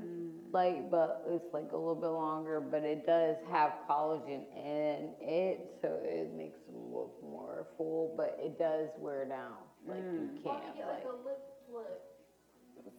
like 0.53 0.91
but 0.91 1.25
it's 1.31 1.53
like 1.53 1.73
a 1.73 1.77
little 1.77 1.95
bit 1.95 2.09
longer, 2.09 2.61
but 2.61 2.85
it 2.85 3.07
does 3.07 3.37
have 3.51 3.73
collagen 3.89 4.43
in 4.55 5.11
it, 5.21 5.71
so 5.83 5.99
it 6.03 6.33
makes 6.35 6.59
them 6.67 6.93
look 6.93 7.15
more 7.23 7.67
full, 7.77 8.15
but 8.17 8.39
it 8.41 8.59
does 8.59 8.89
wear 8.99 9.25
down. 9.25 9.55
Like 9.87 9.99
you 10.05 10.29
can't 10.43 10.45
don't 10.45 10.63
you 10.67 10.73
get 10.77 10.87
like. 10.87 11.05
like 11.05 11.05
a 11.05 11.25
lip 11.27 11.43
flip? 11.71 12.03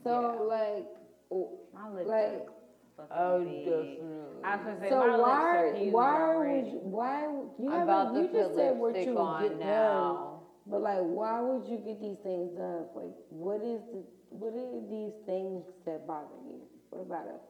So 0.04 0.46
like, 0.50 0.88
My 1.74 1.90
lips 1.90 2.10
Like- 2.10 2.26
are 2.48 2.52
fucking 3.00 3.36
Oh, 3.36 3.44
big. 3.44 3.66
definitely. 3.66 4.44
I 4.44 4.56
was 4.56 4.66
gonna 4.66 4.80
say 4.80 4.92
so 4.92 4.98
my 4.98 5.18
lips 5.18 5.52
why, 5.52 5.54
are 5.54 5.68
huge 5.68 5.96
why 5.96 6.36
would 6.38 6.66
already. 6.66 6.72
you, 6.72 6.80
why 6.82 7.28
you 7.58 7.76
I'm 7.76 7.84
about 7.84 8.14
you 8.14 8.28
just 8.32 8.56
said 8.56 8.72
what 8.76 9.06
you 9.06 9.16
would 9.16 9.38
on 9.38 9.38
get 9.38 9.62
done, 9.64 10.18
but 10.68 10.82
like, 10.82 11.02
why 11.02 11.40
would 11.42 11.68
you 11.68 11.78
get 11.78 12.00
these 12.02 12.18
things 12.24 12.52
done? 12.56 12.86
Like, 12.94 13.14
what 13.30 13.62
is 13.62 13.82
the, 13.92 14.04
what 14.30 14.54
are 14.54 14.82
these 14.90 15.14
things 15.26 15.66
that 15.86 16.06
bother 16.08 16.36
you? 16.46 16.62
What 16.90 17.02
about 17.02 17.26
it? 17.28 17.42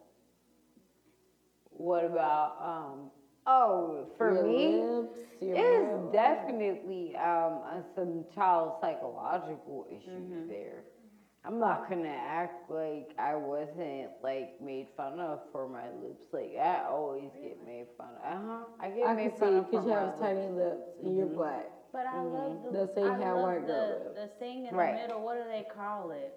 What 1.71 2.05
about 2.05 2.55
um? 2.61 3.09
Oh, 3.45 4.05
for 4.17 4.33
Your 4.33 4.43
me. 4.43 4.83
lips, 4.83 5.17
your 5.41 5.57
It's 5.57 5.97
mouth? 6.09 6.11
definitely 6.11 7.15
um, 7.15 7.61
uh, 7.63 7.81
some 7.95 8.25
child 8.33 8.73
psychological 8.79 9.85
issues 9.89 10.31
Mm-hmm. 10.31 10.47
there. 10.47 10.83
I'm 11.45 11.57
not 11.59 11.89
gonna 11.89 12.09
act 12.09 12.69
like 12.69 13.11
I 13.17 13.35
wasn't 13.35 14.09
like 14.21 14.61
made 14.61 14.87
fun 14.97 15.19
of 15.19 15.39
for 15.51 15.67
my 15.69 15.85
lips. 16.01 16.25
Like 16.33 16.55
I 16.61 16.83
always 16.89 17.31
get 17.41 17.57
made 17.65 17.87
fun 17.97 18.09
of. 18.23 18.33
Uh 18.33 18.45
huh. 18.47 18.63
I 18.79 18.89
get 18.89 19.07
I 19.07 19.13
made 19.15 19.29
can 19.31 19.39
fun 19.39 19.49
see 19.53 19.57
of 19.57 19.71
because 19.71 19.85
you 19.85 19.91
have 19.93 20.07
lips. 20.09 20.19
tiny 20.19 20.47
lips 20.47 20.89
and 21.03 21.17
you're 21.17 21.27
Mhm. 21.27 21.35
black. 21.35 21.65
But 21.91 22.05
I 22.05 22.21
love 22.21 22.63
the, 22.65 22.71
They'll 22.71 22.93
say 22.93 23.03
I 23.03 23.17
have 23.17 23.37
love 23.37 23.43
white 23.45 23.65
girl 23.67 24.11
the, 24.15 24.21
the 24.21 24.27
thing 24.39 24.65
in 24.67 24.75
Right. 24.75 24.95
the 24.95 25.01
middle, 25.07 25.21
what 25.23 25.37
do 25.43 25.49
they 25.49 25.65
call 25.75 26.11
it? 26.11 26.33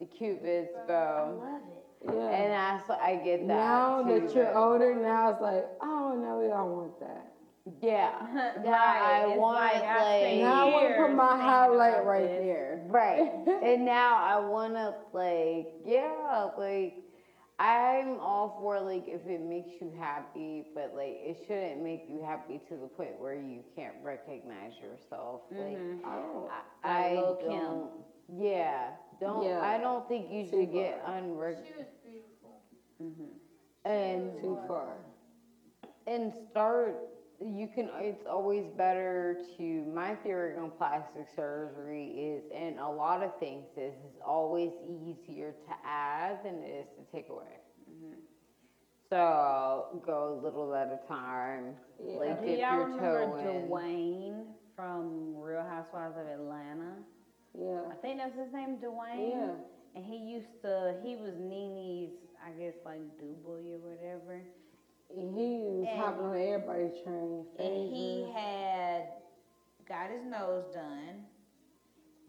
The 0.00 0.06
cupid's 0.06 0.70
bow. 0.72 0.80
I 0.82 0.86
bow. 0.88 1.38
love 1.38 1.62
it. 1.70 1.84
Yeah. 2.04 2.10
And 2.34 2.52
that's 2.52 2.90
I 2.90 3.16
get 3.16 3.40
that. 3.40 3.46
now 3.46 4.02
too, 4.02 4.20
that 4.20 4.34
you're 4.34 4.44
but- 4.46 4.56
older, 4.56 4.94
now 4.96 5.30
it's 5.30 5.40
like, 5.42 5.66
oh, 5.82 6.16
now 6.20 6.40
we 6.40 6.50
all 6.50 6.68
want 6.68 6.98
that. 7.00 7.31
Yeah. 7.80 8.10
Right, 8.56 8.64
Now 8.64 8.72
I 8.74 9.26
it's 9.28 9.38
want 9.38 9.56
like 9.56 9.82
like. 9.82 10.36
Now 10.40 10.68
I 10.68 10.72
want 10.72 10.88
to 10.88 11.02
put 11.02 11.14
my 11.14 11.36
highlight 11.40 12.04
right 12.04 12.22
this. 12.28 12.38
there. 12.40 12.80
Right. 12.88 13.30
and 13.62 13.84
now 13.84 14.16
I 14.16 14.38
wanna 14.38 14.94
like, 15.12 15.68
yeah, 15.86 16.48
like 16.58 16.94
I'm 17.58 18.18
all 18.18 18.58
for 18.60 18.80
like 18.80 19.04
if 19.06 19.26
it 19.26 19.40
makes 19.40 19.80
you 19.80 19.92
happy, 19.98 20.64
but 20.74 20.92
like 20.96 21.16
it 21.22 21.38
shouldn't 21.46 21.82
make 21.82 22.04
you 22.08 22.20
happy 22.24 22.60
to 22.68 22.74
the 22.76 22.88
point 22.88 23.18
where 23.20 23.34
you 23.34 23.62
can't 23.76 23.94
recognize 24.02 24.72
yourself. 24.82 25.42
Like 25.50 25.78
Mhm. 25.78 26.04
I 26.04 26.16
don't. 26.16 26.50
I, 26.82 27.08
I 27.10 27.14
don't. 27.14 27.90
Yeah. 28.34 28.90
Don't. 29.20 29.44
Yeah. 29.46 29.60
I 29.62 29.78
don't 29.78 30.08
think 30.08 30.30
you 30.30 30.44
Too 30.44 30.50
should 30.50 30.72
get 30.72 31.00
far. 31.04 31.16
unrecognized. 31.18 31.68
She 31.68 31.78
was 31.78 32.22
beautiful. 32.98 33.30
And 33.84 34.32
Too 34.40 34.58
far. 34.66 34.96
and 36.06 36.32
start 36.50 36.96
you 37.44 37.68
can 37.74 37.90
it's 37.98 38.26
always 38.30 38.64
better 38.76 39.36
to 39.56 39.84
my 39.94 40.14
theory 40.16 40.56
on 40.56 40.70
plastic 40.78 41.26
surgery 41.34 42.08
is 42.08 42.42
and 42.54 42.78
a 42.78 42.88
lot 42.88 43.22
of 43.22 43.38
things 43.38 43.64
is 43.76 43.92
it's 44.06 44.20
always 44.26 44.70
easier 44.86 45.52
to 45.66 45.74
add 45.86 46.38
than 46.44 46.54
it 46.62 46.84
is 46.84 46.86
to 46.96 47.16
take 47.16 47.28
away 47.28 47.44
mm-hmm. 47.90 48.14
so 49.10 50.00
go 50.06 50.38
a 50.40 50.44
little 50.44 50.74
at 50.74 50.88
a 50.88 51.08
time 51.08 51.74
Yeah. 52.04 52.16
like 52.16 52.40
dip 52.40 52.58
y'all 52.58 52.88
your 52.88 52.98
toe 52.98 53.36
in 53.38 53.68
Dwayne 53.68 54.44
from 54.76 55.36
Real 55.36 55.62
Housewives 55.62 56.16
of 56.18 56.26
Atlanta? 56.26 56.94
Yeah. 57.58 57.82
I 57.90 57.94
think 58.00 58.18
that's 58.18 58.36
his 58.36 58.52
name, 58.52 58.78
Dwayne. 58.78 59.30
Yeah. 59.30 59.54
And 59.94 60.04
he 60.04 60.16
used 60.16 60.62
to, 60.62 60.94
he 61.04 61.16
was 61.16 61.34
Nene's, 61.38 62.12
I 62.44 62.50
guess, 62.58 62.74
like 62.84 63.00
double 63.18 63.60
or 63.60 63.78
whatever. 63.78 64.42
Was 65.14 65.88
And- 65.88 65.98
hopping 66.00 66.24
on 66.24 66.36
everybody's 66.36 67.02
train. 67.02 67.46
And 67.58 67.94
he 67.94 68.30
had 68.34 69.08
got 69.86 70.10
his 70.10 70.24
nose 70.24 70.64
done, 70.74 71.26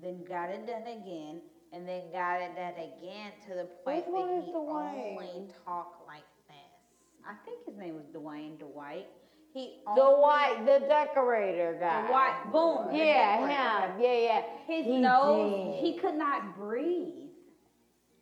then 0.02 0.24
got 0.26 0.50
it 0.50 0.66
done 0.68 0.82
again, 0.84 1.42
and 1.72 1.88
then 1.88 2.12
got 2.12 2.42
it 2.42 2.56
done 2.56 2.74
again 2.74 3.32
to 3.48 3.56
the 3.56 3.66
point 3.86 4.06
Which 4.08 4.16
that 4.26 4.44
he 4.46 4.52
Dwayne? 4.52 5.12
only 5.18 5.48
talked 5.66 6.06
like 6.08 6.24
this. 6.48 6.58
I 7.26 7.36
think 7.46 7.66
his 7.66 7.78
name 7.78 7.96
was 7.96 8.06
Dwayne 8.14 8.60
Dwight. 8.60 9.08
He 9.54 9.82
the 9.96 10.04
white 10.10 10.64
the 10.66 10.80
decorator 10.88 11.78
guy 11.80 12.08
Dwight, 12.08 12.52
boom. 12.52 12.88
yeah 12.96 13.38
him 13.94 14.02
yeah 14.02 14.14
yeah 14.14 14.42
His 14.66 14.86
He 14.86 15.00
nose, 15.00 15.76
did. 15.76 15.86
he 15.86 16.00
could 16.00 16.16
not 16.16 16.58
breathe. 16.58 17.30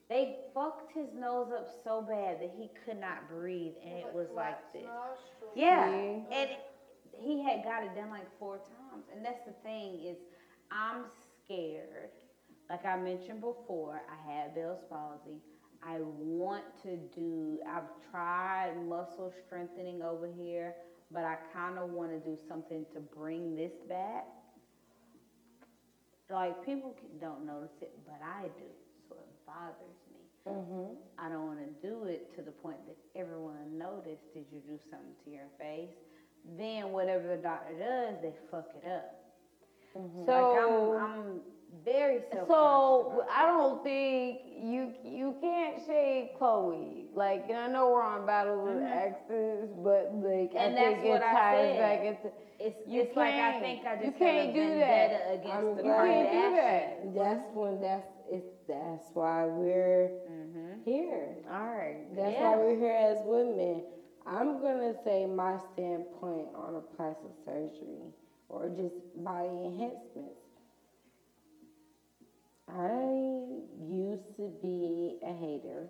They 0.09 0.39
fucked 0.53 0.91
his 0.93 1.07
nose 1.17 1.51
up 1.55 1.67
so 1.83 2.01
bad 2.01 2.41
that 2.41 2.51
he 2.57 2.69
could 2.85 2.99
not 2.99 3.29
breathe, 3.29 3.73
and 3.83 3.93
it 3.99 4.13
was 4.13 4.27
like 4.35 4.57
this. 4.73 4.83
Nostrils. 4.83 5.53
Yeah, 5.55 5.89
See? 5.89 6.23
and 6.31 6.49
he 7.19 7.43
had 7.43 7.63
got 7.63 7.83
it 7.83 7.95
done 7.95 8.09
like 8.09 8.27
four 8.39 8.57
times, 8.57 9.05
and 9.15 9.23
that's 9.25 9.45
the 9.45 9.53
thing 9.63 10.01
is, 10.05 10.17
I'm 10.71 11.05
scared. 11.45 12.11
Like 12.69 12.85
I 12.85 12.97
mentioned 12.97 13.41
before, 13.41 14.01
I 14.09 14.31
had 14.31 14.55
Bell's 14.55 14.83
palsy. 14.89 15.41
I 15.83 15.97
want 15.99 16.63
to 16.83 16.97
do. 17.13 17.59
I've 17.67 17.89
tried 18.11 18.73
muscle 18.87 19.33
strengthening 19.45 20.01
over 20.01 20.29
here, 20.39 20.75
but 21.11 21.23
I 21.23 21.35
kind 21.53 21.77
of 21.77 21.89
want 21.89 22.11
to 22.11 22.19
do 22.19 22.37
something 22.47 22.85
to 22.93 22.99
bring 22.99 23.55
this 23.55 23.73
back. 23.89 24.25
Like 26.29 26.65
people 26.65 26.95
don't 27.19 27.45
notice 27.45 27.75
it, 27.81 27.91
but 28.05 28.19
I 28.23 28.43
do, 28.43 28.71
so 29.09 29.15
it 29.15 29.45
bothers 29.45 30.00
me. 30.45 30.51
Mhm. 30.51 30.95
I 31.17 31.29
don't 31.29 31.45
want 31.47 31.59
to 31.59 31.87
do 31.87 32.05
it 32.05 32.33
to 32.35 32.41
the 32.41 32.51
point 32.51 32.77
that 32.87 32.97
everyone 33.19 33.77
noticed. 33.77 34.33
Did 34.33 34.45
you 34.51 34.59
do 34.61 34.77
something 34.89 35.15
to 35.25 35.29
your 35.31 35.47
face? 35.59 35.89
Then 36.57 36.91
whatever 36.91 37.27
the 37.27 37.37
doctor 37.37 37.73
does, 37.77 38.15
they 38.21 38.33
fuck 38.49 38.69
it 38.83 38.87
up. 38.89 39.15
so 39.93 39.99
like 40.31 41.03
I'm, 41.03 41.11
I'm 41.11 41.41
very. 41.85 42.21
So 42.47 43.23
I 43.31 43.45
don't 43.45 43.83
think 43.83 44.39
you 44.57 44.93
you 45.03 45.35
can't 45.41 45.85
shade 45.85 46.31
Khloe. 46.39 47.05
Like, 47.13 47.45
and 47.49 47.57
I 47.57 47.67
know 47.67 47.91
we're 47.91 48.01
on 48.01 48.25
battle 48.25 48.63
with 48.63 48.81
exes, 48.81 49.69
but 49.83 50.11
like 50.15 50.51
And 50.55 50.73
I 50.77 50.81
that's 50.81 50.95
think 50.95 51.05
it 51.05 51.09
what 51.09 51.21
I 51.23 51.31
ties 51.33 51.57
said. 51.75 51.79
back 51.79 52.05
into. 52.05 52.31
it's 52.59 52.87
you 52.87 53.01
it's 53.01 53.15
like 53.15 53.33
I 53.35 53.59
think 53.59 53.85
I 53.85 53.93
You 53.95 54.05
just 54.07 54.17
can't 54.17 54.53
do 54.53 54.67
that. 54.79 55.09
vendetta 55.09 55.33
against 55.33 55.53
I'm 55.57 55.75
the 55.75 55.83
glad- 55.83 56.07
You 56.07 56.13
can't 56.13 56.55
do 56.55 56.61
Kardashians. 56.61 57.13
that. 57.13 57.13
That's 57.15 57.55
when 57.55 57.81
that's 57.81 58.07
it's 58.07 58.20
that's 58.71 59.11
why 59.13 59.45
we're 59.45 60.11
Mm-hmm. 60.29 60.79
here. 60.85 61.37
All 61.49 61.73
right. 61.73 61.97
That's 62.15 62.33
Yeah. 62.33 62.41
why 62.41 62.57
we're 62.57 62.75
here 62.75 62.93
as 62.95 63.19
women. 63.23 63.83
I'm 64.25 64.59
gonna 64.59 64.93
say 65.03 65.25
my 65.25 65.57
standpoint 65.73 66.49
on 66.55 66.75
a 66.75 66.81
plastic 66.81 67.31
surgery 67.45 68.13
or 68.49 68.69
just 68.69 68.95
body 69.15 69.65
enhancements. 69.65 70.39
I 72.69 73.61
used 73.79 74.35
to 74.37 74.49
be 74.61 75.15
a 75.23 75.33
hater. 75.33 75.89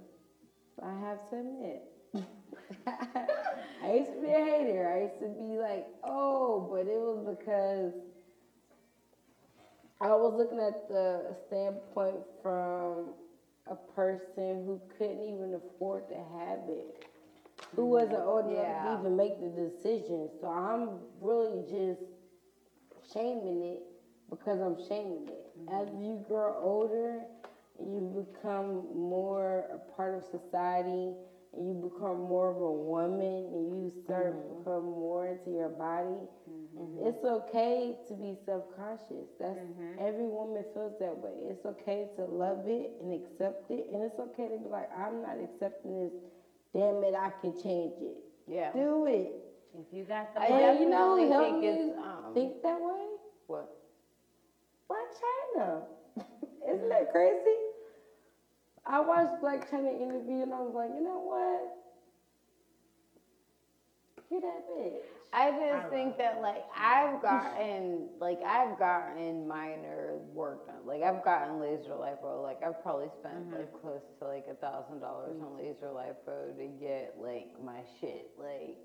I 0.82 0.94
have 1.00 1.24
to 1.30 1.40
admit. 1.40 1.84
I 3.84 3.92
used 3.94 4.12
to 4.14 4.22
be 4.22 4.30
a 4.30 4.40
hater. 4.44 4.88
I 4.88 5.02
used 5.04 5.20
to 5.20 5.28
be 5.28 5.58
like, 5.58 5.88
oh, 6.04 6.60
but 6.70 6.88
it 6.88 7.00
was 7.00 7.20
because 7.38 7.94
I 10.02 10.08
was 10.16 10.34
looking 10.36 10.60
at 10.60 10.88
the 10.90 11.36
standpoint 11.48 12.18
from 12.42 13.14
a 13.68 13.76
person 13.96 14.66
who 14.66 14.82
couldn't 14.98 15.22
even 15.22 15.54
afford 15.54 16.10
to 16.10 16.16
have 16.16 16.60
it, 16.68 17.06
who 17.76 17.84
mm-hmm. 17.84 17.92
wasn't 17.92 18.20
old 18.20 18.46
enough 18.48 18.58
Yeah. 18.58 18.96
to 18.96 19.00
even 19.00 19.16
make 19.16 19.40
the 19.40 19.50
decision. 19.50 20.30
So 20.42 20.48
I'm 20.48 21.00
really 21.22 21.62
just 21.70 22.02
shaming 23.14 23.62
it 23.62 23.84
because 24.30 24.60
I'm 24.60 24.78
shaming 24.88 25.28
it. 25.30 25.46
Mm-hmm. 25.60 25.82
As 25.82 25.88
you 26.02 26.26
grow 26.28 26.58
older, 26.60 27.22
you 27.80 28.26
become 28.34 28.88
more 28.96 29.66
a 29.72 29.78
part 29.96 30.16
of 30.16 30.24
society, 30.24 31.14
you 31.58 31.92
become 31.92 32.22
more 32.32 32.50
of 32.50 32.62
a 32.62 32.72
woman, 32.72 33.52
and 33.52 33.84
you 33.84 33.92
start 34.06 34.32
to 34.32 34.56
become 34.56 34.86
more 34.86 35.28
into 35.28 35.52
your 35.52 35.70
body. 35.70 36.16
Mm-hmm. 36.48 37.08
It's 37.08 37.24
okay 37.26 37.96
to 38.08 38.14
be 38.16 38.38
self-conscious. 38.46 39.28
That's 39.40 39.60
mm-hmm. 39.60 40.00
every 40.00 40.28
woman 40.32 40.64
feels 40.74 40.96
that 41.00 41.18
way. 41.18 41.36
It's 41.52 41.66
okay 41.66 42.08
to 42.16 42.24
love 42.24 42.64
it 42.68 42.96
and 43.02 43.12
accept 43.12 43.70
it, 43.70 43.88
and 43.92 44.02
it's 44.02 44.18
okay 44.32 44.48
to 44.48 44.58
be 44.64 44.70
like, 44.70 44.90
I'm 44.96 45.22
not 45.22 45.36
accepting 45.44 46.08
this. 46.08 46.14
Damn 46.74 47.04
it, 47.04 47.16
I 47.20 47.32
can 47.42 47.52
change 47.62 48.00
it. 48.00 48.16
Yeah. 48.48 48.72
Do 48.72 49.06
it. 49.08 49.36
If 49.76 49.88
you 49.92 50.04
got 50.04 50.34
the 50.34 50.42
And 50.42 50.80
you 50.80 50.90
know, 50.90 51.16
help 51.30 51.46
think 51.46 51.62
me 51.62 51.92
um, 52.00 52.34
think 52.34 52.64
that 52.64 52.80
way. 52.80 53.08
What? 53.48 53.76
Why 54.88 55.06
China. 55.56 55.84
Isn't 56.70 56.90
that 56.90 57.12
crazy? 57.12 57.71
I 58.92 59.00
watched 59.00 59.42
Blac 59.42 59.70
Chyna 59.70 60.02
interview 60.02 60.44
and 60.44 60.54
I 60.54 60.60
was 60.60 60.74
like, 60.76 60.90
you 60.94 61.02
know 61.02 61.24
what? 61.24 61.78
Get 64.30 64.42
that 64.42 64.68
bitch. 64.70 65.08
I 65.34 65.52
just 65.52 65.90
think 65.90 66.18
that 66.18 66.42
like 66.42 66.66
I've 66.78 67.22
gotten 67.22 68.10
like 68.20 68.42
I've 68.46 68.78
gotten 68.78 69.48
minor 69.48 70.18
work 70.34 70.68
done. 70.68 70.86
Like 70.86 71.04
I've 71.04 71.24
gotten 71.24 71.62
laser 71.62 71.92
lipo. 71.92 72.44
Like 72.44 72.62
I've 72.64 72.84
probably 72.84 73.08
spent 73.20 73.48
mm-hmm. 73.48 73.56
like 73.56 73.82
close 73.82 74.02
to 74.20 74.28
like 74.28 74.46
a 74.52 74.56
thousand 74.56 75.00
dollars 75.00 75.38
on 75.40 75.48
mm-hmm. 75.48 75.58
laser 75.58 75.88
lipo 75.88 76.58
to 76.58 76.68
get 76.84 77.16
like 77.18 77.48
my 77.64 77.80
shit 78.02 78.32
like 78.38 78.78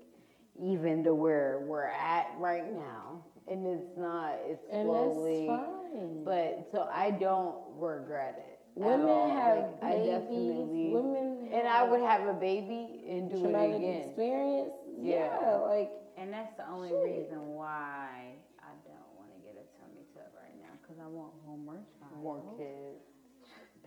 even 0.61 1.03
to 1.03 1.13
where 1.13 1.65
we're 1.67 1.89
at 1.89 2.27
right 2.37 2.73
now. 2.73 3.25
And 3.49 3.67
it's 3.67 3.97
not. 3.97 4.35
It's 4.45 4.63
And 4.71 4.87
slowly. 4.87 5.47
fine. 5.47 6.23
But 6.23 6.69
so 6.71 6.89
I 6.93 7.11
don't 7.11 7.55
regret 7.77 8.35
it. 8.37 8.56
At 8.81 8.87
women 8.87 9.09
all. 9.09 9.29
have 9.29 9.57
Like, 9.57 9.83
I 9.83 9.91
babies. 9.95 10.07
definitely. 10.11 10.89
Women 10.93 11.49
and 11.53 11.67
I 11.67 11.83
would 11.83 12.01
have 12.01 12.27
a 12.27 12.33
baby 12.33 13.05
and 13.09 13.29
do 13.29 13.37
it 13.37 13.41
traumatic 13.41 13.75
again. 13.77 14.01
experience. 14.09 14.71
Yeah. 14.99 15.29
Yeah, 15.41 15.55
like 15.67 15.91
And 16.17 16.33
that's 16.33 16.55
the 16.57 16.67
only 16.69 16.89
Shit. 16.89 17.03
reason 17.03 17.53
why 17.55 18.33
I 18.59 18.71
don't 18.85 19.11
want 19.17 19.29
to 19.33 19.39
get 19.45 19.53
a 19.55 19.65
tummy 19.79 20.03
tuck 20.13 20.29
right 20.35 20.55
now, 20.61 20.73
because 20.81 20.97
I 21.01 21.07
want 21.07 21.33
more 21.65 21.79
child. 21.99 22.21
More 22.21 22.41
kids. 22.57 23.01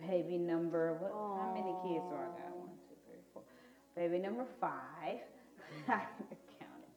Baby 0.07 0.37
number, 0.39 0.93
what, 0.99 1.11
how 1.13 1.53
many 1.53 1.75
kids 1.85 2.01
do 2.09 2.15
I 2.15 2.25
got? 2.33 2.57
One, 2.57 2.73
two, 2.89 2.95
three, 3.05 3.21
four. 3.33 3.43
Baby 3.95 4.17
number 4.17 4.45
five. 4.59 5.21
I 5.87 6.01
haven't 6.09 6.41
counted. 6.57 6.89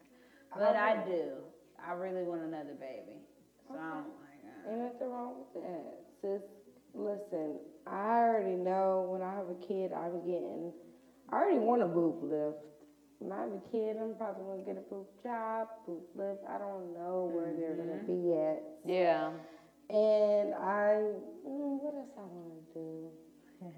But 0.57 0.77
I 0.77 1.05
do. 1.05 1.45
I 1.87 1.93
really 1.93 2.23
want 2.23 2.43
another 2.43 2.73
baby. 2.81 3.21
So 3.69 3.75
I'm 3.77 4.09
like, 4.25 4.41
uh, 4.47 4.71
Ain't 4.73 4.81
nothing 4.95 5.11
wrong 5.11 5.35
with 5.53 5.63
that. 5.63 6.01
Sis, 6.23 6.43
Listen, 6.95 7.59
I 7.87 8.23
already 8.23 8.55
know 8.57 9.07
when 9.11 9.21
I 9.21 9.35
have 9.35 9.51
a 9.51 9.59
kid, 9.67 9.93
I'm 9.93 10.23
getting. 10.23 10.73
I 11.31 11.37
already 11.37 11.59
want 11.59 11.83
a 11.83 11.87
boob 11.87 12.23
lift. 12.23 12.63
When 13.19 13.33
I 13.33 13.43
have 13.43 13.53
a 13.53 13.63
kid, 13.71 13.97
I'm 13.99 14.15
probably 14.15 14.47
gonna 14.47 14.63
get 14.63 14.79
a 14.79 14.87
boob 14.87 15.07
job, 15.23 15.69
boob 15.87 16.05
lift. 16.15 16.47
I 16.49 16.59
don't 16.59 16.95
know 16.95 17.31
where 17.35 17.51
mm-hmm. 17.51 17.61
they're 17.61 17.75
gonna 17.75 17.99
mm-hmm. 17.99 18.23
be 18.23 18.37
at. 18.39 18.63
Yeah. 18.87 19.35
And 19.91 20.55
I, 20.55 21.03
mm, 21.43 21.83
what 21.83 21.95
else 21.99 22.15
I 22.17 22.25
want 22.25 22.57
to 22.57 22.65
do? 22.73 23.11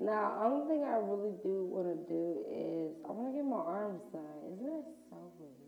now, 0.00 0.42
only 0.44 0.66
thing 0.68 0.84
I 0.84 0.98
really 0.98 1.32
do 1.42 1.64
want 1.70 1.88
to 1.88 1.98
do 2.10 2.44
is 2.50 2.92
I 3.06 3.12
want 3.12 3.32
to 3.32 3.36
get 3.38 3.46
my 3.46 3.62
arms 3.62 4.02
done. 4.12 4.50
Isn't 4.50 4.66
that 4.66 4.84
so 5.08 5.16
weird? 5.38 5.63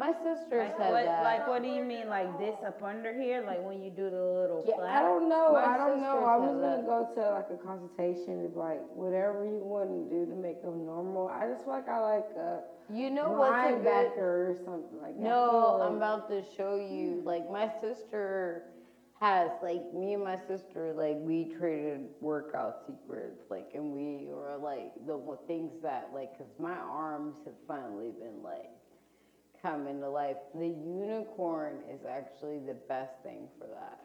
My 0.00 0.12
sister 0.24 0.64
Like 0.64 0.76
said 0.78 0.92
what, 0.92 1.04
that. 1.04 1.24
like 1.24 1.46
what 1.46 1.62
do 1.62 1.68
you 1.68 1.84
mean, 1.84 2.08
like 2.08 2.38
this 2.38 2.56
up 2.66 2.82
under 2.82 3.12
here, 3.12 3.44
like 3.46 3.62
when 3.62 3.82
you 3.82 3.90
do 3.90 4.08
the 4.08 4.16
little 4.40 4.64
Yeah, 4.66 4.76
flap? 4.76 4.96
I 4.96 5.02
don't 5.02 5.28
know. 5.28 5.52
My 5.52 5.64
I 5.66 5.76
don't 5.76 6.00
know. 6.00 6.24
I 6.24 6.36
said 6.36 6.40
was 6.40 6.56
gonna 6.56 6.76
that. 6.80 6.86
go 6.86 6.98
to 7.16 7.22
like 7.36 7.50
a 7.52 7.60
consultation 7.62 8.46
of 8.46 8.56
like 8.56 8.80
whatever 8.94 9.44
you 9.44 9.60
want 9.60 9.90
to 9.92 10.02
do 10.08 10.24
to 10.24 10.36
make 10.36 10.62
them 10.62 10.86
normal. 10.86 11.28
I 11.28 11.46
just 11.52 11.64
feel 11.64 11.74
like 11.74 11.88
I 11.88 12.00
like 12.00 12.30
a 12.36 12.60
you 12.88 13.10
know 13.10 13.28
what's 13.30 13.52
a 13.68 13.76
good 13.76 13.84
linebacker 13.84 14.16
or 14.48 14.56
something 14.64 14.98
like 15.02 15.16
that. 15.16 15.22
No, 15.22 15.76
feel 15.76 15.82
I'm 15.82 15.96
about 15.96 16.28
to 16.30 16.42
show 16.56 16.76
you. 16.76 17.20
Like 17.24 17.50
my 17.50 17.68
sister 17.82 18.64
has 19.20 19.50
like 19.62 19.84
me 19.92 20.14
and 20.14 20.24
my 20.24 20.36
sister 20.48 20.94
like 20.96 21.16
we 21.20 21.44
traded 21.44 22.08
workout 22.22 22.80
secrets 22.86 23.44
like 23.50 23.68
and 23.74 23.92
we 23.92 24.24
were 24.32 24.56
like 24.56 24.92
the 25.06 25.20
things 25.46 25.72
that 25.82 26.08
like 26.14 26.32
because 26.32 26.50
my 26.58 26.72
arms 26.88 27.36
have 27.44 27.52
finally 27.68 28.12
been 28.18 28.42
like 28.42 28.70
coming 29.62 29.96
into 29.96 30.08
life. 30.08 30.36
The 30.54 30.66
unicorn 30.66 31.78
is 31.92 32.00
actually 32.08 32.58
the 32.58 32.76
best 32.88 33.12
thing 33.22 33.48
for 33.58 33.66
that. 33.68 34.00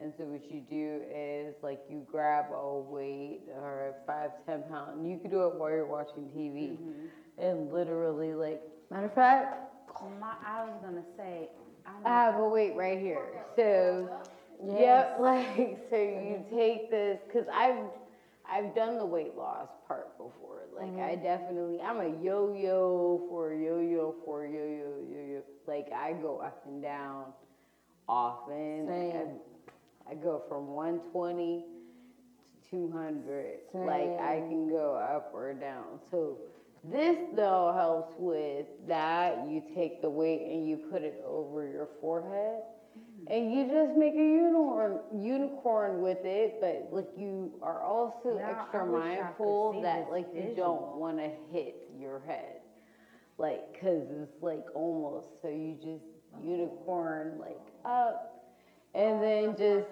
And 0.00 0.12
so 0.16 0.24
what 0.24 0.50
you 0.50 0.62
do 0.70 1.02
is 1.14 1.54
like 1.62 1.80
you 1.90 2.06
grab 2.10 2.46
a 2.54 2.78
weight 2.78 3.42
or 3.54 3.88
a 3.88 4.06
five, 4.06 4.30
ten 4.46 4.62
pound, 4.70 4.98
and 4.98 5.10
you 5.10 5.18
can 5.18 5.30
do 5.30 5.46
it 5.46 5.54
while 5.56 5.70
you're 5.70 5.86
watching 5.86 6.24
TV. 6.34 6.78
Mm-hmm. 6.78 7.42
And 7.42 7.72
literally 7.72 8.34
like, 8.34 8.62
matter 8.90 9.06
of 9.06 9.14
fact, 9.14 9.72
My, 10.18 10.34
I 10.46 10.64
was 10.64 10.74
gonna 10.82 11.04
say, 11.18 11.50
I'm, 11.86 12.06
I 12.06 12.24
have 12.24 12.40
a 12.40 12.48
weight 12.48 12.74
right 12.76 12.98
here. 12.98 13.44
So, 13.56 14.08
yep, 14.64 15.18
like 15.20 15.86
so 15.90 15.96
you 15.96 16.44
mm-hmm. 16.44 16.56
take 16.56 16.90
this 16.90 17.18
because 17.26 17.46
I've 17.52 17.84
I've 18.50 18.74
done 18.74 18.96
the 18.96 19.06
weight 19.06 19.36
loss 19.36 19.68
part 19.86 20.16
before. 20.16 20.59
Like 20.80 20.88
I 20.88 21.14
mm-hmm. 21.14 21.22
definitely 21.22 21.80
I'm 21.80 21.98
a 21.98 22.22
yo-yo 22.22 23.26
for 23.28 23.52
yo-yo 23.52 24.14
for 24.24 24.46
yo-yo 24.46 24.94
yo-yo. 25.12 25.42
Like 25.66 25.92
I 25.92 26.14
go 26.14 26.38
up 26.38 26.62
and 26.66 26.82
down 26.82 27.26
often. 28.08 28.86
Same. 28.88 29.12
I, 30.08 30.12
I 30.12 30.14
go 30.14 30.42
from 30.48 30.68
120 30.68 31.64
to 32.70 32.70
200. 32.70 33.58
Like 33.74 34.18
I 34.20 34.42
can 34.48 34.70
go 34.70 34.94
up 34.94 35.30
or 35.34 35.52
down. 35.52 36.00
So 36.10 36.38
this 36.82 37.18
though 37.36 37.72
helps 37.76 38.14
with 38.18 38.66
that. 38.88 39.46
You 39.48 39.62
take 39.74 40.00
the 40.00 40.08
weight 40.08 40.42
and 40.50 40.66
you 40.66 40.78
put 40.90 41.02
it 41.02 41.22
over 41.26 41.68
your 41.68 41.88
forehead. 42.00 42.62
And 43.26 43.52
you 43.52 43.66
just 43.66 43.96
make 43.96 44.14
a 44.14 44.16
unicorn, 44.16 44.98
unicorn 45.14 46.02
with 46.02 46.24
it, 46.24 46.56
but 46.60 46.88
like 46.90 47.08
you 47.16 47.52
are 47.62 47.82
also 47.82 48.36
Now, 48.38 48.44
I 48.44 48.62
extra 48.62 48.90
wish 48.90 49.02
I 49.02 49.14
could 49.14 49.22
mindful 49.22 49.72
see 49.74 49.82
that 49.82 49.98
this 50.06 50.10
like 50.10 50.26
you 50.34 50.54
don't 50.56 50.96
want 50.96 51.18
to 51.18 51.30
hit 51.52 51.88
your 51.98 52.20
head, 52.26 52.60
like 53.38 53.80
cause 53.80 54.06
it's 54.10 54.42
like 54.42 54.64
almost 54.74 55.28
so 55.42 55.48
you 55.48 55.76
just 55.76 56.04
unicorn 56.44 57.38
like 57.38 57.60
up, 57.84 58.50
and 58.94 59.22
then 59.22 59.54
just 59.56 59.86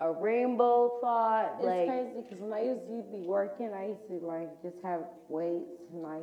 a 0.00 0.12
rainbow 0.12 0.98
thought 1.00 1.56
It's 1.58 1.66
like 1.66 1.88
crazy 1.88 2.22
because 2.22 2.40
when 2.40 2.52
I 2.52 2.62
used 2.62 2.86
to 2.86 3.04
be 3.12 3.26
working, 3.26 3.72
I 3.74 3.88
used 3.88 4.06
to 4.08 4.26
like 4.26 4.62
just 4.62 4.76
have 4.84 5.04
weights 5.28 5.90
and 5.92 6.06
I 6.06 6.20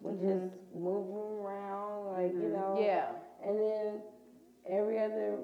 would 0.00 0.14
mm-hmm. 0.14 0.46
just 0.46 0.54
move 0.74 1.06
them 1.06 1.46
around, 1.46 2.12
like 2.12 2.32
you 2.32 2.48
mm-hmm. 2.48 2.52
know. 2.52 2.78
yeah. 2.80 3.12
And 3.44 3.58
then 3.60 4.00
every 4.70 4.98
other 4.98 5.38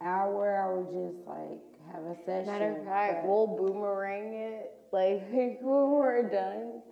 hour, 0.00 0.56
I 0.62 0.74
would 0.74 0.86
just 1.14 1.26
like 1.26 1.60
have 1.92 2.04
a 2.04 2.16
session. 2.24 2.46
Matter 2.46 2.76
of 2.78 2.84
fact, 2.84 3.26
we'll 3.26 3.46
boomerang 3.46 4.34
it. 4.34 4.72
Like 4.92 5.22
when 5.30 5.56
we're 5.62 6.28
done 6.28 6.82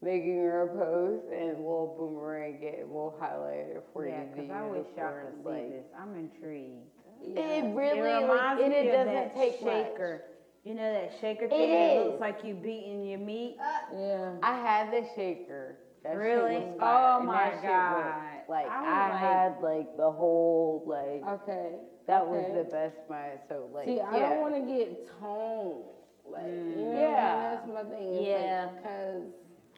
making 0.00 0.38
our 0.46 0.68
post, 0.68 1.24
and 1.32 1.58
we'll 1.58 1.92
boomerang 1.98 2.62
it. 2.62 2.82
and 2.82 2.88
We'll 2.90 3.16
highlight 3.18 3.74
it 3.74 3.84
for 3.92 4.06
yeah, 4.06 4.20
you. 4.36 4.42
cause 4.42 4.50
I 4.54 4.62
wish 4.62 4.86
y'all 4.96 5.12
could 5.12 5.42
see 5.42 5.48
like- 5.50 5.70
this. 5.70 5.84
I'm 6.00 6.14
intrigued. 6.14 6.86
It 7.20 7.74
really, 7.74 7.98
it 7.98 8.22
like, 8.22 8.30
reminds 8.30 8.62
and 8.62 8.70
me 8.70 8.76
it 8.78 8.86
of 8.86 8.92
doesn't 8.92 9.12
that 9.14 9.34
take 9.34 9.60
much. 9.60 9.72
shaker. 9.72 10.22
You 10.62 10.74
know 10.74 10.92
that 10.92 11.12
shaker 11.20 11.46
It 11.46 11.50
thing 11.50 11.70
that 11.72 11.96
is. 11.96 12.06
looks 12.06 12.20
like 12.20 12.44
you 12.44 12.54
beating 12.54 13.04
your 13.04 13.18
meat? 13.18 13.56
Uh, 13.60 13.96
yeah. 13.98 14.30
I 14.44 14.54
had 14.54 14.92
the 14.92 15.04
shaker. 15.16 15.78
That 16.04 16.12
Really? 16.16 16.62
Oh 16.80 17.20
my 17.24 17.54
God. 17.60 18.22
Like 18.48 18.66
I 18.66 18.84
I, 18.84 19.08
like- 19.10 19.18
had 19.20 19.52
like 19.62 19.96
the 19.96 20.10
whole 20.10 20.82
like 20.86 21.40
Okay. 21.42 21.72
that 22.06 22.26
was 22.26 22.44
the 22.54 22.64
best 22.64 22.96
my 23.10 23.32
so 23.48 23.68
like 23.72 23.86
See, 23.86 24.00
I 24.00 24.16
yeah. 24.16 24.28
don't 24.30 24.40
want 24.40 24.54
to 24.54 24.74
get 24.74 25.06
toned. 25.20 25.84
Like, 26.30 26.46
you 26.46 26.76
know, 26.76 26.92
mm. 26.92 27.00
Yeah. 27.00 27.54
That's 27.54 27.68
my 27.68 27.82
thing. 27.84 28.14
It's 28.14 28.26
Yeah. 28.26 28.68
Because 28.76 29.22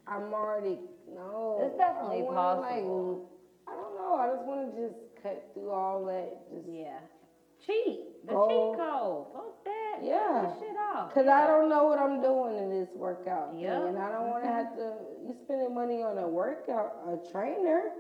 I'm 0.07 0.33
already 0.33 0.79
no. 1.15 1.59
It's 1.63 1.77
definitely 1.77 2.21
I 2.21 2.23
wanna, 2.23 2.37
possible. 2.37 3.29
Like, 3.67 3.75
I 3.75 3.81
don't 3.81 3.95
know. 3.97 4.15
I 4.15 4.27
just 4.35 4.45
want 4.47 4.75
to 4.75 4.81
just 4.81 4.99
cut 5.23 5.51
through 5.55 5.71
all 5.71 6.05
that. 6.07 6.51
Just 6.55 6.69
Yeah. 6.69 6.99
Cheat. 7.67 8.27
The 8.27 8.35
Oh. 8.35 8.49
cheat 8.49 8.79
code. 8.79 9.27
Fuck 9.33 9.65
that. 9.65 9.99
Yeah. 10.03 10.53
shit 10.59 10.77
off. 10.95 11.13
Cause 11.13 11.27
I 11.27 11.47
don't 11.47 11.69
know 11.69 11.85
what 11.85 11.99
I'm 11.99 12.21
doing 12.23 12.57
in 12.57 12.71
this 12.71 12.89
workout 12.95 13.55
Yeah. 13.57 13.87
and 13.87 13.99
I 13.99 14.11
don't 14.13 14.31
want 14.31 14.45
to 14.45 14.49
mm-hmm. 14.51 14.59
have 14.59 14.77
to. 14.77 14.95
You 15.27 15.35
spending 15.45 15.75
money 15.75 16.03
on 16.03 16.19
a 16.19 16.29
workout, 16.29 16.97
a 17.07 17.31
trainer. 17.31 17.91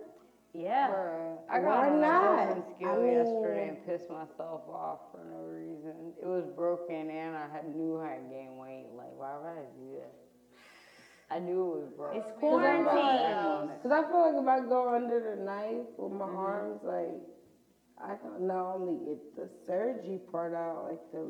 Yeah. 0.53 0.91
Bruh, 0.91 1.39
I 1.49 1.61
got 1.61 1.89
on 1.89 2.01
not? 2.01 2.43
a 2.43 2.55
broken 2.55 2.89
I 2.89 2.97
mean- 2.97 3.13
yesterday 3.13 3.69
and 3.69 3.87
pissed 3.87 4.11
myself 4.11 4.63
off 4.69 5.01
for 5.13 5.25
no 5.25 5.43
reason. 5.47 6.13
It 6.21 6.27
was 6.27 6.45
broken 6.57 7.11
and 7.11 7.37
I 7.37 7.49
had 7.53 7.75
knew 7.75 8.01
I 8.01 8.15
had 8.15 8.31
gained 8.31 8.59
weight. 8.59 8.87
Like, 8.97 9.15
why 9.17 9.37
would 9.39 9.47
I 9.47 9.65
do 9.79 9.99
that? 9.99 10.15
I 11.33 11.39
knew 11.39 11.63
it 11.63 11.81
was 11.83 11.89
broken. 11.97 12.21
It's 12.21 12.31
quarantine. 12.41 13.71
Cause 13.83 13.93
I 13.93 14.03
feel 14.11 14.21
like 14.21 14.43
if 14.43 14.49
I 14.49 14.69
go 14.69 14.93
under 14.93 15.21
the 15.21 15.45
knife 15.45 15.87
with 15.97 16.13
my 16.13 16.27
mm-hmm. 16.27 16.37
arms, 16.37 16.81
like 16.83 17.15
I 18.03 18.17
can 18.17 18.47
not 18.47 18.75
only 18.75 18.99
get 19.07 19.37
the 19.37 19.49
surgery 19.67 20.19
part 20.33 20.55
out, 20.55 20.89
like 20.91 21.01
the 21.13 21.29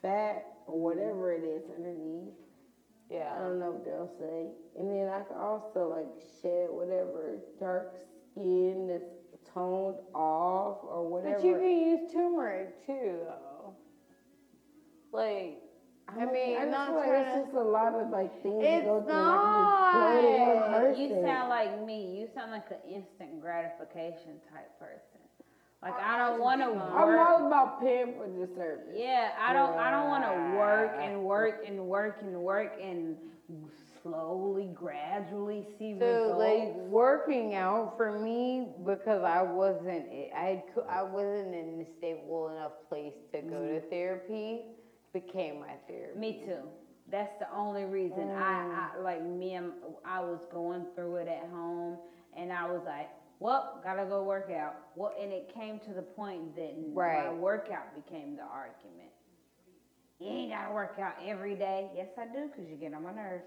fat 0.00 0.46
or 0.66 0.80
whatever 0.80 1.32
it 1.32 1.44
is 1.44 1.62
underneath. 1.76 2.32
Yeah. 3.10 3.34
I 3.36 3.40
don't 3.40 3.58
know 3.58 3.72
what 3.72 3.84
they'll 3.84 4.12
say. 4.18 4.48
And 4.78 4.88
then 4.88 5.12
I 5.12 5.20
can 5.28 5.36
also 5.36 5.92
like 5.92 6.08
shed 6.40 6.68
whatever 6.70 7.36
dark 7.60 7.92
skin 8.32 8.88
that's 8.88 9.04
toned 9.52 9.96
off 10.14 10.78
or 10.82 11.08
whatever. 11.08 11.34
But 11.36 11.44
you 11.44 11.54
can 11.54 11.76
use 11.76 12.12
turmeric 12.12 12.86
too, 12.86 13.18
though. 13.26 13.74
Like, 15.12 15.60
I 16.08 16.24
mean, 16.26 16.58
I 16.58 16.64
not 16.64 16.88
feel 16.88 16.96
like 16.96 17.08
it's 17.10 17.44
just 17.44 17.54
a 17.54 17.60
lot 17.60 17.94
of 17.94 18.10
like 18.10 18.42
things 18.42 18.64
It's 18.64 18.84
go 18.84 19.02
through. 19.02 19.12
Like, 19.12 20.96
you 20.96 21.08
just 21.08 21.14
go 21.14 21.22
to 21.22 21.22
one 21.22 21.22
not. 21.22 21.22
You 21.22 21.22
sound 21.22 21.48
like 21.48 21.86
me. 21.86 22.18
You 22.18 22.28
sound 22.34 22.50
like 22.50 22.70
an 22.70 22.78
instant 22.88 23.40
gratification 23.40 24.40
type 24.52 24.78
person. 24.78 25.20
Like 25.82 25.94
I 25.98 26.16
don't 26.16 26.40
want 26.40 26.60
to 26.60 26.70
work. 26.70 26.92
I'm 26.94 27.18
all 27.18 27.46
about 27.48 27.80
paying 27.80 28.14
for 28.14 28.28
the 28.28 28.46
service. 28.54 28.94
Yeah, 28.94 29.30
I 29.38 29.52
don't. 29.52 29.76
I 29.76 29.90
don't 29.90 30.08
want 30.08 30.24
to 30.24 30.56
work 30.56 30.92
and 31.00 31.24
work 31.24 31.64
and 31.66 31.88
work 31.88 32.18
and 32.22 32.36
work 32.36 32.78
and 32.80 33.16
slowly, 34.02 34.70
gradually 34.74 35.66
see 35.78 35.96
So 35.98 36.06
results. 36.06 36.38
like 36.38 36.74
working 36.88 37.54
out 37.54 37.94
for 37.96 38.18
me 38.18 38.68
because 38.84 39.22
I 39.22 39.42
wasn't 39.42 40.06
I 40.34 40.62
I 40.88 41.02
wasn't 41.02 41.54
in 41.54 41.86
a 41.86 41.98
stable 41.98 42.48
enough 42.48 42.72
place 42.88 43.14
to 43.32 43.42
go 43.42 43.60
to 43.60 43.80
mm-hmm. 43.80 43.90
therapy 43.90 44.62
became 45.12 45.60
my 45.60 45.74
therapy. 45.86 46.18
Me 46.18 46.42
too. 46.44 46.68
That's 47.10 47.32
the 47.38 47.46
only 47.54 47.84
reason 47.84 48.30
I, 48.30 48.64
mm. 48.64 48.98
I 48.98 49.00
like 49.02 49.22
me 49.22 49.54
and 49.54 49.72
I 50.04 50.20
was 50.20 50.38
going 50.50 50.86
through 50.94 51.16
it 51.16 51.28
at 51.28 51.50
home, 51.50 51.98
and 52.36 52.50
I 52.50 52.64
was 52.70 52.80
like, 52.86 53.10
"Well, 53.38 53.80
gotta 53.84 54.06
go 54.06 54.22
work 54.22 54.50
out." 54.50 54.76
Well, 54.96 55.12
and 55.20 55.30
it 55.32 55.52
came 55.54 55.78
to 55.80 55.92
the 55.92 56.02
point 56.02 56.56
that 56.56 56.74
my 56.94 57.30
workout 57.34 57.94
became 57.94 58.36
the 58.36 58.44
argument. 58.44 59.10
You 60.18 60.28
ain't 60.28 60.52
gotta 60.52 60.72
work 60.72 60.98
out 60.98 61.14
every 61.26 61.54
day. 61.54 61.90
Yes, 61.94 62.08
I 62.16 62.24
do, 62.26 62.48
cause 62.54 62.64
you 62.70 62.76
get 62.76 62.94
on 62.94 63.02
my 63.02 63.12
nerves. 63.12 63.44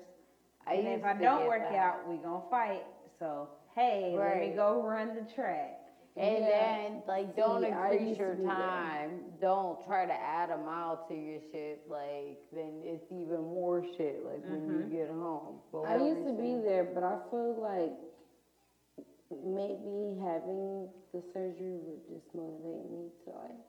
I 0.67 0.73
and 0.75 0.83
used 0.87 0.99
if 0.99 1.05
I 1.05 1.13
to 1.13 1.19
don't 1.19 1.39
get 1.39 1.47
work 1.47 1.69
that. 1.69 1.75
out, 1.75 2.07
we 2.09 2.17
gonna 2.17 2.41
fight. 2.49 2.83
So 3.19 3.49
hey, 3.75 4.15
let 4.17 4.37
me 4.39 4.47
Right. 4.47 4.55
go 4.55 4.81
run 4.81 5.15
the 5.15 5.25
track. 5.33 5.81
And 6.17 6.45
Yeah. 6.45 6.49
then 6.49 7.03
like 7.07 7.35
don't 7.35 7.61
See, 7.61 7.67
I 7.71 7.91
increase 7.91 8.07
used 8.09 8.19
to 8.19 8.25
your 8.25 8.35
time. 8.47 9.33
Don't 9.41 9.85
try 9.85 10.05
to 10.05 10.13
add 10.13 10.49
a 10.49 10.57
mile 10.57 11.05
to 11.09 11.13
your 11.13 11.41
shit. 11.51 11.89
Like 11.89 12.39
then 12.53 12.81
it's 12.83 13.11
even 13.11 13.41
more 13.43 13.83
shit. 13.97 14.23
Like 14.25 14.43
when 14.43 14.65
you 14.65 14.85
mm-hmm. 14.85 14.95
get 14.95 15.09
home. 15.09 15.59
For 15.71 15.85
I 15.87 15.97
used 15.97 16.25
to 16.25 16.33
be 16.33 16.41
reason? 16.55 16.63
there, 16.65 16.83
but 16.85 17.03
I 17.03 17.17
feel 17.29 17.55
like 17.61 17.93
maybe 19.43 20.15
having 20.23 20.87
the 21.13 21.21
surgery 21.33 21.79
would 21.83 22.01
just 22.07 22.33
motivate 22.33 22.89
me 22.91 23.09
to 23.25 23.31
like 23.31 23.59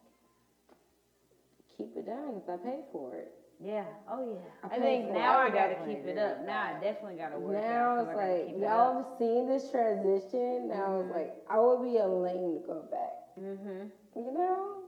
keep 1.77 1.97
it 1.97 2.07
down 2.07 2.35
because 2.41 2.61
I 2.61 2.65
paid 2.65 2.85
for 2.93 3.15
it. 3.17 3.33
Yeah. 3.59 3.85
Oh 4.09 4.21
yeah. 4.21 4.45
I 4.63 4.79
think 4.79 5.11
now 5.11 5.39
I 5.39 5.45
I 5.47 5.51
gotta 5.51 5.75
keep 5.85 6.05
it 6.05 6.19
up. 6.19 6.41
Now 6.45 6.63
I 6.63 6.73
definitely 6.75 7.17
gotta 7.17 7.39
work 7.39 7.55
Now 7.55 7.99
it's 7.99 8.11
I 8.11 8.15
like 8.15 8.49
y'all 8.61 8.97
have 8.97 9.07
seen 9.19 9.47
this 9.47 9.69
transition. 9.71 10.69
Now 10.69 11.01
it's 11.01 11.11
like 11.11 11.33
I 11.49 11.59
would 11.59 11.83
be 11.83 11.97
a 11.97 12.07
lame 12.07 12.55
to 12.55 12.61
go 12.61 12.83
back. 12.91 13.15
Mhm. 13.39 13.89
You 14.15 14.31
know, 14.33 14.81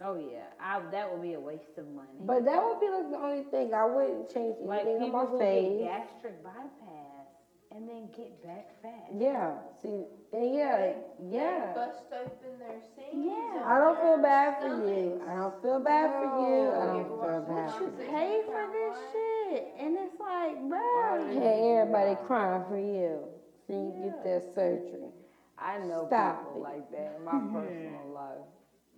Oh 0.00 0.14
yeah. 0.16 0.48
I 0.60 0.80
that 0.90 1.10
would 1.10 1.20
be 1.22 1.32
a 1.32 1.40
waste 1.40 1.76
of 1.78 1.86
money. 1.86 2.08
but 2.20 2.44
that 2.44 2.60
would 2.62 2.80
be 2.80 2.88
like 2.88 3.10
the 3.10 3.16
only 3.18 3.42
thing. 3.42 3.72
I 3.72 3.84
wouldn't 3.84 4.28
change 4.28 4.56
like 4.60 4.82
anything 4.86 4.98
people 4.98 5.20
on 5.20 5.32
my 5.32 5.38
get 5.38 5.38
face. 5.38 5.78
gastric 5.78 6.42
bypass 6.42 6.95
and 7.76 7.88
then 7.88 8.08
get 8.16 8.42
back 8.42 8.66
fat. 8.82 9.08
Yeah. 9.16 9.52
See, 9.82 10.04
and 10.32 10.54
yeah, 10.54 10.92
yeah. 11.30 11.72
Bust 11.74 12.04
open 12.12 12.58
their 12.58 12.80
seams. 12.96 13.26
Yeah. 13.26 13.62
I 13.66 13.78
don't 13.78 13.98
feel 14.00 14.14
and 14.14 14.22
bad 14.22 14.60
for 14.60 14.68
you. 14.88 15.20
I 15.28 15.34
don't 15.36 15.62
feel 15.62 15.80
bad 15.80 16.10
for 16.10 16.24
you. 16.40 16.70
I 16.72 16.86
don't 16.86 17.08
feel 17.08 17.44
bad 17.48 17.72
for 17.74 17.84
You 17.84 17.92
you. 18.00 18.10
pay 18.10 18.42
for 18.46 18.66
this 18.72 18.98
shit, 19.12 19.64
and 19.78 19.96
it's 19.98 20.18
like, 20.18 20.68
bro. 20.68 21.28
Hey, 21.38 21.76
everybody 21.78 22.16
crying 22.26 22.64
for 22.68 22.78
you. 22.78 23.20
So 23.66 23.72
you 23.74 23.92
can 23.92 24.02
get 24.10 24.24
that 24.24 24.54
surgery. 24.54 25.10
I 25.58 25.78
know 25.78 26.06
Stop 26.08 26.44
people 26.54 26.60
it. 26.64 26.68
like 26.68 26.90
that 26.92 27.16
in 27.18 27.24
my 27.24 27.32
personal 27.52 28.08
life, 28.14 28.46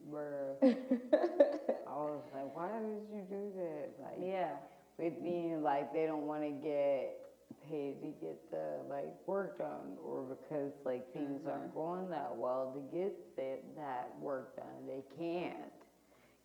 where 0.09 0.55
I 0.63 1.97
was 1.97 2.23
like, 2.35 2.55
why 2.55 2.69
did 2.79 3.03
you 3.13 3.23
do 3.29 3.53
that? 3.57 3.89
Like, 4.03 4.19
Yeah. 4.21 4.51
with 4.99 5.23
being 5.23 5.63
like 5.63 5.93
they 5.93 6.07
don't 6.07 6.27
want 6.27 6.43
to 6.43 6.51
get 6.51 7.17
paid 7.71 8.01
to 8.01 8.09
get 8.21 8.39
the 8.51 8.81
like 8.89 9.15
work 9.27 9.59
done 9.59 9.97
or 10.03 10.23
because 10.23 10.73
like 10.85 11.13
things 11.13 11.41
aren't 11.47 11.69
mm-hmm. 11.69 11.79
going 11.79 12.11
that 12.11 12.31
well 12.35 12.73
to 12.75 12.97
get 12.97 13.15
that, 13.37 13.63
that 13.77 14.15
work 14.21 14.57
done 14.57 14.87
they 14.87 15.03
can't 15.19 15.73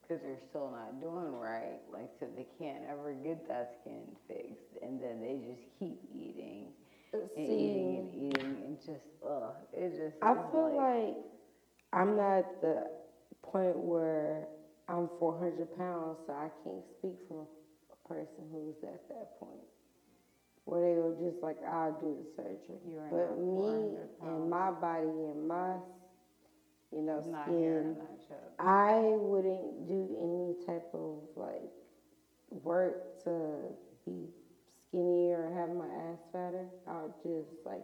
because 0.01 0.21
they're 0.23 0.43
still 0.49 0.71
not 0.71 0.99
doing 1.01 1.33
right 1.33 1.79
like 1.91 2.09
so 2.19 2.27
they 2.35 2.47
can't 2.59 2.83
ever 2.89 3.13
get 3.23 3.47
that 3.47 3.75
skin 3.81 4.03
fixed 4.27 4.75
and 4.81 5.01
then 5.01 5.21
they 5.21 5.39
just 5.47 5.63
keep 5.79 5.99
eating 6.13 6.67
uh, 7.13 7.17
and 7.37 7.47
eating 7.47 7.97
and 7.97 8.13
eating 8.15 8.55
and 8.65 8.77
just 8.79 9.07
ugh 9.25 9.53
it 9.73 9.89
just 9.91 10.17
I 10.21 10.33
feel 10.51 10.75
like 10.75 11.15
I'm 11.93 12.17
not 12.17 12.39
at 12.39 12.61
the 12.61 12.87
point 13.43 13.77
where 13.77 14.47
I'm 14.89 15.09
400 15.19 15.77
pounds, 15.77 16.17
so 16.25 16.33
I 16.33 16.49
can't 16.63 16.83
speak 16.97 17.15
for 17.29 17.47
a 17.91 18.07
person 18.07 18.49
who's 18.51 18.75
at 18.83 19.07
that 19.09 19.39
point. 19.39 19.61
Where 20.65 20.81
they 20.81 20.95
were 20.95 21.15
just 21.29 21.43
like, 21.43 21.57
I'll 21.67 21.91
do 21.99 22.15
the 22.23 22.41
surgery. 22.41 22.79
You 22.89 22.97
are 22.99 23.09
but 23.11 23.37
me 23.37 23.97
and 24.21 24.49
my 24.49 24.71
body 24.71 25.07
and 25.07 25.47
my, 25.47 25.75
you 26.91 27.01
know, 27.01 27.21
not 27.27 27.45
skin, 27.45 27.63
and 27.63 27.97
not 27.97 28.27
chub. 28.27 28.37
I 28.59 29.01
wouldn't 29.01 29.87
do 29.87 30.07
any 30.21 30.65
type 30.65 30.87
of 30.93 31.17
like 31.35 31.69
work 32.63 33.23
to 33.25 33.57
be 34.05 34.29
skinnier 34.87 35.49
or 35.49 35.53
have 35.53 35.75
my 35.75 35.87
ass 36.11 36.19
fatter. 36.31 36.65
I 36.87 37.01
would 37.01 37.13
just 37.21 37.65
like, 37.65 37.83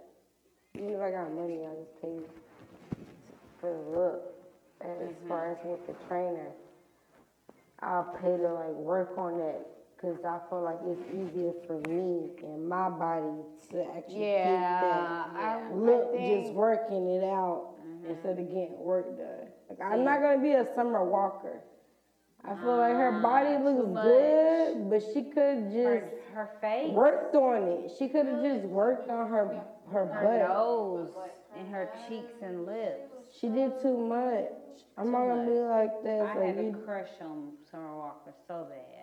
even 0.76 0.92
if 0.92 1.02
I 1.02 1.12
got 1.12 1.34
money, 1.34 1.66
I 1.66 1.76
just 1.76 2.02
pay 2.02 2.18
for 3.60 3.72
the 3.74 4.00
look. 4.00 4.36
And 4.82 5.10
as 5.10 5.16
far 5.28 5.52
as 5.52 5.58
with 5.66 5.86
the 5.86 5.94
trainer, 6.08 6.48
I'll 7.82 8.16
pay 8.22 8.38
to 8.38 8.54
like 8.54 8.74
work 8.76 9.18
on 9.18 9.38
that 9.40 9.68
because 10.00 10.24
I 10.24 10.40
feel 10.50 10.64
like 10.64 10.80
it's 10.86 11.02
easier 11.12 11.52
for 11.68 11.80
me 11.90 12.30
and 12.44 12.68
my 12.68 12.90
body 12.90 13.44
to 13.72 13.86
actually 13.98 14.22
yeah, 14.22 15.26
I, 15.36 15.60
that 15.60 15.76
look 15.76 16.10
I 16.14 16.18
think, 16.18 16.44
just 16.44 16.54
working 16.54 17.08
it 17.10 17.24
out 17.24 17.74
instead 18.08 18.40
of 18.40 18.46
mm-hmm. 18.46 18.54
getting 18.54 18.80
work 18.80 19.18
done. 19.18 19.48
Like 19.70 19.80
I'm 19.82 20.04
not 20.06 20.22
gonna 20.22 20.42
be 20.42 20.54
a 20.54 20.66
summer 20.74 21.04
walker. 21.04 21.62
I 22.46 22.56
feel 22.56 22.78
like 22.78 22.94
her 22.94 23.18
ah, 23.18 23.22
body 23.22 23.62
looks 23.62 24.02
good, 24.02 24.90
but 24.90 25.04
she 25.14 25.24
could 25.24 25.70
just 25.72 26.06
her 26.34 26.50
face, 26.62 26.92
worked 26.92 27.36
on 27.36 27.64
it. 27.64 27.92
She 28.00 28.08
could 28.08 28.26
have 28.26 28.42
just 28.42 28.66
worked 28.66 29.10
on 29.10 29.30
her 29.30 29.62
her 29.92 30.06
her 30.06 30.24
butt. 30.24 30.48
nose, 30.48 31.10
and 31.58 31.68
her 31.70 31.90
cheeks 32.08 32.32
and 32.42 32.66
lips. 32.66 33.12
She 33.40 33.50
did 33.50 33.82
too 33.82 33.98
much. 33.98 34.48
I'm 34.98 35.06
Too 35.06 35.12
not 35.12 35.28
gonna 35.28 35.46
be 35.46 35.60
like 35.60 36.04
that. 36.04 36.22
I 36.22 36.40
Like 36.40 36.48
had 36.56 36.58
a 36.58 36.64
you, 36.64 36.82
crush 36.86 37.10
on 37.22 37.52
Summer 37.70 37.98
Walker 37.98 38.34
so 38.48 38.68
bad. 38.70 38.99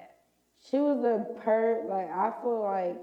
She 0.69 0.79
was 0.79 1.05
a 1.05 1.25
per. 1.41 1.85
Like 1.89 2.11
I 2.11 2.33
feel 2.43 2.63
like 2.63 2.97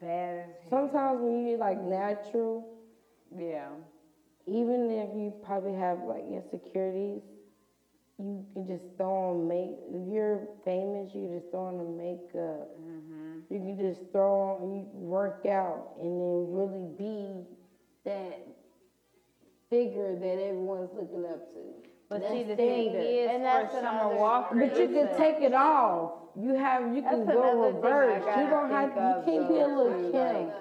Bad 0.00 0.44
sometimes 0.68 1.20
when 1.20 1.46
you 1.46 1.56
like 1.56 1.80
natural, 1.80 2.68
yeah. 3.34 3.68
even 4.46 4.90
if 4.90 5.08
you 5.16 5.32
probably 5.44 5.74
have 5.74 6.00
like 6.04 6.24
insecurities, 6.30 7.22
you 8.18 8.44
can 8.52 8.66
just 8.66 8.84
throw 8.96 9.30
on 9.30 9.48
make. 9.48 9.76
If 9.88 10.12
you're 10.12 10.48
famous, 10.64 11.14
you 11.14 11.28
can 11.28 11.38
just 11.38 11.50
throw 11.50 11.66
on 11.66 11.78
the 11.78 11.84
makeup. 11.84 12.68
Mm-hmm. 12.80 13.54
You 13.54 13.60
can 13.60 13.78
just 13.78 14.10
throw 14.12 14.58
on, 14.60 14.74
you 14.74 14.86
work 14.92 15.46
out, 15.46 15.94
and 16.00 16.20
then 16.20 16.52
really 16.52 16.88
be 16.98 17.46
that 18.04 18.46
figure 19.70 20.14
that 20.14 20.38
everyone's 20.42 20.90
looking 20.94 21.24
up 21.24 21.52
to. 21.54 21.88
But 22.08 22.22
see, 22.28 22.42
the 22.44 22.54
thing 22.56 22.90
standard. 22.90 23.02
is, 23.06 23.30
And 23.32 23.44
that's 23.44 23.74
for 23.74 23.80
Summer 23.80 23.98
another- 24.00 24.16
Walker, 24.16 24.54
But 24.54 24.78
you 24.78 24.88
can 24.88 25.16
take 25.16 25.40
it 25.42 25.52
off. 25.54 26.12
You 26.38 26.54
have, 26.54 26.94
you 26.94 27.02
can 27.02 27.26
That's 27.26 27.36
go 27.36 27.42
another 27.42 27.72
thing 27.72 27.84
I 27.84 27.88
reverse. 27.88 28.20
You 28.20 28.26
gotta 28.26 28.50
don't 28.50 28.70
have, 28.70 28.92
think 28.92 28.96
you 28.96 29.02
of, 29.02 29.24
can't 29.24 29.48
be 29.48 29.54
a 29.56 29.58
though, 29.66 29.74
little 29.82 30.12
too, 30.12 30.18
like- 30.18 30.54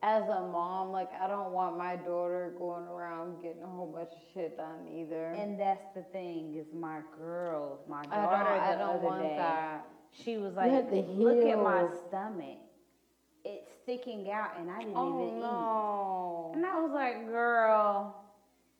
As 0.00 0.22
a 0.28 0.40
mom, 0.46 0.92
like 0.92 1.10
I 1.20 1.26
don't 1.26 1.50
want 1.52 1.76
my 1.76 1.96
daughter 1.96 2.54
going 2.56 2.84
around 2.86 3.42
getting 3.42 3.62
a 3.64 3.66
whole 3.66 3.88
bunch 3.88 4.12
of 4.12 4.18
shit 4.32 4.56
done 4.56 4.86
either. 4.88 5.32
And 5.36 5.58
that's 5.58 5.84
the 5.94 6.02
thing 6.12 6.54
is 6.56 6.66
my 6.72 7.00
girls, 7.18 7.80
my 7.88 7.98
I 7.98 8.02
don't, 8.02 8.12
daughter 8.12 8.48
I 8.48 8.72
the 8.72 8.78
don't 8.78 8.96
other 8.96 9.06
want 9.06 9.22
day, 9.24 9.36
that. 9.38 9.86
she 10.12 10.38
was 10.38 10.54
like, 10.54 10.70
have 10.70 10.88
to 10.90 11.00
look 11.00 11.44
at 11.44 11.58
my 11.60 11.80
heal. 11.80 12.02
stomach. 12.08 12.58
It's 13.44 13.68
sticking 13.82 14.30
out 14.30 14.50
and 14.58 14.70
I 14.70 14.78
didn't 14.78 14.94
Oh 14.96 15.24
even 15.24 15.36
eat. 15.36 15.40
no. 15.40 16.52
And 16.54 16.64
I 16.64 16.80
was 16.80 16.92
like, 16.92 17.26
girl, 17.26 18.14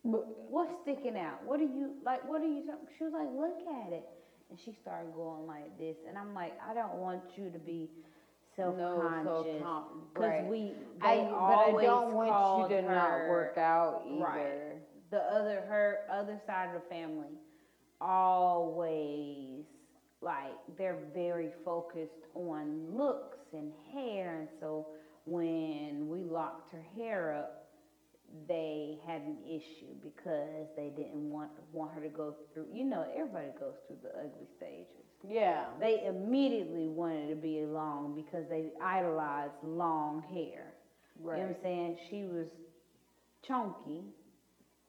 But 0.05 0.25
what's 0.51 0.73
sticking 0.83 1.17
out? 1.19 1.45
What 1.45 1.61
are 1.61 1.65
you, 1.65 1.95
like, 2.05 2.27
what 2.29 2.41
are 2.43 2.47
you, 2.47 2.65
talking-" 2.67 2.89
she 2.97 3.05
was 3.05 3.13
like, 3.13 3.29
look 3.35 3.59
at 3.85 3.93
it. 3.93 4.09
And 4.51 4.59
she 4.59 4.73
started 4.81 5.13
going 5.15 5.47
like 5.47 5.77
this. 5.79 5.97
And 6.09 6.17
I'm 6.17 6.33
like, 6.35 6.59
I 6.69 6.73
don't 6.73 6.95
want 6.95 7.23
you 7.37 7.51
to 7.51 7.59
be 7.59 7.91
self-conscious. 8.57 9.61
so 9.63 9.85
Cause 10.15 10.25
right. 10.25 10.45
we, 10.47 10.73
I, 11.03 11.17
but 11.17 11.79
I 11.79 11.83
don't 11.83 12.13
want 12.15 12.71
you 12.71 12.77
to 12.77 12.83
not 12.83 13.29
work 13.29 13.59
out 13.59 14.03
either. 14.07 14.21
Right. 14.25 15.11
the 15.11 15.19
other 15.19 15.63
her 15.69 16.01
other 16.11 16.41
side 16.47 16.75
of 16.75 16.83
the 16.83 16.89
family 16.89 17.29
always 18.01 19.65
like 20.21 20.53
they're 20.77 20.99
very 21.15 21.51
focused 21.65 22.27
on 22.35 22.97
looks 22.97 23.39
and 23.53 23.73
hair 23.93 24.37
and 24.41 24.49
so 24.61 24.87
when 25.25 26.09
we 26.09 26.25
locked 26.25 26.71
her 26.73 26.85
hair 26.97 27.35
up 27.35 27.68
they 28.47 28.99
had 29.07 29.23
an 29.23 29.37
issue 29.47 29.93
because 30.03 30.67
they 30.77 30.91
didn't 30.97 31.31
want 31.31 31.51
want 31.73 31.93
her 31.95 32.01
to 32.01 32.09
go 32.09 32.35
through 32.53 32.67
you 32.73 32.85
know 32.85 33.07
everybody 33.17 33.49
goes 33.59 33.75
through 33.87 33.97
the 34.03 34.11
ugly 34.19 34.47
stages 34.57 35.07
Yeah. 35.29 35.65
they 35.81 36.05
immediately 36.07 36.89
wanted 36.89 37.29
to 37.31 37.37
be 37.37 37.65
long 37.65 38.15
because 38.15 38.45
they 38.49 38.71
idolized 38.83 39.55
long 39.65 40.23
hair 40.33 40.75
Right. 41.21 41.39
you 41.39 41.43
know 41.43 41.49
what 41.49 41.57
I'm 41.59 41.63
saying? 41.63 41.99
She 42.11 42.23
was 42.25 42.47
chunky 43.47 44.05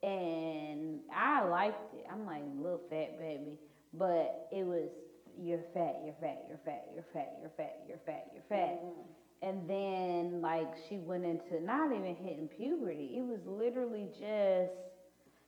and 0.03 0.99
I 1.13 1.43
liked 1.43 1.93
it. 1.95 2.05
I'm 2.11 2.25
like, 2.25 2.43
little 2.57 2.81
fat 2.89 3.19
baby. 3.19 3.57
But 3.93 4.47
it 4.51 4.65
was, 4.65 4.89
you're 5.37 5.63
fat, 5.73 5.97
you're 6.05 6.15
fat, 6.21 6.43
you're 6.47 6.59
fat, 6.65 6.85
you're 6.93 7.03
fat, 7.13 7.33
you're 7.41 7.51
fat, 7.57 7.77
you're 7.87 7.97
fat, 8.05 8.27
you're 8.33 8.43
fat. 8.49 8.79
Mm-hmm. 8.83 9.01
And 9.41 9.69
then, 9.69 10.41
like, 10.41 10.67
she 10.87 10.97
went 10.97 11.23
into 11.25 11.63
not 11.63 11.91
even 11.91 12.15
hitting 12.15 12.47
puberty. 12.49 13.15
It 13.17 13.21
was 13.21 13.39
literally 13.45 14.07
just, 14.19 14.73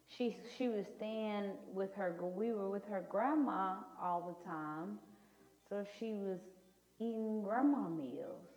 she, 0.08 0.38
she 0.58 0.70
was 0.70 0.86
staying 0.98 1.52
with 1.74 1.94
her, 1.96 2.16
we 2.22 2.54
were 2.54 2.70
with 2.70 2.86
her 2.86 3.04
grandma 3.10 3.76
all 4.02 4.22
the 4.44 4.50
time. 4.50 4.98
So 5.68 5.86
she 6.00 6.14
was 6.14 6.40
eating 7.00 7.42
grandma 7.44 7.90
meals. 7.90 8.48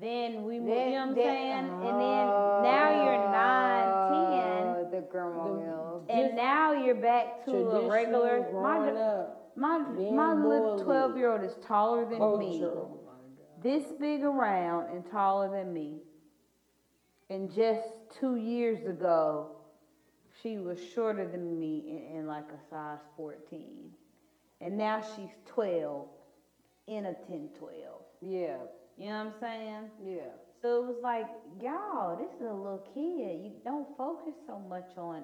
Then 0.00 0.44
we 0.44 0.58
moved, 0.60 0.70
you 0.70 0.76
know 0.76 0.90
what 0.92 1.08
I'm 1.08 1.14
saying? 1.14 1.52
And 1.52 1.82
then 1.82 2.26
now 2.62 3.04
you're 3.04 3.30
nine, 3.30 3.88
Oh, 3.88 4.88
The 4.90 5.00
grandma 5.02 5.44
The- 5.48 5.60
meals. 5.60 6.06
ten, 6.08 6.18
and 6.26 6.36
now 6.36 6.72
you're 6.72 6.94
back 6.94 7.44
to 7.46 7.56
a 7.56 7.88
regular. 7.88 8.46
growing 8.50 8.62
My, 8.62 8.90
up, 8.90 9.52
my, 9.56 9.78
being 9.96 10.16
my 10.16 10.34
little 10.34 10.78
12 10.78 11.16
year 11.16 11.32
old 11.32 11.42
is 11.42 11.56
taller 11.66 12.04
than 12.04 12.18
me, 12.38 12.60
culture. 12.60 12.86
This 13.66 13.84
big 13.98 14.22
around 14.22 14.90
and 14.90 15.04
taller 15.10 15.50
than 15.50 15.72
me. 15.72 15.98
And 17.28 17.52
just 17.52 17.82
two 18.20 18.36
years 18.36 18.86
ago, 18.86 19.48
she 20.40 20.58
was 20.58 20.78
shorter 20.94 21.26
than 21.26 21.58
me 21.58 21.82
and, 21.88 22.18
and 22.18 22.28
like 22.28 22.44
a 22.50 22.70
size 22.70 23.00
14. 23.16 23.90
And 24.60 24.78
now 24.78 25.02
she's 25.02 25.30
12 25.46 26.06
in 26.86 27.06
a 27.06 27.14
10 27.28 27.48
12. 27.58 27.72
Yeah. 28.22 28.56
You 28.96 29.08
know 29.10 29.24
what 29.24 29.26
I'm 29.26 29.32
saying? 29.40 29.90
Yeah. 30.04 30.20
So 30.62 30.82
it 30.84 30.86
was 30.86 30.96
like, 31.02 31.26
y'all, 31.60 32.16
this 32.16 32.32
is 32.36 32.42
a 32.42 32.54
little 32.54 32.86
kid. 32.94 33.44
You 33.44 33.52
don't 33.64 33.86
focus 33.98 34.34
so 34.46 34.58
much 34.68 34.90
on, 34.96 35.22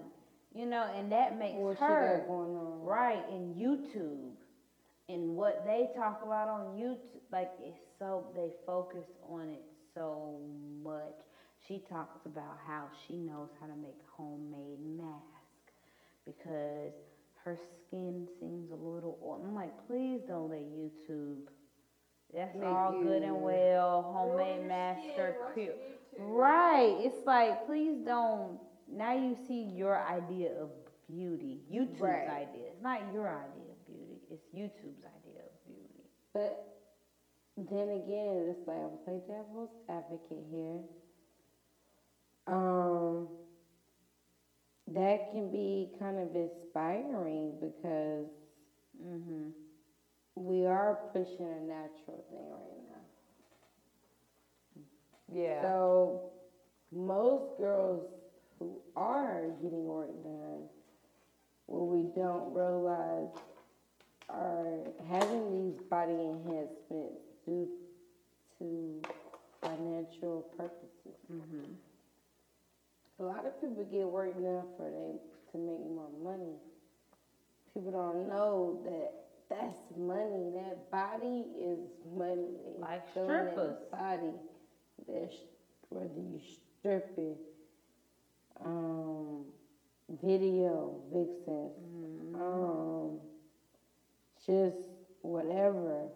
you 0.55 0.66
know, 0.66 0.90
and 0.97 1.10
that 1.12 1.39
makes 1.39 1.59
What 1.59 1.78
her 1.78 2.24
going 2.27 2.56
on. 2.56 2.82
right 2.82 3.23
in 3.31 3.55
YouTube. 3.55 4.32
And 5.09 5.37
what 5.37 5.65
they 5.66 5.89
talk 5.97 6.20
about 6.24 6.49
on 6.49 6.77
YouTube, 6.77 7.20
like 7.31 7.51
it's 7.61 7.79
so 7.99 8.27
they 8.35 8.51
focus 8.66 9.07
on 9.29 9.49
it 9.49 9.62
so 9.95 10.41
much. 10.83 11.15
She 11.66 11.83
talks 11.89 12.20
about 12.27 12.59
how 12.66 12.85
she 13.07 13.16
knows 13.16 13.49
how 13.61 13.66
to 13.66 13.77
make 13.77 13.99
homemade 14.16 14.81
mask 14.81 15.73
because 16.27 16.93
her 17.45 17.57
skin 17.87 18.27
seems 18.41 18.70
a 18.70 18.74
little 18.74 19.19
oily. 19.24 19.43
I'm 19.47 19.55
like, 19.55 19.87
please 19.87 20.20
don't 20.27 20.51
let 20.51 20.61
YouTube. 20.61 21.49
That's 22.35 22.55
Make 22.57 22.65
all 22.65 22.93
good 23.03 23.23
and 23.23 23.43
well, 23.43 24.03
homemade 24.16 24.66
masks 24.66 25.19
are 25.19 25.35
cute. 25.55 25.74
Right. 26.19 26.97
It's 27.01 27.27
like, 27.27 27.66
please 27.66 27.99
don't. 28.05 28.59
Now 28.91 29.12
you 29.15 29.37
see 29.47 29.62
your 29.62 29.99
idea 30.07 30.51
of 30.61 30.70
beauty, 31.09 31.61
YouTube's 31.73 32.01
Right. 32.01 32.29
idea. 32.29 32.69
It's 32.73 32.83
not 32.83 33.01
your 33.12 33.29
idea. 33.29 33.72
It's 34.32 34.48
YouTube's 34.54 35.04
idea 35.04 35.42
of 35.46 35.64
beauty. 35.66 36.10
But 36.34 36.64
then 37.56 37.90
again, 37.90 38.46
it's 38.50 38.66
like 38.66 38.78
I'm 38.78 38.98
play 39.04 39.20
devil's 39.26 39.70
advocate 39.88 40.44
here. 40.50 40.82
Um, 42.46 43.30
that 44.88 45.30
can 45.30 45.50
be 45.50 45.90
kind 45.98 46.18
of 46.18 46.34
inspiring 46.36 47.56
because 47.60 48.28
Mm-hmm. 49.04 49.50
we 50.36 50.66
are 50.66 50.96
pushing 51.12 51.46
a 51.46 51.60
natural 51.60 52.24
thing 52.30 52.48
right 52.50 52.82
now. 52.88 53.06
Yeah. 55.32 55.62
So 55.62 56.22
most 56.92 57.56
girls 57.59 58.04
who 58.59 58.80
are 58.96 59.50
getting 59.62 59.84
work 59.86 60.10
done, 60.22 60.68
what 61.66 61.86
we 61.88 62.04
don't 62.14 62.52
realize 62.52 63.30
are 64.28 64.78
having 65.09 65.73
these 65.73 65.82
body 65.89 66.12
enhancements 66.12 67.23
due 67.47 67.69
to 68.59 69.03
financial 69.61 70.47
purposes. 70.57 71.19
Mm-hmm. 71.32 71.73
A 73.20 73.23
lot 73.23 73.47
of 73.47 73.61
people 73.61 73.85
get 73.85 74.07
work 74.07 74.35
done 74.35 74.65
for 74.77 74.90
they 74.90 75.19
to 75.53 75.59
make 75.59 75.85
more 75.94 76.09
money. 76.23 76.57
People 77.74 77.93
don't 77.93 78.28
know 78.28 78.81
that 78.85 79.12
that's 79.49 79.78
money. 79.97 80.51
That 80.55 80.90
body 80.90 81.44
is 81.61 81.78
money. 82.16 82.57
Like 82.78 83.15
that 83.15 83.24
strippers. 83.24 83.77
Body. 83.90 84.32
That's 85.07 85.35
whether 85.89 86.09
you 86.16 86.40
stripping, 86.81 87.36
um, 88.65 89.44
video 90.23 90.97
vixens, 91.12 91.73
um, 92.35 92.91
just 94.47 94.77
whatever, 95.23 96.09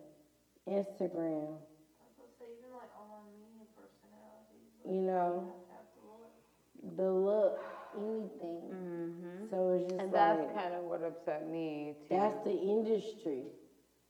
Instagram. 0.68 1.58
I 2.00 2.04
was 2.04 2.12
gonna 2.16 2.30
say, 2.38 2.46
even 2.58 2.70
like 2.72 2.90
online 2.98 3.30
media 3.38 3.66
personalities. 3.74 4.72
You 4.84 5.02
know, 5.02 5.52
Have 5.70 5.86
to 5.94 6.00
look. 6.06 6.32
the 6.96 7.10
look, 7.10 7.58
anything. 7.96 8.62
Mm-hmm. 8.72 9.46
So 9.50 9.70
it's 9.70 9.84
just 9.90 10.00
And 10.00 10.12
like 10.12 10.12
that's 10.12 10.52
kind 10.54 10.74
of 10.74 10.82
what 10.84 11.02
upset 11.02 11.48
me 11.48 11.94
too. 12.08 12.14
that's 12.14 12.38
the 12.44 12.52
industry. 12.56 13.44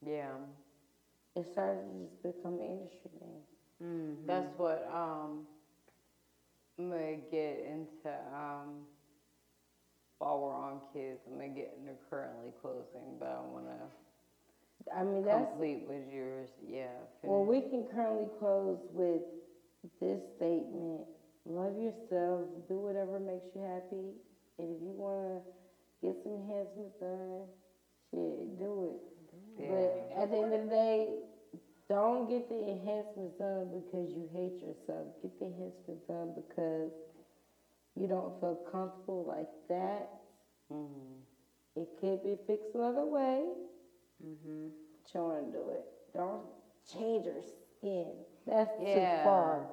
yeah. 0.05 0.35
It 1.35 1.45
started 1.51 1.81
to 1.91 2.05
just 2.05 2.21
become 2.23 2.59
an 2.59 2.65
industry 2.65 3.11
thing. 3.19 3.41
Mm-hmm. 3.83 4.25
That's 4.27 4.49
what 4.57 4.87
um 4.93 5.45
I'm 6.79 6.89
gonna 6.89 7.17
get 7.31 7.59
into 7.65 8.09
um 8.33 8.85
while 10.19 10.39
we're 10.39 10.55
on 10.55 10.79
kids, 10.93 11.21
I'm 11.27 11.33
gonna 11.37 11.49
get 11.49 11.73
into 11.79 11.93
currently 12.09 12.51
closing, 12.61 13.17
but 13.19 13.27
I 13.29 13.39
wanna 13.41 13.89
I 14.95 15.03
mean, 15.03 15.23
that's 15.25 15.49
complete 15.51 15.83
with 15.87 16.07
yours, 16.11 16.49
yeah. 16.67 16.87
well, 17.23 17.43
we 17.43 17.61
can 17.61 17.85
currently 17.93 18.27
close 18.39 18.79
with 18.93 19.21
this 19.99 20.21
statement: 20.35 21.01
love 21.45 21.77
yourself, 21.77 22.47
do 22.67 22.77
whatever 22.79 23.19
makes 23.19 23.45
you 23.55 23.61
happy, 23.61 24.15
and 24.59 24.75
if 24.75 24.81
you 24.81 24.93
wanna 24.95 25.41
get 26.01 26.15
some 26.23 26.33
enhancements 26.33 26.95
done, 26.99 27.47
shit, 28.11 28.59
do 28.59 28.95
it. 28.95 29.01
But 29.57 30.21
at 30.21 30.29
the 30.31 30.37
end 30.37 30.53
of 30.53 30.63
the 30.63 30.69
day, 30.69 31.07
don't 31.89 32.29
get 32.29 32.49
the 32.49 32.61
enhancements 32.69 33.37
done 33.39 33.71
because 33.73 34.11
you 34.13 34.29
hate 34.33 34.59
yourself. 34.61 35.07
Get 35.21 35.39
the 35.39 35.45
enhancements 35.45 36.03
done 36.07 36.33
because 36.35 36.91
you 37.95 38.07
don't 38.07 38.39
feel 38.39 38.55
comfortable 38.71 39.25
like 39.25 39.49
that. 39.69 40.09
Mhm. 40.71 41.23
It 41.75 41.97
could 41.99 42.23
be 42.23 42.35
fixed 42.45 42.75
another 42.75 43.05
way. 43.05 43.45
Mm-hmm. 44.25 44.67
But 45.03 45.13
you 45.13 45.21
want 45.21 45.51
to 45.51 45.57
do 45.57 45.69
it. 45.69 45.85
Don't 46.13 46.41
change 46.91 47.25
your 47.25 47.41
skin. 47.41 48.07
That's 48.45 48.71
Yeah. 48.81 49.17
too 49.19 49.23
far. 49.23 49.67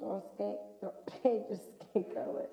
Don't, 0.00 0.24
skin, 0.34 0.56
don't 0.80 0.94
change 1.22 1.44
your 1.48 1.58
skin 1.58 2.04
color. 2.14 2.46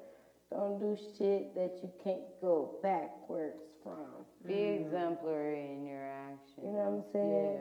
Don't 0.52 0.80
do 0.80 0.95
shit 1.18 1.53
that 1.56 1.80
you 1.84 1.91
can't 2.03 2.22
go 2.41 2.80
backwards 2.82 3.61
from. 3.84 4.26
Be 4.45 4.53
exemplary 4.53 5.72
in 5.74 5.86
your 5.86 6.06
actions. 6.06 6.60
You 6.64 6.72
know 6.72 6.78
what 6.80 6.88
I'm 6.88 7.03
saying? 7.14 7.60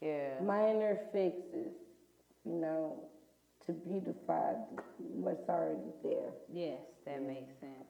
Yeah. 0.00 0.08
Yeah. 0.08 0.40
Minor 0.44 0.98
fixes, 1.12 1.72
you 2.44 2.52
know, 2.54 3.02
to 3.66 3.72
beautify 3.72 4.52
what's 4.98 5.48
already 5.48 5.90
there. 6.04 6.30
Yes, 6.52 6.80
that 7.04 7.22
makes 7.22 7.52
sense. 7.58 7.87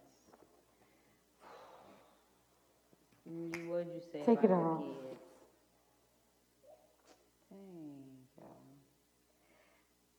What'd 3.29 3.89
you 3.95 4.01
say 4.13 4.21
Take 4.25 4.39
it 4.45 4.51
about 4.51 4.65
off. 4.65 4.81
kids? 4.81 5.21
Dang, 7.51 8.27
God. 8.39 8.47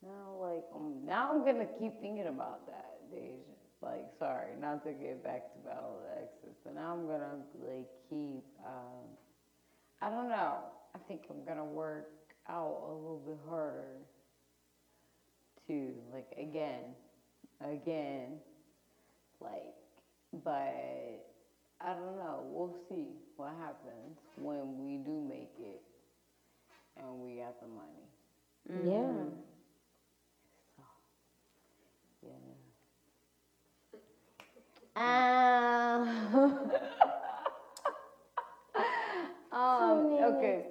Now, 0.03 0.35
like, 0.39 0.63
um, 0.75 1.05
now 1.05 1.31
I'm 1.31 1.43
gonna 1.45 1.65
keep 1.79 1.99
thinking 2.01 2.27
about 2.27 2.67
that, 2.67 3.09
Deja. 3.11 3.33
Like, 3.81 4.05
sorry, 4.19 4.55
not 4.59 4.83
to 4.85 4.91
get 4.93 5.23
back 5.23 5.53
to 5.53 5.59
Battle 5.59 5.99
of 6.01 6.17
Exes, 6.23 6.55
but 6.63 6.75
now 6.75 6.93
I'm 6.93 7.07
gonna 7.07 7.37
like 7.65 7.87
keep. 8.09 8.43
Um, 8.65 9.07
I 10.01 10.09
don't 10.09 10.29
know. 10.29 10.59
I 10.95 10.99
think 11.07 11.23
I'm 11.29 11.43
gonna 11.45 11.65
work 11.65 12.07
out 12.47 12.83
a 12.89 12.93
little 12.93 13.21
bit 13.25 13.37
harder. 13.49 13.97
To 15.67 15.93
like 16.13 16.27
again, 16.37 16.95
again, 17.61 18.39
like, 19.39 19.75
but 20.43 21.28
I 21.81 21.93
don't 21.93 22.17
know. 22.17 22.43
We'll 22.45 22.75
see 22.89 23.07
what 23.37 23.53
happens 23.59 24.17
when 24.37 24.77
we 24.77 24.97
do 24.97 25.25
make 25.27 25.53
it 25.59 25.81
and 26.97 27.21
we 27.21 27.35
got 27.37 27.59
the 27.61 27.67
money. 27.67 28.09
Yeah. 28.69 29.23
So, 30.75 30.83
yeah. 32.23 32.31
Um, 34.99 36.07
um, 39.51 39.97
okay. 40.23 40.65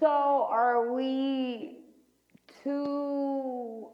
So 0.00 0.06
are 0.06 0.92
we 0.94 1.76
too? 2.62 3.88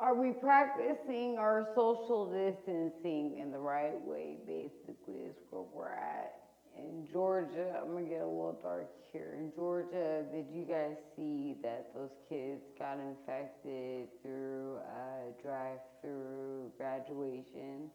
Are 0.00 0.14
we 0.14 0.32
practicing 0.32 1.36
our 1.38 1.68
social 1.74 2.24
distancing 2.24 3.36
in 3.38 3.50
the 3.52 3.58
right 3.58 4.00
way? 4.00 4.38
Basically, 4.46 5.26
is 5.28 5.36
where 5.50 5.62
we're 5.74 5.92
at. 5.92 6.36
In 6.74 7.06
Georgia, 7.12 7.78
I'm 7.78 7.92
gonna 7.92 8.08
get 8.08 8.22
a 8.22 8.26
little 8.26 8.58
dark 8.62 8.88
here. 9.12 9.36
In 9.38 9.52
Georgia, 9.54 10.24
did 10.32 10.46
you 10.50 10.64
guys 10.64 10.96
see 11.14 11.56
that 11.62 11.92
those 11.94 12.16
kids 12.30 12.62
got 12.78 12.98
infected 12.98 14.08
through 14.22 14.78
a 14.78 15.42
drive-through 15.42 16.72
graduation? 16.78 17.90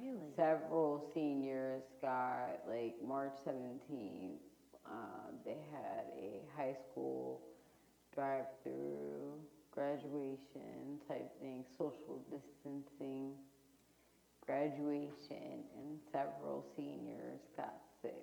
Really? 0.00 0.18
Several 0.34 1.08
seniors 1.14 1.84
got, 2.02 2.66
like, 2.66 2.96
March 3.06 3.36
17th, 3.44 4.40
um, 4.84 5.38
they 5.44 5.58
had 5.70 6.06
a 6.18 6.42
high 6.56 6.74
school 6.90 7.42
drive-through 8.12 9.38
graduation 9.70 10.98
type 11.08 11.30
thing, 11.40 11.64
social 11.76 12.20
distancing 12.30 13.32
graduation, 14.46 15.62
and 15.76 15.98
several 16.12 16.64
seniors 16.76 17.40
got 17.56 17.74
sick. 18.02 18.14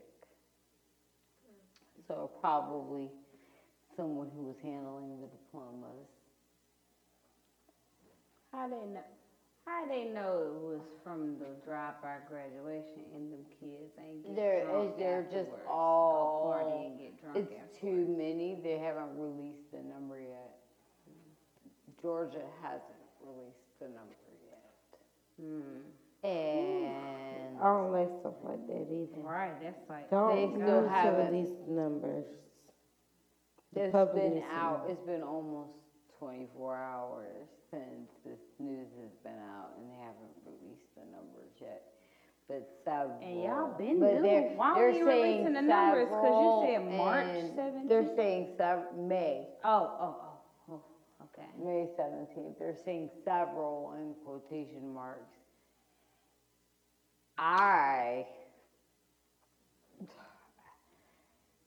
So 2.07 2.29
probably 2.41 3.09
someone 3.95 4.29
who 4.35 4.43
was 4.43 4.55
handling 4.61 5.21
the 5.21 5.27
diplomas. 5.27 6.07
How 8.51 8.67
they 8.67 8.75
know? 8.75 9.03
How 9.65 9.85
they 9.87 10.05
know 10.05 10.43
it 10.45 10.61
was 10.61 10.81
from 11.03 11.39
the 11.39 11.47
dropout 11.67 12.27
graduation 12.29 13.01
and 13.15 13.33
them 13.33 13.45
kids 13.59 13.91
ain't 13.99 14.23
get 14.23 14.35
They're- 14.35 14.65
drunk 14.65 14.97
they're 14.97 15.23
just 15.23 15.35
afterwards? 15.49 15.65
all- 15.67 16.43
Go 16.45 16.51
party 16.51 16.85
and 16.85 16.99
get 16.99 17.17
drunk 17.17 17.37
It's 17.37 17.51
afterwards. 17.51 17.77
too 17.79 18.05
many. 18.15 18.55
They 18.61 18.77
haven't 18.77 19.17
released 19.17 19.71
the 19.71 19.81
number 19.81 20.19
yet. 20.21 20.59
Georgia 22.05 22.45
hasn't 22.61 23.01
released 23.25 23.65
the 23.81 23.85
number 23.85 24.13
yet. 24.45 24.61
Hmm. 25.41 25.81
And 26.23 27.57
I 27.59 27.63
don't 27.65 27.91
like 27.91 28.09
stuff 28.21 28.33
like 28.43 28.61
that 28.67 28.85
either. 28.93 29.21
Right, 29.25 29.57
that's 29.61 29.89
like. 29.89 30.11
Don't 30.11 30.35
They 30.35 30.41
use 30.43 30.53
still 30.53 30.81
some 30.85 30.89
haven't- 30.89 31.25
of 31.27 31.31
these 31.33 31.53
numbers. 31.67 32.25
The 33.73 33.81
It's 33.85 33.91
public 33.91 34.15
been 34.23 34.33
needs 34.35 34.45
to 34.45 34.53
out, 34.55 34.85
know. 34.87 34.91
it's 34.93 35.01
been 35.05 35.23
almost 35.23 35.71
twenty-four 36.19 36.75
hours 36.77 37.47
since 37.71 38.07
this 38.23 38.39
news 38.59 38.87
has 39.01 39.11
been 39.23 39.39
out 39.49 39.71
and 39.77 39.89
they 39.89 39.95
haven't 39.97 40.31
released 40.45 40.85
the 40.95 41.01
numbers 41.11 41.51
yet. 41.59 41.81
But 42.47 42.69
several. 42.85 43.19
And 43.21 43.41
y'all 43.43 43.75
been 43.77 43.99
but 43.99 44.09
doing, 44.11 44.21
they're- 44.21 44.53
why 44.55 44.75
they're 44.75 44.87
are 44.87 44.91
you 44.91 45.05
saying 45.05 45.23
releasing 45.47 45.53
the 45.53 45.61
numbers? 45.63 46.07
Cause 46.09 46.23
you 46.23 46.67
said 46.67 46.75
several 46.83 46.97
March 46.97 47.27
and 47.27 47.55
seventeenth? 47.55 47.89
They're 47.89 48.15
saying 48.15 48.53
sev- 48.57 48.95
May, 48.95 49.47
Oh, 49.63 49.97
oh, 49.99 50.09
okay. 50.09 50.24
May 51.63 51.87
seventeenth, 51.97 52.59
they're 52.59 52.75
saying 52.85 53.09
several 53.23 53.93
in 53.97 54.13
quotation 54.23 54.93
marks. 54.93 55.37
I 57.37 58.25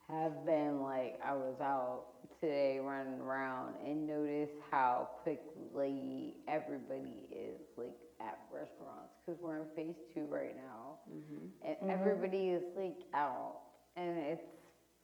have 0.09 0.47
been 0.47 0.81
like, 0.81 1.19
I 1.25 1.35
was 1.35 1.61
out 1.61 2.05
today 2.41 2.79
running 2.83 3.21
around 3.21 3.75
and 3.85 4.07
notice 4.07 4.51
how 4.71 5.09
quickly 5.23 6.37
everybody 6.49 7.27
is 7.31 7.61
like 7.77 7.97
at 8.21 8.39
restaurants 8.53 9.13
because 9.25 9.41
we're 9.43 9.57
in 9.59 9.67
phase 9.77 9.97
two 10.15 10.27
right 10.31 10.57
now, 10.57 10.99
mm-hmm. 11.11 11.47
and 11.67 11.77
mm-hmm. 11.77 11.91
everybody 11.91 12.49
is 12.49 12.63
like 12.77 12.97
out, 13.15 13.57
and 13.97 14.19
it's 14.19 14.43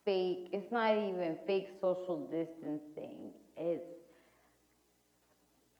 fake. 0.04 0.48
It's 0.52 0.72
not 0.72 0.96
even 0.96 1.36
fake 1.46 1.68
social 1.80 2.26
distancing. 2.30 3.32
It's 3.56 3.84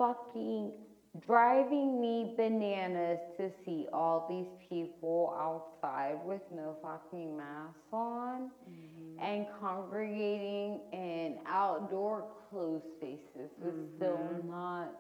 fucking 0.05 0.73
driving 1.27 2.01
me 2.01 2.35
bananas 2.37 3.21
to 3.39 3.51
see 3.65 3.87
all 3.93 4.27
these 4.29 4.69
people 4.69 5.33
outside 5.39 6.17
with 6.25 6.41
no 6.55 6.77
fucking 6.83 7.37
masks 7.37 7.79
on 7.93 8.51
mm-hmm. 8.69 9.25
and 9.25 9.47
congregating 9.61 10.81
in 10.93 11.37
outdoor 11.47 12.25
closed 12.51 12.85
spaces 12.97 13.51
with 13.63 13.75
still 13.97 14.17
mm-hmm. 14.17 14.51
not 14.51 14.93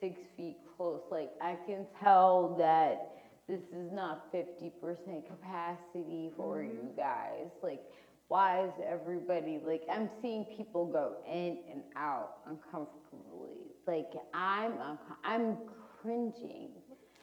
six 0.00 0.20
feet 0.36 0.56
close. 0.76 1.00
Like 1.10 1.30
I 1.42 1.56
can 1.66 1.84
tell 2.02 2.54
that 2.58 3.10
this 3.48 3.60
is 3.76 3.92
not 3.92 4.26
fifty 4.30 4.70
percent 4.80 5.26
capacity 5.28 6.30
for 6.36 6.58
mm-hmm. 6.58 6.76
you 6.76 6.88
guys. 6.96 7.50
Like 7.62 7.82
why 8.28 8.64
is 8.64 8.72
everybody 8.88 9.60
like 9.66 9.82
I'm 9.90 10.08
seeing 10.22 10.44
people 10.56 10.86
go 10.86 11.16
in 11.28 11.58
and 11.70 11.82
out 11.96 12.38
uncomfortably. 12.46 13.63
Like 13.86 14.12
I'm 14.32 14.72
uh, 14.78 14.96
I'm 15.24 15.56
cringing. 16.00 16.70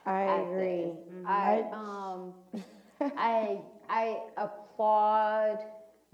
I 0.05 0.41
agree. 0.41 0.85
this. 0.85 1.13
Mm-hmm. 1.13 1.27
I 1.27 1.63
um 1.73 2.33
I 3.17 3.59
I 3.89 4.19
applaud 4.37 5.59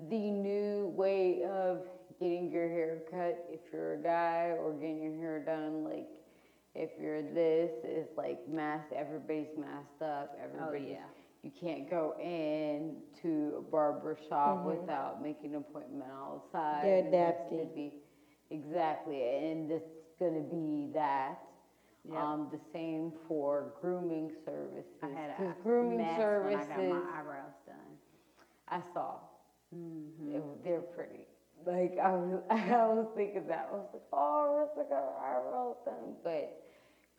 the 0.09 0.31
new 0.31 0.93
way 0.95 1.43
of 1.43 1.79
getting 2.19 2.51
your 2.51 2.67
hair 2.67 2.99
cut 3.09 3.45
if 3.49 3.59
you're 3.71 3.93
a 3.95 4.01
guy 4.01 4.55
or 4.59 4.73
getting 4.73 5.01
your 5.01 5.15
hair 5.17 5.43
done 5.45 5.83
like 5.83 6.07
if 6.75 6.91
you're 6.99 7.21
this 7.21 7.71
is 7.83 8.07
like 8.15 8.39
masked 8.47 8.93
everybody's 8.93 9.55
masked 9.57 10.01
up 10.01 10.37
oh, 10.37 10.43
everybody 10.43 10.91
yeah. 10.91 11.05
you 11.43 11.51
can't 11.59 11.89
go 11.89 12.15
in 12.21 12.95
to 13.21 13.55
a 13.57 13.61
barber 13.61 14.17
shop 14.29 14.59
mm-hmm. 14.59 14.79
without 14.79 15.21
making 15.21 15.55
an 15.55 15.63
appointment 15.67 16.09
outside 16.11 16.81
They're 16.83 17.65
be- 17.75 17.93
exactly 18.49 19.21
and 19.21 19.69
this 19.69 19.81
is 19.81 19.96
going 20.19 20.35
to 20.35 20.41
be 20.41 20.89
that 20.93 21.39
Yep. 22.09 22.17
um, 22.21 22.47
the 22.51 22.59
same 22.71 23.11
for 23.27 23.73
grooming 23.81 24.31
services. 24.45 24.85
I 25.03 25.07
had 25.07 25.29
a 25.31 25.53
grooming 25.61 25.97
mask 25.97 26.21
services, 26.21 26.69
when 26.69 26.71
I 26.71 26.75
got 26.77 27.03
my 27.05 27.19
eyebrows 27.19 27.51
done. 27.65 27.97
I 28.69 28.81
saw. 28.93 29.15
Mm-hmm. 29.75 30.35
It 30.35 30.43
they're 30.63 30.81
pretty. 30.81 31.25
Like 31.65 31.97
I 32.01 32.13
was, 32.13 32.41
I 32.49 32.85
was 32.87 33.07
thinking 33.15 33.45
that 33.47 33.67
I 33.69 33.73
was 33.75 33.85
like, 33.91 34.03
oh, 34.13 34.67
Marissa 34.77 34.87
got 34.89 35.03
her 35.03 35.17
eyebrows 35.19 35.75
done. 35.85 36.15
But 36.23 36.63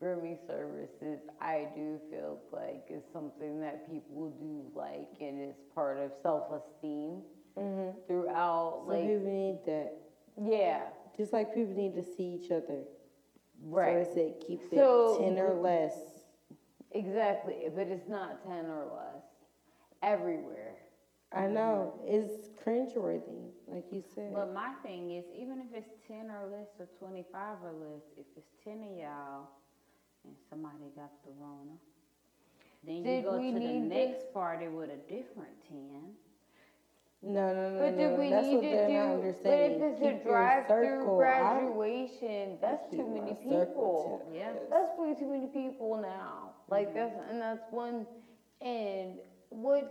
grooming 0.00 0.38
services, 0.46 1.20
I 1.40 1.66
do 1.74 2.00
feel 2.10 2.38
like 2.52 2.84
is 2.88 3.02
something 3.12 3.60
that 3.60 3.90
people 3.90 4.30
do 4.40 4.64
like, 4.74 5.08
and 5.20 5.40
it's 5.40 5.60
part 5.74 5.98
of 5.98 6.12
self-esteem 6.22 7.22
hmm 7.56 7.90
throughout. 8.06 8.84
So 8.86 8.92
like, 8.92 9.02
people 9.02 9.26
need 9.26 9.58
that. 9.66 9.92
yeah, 10.40 10.80
Just 11.18 11.32
like 11.34 11.52
people 11.54 11.74
need 11.74 11.94
to 11.96 12.02
see 12.02 12.38
each 12.40 12.50
other. 12.50 12.84
right. 13.60 14.06
So 14.06 14.10
I 14.12 14.14
said 14.14 14.34
keep 14.46 14.62
it 14.72 14.76
So- 14.76 15.18
ten 15.18 15.38
or 15.38 15.54
less. 15.60 15.98
Exactly, 16.92 17.68
but 17.74 17.88
it's 17.88 18.08
not 18.08 18.42
ten 18.46 18.64
or 18.66 18.86
less 18.86 19.22
everywhere. 20.02 20.76
I 21.32 21.46
know 21.46 22.00
it's 22.06 22.48
cringeworthy, 22.64 23.50
like 23.66 23.84
you 23.92 24.00
said. 24.14 24.32
But 24.32 24.54
my 24.54 24.72
thing 24.82 25.10
is, 25.10 25.26
even 25.36 25.60
if 25.60 25.66
it's 25.74 25.92
ten 26.06 26.30
or 26.30 26.46
less 26.46 26.68
or 26.80 26.86
twenty-five 26.98 27.58
or 27.62 27.72
less, 27.72 28.02
if 28.16 28.24
it's 28.36 28.48
ten 28.64 28.82
of 28.82 28.96
y'all 28.96 29.48
and 30.24 30.34
somebody 30.48 30.78
got 30.96 31.10
the 31.24 31.30
Rona, 31.38 31.76
then 32.84 32.96
you 32.96 33.02
Did 33.04 33.24
go 33.24 33.38
we 33.38 33.48
to 33.52 33.58
the 33.58 33.60
need 33.60 33.80
next 33.80 34.32
party 34.32 34.68
with 34.68 34.88
a 34.88 34.96
different 35.12 35.52
ten. 35.68 36.14
No, 37.22 37.52
no, 37.52 37.70
no, 37.70 37.78
But 37.80 37.96
no. 37.96 38.10
do 38.14 38.20
we 38.20 38.30
That's 38.30 38.46
need 38.46 38.60
to 38.60 38.86
do, 38.86 39.34
but 39.42 39.52
if 39.52 39.82
it's 39.82 40.00
Keep 40.00 40.20
a 40.20 40.28
drive-through 40.28 41.16
graduation, 41.16 42.58
that's 42.60 42.90
too 42.90 43.06
many 43.08 43.34
people. 43.34 44.22
Yeah. 44.32 44.52
That's 44.70 44.96
way 44.98 45.14
too 45.18 45.26
many 45.26 45.46
people 45.48 45.98
now. 46.00 46.52
Like 46.70 46.94
that's, 46.94 47.14
and 47.30 47.40
that's 47.40 47.64
one, 47.70 48.06
and 48.60 49.18
which, 49.50 49.84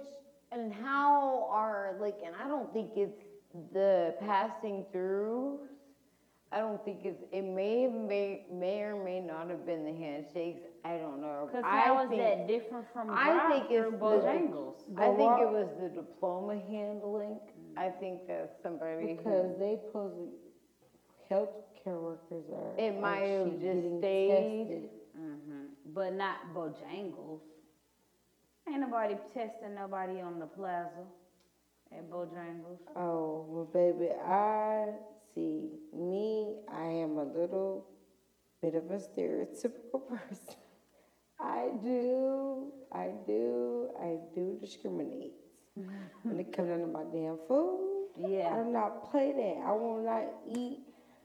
and 0.51 0.71
how 0.73 1.49
are, 1.51 1.95
like, 1.99 2.17
and 2.25 2.35
I 2.35 2.47
don't 2.47 2.71
think 2.71 2.91
it's 2.95 3.19
the 3.73 4.15
passing 4.21 4.85
through. 4.91 5.59
I 6.51 6.59
don't 6.59 6.83
think 6.85 6.99
it's, 7.03 7.21
it 7.33 7.41
may, 7.43 7.87
may, 7.87 8.45
may 8.51 8.81
or 8.81 8.95
may 9.03 9.19
not 9.19 9.49
have 9.49 9.65
been 9.65 9.83
the 9.83 9.91
handshakes, 9.91 10.61
I 10.85 10.97
don't 10.97 11.19
know. 11.21 11.49
Cause 11.51 11.63
I 11.65 11.81
how 11.81 12.03
is 12.03 12.09
think- 12.09 12.21
that 12.21 12.47
different 12.47 12.85
from 12.93 13.09
I 13.11 13.49
think 13.51 13.67
drive-through 13.67 13.87
it's 13.87 13.91
the- 13.91 14.05
Bojangles? 14.05 14.73
I 14.97 15.07
think 15.15 15.41
it 15.41 15.49
was 15.51 15.67
the 15.81 15.89
diploma 15.89 16.57
handling. 16.69 17.39
I 17.75 17.89
think 17.89 18.27
that 18.27 18.55
somebody 18.63 19.01
who- 19.01 19.15
Because 19.17 19.57
they 19.59 19.77
supposedly, 19.87 20.29
healthcare 21.29 22.01
workers 22.01 22.45
are. 22.53 22.79
It 22.79 22.99
might 22.99 23.17
have 23.27 23.47
actually 23.47 23.51
just 23.51 23.63
getting 23.63 23.99
stayed. 23.99 24.67
tested. 24.67 24.89
hmm 25.15 25.65
But 25.93 26.13
not 26.13 26.37
Bojangles. 26.55 27.41
Ain't 28.69 28.79
nobody 28.81 29.15
testing 29.33 29.75
nobody 29.75 30.21
on 30.21 30.39
the 30.39 30.45
plaza 30.45 31.05
at 31.91 32.09
Bojangles. 32.09 32.79
Oh, 32.95 33.45
well, 33.49 33.65
baby, 33.65 34.11
I 34.13 34.87
see 35.37 35.69
me, 35.93 36.55
I 36.73 36.85
am 36.85 37.17
a 37.17 37.23
little 37.23 37.85
bit 38.61 38.73
of 38.73 38.89
a 38.89 38.97
stereotypical 38.97 40.07
person. 40.09 40.55
I 41.39 41.69
do, 41.83 42.71
I 42.91 43.11
do, 43.27 43.89
I 44.01 44.17
do 44.33 44.57
discriminate. 44.59 45.33
when 46.23 46.39
it 46.39 46.51
comes 46.51 46.69
down 46.69 46.79
to 46.79 46.87
my 46.87 47.03
damn 47.13 47.37
food, 47.47 48.07
Yeah. 48.17 48.25
I 48.25 48.57
Yeah. 48.57 48.63
do 48.63 48.69
not 48.71 49.11
play 49.11 49.31
that. 49.33 49.63
I 49.67 49.71
will 49.73 50.01
not 50.03 50.25
eat 50.47 50.79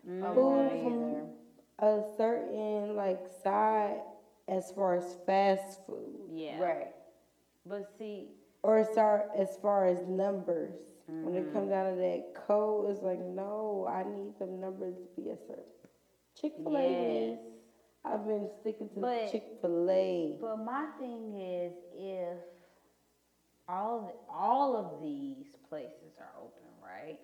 I 0.07 0.35
food 0.35 0.37
won't 0.37 0.83
from 0.83 1.89
a 1.89 2.03
certain 2.19 2.95
like 2.97 3.25
side 3.43 4.01
as 4.49 4.71
far 4.73 4.97
as 4.97 5.17
fast 5.25 5.81
food. 5.87 6.29
Yeah. 6.31 6.61
Right. 6.61 6.93
But 7.65 7.89
see, 7.99 8.29
Or 8.63 8.79
as 8.79 8.89
far, 8.95 9.31
as 9.35 9.57
far 9.63 9.87
as 9.87 10.07
numbers. 10.07 10.75
When 11.21 11.35
Mm-hmm. 11.35 11.49
it 11.49 11.53
comes 11.53 11.69
down 11.71 11.91
to 11.91 11.97
that 11.97 12.23
code, 12.35 12.91
it's 12.91 13.03
like, 13.03 13.21
no, 13.21 13.87
I 13.89 14.03
need 14.03 14.39
them 14.39 14.61
numbers 14.61 14.97
to 14.97 15.09
be 15.21 15.29
a 15.31 15.37
certain. 15.37 15.65
Chick 16.41 16.55
fil 16.63 16.77
A, 16.77 17.31
Yes. 17.33 17.39
I've 18.05 18.25
been 18.25 18.49
sticking 18.61 18.89
to 18.91 19.01
Chick 19.31 19.45
fil 19.61 19.91
A. 19.91 20.37
but 20.41 20.57
my 20.59 20.87
thing 20.99 21.35
is, 21.35 21.75
if 21.93 22.39
all 23.69 23.99
of, 23.99 24.11
all 24.29 24.77
of 24.77 24.99
these 25.01 25.47
places 25.69 26.13
are 26.19 26.33
open, 26.41 26.69
right? 26.83 27.19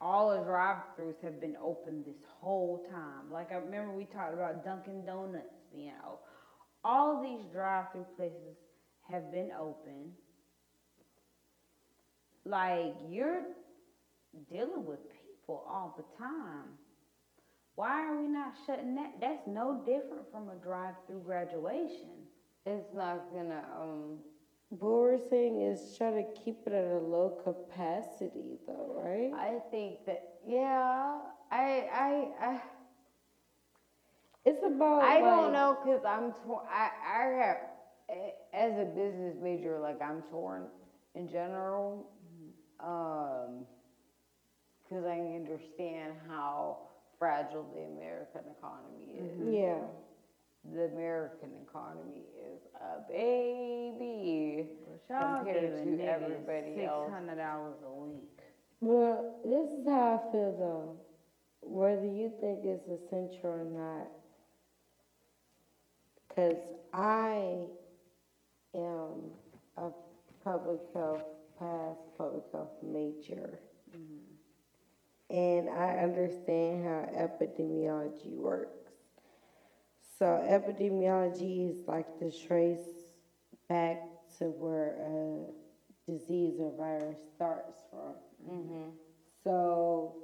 All 0.00 0.30
the 0.30 0.38
drive-throughs 0.38 1.20
have 1.22 1.40
been 1.40 1.56
open 1.60 2.02
this 2.04 2.16
whole 2.26 2.78
time. 2.78 3.30
Like 3.30 3.52
I 3.52 3.56
remember 3.56 3.92
we 3.92 4.04
talked 4.04 4.34
about 4.34 4.64
Dunkin' 4.64 5.04
Donuts 5.04 5.60
being 5.72 5.92
open. 6.04 6.18
All 6.84 7.16
these 7.16 7.44
drive-through 7.46 8.06
places 8.16 8.56
have 9.02 9.30
been 9.30 9.50
open. 9.52 10.14
Like 12.44 12.94
you're 13.08 13.42
dealing 14.50 14.84
with 14.84 15.00
people 15.10 15.64
all 15.68 15.94
the 15.96 16.04
time. 16.22 16.78
Why 17.74 18.04
are 18.06 18.20
we 18.20 18.28
not 18.28 18.54
shutting 18.66 18.94
that? 18.96 19.12
That's 19.20 19.46
no 19.46 19.82
different 19.86 20.30
from 20.30 20.48
a 20.50 20.56
drive-through 20.56 21.20
graduation. 21.20 22.26
It's 22.66 22.92
not 22.94 23.32
gonna, 23.32 23.64
um, 23.80 24.18
What 24.70 24.90
we're 24.90 25.18
saying 25.30 25.60
is 25.62 25.96
try 25.96 26.10
to 26.10 26.24
keep 26.44 26.66
it 26.66 26.72
at 26.72 26.84
a 26.84 26.98
low 26.98 27.30
capacity, 27.44 28.58
though, 28.66 28.94
right? 29.02 29.32
I 29.34 29.58
think 29.70 30.04
that, 30.06 30.22
yeah, 30.46 31.18
I, 31.50 31.88
I, 31.92 32.28
I, 32.40 32.60
It's 34.44 34.62
about. 34.64 35.02
I 35.02 35.14
like, 35.20 35.24
don't 35.24 35.52
know, 35.52 35.78
cause 35.84 36.00
I'm, 36.06 36.32
tw- 36.32 36.66
I, 36.68 36.90
I 37.06 37.24
have, 37.44 37.56
as 38.52 38.78
a 38.78 38.84
business 38.84 39.36
major, 39.42 39.78
like 39.78 40.00
I'm 40.02 40.22
torn 40.30 40.66
in 41.14 41.28
general, 41.28 42.06
um, 42.82 43.64
because 44.82 45.04
I 45.04 45.18
understand 45.36 46.12
how 46.28 46.78
fragile 47.18 47.64
the 47.74 47.82
American 47.82 48.42
economy 48.58 49.14
is. 49.18 49.54
Yeah. 49.54 49.78
The 50.74 50.84
American 50.94 51.50
economy 51.66 52.22
is 52.38 52.60
a 52.80 53.00
baby 53.10 54.68
Y'all 55.10 55.38
compared 55.38 55.62
giving 55.62 55.96
to 55.96 56.02
niggas 56.02 56.08
everybody 56.22 56.74
six 56.76 56.88
else. 56.88 57.10
hundred 57.10 57.36
dollars 57.36 57.74
a 57.86 57.90
week. 57.90 58.40
Well, 58.80 59.40
this 59.44 59.70
is 59.72 59.86
how 59.86 60.20
I 60.28 60.32
feel 60.32 60.52
though. 60.58 60.96
Whether 61.62 62.06
you 62.06 62.30
think 62.40 62.60
it's 62.64 62.86
essential 62.88 63.50
or 63.50 63.64
not, 63.64 64.08
because 66.28 66.58
I 66.92 67.66
am 68.74 69.30
a 69.76 69.90
public 70.44 70.80
health, 70.94 71.22
past 71.62 72.00
public 72.18 72.44
health 72.52 72.82
major. 72.82 73.58
And 75.30 75.70
I 75.70 75.98
understand 75.98 76.84
how 76.84 77.08
epidemiology 77.16 78.36
works. 78.36 78.90
So, 80.18 80.26
epidemiology 80.26 81.70
is 81.70 81.88
like 81.88 82.18
to 82.18 82.30
trace 82.30 82.78
back 83.68 84.02
to 84.38 84.44
where 84.44 84.96
a 85.00 86.10
disease 86.10 86.56
or 86.58 86.72
virus 86.76 87.16
starts 87.34 87.78
from. 87.90 88.14
Mm-hmm. 88.50 88.90
So 89.44 90.16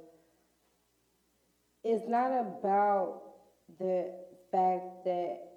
it's 1.83 2.07
not 2.07 2.31
about 2.31 3.21
the 3.79 4.13
fact 4.51 5.05
that 5.05 5.48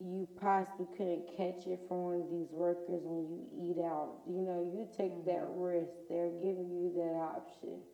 you 0.00 0.26
possibly 0.40 0.86
couldn't 0.96 1.28
catch 1.36 1.66
it 1.68 1.80
from 1.86 2.08
one 2.08 2.16
of 2.24 2.30
these 2.32 2.48
workers 2.50 3.04
when 3.04 3.28
you 3.28 3.44
eat 3.52 3.78
out. 3.84 4.24
You 4.26 4.40
know, 4.40 4.64
you 4.64 4.88
take 4.96 5.12
mm-hmm. 5.12 5.28
that 5.28 5.44
risk. 5.52 5.92
They're 6.08 6.32
giving 6.40 6.72
you 6.72 6.92
that 6.96 7.14
option. 7.20 7.84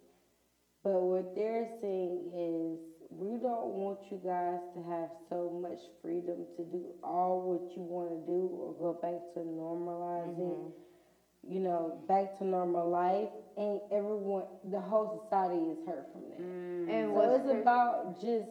But 0.87 1.03
what 1.03 1.35
they're 1.35 1.67
saying 1.83 2.31
is 2.31 2.79
we 3.11 3.39
don't 3.43 3.75
want 3.75 3.99
you 4.11 4.23
guys 4.23 4.63
to 4.75 4.83
have 4.87 5.11
so 5.29 5.51
much 5.51 5.83
freedom 6.01 6.47
to 6.57 6.63
do 6.71 6.95
all 7.03 7.43
what 7.43 7.75
you 7.75 7.83
want 7.83 8.15
to 8.15 8.21
do 8.23 8.47
or 8.55 8.71
go 8.79 8.95
back 9.03 9.35
to 9.35 9.41
normalizing 9.43 10.71
mm-hmm. 10.71 11.53
you 11.53 11.61
know, 11.61 12.03
back 12.07 12.39
to 12.39 12.45
normal 12.45 12.89
life, 12.91 13.31
and 13.57 13.81
everyone, 13.91 14.45
the 14.71 14.81
whole 14.81 15.23
society 15.25 15.75
is 15.75 15.79
hurt 15.87 16.07
from 16.13 16.23
that. 16.31 16.41
Mm. 16.41 16.91
And 16.91 17.07
So 17.07 17.13
what's 17.15 17.51
it's 17.51 17.63
about 17.63 18.21
just 18.21 18.51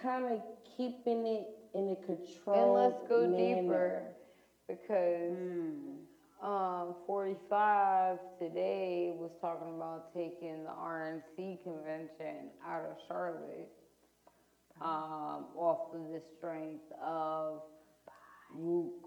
kind 0.00 0.26
of 0.26 0.42
keeping 0.76 1.26
it 1.26 1.46
in 1.74 1.88
a 1.90 1.96
And 2.54 2.72
let's 2.74 3.02
go 3.08 3.26
manner. 3.26 3.62
deeper 3.62 4.02
because 4.68 5.36
um, 6.42 6.94
45 7.06 8.18
today 8.38 9.12
was 9.18 9.30
talking 9.40 9.74
about 9.76 10.14
taking 10.14 10.64
the 10.64 10.70
RNC 10.70 11.62
convention 11.62 12.50
out 12.66 12.84
of 12.84 12.96
Charlotte 13.08 13.70
um, 14.80 15.46
off 15.56 15.94
of 15.94 16.00
the 16.12 16.22
strength 16.38 16.84
of 17.02 17.62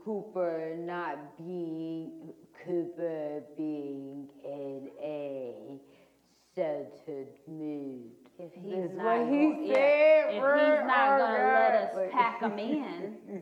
Cooper 0.03 0.75
not 0.77 1.37
being 1.37 2.33
Cooper 2.65 3.43
being 3.55 4.27
in 4.43 4.89
a 5.01 5.79
sheltered 6.55 7.27
mood. 7.47 8.11
If 8.39 8.51
he's 8.53 8.73
That's 8.75 8.93
not 8.97 9.19
what 9.19 9.33
he 9.33 9.43
gon- 9.49 9.65
yeah, 9.65 9.73
said, 9.73 10.33
if 10.35 10.41
we're 10.41 10.57
he's 10.77 10.87
not 10.87 11.17
gonna 11.17 11.33
let 11.33 11.73
us 11.81 11.91
but- 11.95 12.11
pack 12.11 12.39
him 12.41 12.59
in, 12.59 13.41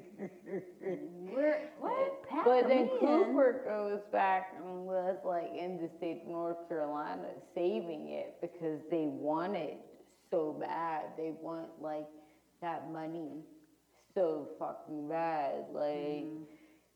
we're 1.35 1.69
what? 1.79 2.29
Pack 2.29 2.45
But 2.45 2.63
'em 2.63 2.69
then 2.69 2.77
in? 2.79 2.99
Cooper 2.99 3.61
goes 3.65 3.99
back 4.11 4.53
and 4.57 4.85
was 4.85 5.17
like 5.25 5.51
in 5.57 5.77
the 5.81 5.89
state 5.97 6.21
of 6.23 6.27
North 6.29 6.67
Carolina 6.69 7.27
saving 7.53 8.09
it 8.09 8.35
because 8.41 8.79
they 8.89 9.05
want 9.07 9.55
it 9.57 9.77
so 10.31 10.53
bad. 10.59 11.03
They 11.17 11.33
want 11.41 11.67
like 11.81 12.07
that 12.61 12.89
money 12.91 13.41
so 14.13 14.47
fucking 14.57 15.09
bad. 15.09 15.65
Like, 15.73 16.23
mm-hmm. 16.23 16.43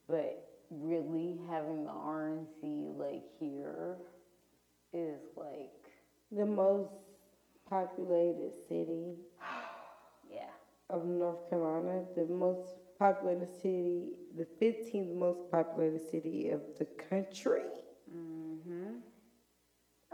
but 0.07 0.45
really 0.71 1.37
having 1.49 1.83
the 1.83 1.91
RNC 1.91 2.97
like 2.97 3.23
here 3.41 3.97
is 4.93 5.19
like, 5.35 5.69
The 6.31 6.45
most 6.45 6.91
populated 7.69 8.51
city 8.67 9.15
Yeah. 10.31 10.49
of 10.89 11.05
North 11.05 11.49
Carolina, 11.49 12.03
the 12.15 12.25
most 12.25 12.75
populated 12.97 13.47
city, 13.61 14.09
the 14.37 14.45
15th 14.61 15.13
most 15.15 15.49
populated 15.51 16.01
city 16.11 16.49
of 16.49 16.61
the 16.77 16.85
country. 17.09 17.63
Mm-hmm. 18.15 18.95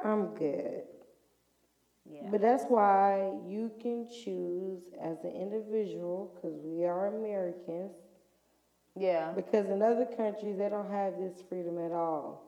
I'm 0.04 0.28
good. 0.36 0.84
Yeah. 2.10 2.28
But 2.32 2.42
that's 2.42 2.66
why 2.68 3.32
you 3.48 3.72
can 3.82 4.08
choose 4.08 4.84
as 5.02 5.24
an 5.24 5.32
individual, 5.32 6.32
because 6.36 6.58
we 6.64 6.86
are 6.86 7.08
Americans, 7.08 7.94
yeah. 8.96 9.32
because 9.36 9.70
in 9.70 9.82
other 9.82 10.06
countries 10.06 10.58
they 10.58 10.70
don't 10.70 10.90
have 10.92 11.18
this 11.18 11.42
freedom 11.50 11.80
at 11.80 11.92
all. 11.92 12.44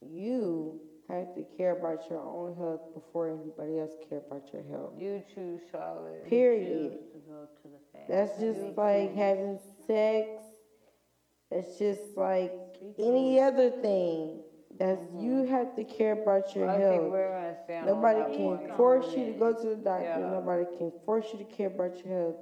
You 0.00 0.80
have 1.18 1.34
to 1.34 1.44
care 1.56 1.76
about 1.78 2.08
your 2.10 2.20
own 2.20 2.56
health 2.56 2.94
before 2.94 3.28
anybody 3.28 3.78
else 3.78 3.92
care 4.08 4.22
about 4.26 4.52
your 4.52 4.62
health. 4.70 4.92
You 4.98 5.22
choose 5.34 5.60
Charlotte. 5.70 6.28
Period. 6.28 6.92
Choose 6.92 7.12
to 7.12 7.18
go 7.28 7.48
to 7.62 7.68
the 7.68 7.78
fair. 7.92 8.04
That's 8.08 8.38
just 8.40 8.76
like 8.76 9.14
having 9.14 9.58
sex. 9.86 10.42
That's 11.50 11.78
just 11.78 12.16
like 12.16 12.52
any 12.98 13.40
other 13.40 13.70
thing. 13.70 14.40
That's 14.78 15.00
mm-hmm. 15.02 15.20
you 15.20 15.46
have 15.46 15.76
to 15.76 15.84
care 15.84 16.22
about 16.22 16.54
your 16.56 16.68
think 16.70 16.82
health. 16.82 17.10
we're 17.10 17.28
gonna 17.28 17.56
stand 17.64 17.88
on 17.88 17.96
Nobody 17.96 18.36
can 18.36 18.76
force 18.76 19.06
you 19.14 19.26
to 19.26 19.32
go 19.32 19.52
to 19.52 19.68
the 19.68 19.76
doctor. 19.76 20.04
Yeah. 20.04 20.30
Nobody 20.30 20.64
can 20.78 20.92
force 21.04 21.26
you 21.32 21.38
to 21.38 21.44
care 21.44 21.66
about 21.66 22.02
your 22.04 22.16
health. 22.16 22.36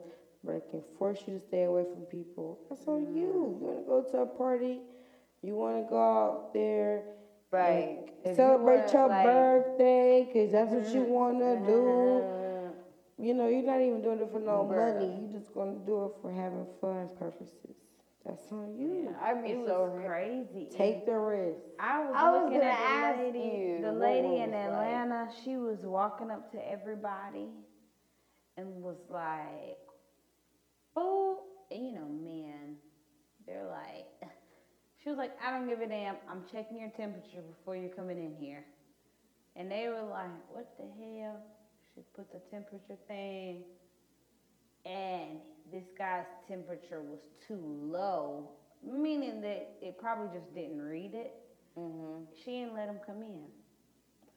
Nobody 0.45 0.65
can 0.71 0.83
force 0.99 1.19
you 1.27 1.39
to 1.39 1.41
stay 1.41 1.65
away 1.65 1.85
from 1.85 2.03
people. 2.03 2.61
That's 2.69 2.87
on 2.87 3.13
you. 3.13 3.23
You 3.23 3.59
want 3.61 3.79
to 3.79 3.85
go 3.85 4.03
to 4.13 4.19
a 4.19 4.27
party. 4.27 4.81
You 5.43 5.55
want 5.55 5.85
to 5.85 5.91
go 5.91 6.01
out 6.01 6.55
there. 6.55 7.03
Right. 7.51 7.99
and 8.01 8.09
If 8.25 8.27
you 8.31 8.35
Celebrate 8.35 8.79
wanna, 8.81 8.93
your 8.93 9.09
like- 9.09 9.25
birthday 9.25 10.25
because 10.27 10.53
that's 10.53 10.71
what 10.73 10.89
you 10.95 11.03
want 11.05 11.39
to 11.39 11.57
do. 11.67 12.19
Uh, 12.23 12.73
You 13.21 13.35
know, 13.35 13.49
you're 13.49 13.65
not 13.65 13.81
even 13.81 14.01
doing 14.01 14.21
it 14.21 14.31
for 14.31 14.39
no 14.39 14.63
Bruh. 14.65 14.95
money. 14.95 15.19
You're 15.23 15.41
just 15.41 15.53
going 15.53 15.81
to 15.81 15.85
do 15.85 16.05
it 16.05 16.13
for 16.23 16.31
having 16.31 16.67
fun 16.81 17.09
purposes. 17.19 17.75
That's 18.25 18.53
on 18.53 18.77
you. 18.79 19.13
I'd 19.21 19.43
be 19.43 19.53
It 19.53 19.67
so 19.67 19.87
was 19.87 20.05
crazy. 20.07 20.69
Take 20.71 21.05
the 21.07 21.19
risk. 21.19 21.59
I 21.81 22.05
was, 22.05 22.15
I 22.15 22.31
was 22.31 22.43
looking 22.43 22.59
gonna 22.61 22.71
at 22.71 22.79
ask 22.79 23.19
the 23.19 23.25
lady, 23.25 23.39
you 23.39 23.81
the 23.83 23.93
lady 23.93 24.29
was 24.29 24.41
in 24.41 24.51
like. 24.53 24.61
Atlanta. 24.61 25.29
She 25.43 25.57
was 25.57 25.81
walking 25.85 26.31
up 26.31 26.53
to 26.53 26.71
everybody 26.71 27.49
and 28.59 28.83
was 28.83 28.99
like, 29.09 29.79
"Oh, 30.95 31.41
and 31.71 31.87
you 31.87 31.93
know, 31.93 32.07
men, 32.07 32.77
they're 33.47 33.67
like." 33.67 34.07
She 35.03 35.08
was 35.08 35.08
like, 35.19 35.33
"I 35.43 35.51
don't 35.51 35.67
give 35.69 35.81
a 35.81 35.87
damn. 35.89 36.19
I'm 36.29 36.45
checking 36.51 36.79
your 36.81 36.91
temperature 36.91 37.43
before 37.43 37.77
you're 37.77 37.91
coming 37.91 38.19
in 38.19 38.35
here." 38.35 38.67
And 39.57 39.71
they 39.71 39.89
were 39.89 40.03
like, 40.03 40.33
"What 40.49 40.67
the 40.79 40.87
hell?" 40.87 41.43
She 41.95 42.03
put 42.15 42.31
the 42.33 42.41
temperature 42.51 42.97
thing, 43.09 43.65
and 44.87 45.41
this 45.71 45.85
guy's 45.97 46.27
temperature 46.47 47.03
was 47.03 47.21
too 47.47 47.61
low, 47.61 48.51
meaning 48.83 49.41
that 49.43 49.69
it 49.81 49.99
probably 49.99 50.29
just 50.29 50.53
didn't 50.55 50.81
read 50.81 51.15
it. 51.15 51.35
mhm. 51.77 52.27
She 52.33 52.61
didn't 52.61 52.75
let 52.75 52.89
him 52.89 53.01
come 53.01 53.23
in. 53.23 53.53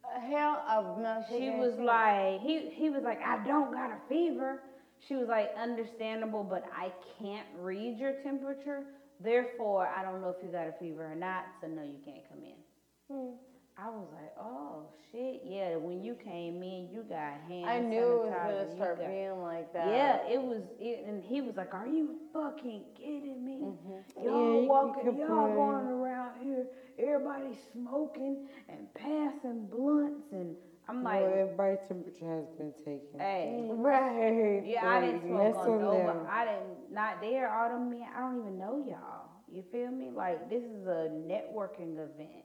Uh, 0.04 0.20
Hell, 0.20 0.62
I'm 0.66 1.02
not 1.02 1.26
She 1.28 1.50
was 1.52 1.78
like, 1.80 2.42
he 2.42 2.70
he 2.70 2.90
was 2.90 3.04
like, 3.04 3.22
I 3.22 3.38
don't 3.38 3.72
got 3.72 3.92
a 3.92 3.98
fever. 4.08 4.60
She 5.00 5.16
was 5.16 5.28
like, 5.28 5.52
understandable, 5.56 6.44
but 6.44 6.64
I 6.72 6.92
can't 7.20 7.48
read 7.54 7.98
your 8.00 8.14
temperature. 8.14 8.86
Therefore, 9.24 9.88
I 9.88 10.04
don't 10.04 10.22
know 10.22 10.30
if 10.30 10.44
you 10.44 10.50
got 10.52 10.68
a 10.68 10.74
fever 10.80 11.12
or 11.12 11.16
not. 11.16 11.46
So 11.62 11.68
no, 11.68 11.84
you 11.84 11.98
can't 12.04 12.28
come 12.30 12.40
in. 12.44 13.34
I 13.78 13.90
was 13.90 14.08
like, 14.14 14.34
oh 14.40 14.84
shit, 15.12 15.42
yeah. 15.44 15.76
When 15.76 16.04
you 16.04 16.14
came 16.16 16.62
in, 16.62 16.90
you 16.92 17.04
got 17.08 17.34
hand 17.48 17.66
I 17.66 17.80
knew 17.80 17.98
it 17.98 18.26
was 18.26 18.30
gonna 18.30 18.76
start 18.76 19.00
got- 19.00 19.08
being 19.08 19.42
like 19.42 19.74
that. 19.74 19.88
Yeah, 19.88 20.32
it 20.32 20.42
was, 20.42 20.62
it, 20.80 21.06
and 21.08 21.24
he 21.24 21.42
was 21.42 21.56
like, 21.56 21.74
"Are 21.74 21.88
you 21.88 22.16
fucking 22.32 22.84
kidding 22.96 23.44
me? 23.44 23.60
Mm-hmm. 23.64 24.24
Y'all 24.24 24.58
can 24.60 24.68
walking, 24.68 25.18
y'all 25.18 25.54
going 25.56 25.88
around 25.88 26.32
here, 26.44 26.68
everybody 27.00 27.58
smoking 27.74 28.48
and 28.70 28.94
passing 28.94 29.66
blunts, 29.68 30.32
and 30.32 30.56
I'm 30.92 31.04
like, 31.04 31.22
well, 31.22 31.34
everybody's 31.34 31.80
temperature 31.88 32.28
has 32.36 32.46
been 32.58 32.74
taken. 32.84 33.20
hey, 33.20 33.64
mm. 33.64 33.78
Right. 33.80 34.64
yeah, 34.66 34.88
I 34.88 35.00
didn't 35.00 35.22
smoke 35.22 35.56
on 35.56 35.70
on 35.70 35.82
nobody. 35.82 36.20
I 36.30 36.46
didn't, 36.46 36.94
not 36.94 37.22
there. 37.22 37.50
All 37.50 37.70
them 37.70 37.90
men, 37.90 38.08
I 38.16 38.20
don't 38.20 38.42
even 38.42 38.60
know 38.60 38.84
y'all. 38.86 39.30
You 39.52 39.64
feel 39.72 39.90
me? 39.92 40.10
Like 40.14 40.50
this 40.50 40.64
is 40.64 40.88
a 40.88 41.10
networking 41.10 41.94
event. 41.94 42.44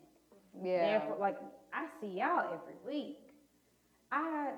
Yeah. 0.63 0.99
Therefore, 0.99 1.17
like 1.21 1.39
I 1.73 1.87
see 2.01 2.19
y'all 2.19 2.47
every 2.55 2.79
week. 2.87 3.19
I, 4.13 4.53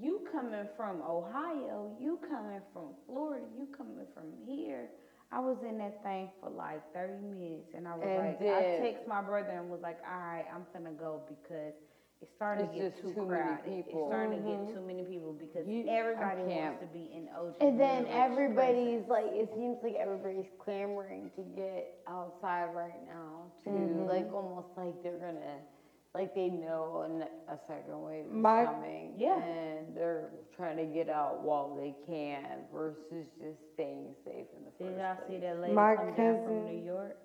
you 0.00 0.28
coming 0.30 0.66
from 0.76 1.00
Ohio, 1.02 1.96
you 1.98 2.18
coming 2.28 2.60
from 2.72 2.90
Florida, 3.06 3.44
you 3.58 3.66
coming 3.76 4.06
from 4.14 4.26
here. 4.46 4.88
I 5.32 5.38
was 5.40 5.56
in 5.66 5.78
that 5.78 6.02
thing 6.02 6.28
for 6.40 6.50
like 6.50 6.82
thirty 6.92 7.22
minutes 7.22 7.70
and 7.74 7.86
I 7.88 7.94
was 7.94 8.04
And 8.06 8.18
like, 8.18 8.42
I 8.42 8.78
text 8.82 9.06
my 9.08 9.22
brother 9.22 9.50
and 9.50 9.70
was 9.70 9.80
like, 9.82 9.98
all 10.04 10.20
right, 10.20 10.44
I'm 10.52 10.66
gonna 10.72 10.94
go 10.94 11.22
because 11.28 11.74
it's 12.22 12.30
starting 12.36 12.68
to 12.68 12.74
get 12.74 12.90
just 12.92 13.02
too 13.02 13.14
too 13.14 13.26
many 13.26 13.42
crowded. 13.42 13.72
It's 13.72 13.86
people. 13.88 14.08
starting 14.08 14.42
to 14.42 14.48
get 14.50 14.74
too 14.74 14.80
many 14.82 15.04
people 15.04 15.32
because 15.32 15.66
You- 15.66 15.88
everybody 15.88 16.42
I 16.42 16.46
can't. 16.46 16.74
wants 16.76 16.80
to 16.80 16.86
be 16.98 17.10
in 17.14 17.28
OG. 17.34 17.54
And 17.60 17.80
then 17.80 18.04
Village 18.04 18.16
everybody's 18.16 19.08
like, 19.08 19.26
it 19.26 19.48
seems 19.54 19.78
like 19.82 19.94
everybody's 19.94 20.50
clamoring 20.58 21.30
to 21.36 21.42
get 21.56 21.98
outside 22.06 22.74
right 22.74 23.00
now 23.06 23.44
too. 23.64 23.70
Mhm. 23.70 24.06
Like 24.08 24.32
almost 24.34 24.68
like 24.76 25.02
they're 25.02 25.16
gonna, 25.18 25.60
like 26.14 26.34
they 26.34 26.50
know 26.50 27.02
a, 27.02 27.08
ne- 27.08 27.30
a 27.48 27.56
second 27.66 28.02
wave 28.02 28.26
is 28.26 28.32
My- 28.32 28.66
coming. 28.66 29.14
Yeah. 29.16 29.42
And 29.42 29.96
they're 29.96 30.30
trying 30.56 30.76
to 30.76 30.84
get 30.84 31.08
out 31.08 31.40
while 31.40 31.74
they 31.74 31.94
can 32.06 32.66
versus 32.70 33.26
just 33.40 33.58
staying 33.72 34.14
safe 34.26 34.46
in 34.58 34.64
the 34.66 34.70
first 34.72 34.78
Did 34.78 34.98
y'all 34.98 35.14
place. 35.16 35.28
see 35.30 35.38
that 35.38 35.58
lady 35.60 35.72
My 35.74 35.96
come 35.96 36.06
down 36.14 36.16
from 36.44 36.44
cousin- 36.44 36.66
New 36.66 36.84
York? 36.84 37.16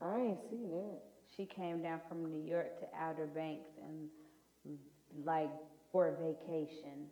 I 0.00 0.16
ain't 0.20 0.40
seen 0.50 0.70
that. 0.70 1.02
She 1.38 1.46
came 1.46 1.82
down 1.82 2.00
from 2.08 2.26
New 2.26 2.42
York 2.42 2.80
to 2.80 2.86
Outer 2.98 3.28
Banks 3.28 3.70
and 3.82 4.10
like 5.24 5.50
for 5.92 6.08
a 6.08 6.12
vacation. 6.12 7.08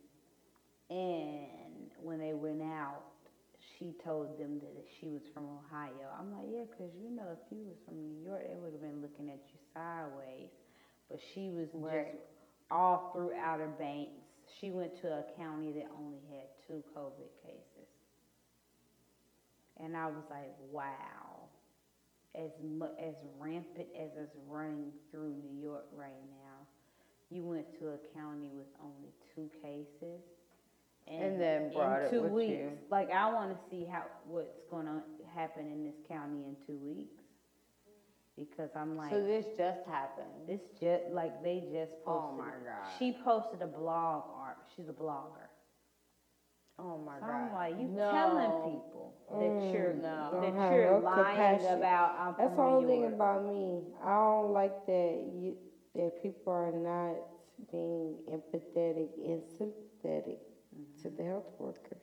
And 0.90 1.90
when 2.03 2.19
they 2.19 2.35
went 2.35 2.62
out, 2.62 3.03
she 3.78 3.94
told 4.05 4.39
them 4.39 4.59
that 4.61 4.85
she 5.01 5.09
was 5.09 5.23
from 5.35 5.44
Ohio. 5.47 6.09
I'm 6.19 6.32
like, 6.32 6.47
yeah, 6.51 6.65
because 6.70 6.93
you 7.01 7.11
know, 7.11 7.31
if 7.32 7.40
you 7.51 7.65
was 7.66 7.77
from 7.86 8.03
New 8.03 8.23
York, 8.24 8.43
they 8.48 8.57
would 8.57 8.73
have 8.73 8.82
been 8.82 9.03
looking 9.03 9.28
at 9.31 9.40
you 9.53 9.61
sideways. 9.74 10.51
But 11.11 11.20
she 11.35 11.51
was 11.51 11.69
Right. 11.73 12.12
just 12.12 12.24
all 12.70 13.11
through 13.12 13.32
Outer 13.35 13.69
Banks. 13.69 14.23
She 14.61 14.70
went 14.73 14.97
to 15.03 15.09
a 15.09 15.24
county 15.36 15.73
that 15.73 15.86
only 15.98 16.20
had 16.31 16.48
two 16.66 16.82
COVID 16.97 17.31
cases. 17.43 17.89
And 19.78 19.97
I 19.97 20.07
was 20.09 20.24
like, 20.31 20.55
wow 20.73 21.36
as 22.37 22.51
mu- 22.63 22.95
as 22.99 23.15
rampant 23.39 23.89
as 23.99 24.11
it's 24.17 24.37
running 24.49 24.93
through 25.11 25.35
New 25.43 25.61
York 25.63 25.87
right 25.97 26.21
now, 26.31 26.67
you 27.31 27.43
went 27.45 27.67
to 27.81 27.89
a 27.89 27.99
county 28.15 28.51
with 28.55 28.67
only 28.83 29.11
two 29.35 29.51
cases, 29.63 30.21
And 31.09 31.41
then 31.41 31.73
brought 31.73 32.01
in 32.01 32.07
it 32.07 32.11
two 32.11 32.23
with 32.23 32.33
weeks. 32.33 32.51
you. 32.53 32.71
Like 32.91 33.11
I 33.11 33.33
want 33.33 33.51
to 33.51 33.59
see 33.71 33.85
how 33.91 34.05
what's 34.27 34.61
going 34.71 34.87
to 34.87 35.01
happen 35.35 35.67
in 35.67 35.85
this 35.85 35.97
county 36.09 36.45
in 36.45 36.57
two 36.67 36.77
weeks, 36.79 37.23
because 38.39 38.71
I'm 38.77 38.97
like, 38.97 39.11
So 39.11 39.23
this 39.23 39.47
just 39.57 39.81
happened. 39.89 40.29
this 40.47 40.61
just 40.81 41.05
like 41.13 41.43
they 41.43 41.61
just 41.73 41.93
oh 42.07 42.31
posted. 42.31 42.35
Oh 42.35 42.37
my. 42.39 42.45
God. 42.65 42.91
She 42.99 43.13
posted 43.25 43.63
a 43.63 43.67
blog 43.67 44.25
art. 44.37 44.59
She's 44.77 44.89
a 44.89 44.93
blogger. 44.93 45.45
Oh 46.78 46.98
my 46.98 47.19
So 47.20 47.27
god. 47.27 47.32
I'm 47.32 47.53
like, 47.53 47.78
you 47.78 47.89
no. 47.89 48.11
telling 48.11 48.53
people 48.73 49.15
that 49.31 49.36
Mm, 49.36 49.73
you're 49.73 49.93
no. 49.94 50.28
Don't 50.32 50.43
that 50.43 50.70
you're 50.70 50.90
no 50.93 50.98
lying 50.98 51.36
compassion. 51.36 51.78
about. 51.78 52.15
I'm 52.19 52.35
That's 52.36 52.55
from 52.55 52.57
the 52.57 52.62
whole 52.62 52.81
New 52.81 52.86
thing 52.86 53.05
about 53.07 53.43
me. 53.43 53.82
I 54.03 54.15
don't 54.15 54.53
like 54.53 54.74
that 54.86 55.20
you 55.24 55.57
that 55.94 56.15
people 56.23 56.53
are 56.53 56.73
not 56.73 57.16
being 57.70 58.19
empathetic 58.31 59.11
and 59.16 59.43
sympathetic 59.44 60.39
to 61.03 61.11
the 61.11 61.24
health 61.24 61.51
workers. 61.59 62.03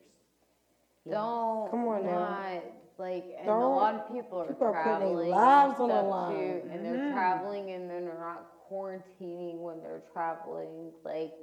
Don't 1.08 1.70
Come 1.70 1.86
on 1.88 2.04
now. 2.04 2.18
not, 2.20 2.62
like, 2.98 3.26
and 3.38 3.46
a 3.48 3.50
Don't- 3.50 3.76
lot 3.76 3.94
of 3.94 4.06
people 4.08 4.38
are 4.38 4.46
people 4.48 4.66
are 4.66 4.72
putting 4.74 4.98
their 4.98 5.12
traveling 5.12 5.30
lives 5.30 5.78
and 5.78 5.80
on 5.80 5.88
the 5.88 6.02
line. 6.02 6.34
too, 6.34 6.62
and 6.70 6.84
they're 6.84 6.98
Mhm. 6.98 7.12
traveling 7.12 7.70
and 7.70 7.88
then 7.90 8.04
they're 8.04 8.18
not 8.18 8.46
quarantining 8.70 9.60
when 9.62 9.80
they're 9.82 10.02
traveling. 10.12 10.92
Like, 11.04 11.34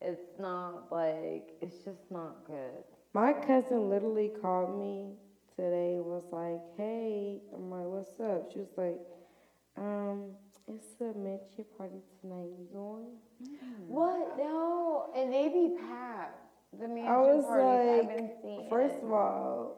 it's 0.00 0.38
not 0.38 0.90
like 0.90 1.50
it's 1.60 1.78
just 1.84 2.10
not 2.10 2.46
good. 2.46 2.84
My 3.12 3.32
cousin 3.32 3.90
literally 3.90 4.30
called 4.40 4.78
me 4.80 5.14
today 5.56 5.94
and 5.96 6.04
was 6.04 6.24
like, 6.32 6.60
Hey, 6.76 7.40
I'm 7.54 7.70
like, 7.70 7.86
What's 7.86 8.18
up? 8.20 8.50
She 8.52 8.60
was 8.60 8.72
like, 8.76 8.98
Um, 9.76 10.30
it's 10.68 11.00
a 11.00 11.18
mention 11.18 11.64
party 11.76 12.00
tonight. 12.20 12.48
You 12.58 12.68
going? 12.72 13.06
What? 13.88 14.38
No, 14.38 15.10
and 15.16 15.32
they 15.32 15.48
be 15.48 15.76
packed. 15.80 16.38
The 16.78 16.86
mansion 16.86 17.04
was 17.04 17.44
parties 17.46 17.90
I've 17.90 18.06
like, 18.06 18.16
been 18.16 18.30
seeing. 18.42 18.70
First 18.70 18.96
of 19.02 19.12
all, 19.12 19.76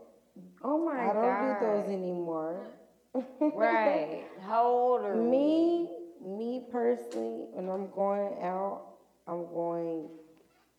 oh 0.63 0.85
my 0.85 0.97
god, 0.97 1.17
I 1.17 1.59
don't 1.59 1.61
do 1.61 1.67
those 1.67 1.89
anymore. 1.89 2.67
Right. 3.41 4.25
How 4.43 4.67
old 4.67 5.03
are 5.03 5.15
Me, 5.17 5.89
me 6.25 6.67
personally, 6.71 7.47
when 7.53 7.69
I'm 7.71 7.91
going 7.91 8.35
out, 8.43 8.92
I'm 9.27 9.47
going 9.47 10.09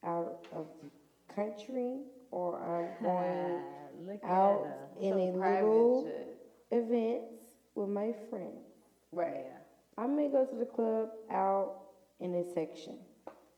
out 0.04 0.46
of 0.54 0.68
the 0.82 1.34
country 1.34 2.00
or 2.32 2.58
I'm 2.60 2.88
going 3.04 3.62
Look 4.08 4.24
out 4.24 4.66
at 4.66 4.66
her. 4.66 4.88
in 5.00 5.12
Some 5.12 5.20
a 5.20 5.38
private 5.38 5.66
little 5.70 6.04
shit. 6.04 6.38
events 6.72 7.34
with 7.76 7.90
my 7.90 8.14
friends. 8.30 8.68
Right. 9.12 9.46
I 9.98 10.08
may 10.08 10.28
go 10.30 10.46
to 10.46 10.56
the 10.56 10.66
club 10.66 11.10
out 11.32 11.76
in 12.20 12.34
a 12.36 12.44
section. 12.54 12.98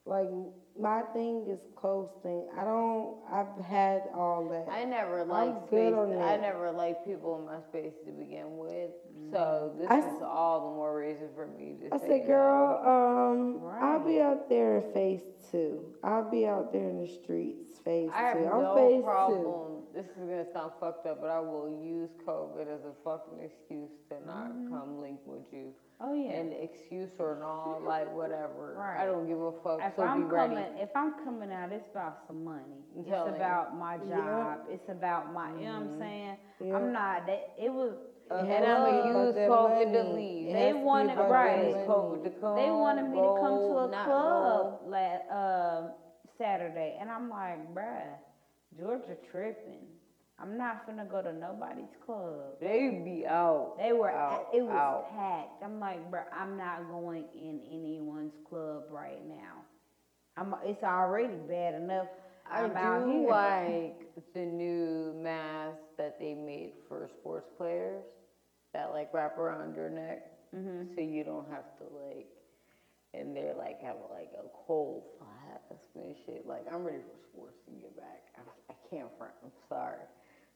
Like 0.06 0.30
my 0.78 1.02
thing 1.14 1.46
is 1.50 1.60
close 1.76 2.10
thing. 2.22 2.48
I 2.60 2.64
don't. 2.66 3.16
I've 3.32 3.64
had 3.66 4.04
all 4.14 4.48
that. 4.50 4.72
I 4.72 4.84
never 4.84 5.24
good 5.70 5.94
space. 5.94 6.22
I 6.22 6.38
never 6.38 6.72
like 6.72 7.06
people 7.06 7.40
in 7.40 7.46
my 7.46 7.62
space 7.70 7.94
to 8.06 8.12
begin 8.12 8.58
with. 8.58 8.92
So 9.32 9.74
this 9.80 9.88
I 9.90 10.00
is 10.00 10.22
all 10.22 10.70
the 10.70 10.76
more 10.76 10.98
reason 10.98 11.30
for 11.34 11.48
me 11.48 11.76
to 11.82 11.96
I 11.96 11.98
say 12.00 12.20
said, 12.20 12.28
girl, 12.28 12.82
um, 12.86 13.62
I'll 13.82 14.06
be 14.06 14.20
out 14.20 14.50
there 14.50 14.78
in 14.78 14.94
phase 14.94 15.22
two. 15.50 15.80
I'll 16.04 16.30
be 16.30 16.46
out 16.46 16.74
there 16.74 16.90
in 16.90 17.02
the 17.02 17.08
streets, 17.08 17.80
phase 17.80 18.12
I 18.14 18.34
two. 18.34 18.40
I'm 18.40 18.62
no 18.62 18.76
phase 18.76 19.04
two. 19.04 19.75
This 19.96 20.04
is 20.08 20.28
gonna 20.28 20.46
sound 20.52 20.72
fucked 20.82 21.08
up, 21.08 21.22
but 21.22 21.30
I 21.30 21.40
will 21.40 21.72
use 21.82 22.10
COVID 22.28 22.68
as 22.68 22.84
a 22.84 22.92
fucking 23.06 23.40
excuse 23.40 23.90
to 24.10 24.16
not 24.28 24.52
mm-hmm. 24.52 24.68
come 24.68 25.00
link 25.00 25.20
with 25.26 25.48
you. 25.54 25.72
Oh 26.02 26.14
yeah. 26.14 26.36
An 26.36 26.52
excuse 26.52 27.12
or 27.18 27.38
not, 27.40 27.80
like 27.88 28.14
whatever. 28.14 28.76
Right. 28.78 29.02
I 29.02 29.06
don't 29.06 29.26
give 29.26 29.40
a 29.40 29.54
fuck. 29.64 29.80
if 29.82 29.96
so 29.96 30.04
I'm 30.04 30.28
be 30.28 30.36
ready. 30.36 30.56
coming, 30.56 30.72
if 30.80 30.90
I'm 30.94 31.14
coming 31.24 31.50
out, 31.50 31.72
it's 31.72 31.88
about 31.92 32.28
some 32.28 32.44
money. 32.44 32.84
It's 32.98 33.08
telling 33.08 33.36
about 33.36 33.78
my 33.78 33.96
Yeah. 33.96 34.18
job. 34.18 34.60
It's 34.68 34.90
about 34.90 35.34
my. 35.34 35.48
You 35.52 35.64
know 35.64 35.64
what 35.64 35.72
I'm 35.72 35.88
mm-hmm. 35.88 36.00
saying? 36.02 36.38
Yeah. 36.60 36.76
I'm 36.76 36.92
not. 36.92 37.26
That 37.28 37.56
it 37.58 37.72
was. 37.72 37.94
Uh, 38.30 38.36
it 38.36 38.50
and 38.52 38.66
I'm 38.66 38.84
gonna 38.84 39.28
use 39.28 39.36
COVID 39.36 39.94
to 39.94 40.04
leave. 40.12 40.52
They 40.52 40.60
has 40.60 40.74
to 40.74 40.80
be 40.80 40.84
wanted- 40.84 41.18
right. 41.18 41.74
COVID 41.88 42.24
to 42.26 42.30
come. 42.42 42.56
They 42.58 42.72
wanted 42.72 43.08
me 43.08 43.16
to 43.16 43.38
come 43.40 43.56
to 43.64 43.78
a 43.80 43.88
club 43.88 44.08
roll. 44.10 44.92
la- 44.92 45.38
uh, 45.38 45.92
Saturday, 46.38 46.98
and 47.00 47.10
I'm 47.10 47.30
like, 47.30 47.74
bruh, 47.74 48.18
Georgia 48.78 49.16
tripping. 49.32 49.85
I'm 50.38 50.58
not 50.58 50.86
finna 50.88 51.10
go 51.10 51.22
to 51.22 51.32
nobody's 51.32 51.96
club. 52.06 52.60
They 52.60 53.02
be 53.06 53.26
out. 53.26 53.76
They 53.78 53.94
were. 53.94 54.12
out, 54.12 54.48
it 54.54 54.62
was 54.64 54.72
out. 54.76 55.06
packed. 55.16 55.64
I'm 55.64 55.80
like, 55.80 56.10
bro, 56.12 56.22
I'm 56.38 56.58
not 56.58 56.90
going 56.90 57.24
in 57.34 57.62
anyone's 57.72 58.34
club 58.50 58.84
right 58.90 59.26
now. 59.28 59.64
I'm. 60.38 60.54
It's 60.66 60.84
already 60.84 61.36
bad 61.48 61.76
enough. 61.76 62.08
I 62.52 62.64
I'm 62.64 62.70
do 62.70 63.28
like 63.30 64.08
the 64.34 64.42
new 64.46 65.14
mask 65.16 65.80
that 65.98 66.20
they 66.20 66.34
made 66.36 66.74
for 66.88 67.10
sports 67.20 67.48
players 67.58 68.04
that 68.74 68.92
like 68.92 69.10
wrap 69.14 69.38
around 69.38 69.76
your 69.76 69.90
neck, 69.90 70.28
Mhm. 70.54 70.94
so 70.94 71.02
you 71.02 71.24
don't 71.24 71.50
have 71.50 71.64
to 71.78 71.86
like, 72.08 72.28
and 73.14 73.36
they're 73.36 73.56
like 73.56 73.82
have 73.82 73.96
like 74.12 74.30
a 74.38 74.44
cold 74.68 75.04
flask 75.18 75.82
and 75.96 76.14
shit. 76.26 76.46
Like 76.46 76.66
I'm 76.72 76.84
ready 76.84 77.00
for 77.00 77.18
sports 77.32 77.58
to 77.66 77.72
get 77.82 77.96
back. 77.96 78.22
I, 78.38 78.42
I 78.74 78.76
can't 78.90 79.10
front. 79.18 79.34
I'm 79.44 79.52
sorry. 79.70 80.04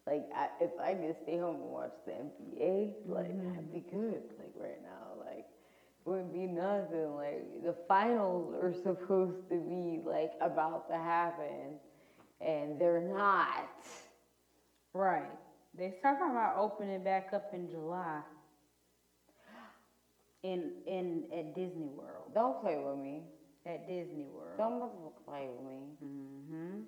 Like 0.09 0.25
I, 0.35 0.49
if 0.61 0.71
I 0.81 0.95
could 0.95 1.15
stay 1.23 1.37
home 1.37 1.57
and 1.61 1.71
watch 1.71 1.93
the 2.05 2.13
NBA, 2.13 2.93
like 3.07 3.37
I'd 3.57 3.71
be 3.71 3.83
good. 3.91 4.23
Like 4.39 4.53
right 4.59 4.81
now, 4.83 5.23
like 5.25 5.45
it 5.47 6.09
wouldn't 6.09 6.33
be 6.33 6.47
nothing. 6.47 7.15
Like 7.15 7.63
the 7.63 7.75
finals 7.87 8.53
are 8.61 8.73
supposed 8.73 9.49
to 9.49 9.57
be 9.57 10.01
like 10.05 10.33
about 10.41 10.89
to 10.89 10.95
happen, 10.97 11.79
and 12.41 12.79
they're 12.79 13.01
not. 13.01 13.69
Right. 14.93 15.31
They 15.77 15.93
talking 16.01 16.31
about 16.31 16.55
opening 16.57 17.03
back 17.03 17.29
up 17.33 17.53
in 17.53 17.69
July. 17.69 18.21
In 20.43 20.71
in 20.87 21.25
at 21.33 21.53
Disney 21.55 21.89
World. 21.89 22.31
Don't 22.33 22.59
play 22.61 22.77
with 22.77 22.97
me. 22.97 23.23
At 23.65 23.87
Disney 23.87 24.25
World. 24.25 24.57
Don't 24.57 25.13
play 25.25 25.49
with 25.49 25.63
me, 25.65 25.95
Mm-hmm. 26.03 26.79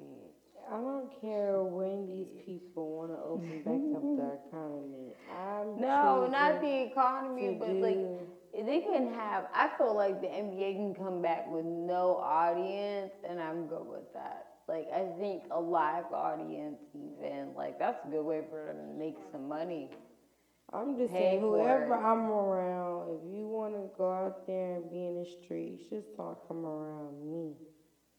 bitch. 0.00 0.42
I 0.70 0.76
don't 0.80 1.10
care 1.20 1.62
when 1.62 2.06
these 2.08 2.28
people 2.44 2.96
want 2.96 3.10
to 3.10 3.18
open 3.18 3.62
back 3.62 3.82
up 3.96 4.02
the 4.02 4.38
economy. 4.48 5.12
I'm 5.30 5.80
No, 5.80 6.26
not 6.30 6.60
the 6.60 6.82
economy, 6.90 7.54
to 7.54 7.58
but 7.58 7.68
like 7.76 7.96
do- 7.96 8.64
they 8.66 8.80
can 8.80 9.12
have. 9.14 9.46
I 9.54 9.70
feel 9.78 9.94
like 9.94 10.20
the 10.20 10.28
NBA 10.28 10.74
can 10.76 10.94
come 10.94 11.22
back 11.22 11.50
with 11.50 11.64
no 11.64 12.16
audience, 12.16 13.12
and 13.28 13.40
I'm 13.40 13.66
good 13.66 13.86
with 13.86 14.12
that. 14.14 14.46
Like 14.68 14.86
I 14.94 15.06
think 15.18 15.44
a 15.50 15.60
live 15.60 16.12
audience, 16.12 16.78
even 16.94 17.54
like 17.54 17.78
that's 17.78 18.04
a 18.06 18.08
good 18.08 18.24
way 18.24 18.42
for 18.50 18.66
them 18.66 18.76
to 18.92 18.98
make 18.98 19.16
some 19.32 19.48
money. 19.48 19.90
I'm 20.72 20.96
just 20.96 21.12
pay 21.12 21.18
saying, 21.36 21.40
whoever 21.40 21.94
it. 21.94 21.98
I'm 21.98 22.30
around, 22.30 23.10
if 23.10 23.20
you 23.36 23.46
want 23.46 23.74
to 23.74 23.90
go 23.98 24.10
out 24.10 24.46
there 24.46 24.76
and 24.76 24.90
be 24.90 25.04
in 25.06 25.16
the 25.16 25.26
streets, 25.26 25.82
just 25.90 26.16
don't 26.16 26.38
come 26.48 26.64
around 26.64 27.20
me. 27.30 27.52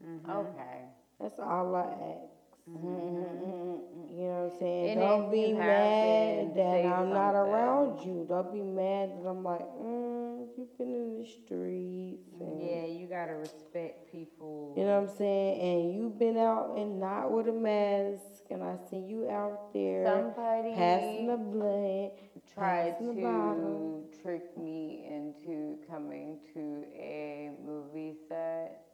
Mm-hmm. 0.05 0.29
Okay. 0.29 0.85
That's 1.19 1.39
all 1.39 1.75
I 1.75 1.81
ask. 1.83 2.29
You 2.65 2.73
know 2.73 4.47
what 4.47 4.53
I'm 4.53 4.59
saying? 4.59 4.89
And 4.91 4.99
Don't 5.01 5.31
be 5.31 5.53
mad 5.53 6.55
that 6.55 6.85
I'm 6.85 7.09
not 7.09 7.35
around 7.35 8.05
you. 8.05 8.25
Don't 8.27 8.53
be 8.53 8.61
mad 8.61 9.09
that 9.21 9.27
I'm 9.27 9.43
like, 9.43 9.59
mm, 9.61 10.47
you've 10.57 10.77
been 10.77 10.93
in 10.93 11.17
the 11.21 11.25
streets. 11.29 12.29
And, 12.39 12.61
Yeah, 12.61 12.85
you 12.85 13.07
gotta 13.07 13.33
respect 13.35 14.09
people. 14.11 14.73
You 14.77 14.83
know 14.85 15.01
what 15.01 15.09
I'm 15.11 15.17
saying? 15.17 15.59
And 15.61 15.93
you've 15.95 16.17
been 16.17 16.37
out 16.37 16.75
and 16.77 16.99
not 17.01 17.31
with 17.31 17.47
a 17.47 17.51
mask. 17.51 18.43
And 18.49 18.63
I 18.63 18.77
see 18.89 18.97
you 18.99 19.29
out 19.29 19.73
there 19.73 20.05
Somebody 20.05 20.73
passing 20.73 21.27
the 21.27 21.37
blunt. 21.37 22.13
tried 22.53 22.95
the 22.99 23.13
bottle. 23.21 24.07
to 24.11 24.21
trick 24.21 24.57
me 24.57 25.05
into 25.09 25.77
coming 25.89 26.37
to 26.53 26.85
a 26.95 27.51
movie 27.65 28.15
set 28.29 28.85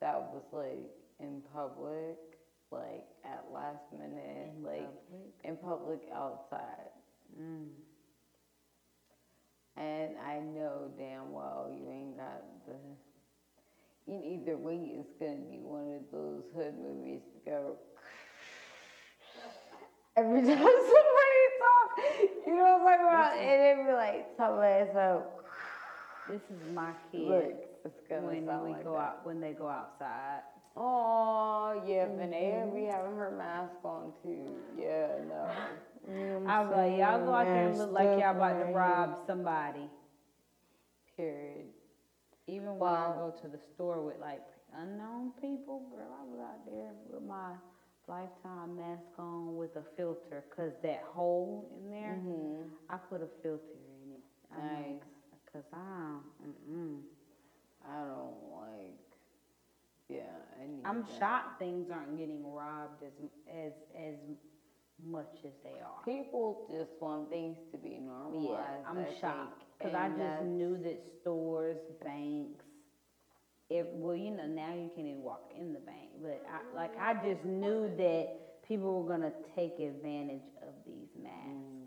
that 0.00 0.32
was 0.32 0.42
like 0.52 0.90
in 1.24 1.42
public, 1.52 2.16
like 2.70 3.06
at 3.24 3.44
last 3.52 3.82
minute, 3.92 4.52
In 4.56 4.62
like 4.62 4.88
public? 5.10 5.34
in 5.44 5.56
public 5.56 6.00
outside. 6.14 6.90
Mm. 7.40 7.66
And 9.76 10.10
I 10.24 10.38
know 10.40 10.90
damn 10.98 11.32
well 11.32 11.68
you 11.72 11.88
ain't 11.90 12.16
got 12.16 12.42
the. 12.66 12.74
In 14.06 14.22
either 14.22 14.58
way, 14.58 14.92
it's 15.00 15.14
gonna 15.18 15.36
be 15.50 15.60
one 15.60 15.94
of 15.96 16.02
those 16.12 16.42
hood 16.54 16.74
movies 16.78 17.22
to 17.32 17.50
go. 17.50 17.76
Every 20.16 20.42
time 20.42 20.58
somebody 20.58 21.42
talk, 21.60 21.98
you 22.46 22.56
know 22.56 22.64
what 22.64 22.80
I'm 22.80 22.84
talking 22.84 23.06
about, 23.06 23.36
and 23.38 23.80
it 23.80 23.86
be 23.86 23.92
like 23.92 24.26
somebody 24.36 24.90
so. 24.92 25.22
This 26.28 26.40
is 26.50 26.72
my 26.74 26.88
Look, 27.12 27.12
kids 27.12 27.58
it's 27.84 28.00
gonna 28.08 28.26
when 28.26 28.46
sound 28.46 28.64
we 28.64 28.70
like 28.72 28.84
go 28.84 28.92
that. 28.92 28.98
out 28.98 29.26
when 29.26 29.40
they 29.40 29.52
go 29.52 29.68
outside. 29.68 30.40
Oh 30.76 31.72
yeah, 31.86 32.04
and 32.04 32.32
they 32.32 32.64
be 32.74 32.84
having 32.84 33.16
her 33.16 33.30
mask 33.30 33.74
on 33.84 34.12
too. 34.22 34.48
Yeah, 34.78 35.18
no. 35.28 35.48
Know 36.06 36.42
I 36.46 36.60
was 36.62 36.70
like, 36.70 36.92
y'all 36.98 37.18
go 37.24 37.32
out 37.32 37.44
there 37.52 37.68
and 37.68 37.78
look 37.78 37.92
like 37.92 38.08
y'all 38.18 38.30
about 38.36 38.58
to 38.58 38.64
rob 38.66 39.16
somebody. 39.26 39.88
Period. 41.16 41.66
Even 42.46 42.78
when 42.78 42.92
I 42.92 43.08
go 43.14 43.30
to 43.42 43.48
the 43.48 43.58
store 43.58 44.02
with 44.02 44.18
like 44.18 44.42
unknown 44.76 45.32
people, 45.40 45.80
girl, 45.90 46.08
I 46.20 46.24
was 46.24 46.40
out 46.40 46.64
there 46.66 46.92
with 47.10 47.22
my 47.22 47.52
lifetime 48.06 48.76
mask 48.76 49.04
on 49.18 49.56
with 49.56 49.76
a 49.76 49.84
filter, 49.96 50.44
cause 50.54 50.72
that 50.82 51.02
hole 51.02 51.66
in 51.76 51.90
there, 51.90 52.16
Mhm. 52.16 52.70
I 52.88 52.98
put 52.98 53.22
a 53.22 53.28
filter 53.42 53.78
in 54.02 54.12
it. 54.12 54.22
Like, 54.50 54.62
Nice. 54.62 55.02
Cause 55.52 55.64
I, 55.72 56.18
mm-mm. 56.42 57.02
I 57.86 58.04
don't 58.04 58.50
like. 58.50 59.03
Yeah, 60.08 60.20
I 60.60 60.66
need. 60.66 60.82
I'm 60.84 61.02
that. 61.02 61.18
shocked 61.18 61.58
things 61.58 61.90
aren't 61.90 62.18
getting 62.18 62.44
robbed 62.52 63.02
as 63.02 63.12
as 63.48 63.72
as 63.96 64.14
much 65.04 65.38
as 65.44 65.52
they 65.62 65.80
are. 65.80 66.04
People 66.04 66.66
just 66.70 66.90
want 67.00 67.30
things 67.30 67.56
to 67.72 67.78
be 67.78 67.98
normalized. 68.00 68.50
Yeah, 68.50 68.90
I'm 68.90 68.98
I 68.98 69.20
shocked 69.20 69.64
because 69.78 69.94
I 69.94 70.08
just 70.08 70.44
knew 70.44 70.76
that 70.82 71.02
stores, 71.20 71.78
banks, 72.04 72.64
if 73.70 73.86
well, 73.92 74.16
you 74.16 74.30
know, 74.30 74.46
now 74.46 74.72
you 74.74 74.90
can't 74.94 75.08
even 75.08 75.22
walk 75.22 75.52
in 75.58 75.72
the 75.72 75.80
bank, 75.80 76.10
but 76.22 76.44
I, 76.48 76.76
like 76.76 76.92
I 76.98 77.14
just 77.14 77.44
knew 77.44 77.90
that 77.96 78.62
people 78.66 79.02
were 79.02 79.08
gonna 79.08 79.32
take 79.56 79.78
advantage 79.78 80.42
of 80.62 80.74
these 80.86 81.08
masks. 81.20 81.38
Mm. 81.48 81.86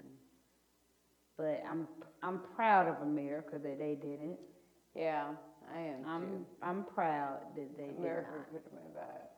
But 1.38 1.64
I'm 1.70 1.88
I'm 2.24 2.40
proud 2.56 2.88
of 2.88 3.02
America 3.08 3.60
that 3.62 3.80
they 3.80 3.96
didn't. 3.96 4.38
Yeah, 4.96 5.28
I 5.74 5.80
am 5.80 6.06
I'm 6.08 6.22
too. 6.22 6.46
I'm 6.62 6.84
proud 6.84 7.40
that 7.56 7.78
they 7.78 7.84
did 7.84 7.98
America 8.00 8.32
not. 8.36 8.52
put 8.52 8.64
them 8.66 8.80
in 8.86 8.94
back. 8.94 9.30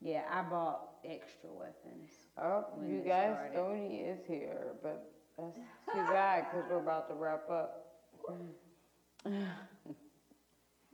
Yeah, 0.00 0.22
I 0.30 0.42
bought 0.42 0.80
extra 1.04 1.50
weapons. 1.52 2.10
Oh, 2.36 2.64
when 2.74 2.90
you 2.90 2.98
it 2.98 3.06
guys, 3.06 3.34
started. 3.34 3.54
Tony 3.54 3.96
is 4.00 4.18
here, 4.26 4.74
but 4.82 5.12
that's 5.38 5.56
too 5.92 6.02
bad 6.12 6.46
because 6.50 6.66
we're 6.70 6.78
about 6.80 7.08
to 7.08 7.14
wrap 7.14 7.48
up. 7.50 7.86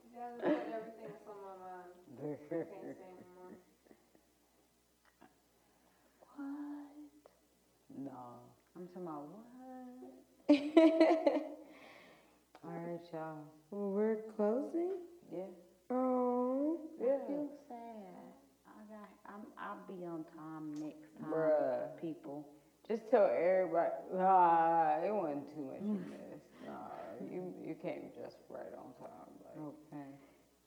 You 0.02 0.20
guys 0.20 0.32
have 0.42 0.52
said 0.52 0.66
everything 0.74 1.08
that's 1.08 1.26
on 1.28 1.36
my 1.42 1.56
mind. 1.62 1.90
I 2.18 2.36
can't 2.50 2.98
say 2.98 3.06
anymore. 3.06 3.52
no. 7.96 8.40
I'm 8.76 8.86
talking 8.88 9.02
about 9.02 9.24
what? 10.48 11.42
All 12.68 12.74
right, 12.74 13.00
y'all. 13.14 13.38
Well, 13.70 13.90
we're 13.92 14.18
closing. 14.36 15.00
Yeah. 15.32 15.44
Oh. 15.90 16.78
Yeah. 17.00 17.16
I 17.24 17.26
feel 17.26 17.48
sad. 17.66 18.28
I 18.68 18.84
got 18.92 19.08
I'm 19.24 19.46
I'll 19.56 19.80
be 19.88 20.04
on 20.04 20.24
time 20.36 20.74
next 20.76 21.16
time. 21.18 21.32
Bruh. 21.32 22.00
People. 22.00 22.46
Just 22.86 23.10
tell 23.10 23.24
everybody. 23.24 23.88
Nah, 24.12 25.00
it 25.00 25.14
wasn't 25.14 25.48
too 25.54 25.64
much 25.64 25.80
of 25.80 25.96
mm. 25.96 26.10
this. 26.10 26.42
Nah, 26.66 26.92
you 27.32 27.54
you 27.64 27.74
came 27.80 28.12
just 28.14 28.36
right 28.50 28.72
on 28.76 28.92
time. 29.00 29.32
Like, 29.40 29.72
Okay. 29.72 30.08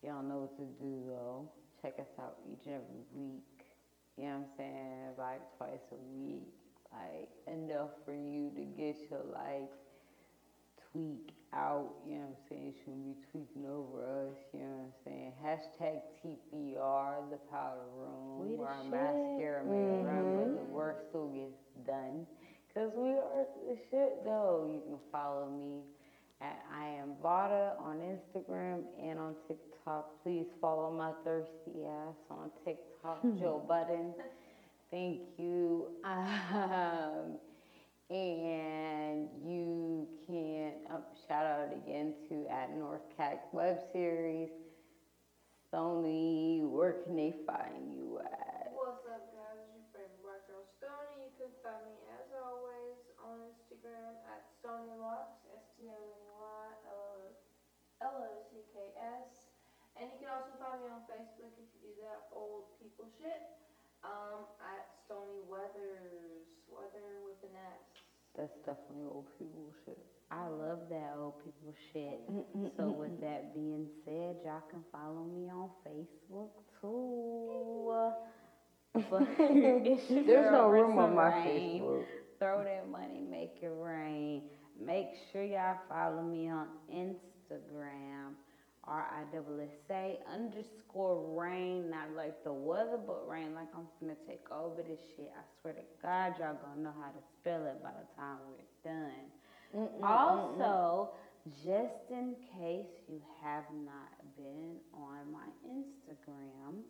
Y'all 0.03 0.23
know 0.23 0.49
what 0.49 0.57
to 0.57 0.65
do 0.81 1.03
though. 1.05 1.49
Check 1.83 1.99
us 1.99 2.09
out 2.19 2.37
each 2.51 2.65
and 2.65 2.75
every 2.75 3.05
week. 3.13 3.61
You 4.17 4.23
know 4.25 4.29
what 4.29 4.35
I'm 4.37 4.45
saying? 4.57 5.07
Like 5.19 5.41
twice 5.57 5.85
a 5.91 6.17
week. 6.17 6.49
Like 6.91 7.29
enough 7.45 7.91
for 8.05 8.13
you 8.13 8.51
to 8.55 8.63
get 8.63 8.97
your 9.11 9.21
like 9.33 9.69
tweak 10.91 11.33
out. 11.53 11.89
You 12.07 12.15
know 12.15 12.21
what 12.21 12.37
I'm 12.37 12.47
saying? 12.49 12.73
Shouldn't 12.83 13.05
be 13.05 13.15
tweaking 13.31 13.65
over 13.65 14.03
us. 14.29 14.37
You 14.53 14.59
know 14.59 14.65
what 14.67 14.87
I'm 14.87 14.95
saying? 15.05 15.33
Hashtag 15.43 16.01
TPR, 16.23 17.29
the 17.29 17.37
powder 17.51 17.87
room, 17.97 18.39
We 18.39 18.55
where 18.55 18.69
our 18.69 18.81
shit. 18.83 18.91
mascara 18.91 19.63
may 19.65 20.03
run, 20.03 20.55
but 20.55 20.65
the 20.67 20.71
work 20.73 21.05
still 21.09 21.27
gets 21.29 21.59
done. 21.85 22.25
Cause 22.73 22.91
we 22.95 23.09
are 23.09 23.45
the 23.67 23.75
shit 23.89 24.23
though. 24.23 24.69
You 24.71 24.79
can 24.87 24.97
follow 25.11 25.49
me 25.49 25.81
at 26.41 26.57
I 26.73 26.85
am 26.87 27.15
Vauda 27.21 27.77
on 27.81 27.97
Instagram 27.99 28.83
and 29.03 29.19
on 29.19 29.35
TikTok. 29.47 30.23
Please 30.23 30.45
follow 30.61 30.89
my 30.89 31.11
thirsty 31.25 31.83
ass 31.85 32.15
on 32.29 32.49
TikTok, 32.63 33.21
Joe 33.39 33.61
Button. 33.67 34.13
Thank 34.89 35.21
you. 35.37 35.87
Um, 36.05 37.37
and 38.11 39.31
you 39.39 40.03
can 40.27 40.83
um, 40.91 41.07
shout 41.27 41.47
out 41.47 41.71
again 41.71 42.11
to 42.27 42.43
at 42.51 42.75
North 42.75 43.07
Cack 43.15 43.47
Web 43.55 43.79
Series. 43.93 44.51
Stoney, 45.71 46.59
where 46.67 46.99
can 47.07 47.15
they 47.15 47.31
find 47.47 47.87
you 47.95 48.19
at? 48.19 48.75
What's 48.75 49.07
up, 49.07 49.31
guys? 49.31 49.63
Your 49.71 49.87
favorite 49.95 50.19
black 50.19 50.43
girl, 50.43 50.67
Stoney. 50.75 51.23
You 51.23 51.31
can 51.39 51.55
find 51.63 51.79
me, 51.87 52.03
as 52.19 52.27
always, 52.35 52.99
on 53.23 53.47
Instagram 53.47 54.19
at 54.27 54.43
StoneyLacks, 54.59 55.47
S-T-O-N-Y-L-O-C-K-S. 55.63 56.11
And 59.95 60.11
you 60.11 60.19
can 60.19 60.27
also 60.35 60.51
find 60.59 60.83
me 60.83 60.91
on 60.91 61.07
Facebook 61.07 61.55
if 61.55 61.63
you 61.79 61.95
do 61.95 61.95
that 62.03 62.27
old 62.35 62.75
people 62.75 63.07
shit, 63.15 63.39
um, 64.03 64.51
at 64.59 64.91
Stony 65.07 65.47
Weathers, 65.47 66.51
Weather 66.67 67.23
with 67.23 67.39
an 67.47 67.55
S. 67.55 68.00
That's 68.37 68.55
definitely 68.65 69.05
old 69.05 69.27
people 69.37 69.73
shit. 69.85 69.97
I 70.31 70.47
love 70.47 70.79
that 70.89 71.15
old 71.19 71.43
people 71.43 71.73
shit. 71.91 72.21
So 72.77 72.89
with 72.89 73.19
that 73.21 73.53
being 73.53 73.87
said, 74.05 74.37
y'all 74.45 74.63
can 74.69 74.83
follow 74.91 75.23
me 75.25 75.49
on 75.49 75.69
Facebook 75.85 76.51
too. 76.79 78.11
There's 80.25 80.51
no 80.51 80.69
room 80.69 80.97
on 80.97 81.15
my 81.15 81.29
Rain. 81.35 81.81
Facebook. 81.81 82.05
Throw 82.39 82.63
that 82.63 82.89
money, 82.89 83.21
make 83.29 83.57
it 83.61 83.71
rain. 83.75 84.43
Make 84.83 85.09
sure 85.31 85.43
y'all 85.43 85.77
follow 85.87 86.21
me 86.23 86.49
on 86.49 86.67
Instagram, 86.91 88.33
R-I-S-S-A 88.85 90.19
underscore 90.33 91.39
Reign. 91.39 91.89
Not 91.89 92.15
like 92.15 92.43
the 92.43 92.53
weather, 92.53 92.97
but 93.05 93.27
reign. 93.27 93.53
Like 93.53 93.67
I'm 93.75 93.87
gonna 93.99 94.15
take 94.27 94.45
over 94.51 94.81
this 94.81 94.99
shit. 95.15 95.31
I 95.37 95.43
swear 95.61 95.73
to 95.73 95.81
God, 96.01 96.33
y'all 96.39 96.57
gonna 96.61 96.81
know 96.81 96.93
how 96.99 97.09
to 97.11 97.21
spell 97.39 97.65
it 97.67 97.81
by 97.83 97.91
the 97.91 98.07
time 98.19 98.37
we're 98.49 98.91
done. 98.91 99.31
Also, 100.03 101.11
just 101.63 102.09
in 102.09 102.35
case 102.57 102.91
you 103.07 103.21
have 103.41 103.63
not 103.85 104.11
been 104.35 104.75
on 104.93 105.31
my 105.31 105.47
Instagram, 105.65 106.83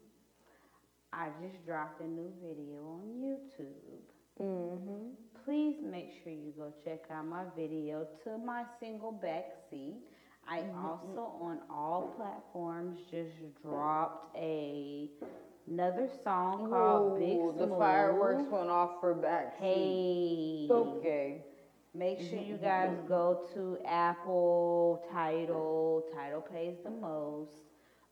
I 1.13 1.27
just 1.41 1.65
dropped 1.65 2.01
a 2.01 2.07
new 2.07 2.31
video 2.41 2.79
on 2.87 3.03
YouTube. 3.21 4.09
Mm-hmm. 4.41 5.13
Please 5.45 5.75
make 5.83 6.11
sure 6.23 6.31
you 6.31 6.53
go 6.57 6.71
check 6.85 7.01
out 7.11 7.25
my 7.27 7.43
video 7.55 8.07
to 8.23 8.37
my 8.37 8.63
single 8.79 9.11
back 9.11 9.45
seat. 9.69 9.97
I 10.47 10.59
mm-hmm. 10.59 10.85
also 10.85 11.33
on 11.41 11.59
all 11.69 12.13
platforms 12.17 12.99
just 13.09 13.31
dropped 13.63 14.35
a 14.37 15.09
another 15.67 16.09
song 16.23 16.69
called 16.69 17.19
Big 17.19 17.29
Ooh, 17.37 17.55
the 17.57 17.67
fireworks 17.77 18.43
went 18.51 18.69
off 18.69 18.99
for 18.99 19.13
back. 19.13 19.57
Hey. 19.59 20.67
Okay. 20.69 21.43
Make 21.93 22.19
mm-hmm, 22.19 22.29
sure 22.29 22.39
you 22.39 22.55
mm-hmm, 22.55 22.63
guys 22.65 22.97
go 23.07 23.47
to 23.53 23.77
Apple, 23.87 25.03
Tidal. 25.11 26.03
Tidal 26.13 26.41
pays 26.41 26.75
the 26.83 26.91
most. 26.91 27.51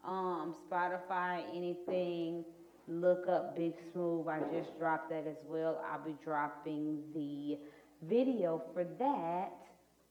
um, 0.03 0.55
Spotify, 0.69 1.43
anything, 1.55 2.45
look 2.87 3.27
up 3.27 3.55
Big 3.55 3.73
Smooth. 3.91 4.27
I 4.27 4.39
just 4.51 4.77
dropped 4.79 5.09
that 5.09 5.27
as 5.27 5.37
well. 5.47 5.83
I'll 5.91 6.03
be 6.03 6.15
dropping 6.23 6.99
the 7.13 7.57
video 8.01 8.61
for 8.73 8.83
that 8.99 9.51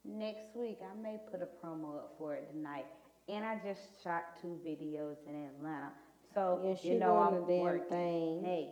next 0.09 0.55
week. 0.57 0.79
I 0.83 1.01
may 1.01 1.19
put 1.31 1.43
a 1.43 1.49
promo 1.67 1.97
up 1.99 2.15
for 2.19 2.35
it 2.35 2.51
tonight. 2.53 2.87
And 3.29 3.45
I 3.45 3.61
just 3.65 4.03
shot 4.03 4.41
two 4.41 4.59
videos 4.67 5.17
in 5.29 5.35
Atlanta. 5.47 5.91
So, 6.35 6.61
Yeah, 6.65 6.93
you 6.93 6.99
know, 6.99 7.17
I'm 7.19 7.47
the 7.47 7.59
working. 7.61 7.89
thing. 7.89 8.43
Hey, 8.45 8.71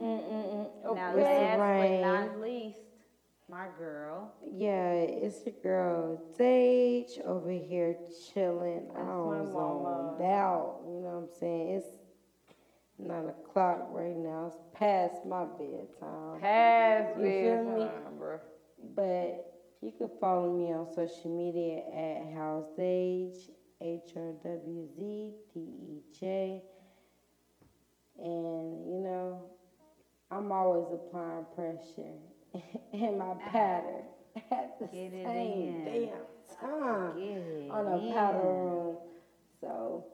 Mm-mm-mm. 0.00 0.94
now 0.94 1.14
last 1.14 1.58
but 1.58 2.00
not 2.00 2.40
least, 2.40 2.78
my 3.50 3.66
girl. 3.78 4.32
Yeah, 4.50 4.92
it's 4.92 5.44
your 5.44 5.54
girl 5.62 6.20
Dej 6.38 7.24
over 7.26 7.50
here 7.50 7.96
chilling. 8.32 8.88
I 8.94 8.98
That's 8.98 9.06
my 9.06 9.12
was 9.12 9.48
on 10.18 10.24
out. 10.24 10.80
You 10.86 10.92
know 11.00 11.00
what 11.00 11.22
I'm 11.24 11.28
saying? 11.38 11.68
It's 11.76 11.86
nine 12.98 13.28
o'clock 13.28 13.88
right 13.90 14.16
now. 14.16 14.46
It's 14.46 14.56
past 14.74 15.26
my 15.26 15.44
bedtime. 15.44 16.40
Past 16.40 17.18
You 17.18 17.24
bedtime, 17.24 18.16
bro. 18.18 18.40
But 18.96 19.51
you 19.82 19.92
can 19.98 20.08
follow 20.20 20.50
me 20.50 20.72
on 20.72 20.86
social 20.94 21.30
media 21.36 21.78
at 21.92 22.22
HowzDej, 22.34 23.50
H 23.82 24.12
R 24.16 24.32
W 24.44 24.88
Z 24.96 25.32
D 25.54 25.60
E 25.60 26.02
J. 26.18 26.62
And 28.18 28.86
you 28.88 29.00
know, 29.00 29.42
I'm 30.30 30.52
always 30.52 30.86
applying 30.92 31.46
pressure 31.54 32.14
in 32.92 33.18
my 33.18 33.34
pattern 33.50 34.04
at 34.52 34.78
the 34.78 34.86
Get 34.86 35.12
same 35.24 35.84
damn 35.84 36.10
time 36.60 37.18
on 37.70 37.86
a 37.88 37.96
in. 37.98 38.36
room. 38.38 38.96
So 39.60 40.04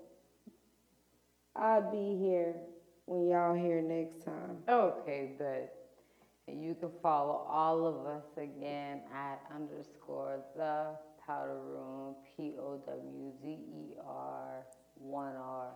I'll 1.56 1.90
be 1.92 2.16
here 2.18 2.56
when 3.06 3.28
y'all 3.28 3.54
here 3.54 3.82
next 3.82 4.24
time. 4.24 4.58
Okay, 4.68 5.30
but 5.38 5.77
you 6.56 6.74
can 6.74 6.90
follow 7.02 7.46
all 7.48 7.86
of 7.86 8.06
us 8.06 8.24
again 8.36 9.02
at 9.14 9.40
underscore 9.54 10.40
the 10.56 10.96
powder 11.24 11.60
room, 11.60 12.14
P 12.36 12.54
O 12.58 12.80
W 12.86 13.32
Z 13.42 13.48
E 13.48 13.94
R, 14.06 14.64
one 14.94 15.36
R, 15.36 15.70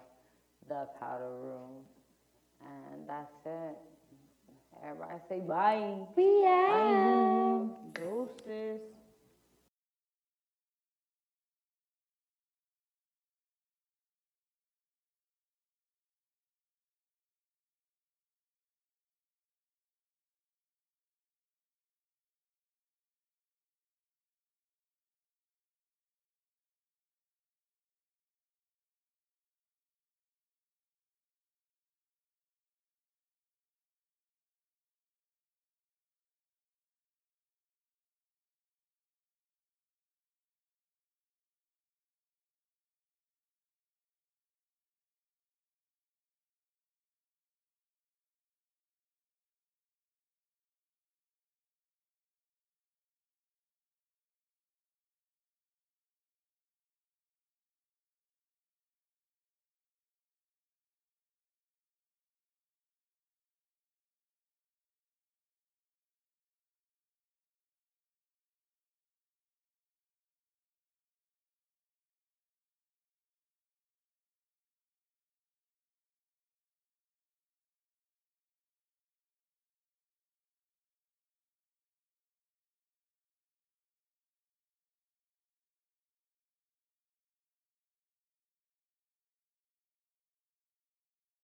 the 0.68 0.88
powder 0.98 1.30
room. 1.30 1.84
And 2.60 3.08
that's 3.08 3.32
it. 3.44 3.76
Everybody 4.84 5.20
say 5.28 5.40
bye. 5.40 6.06
We 6.16 6.44
out. 6.46 7.70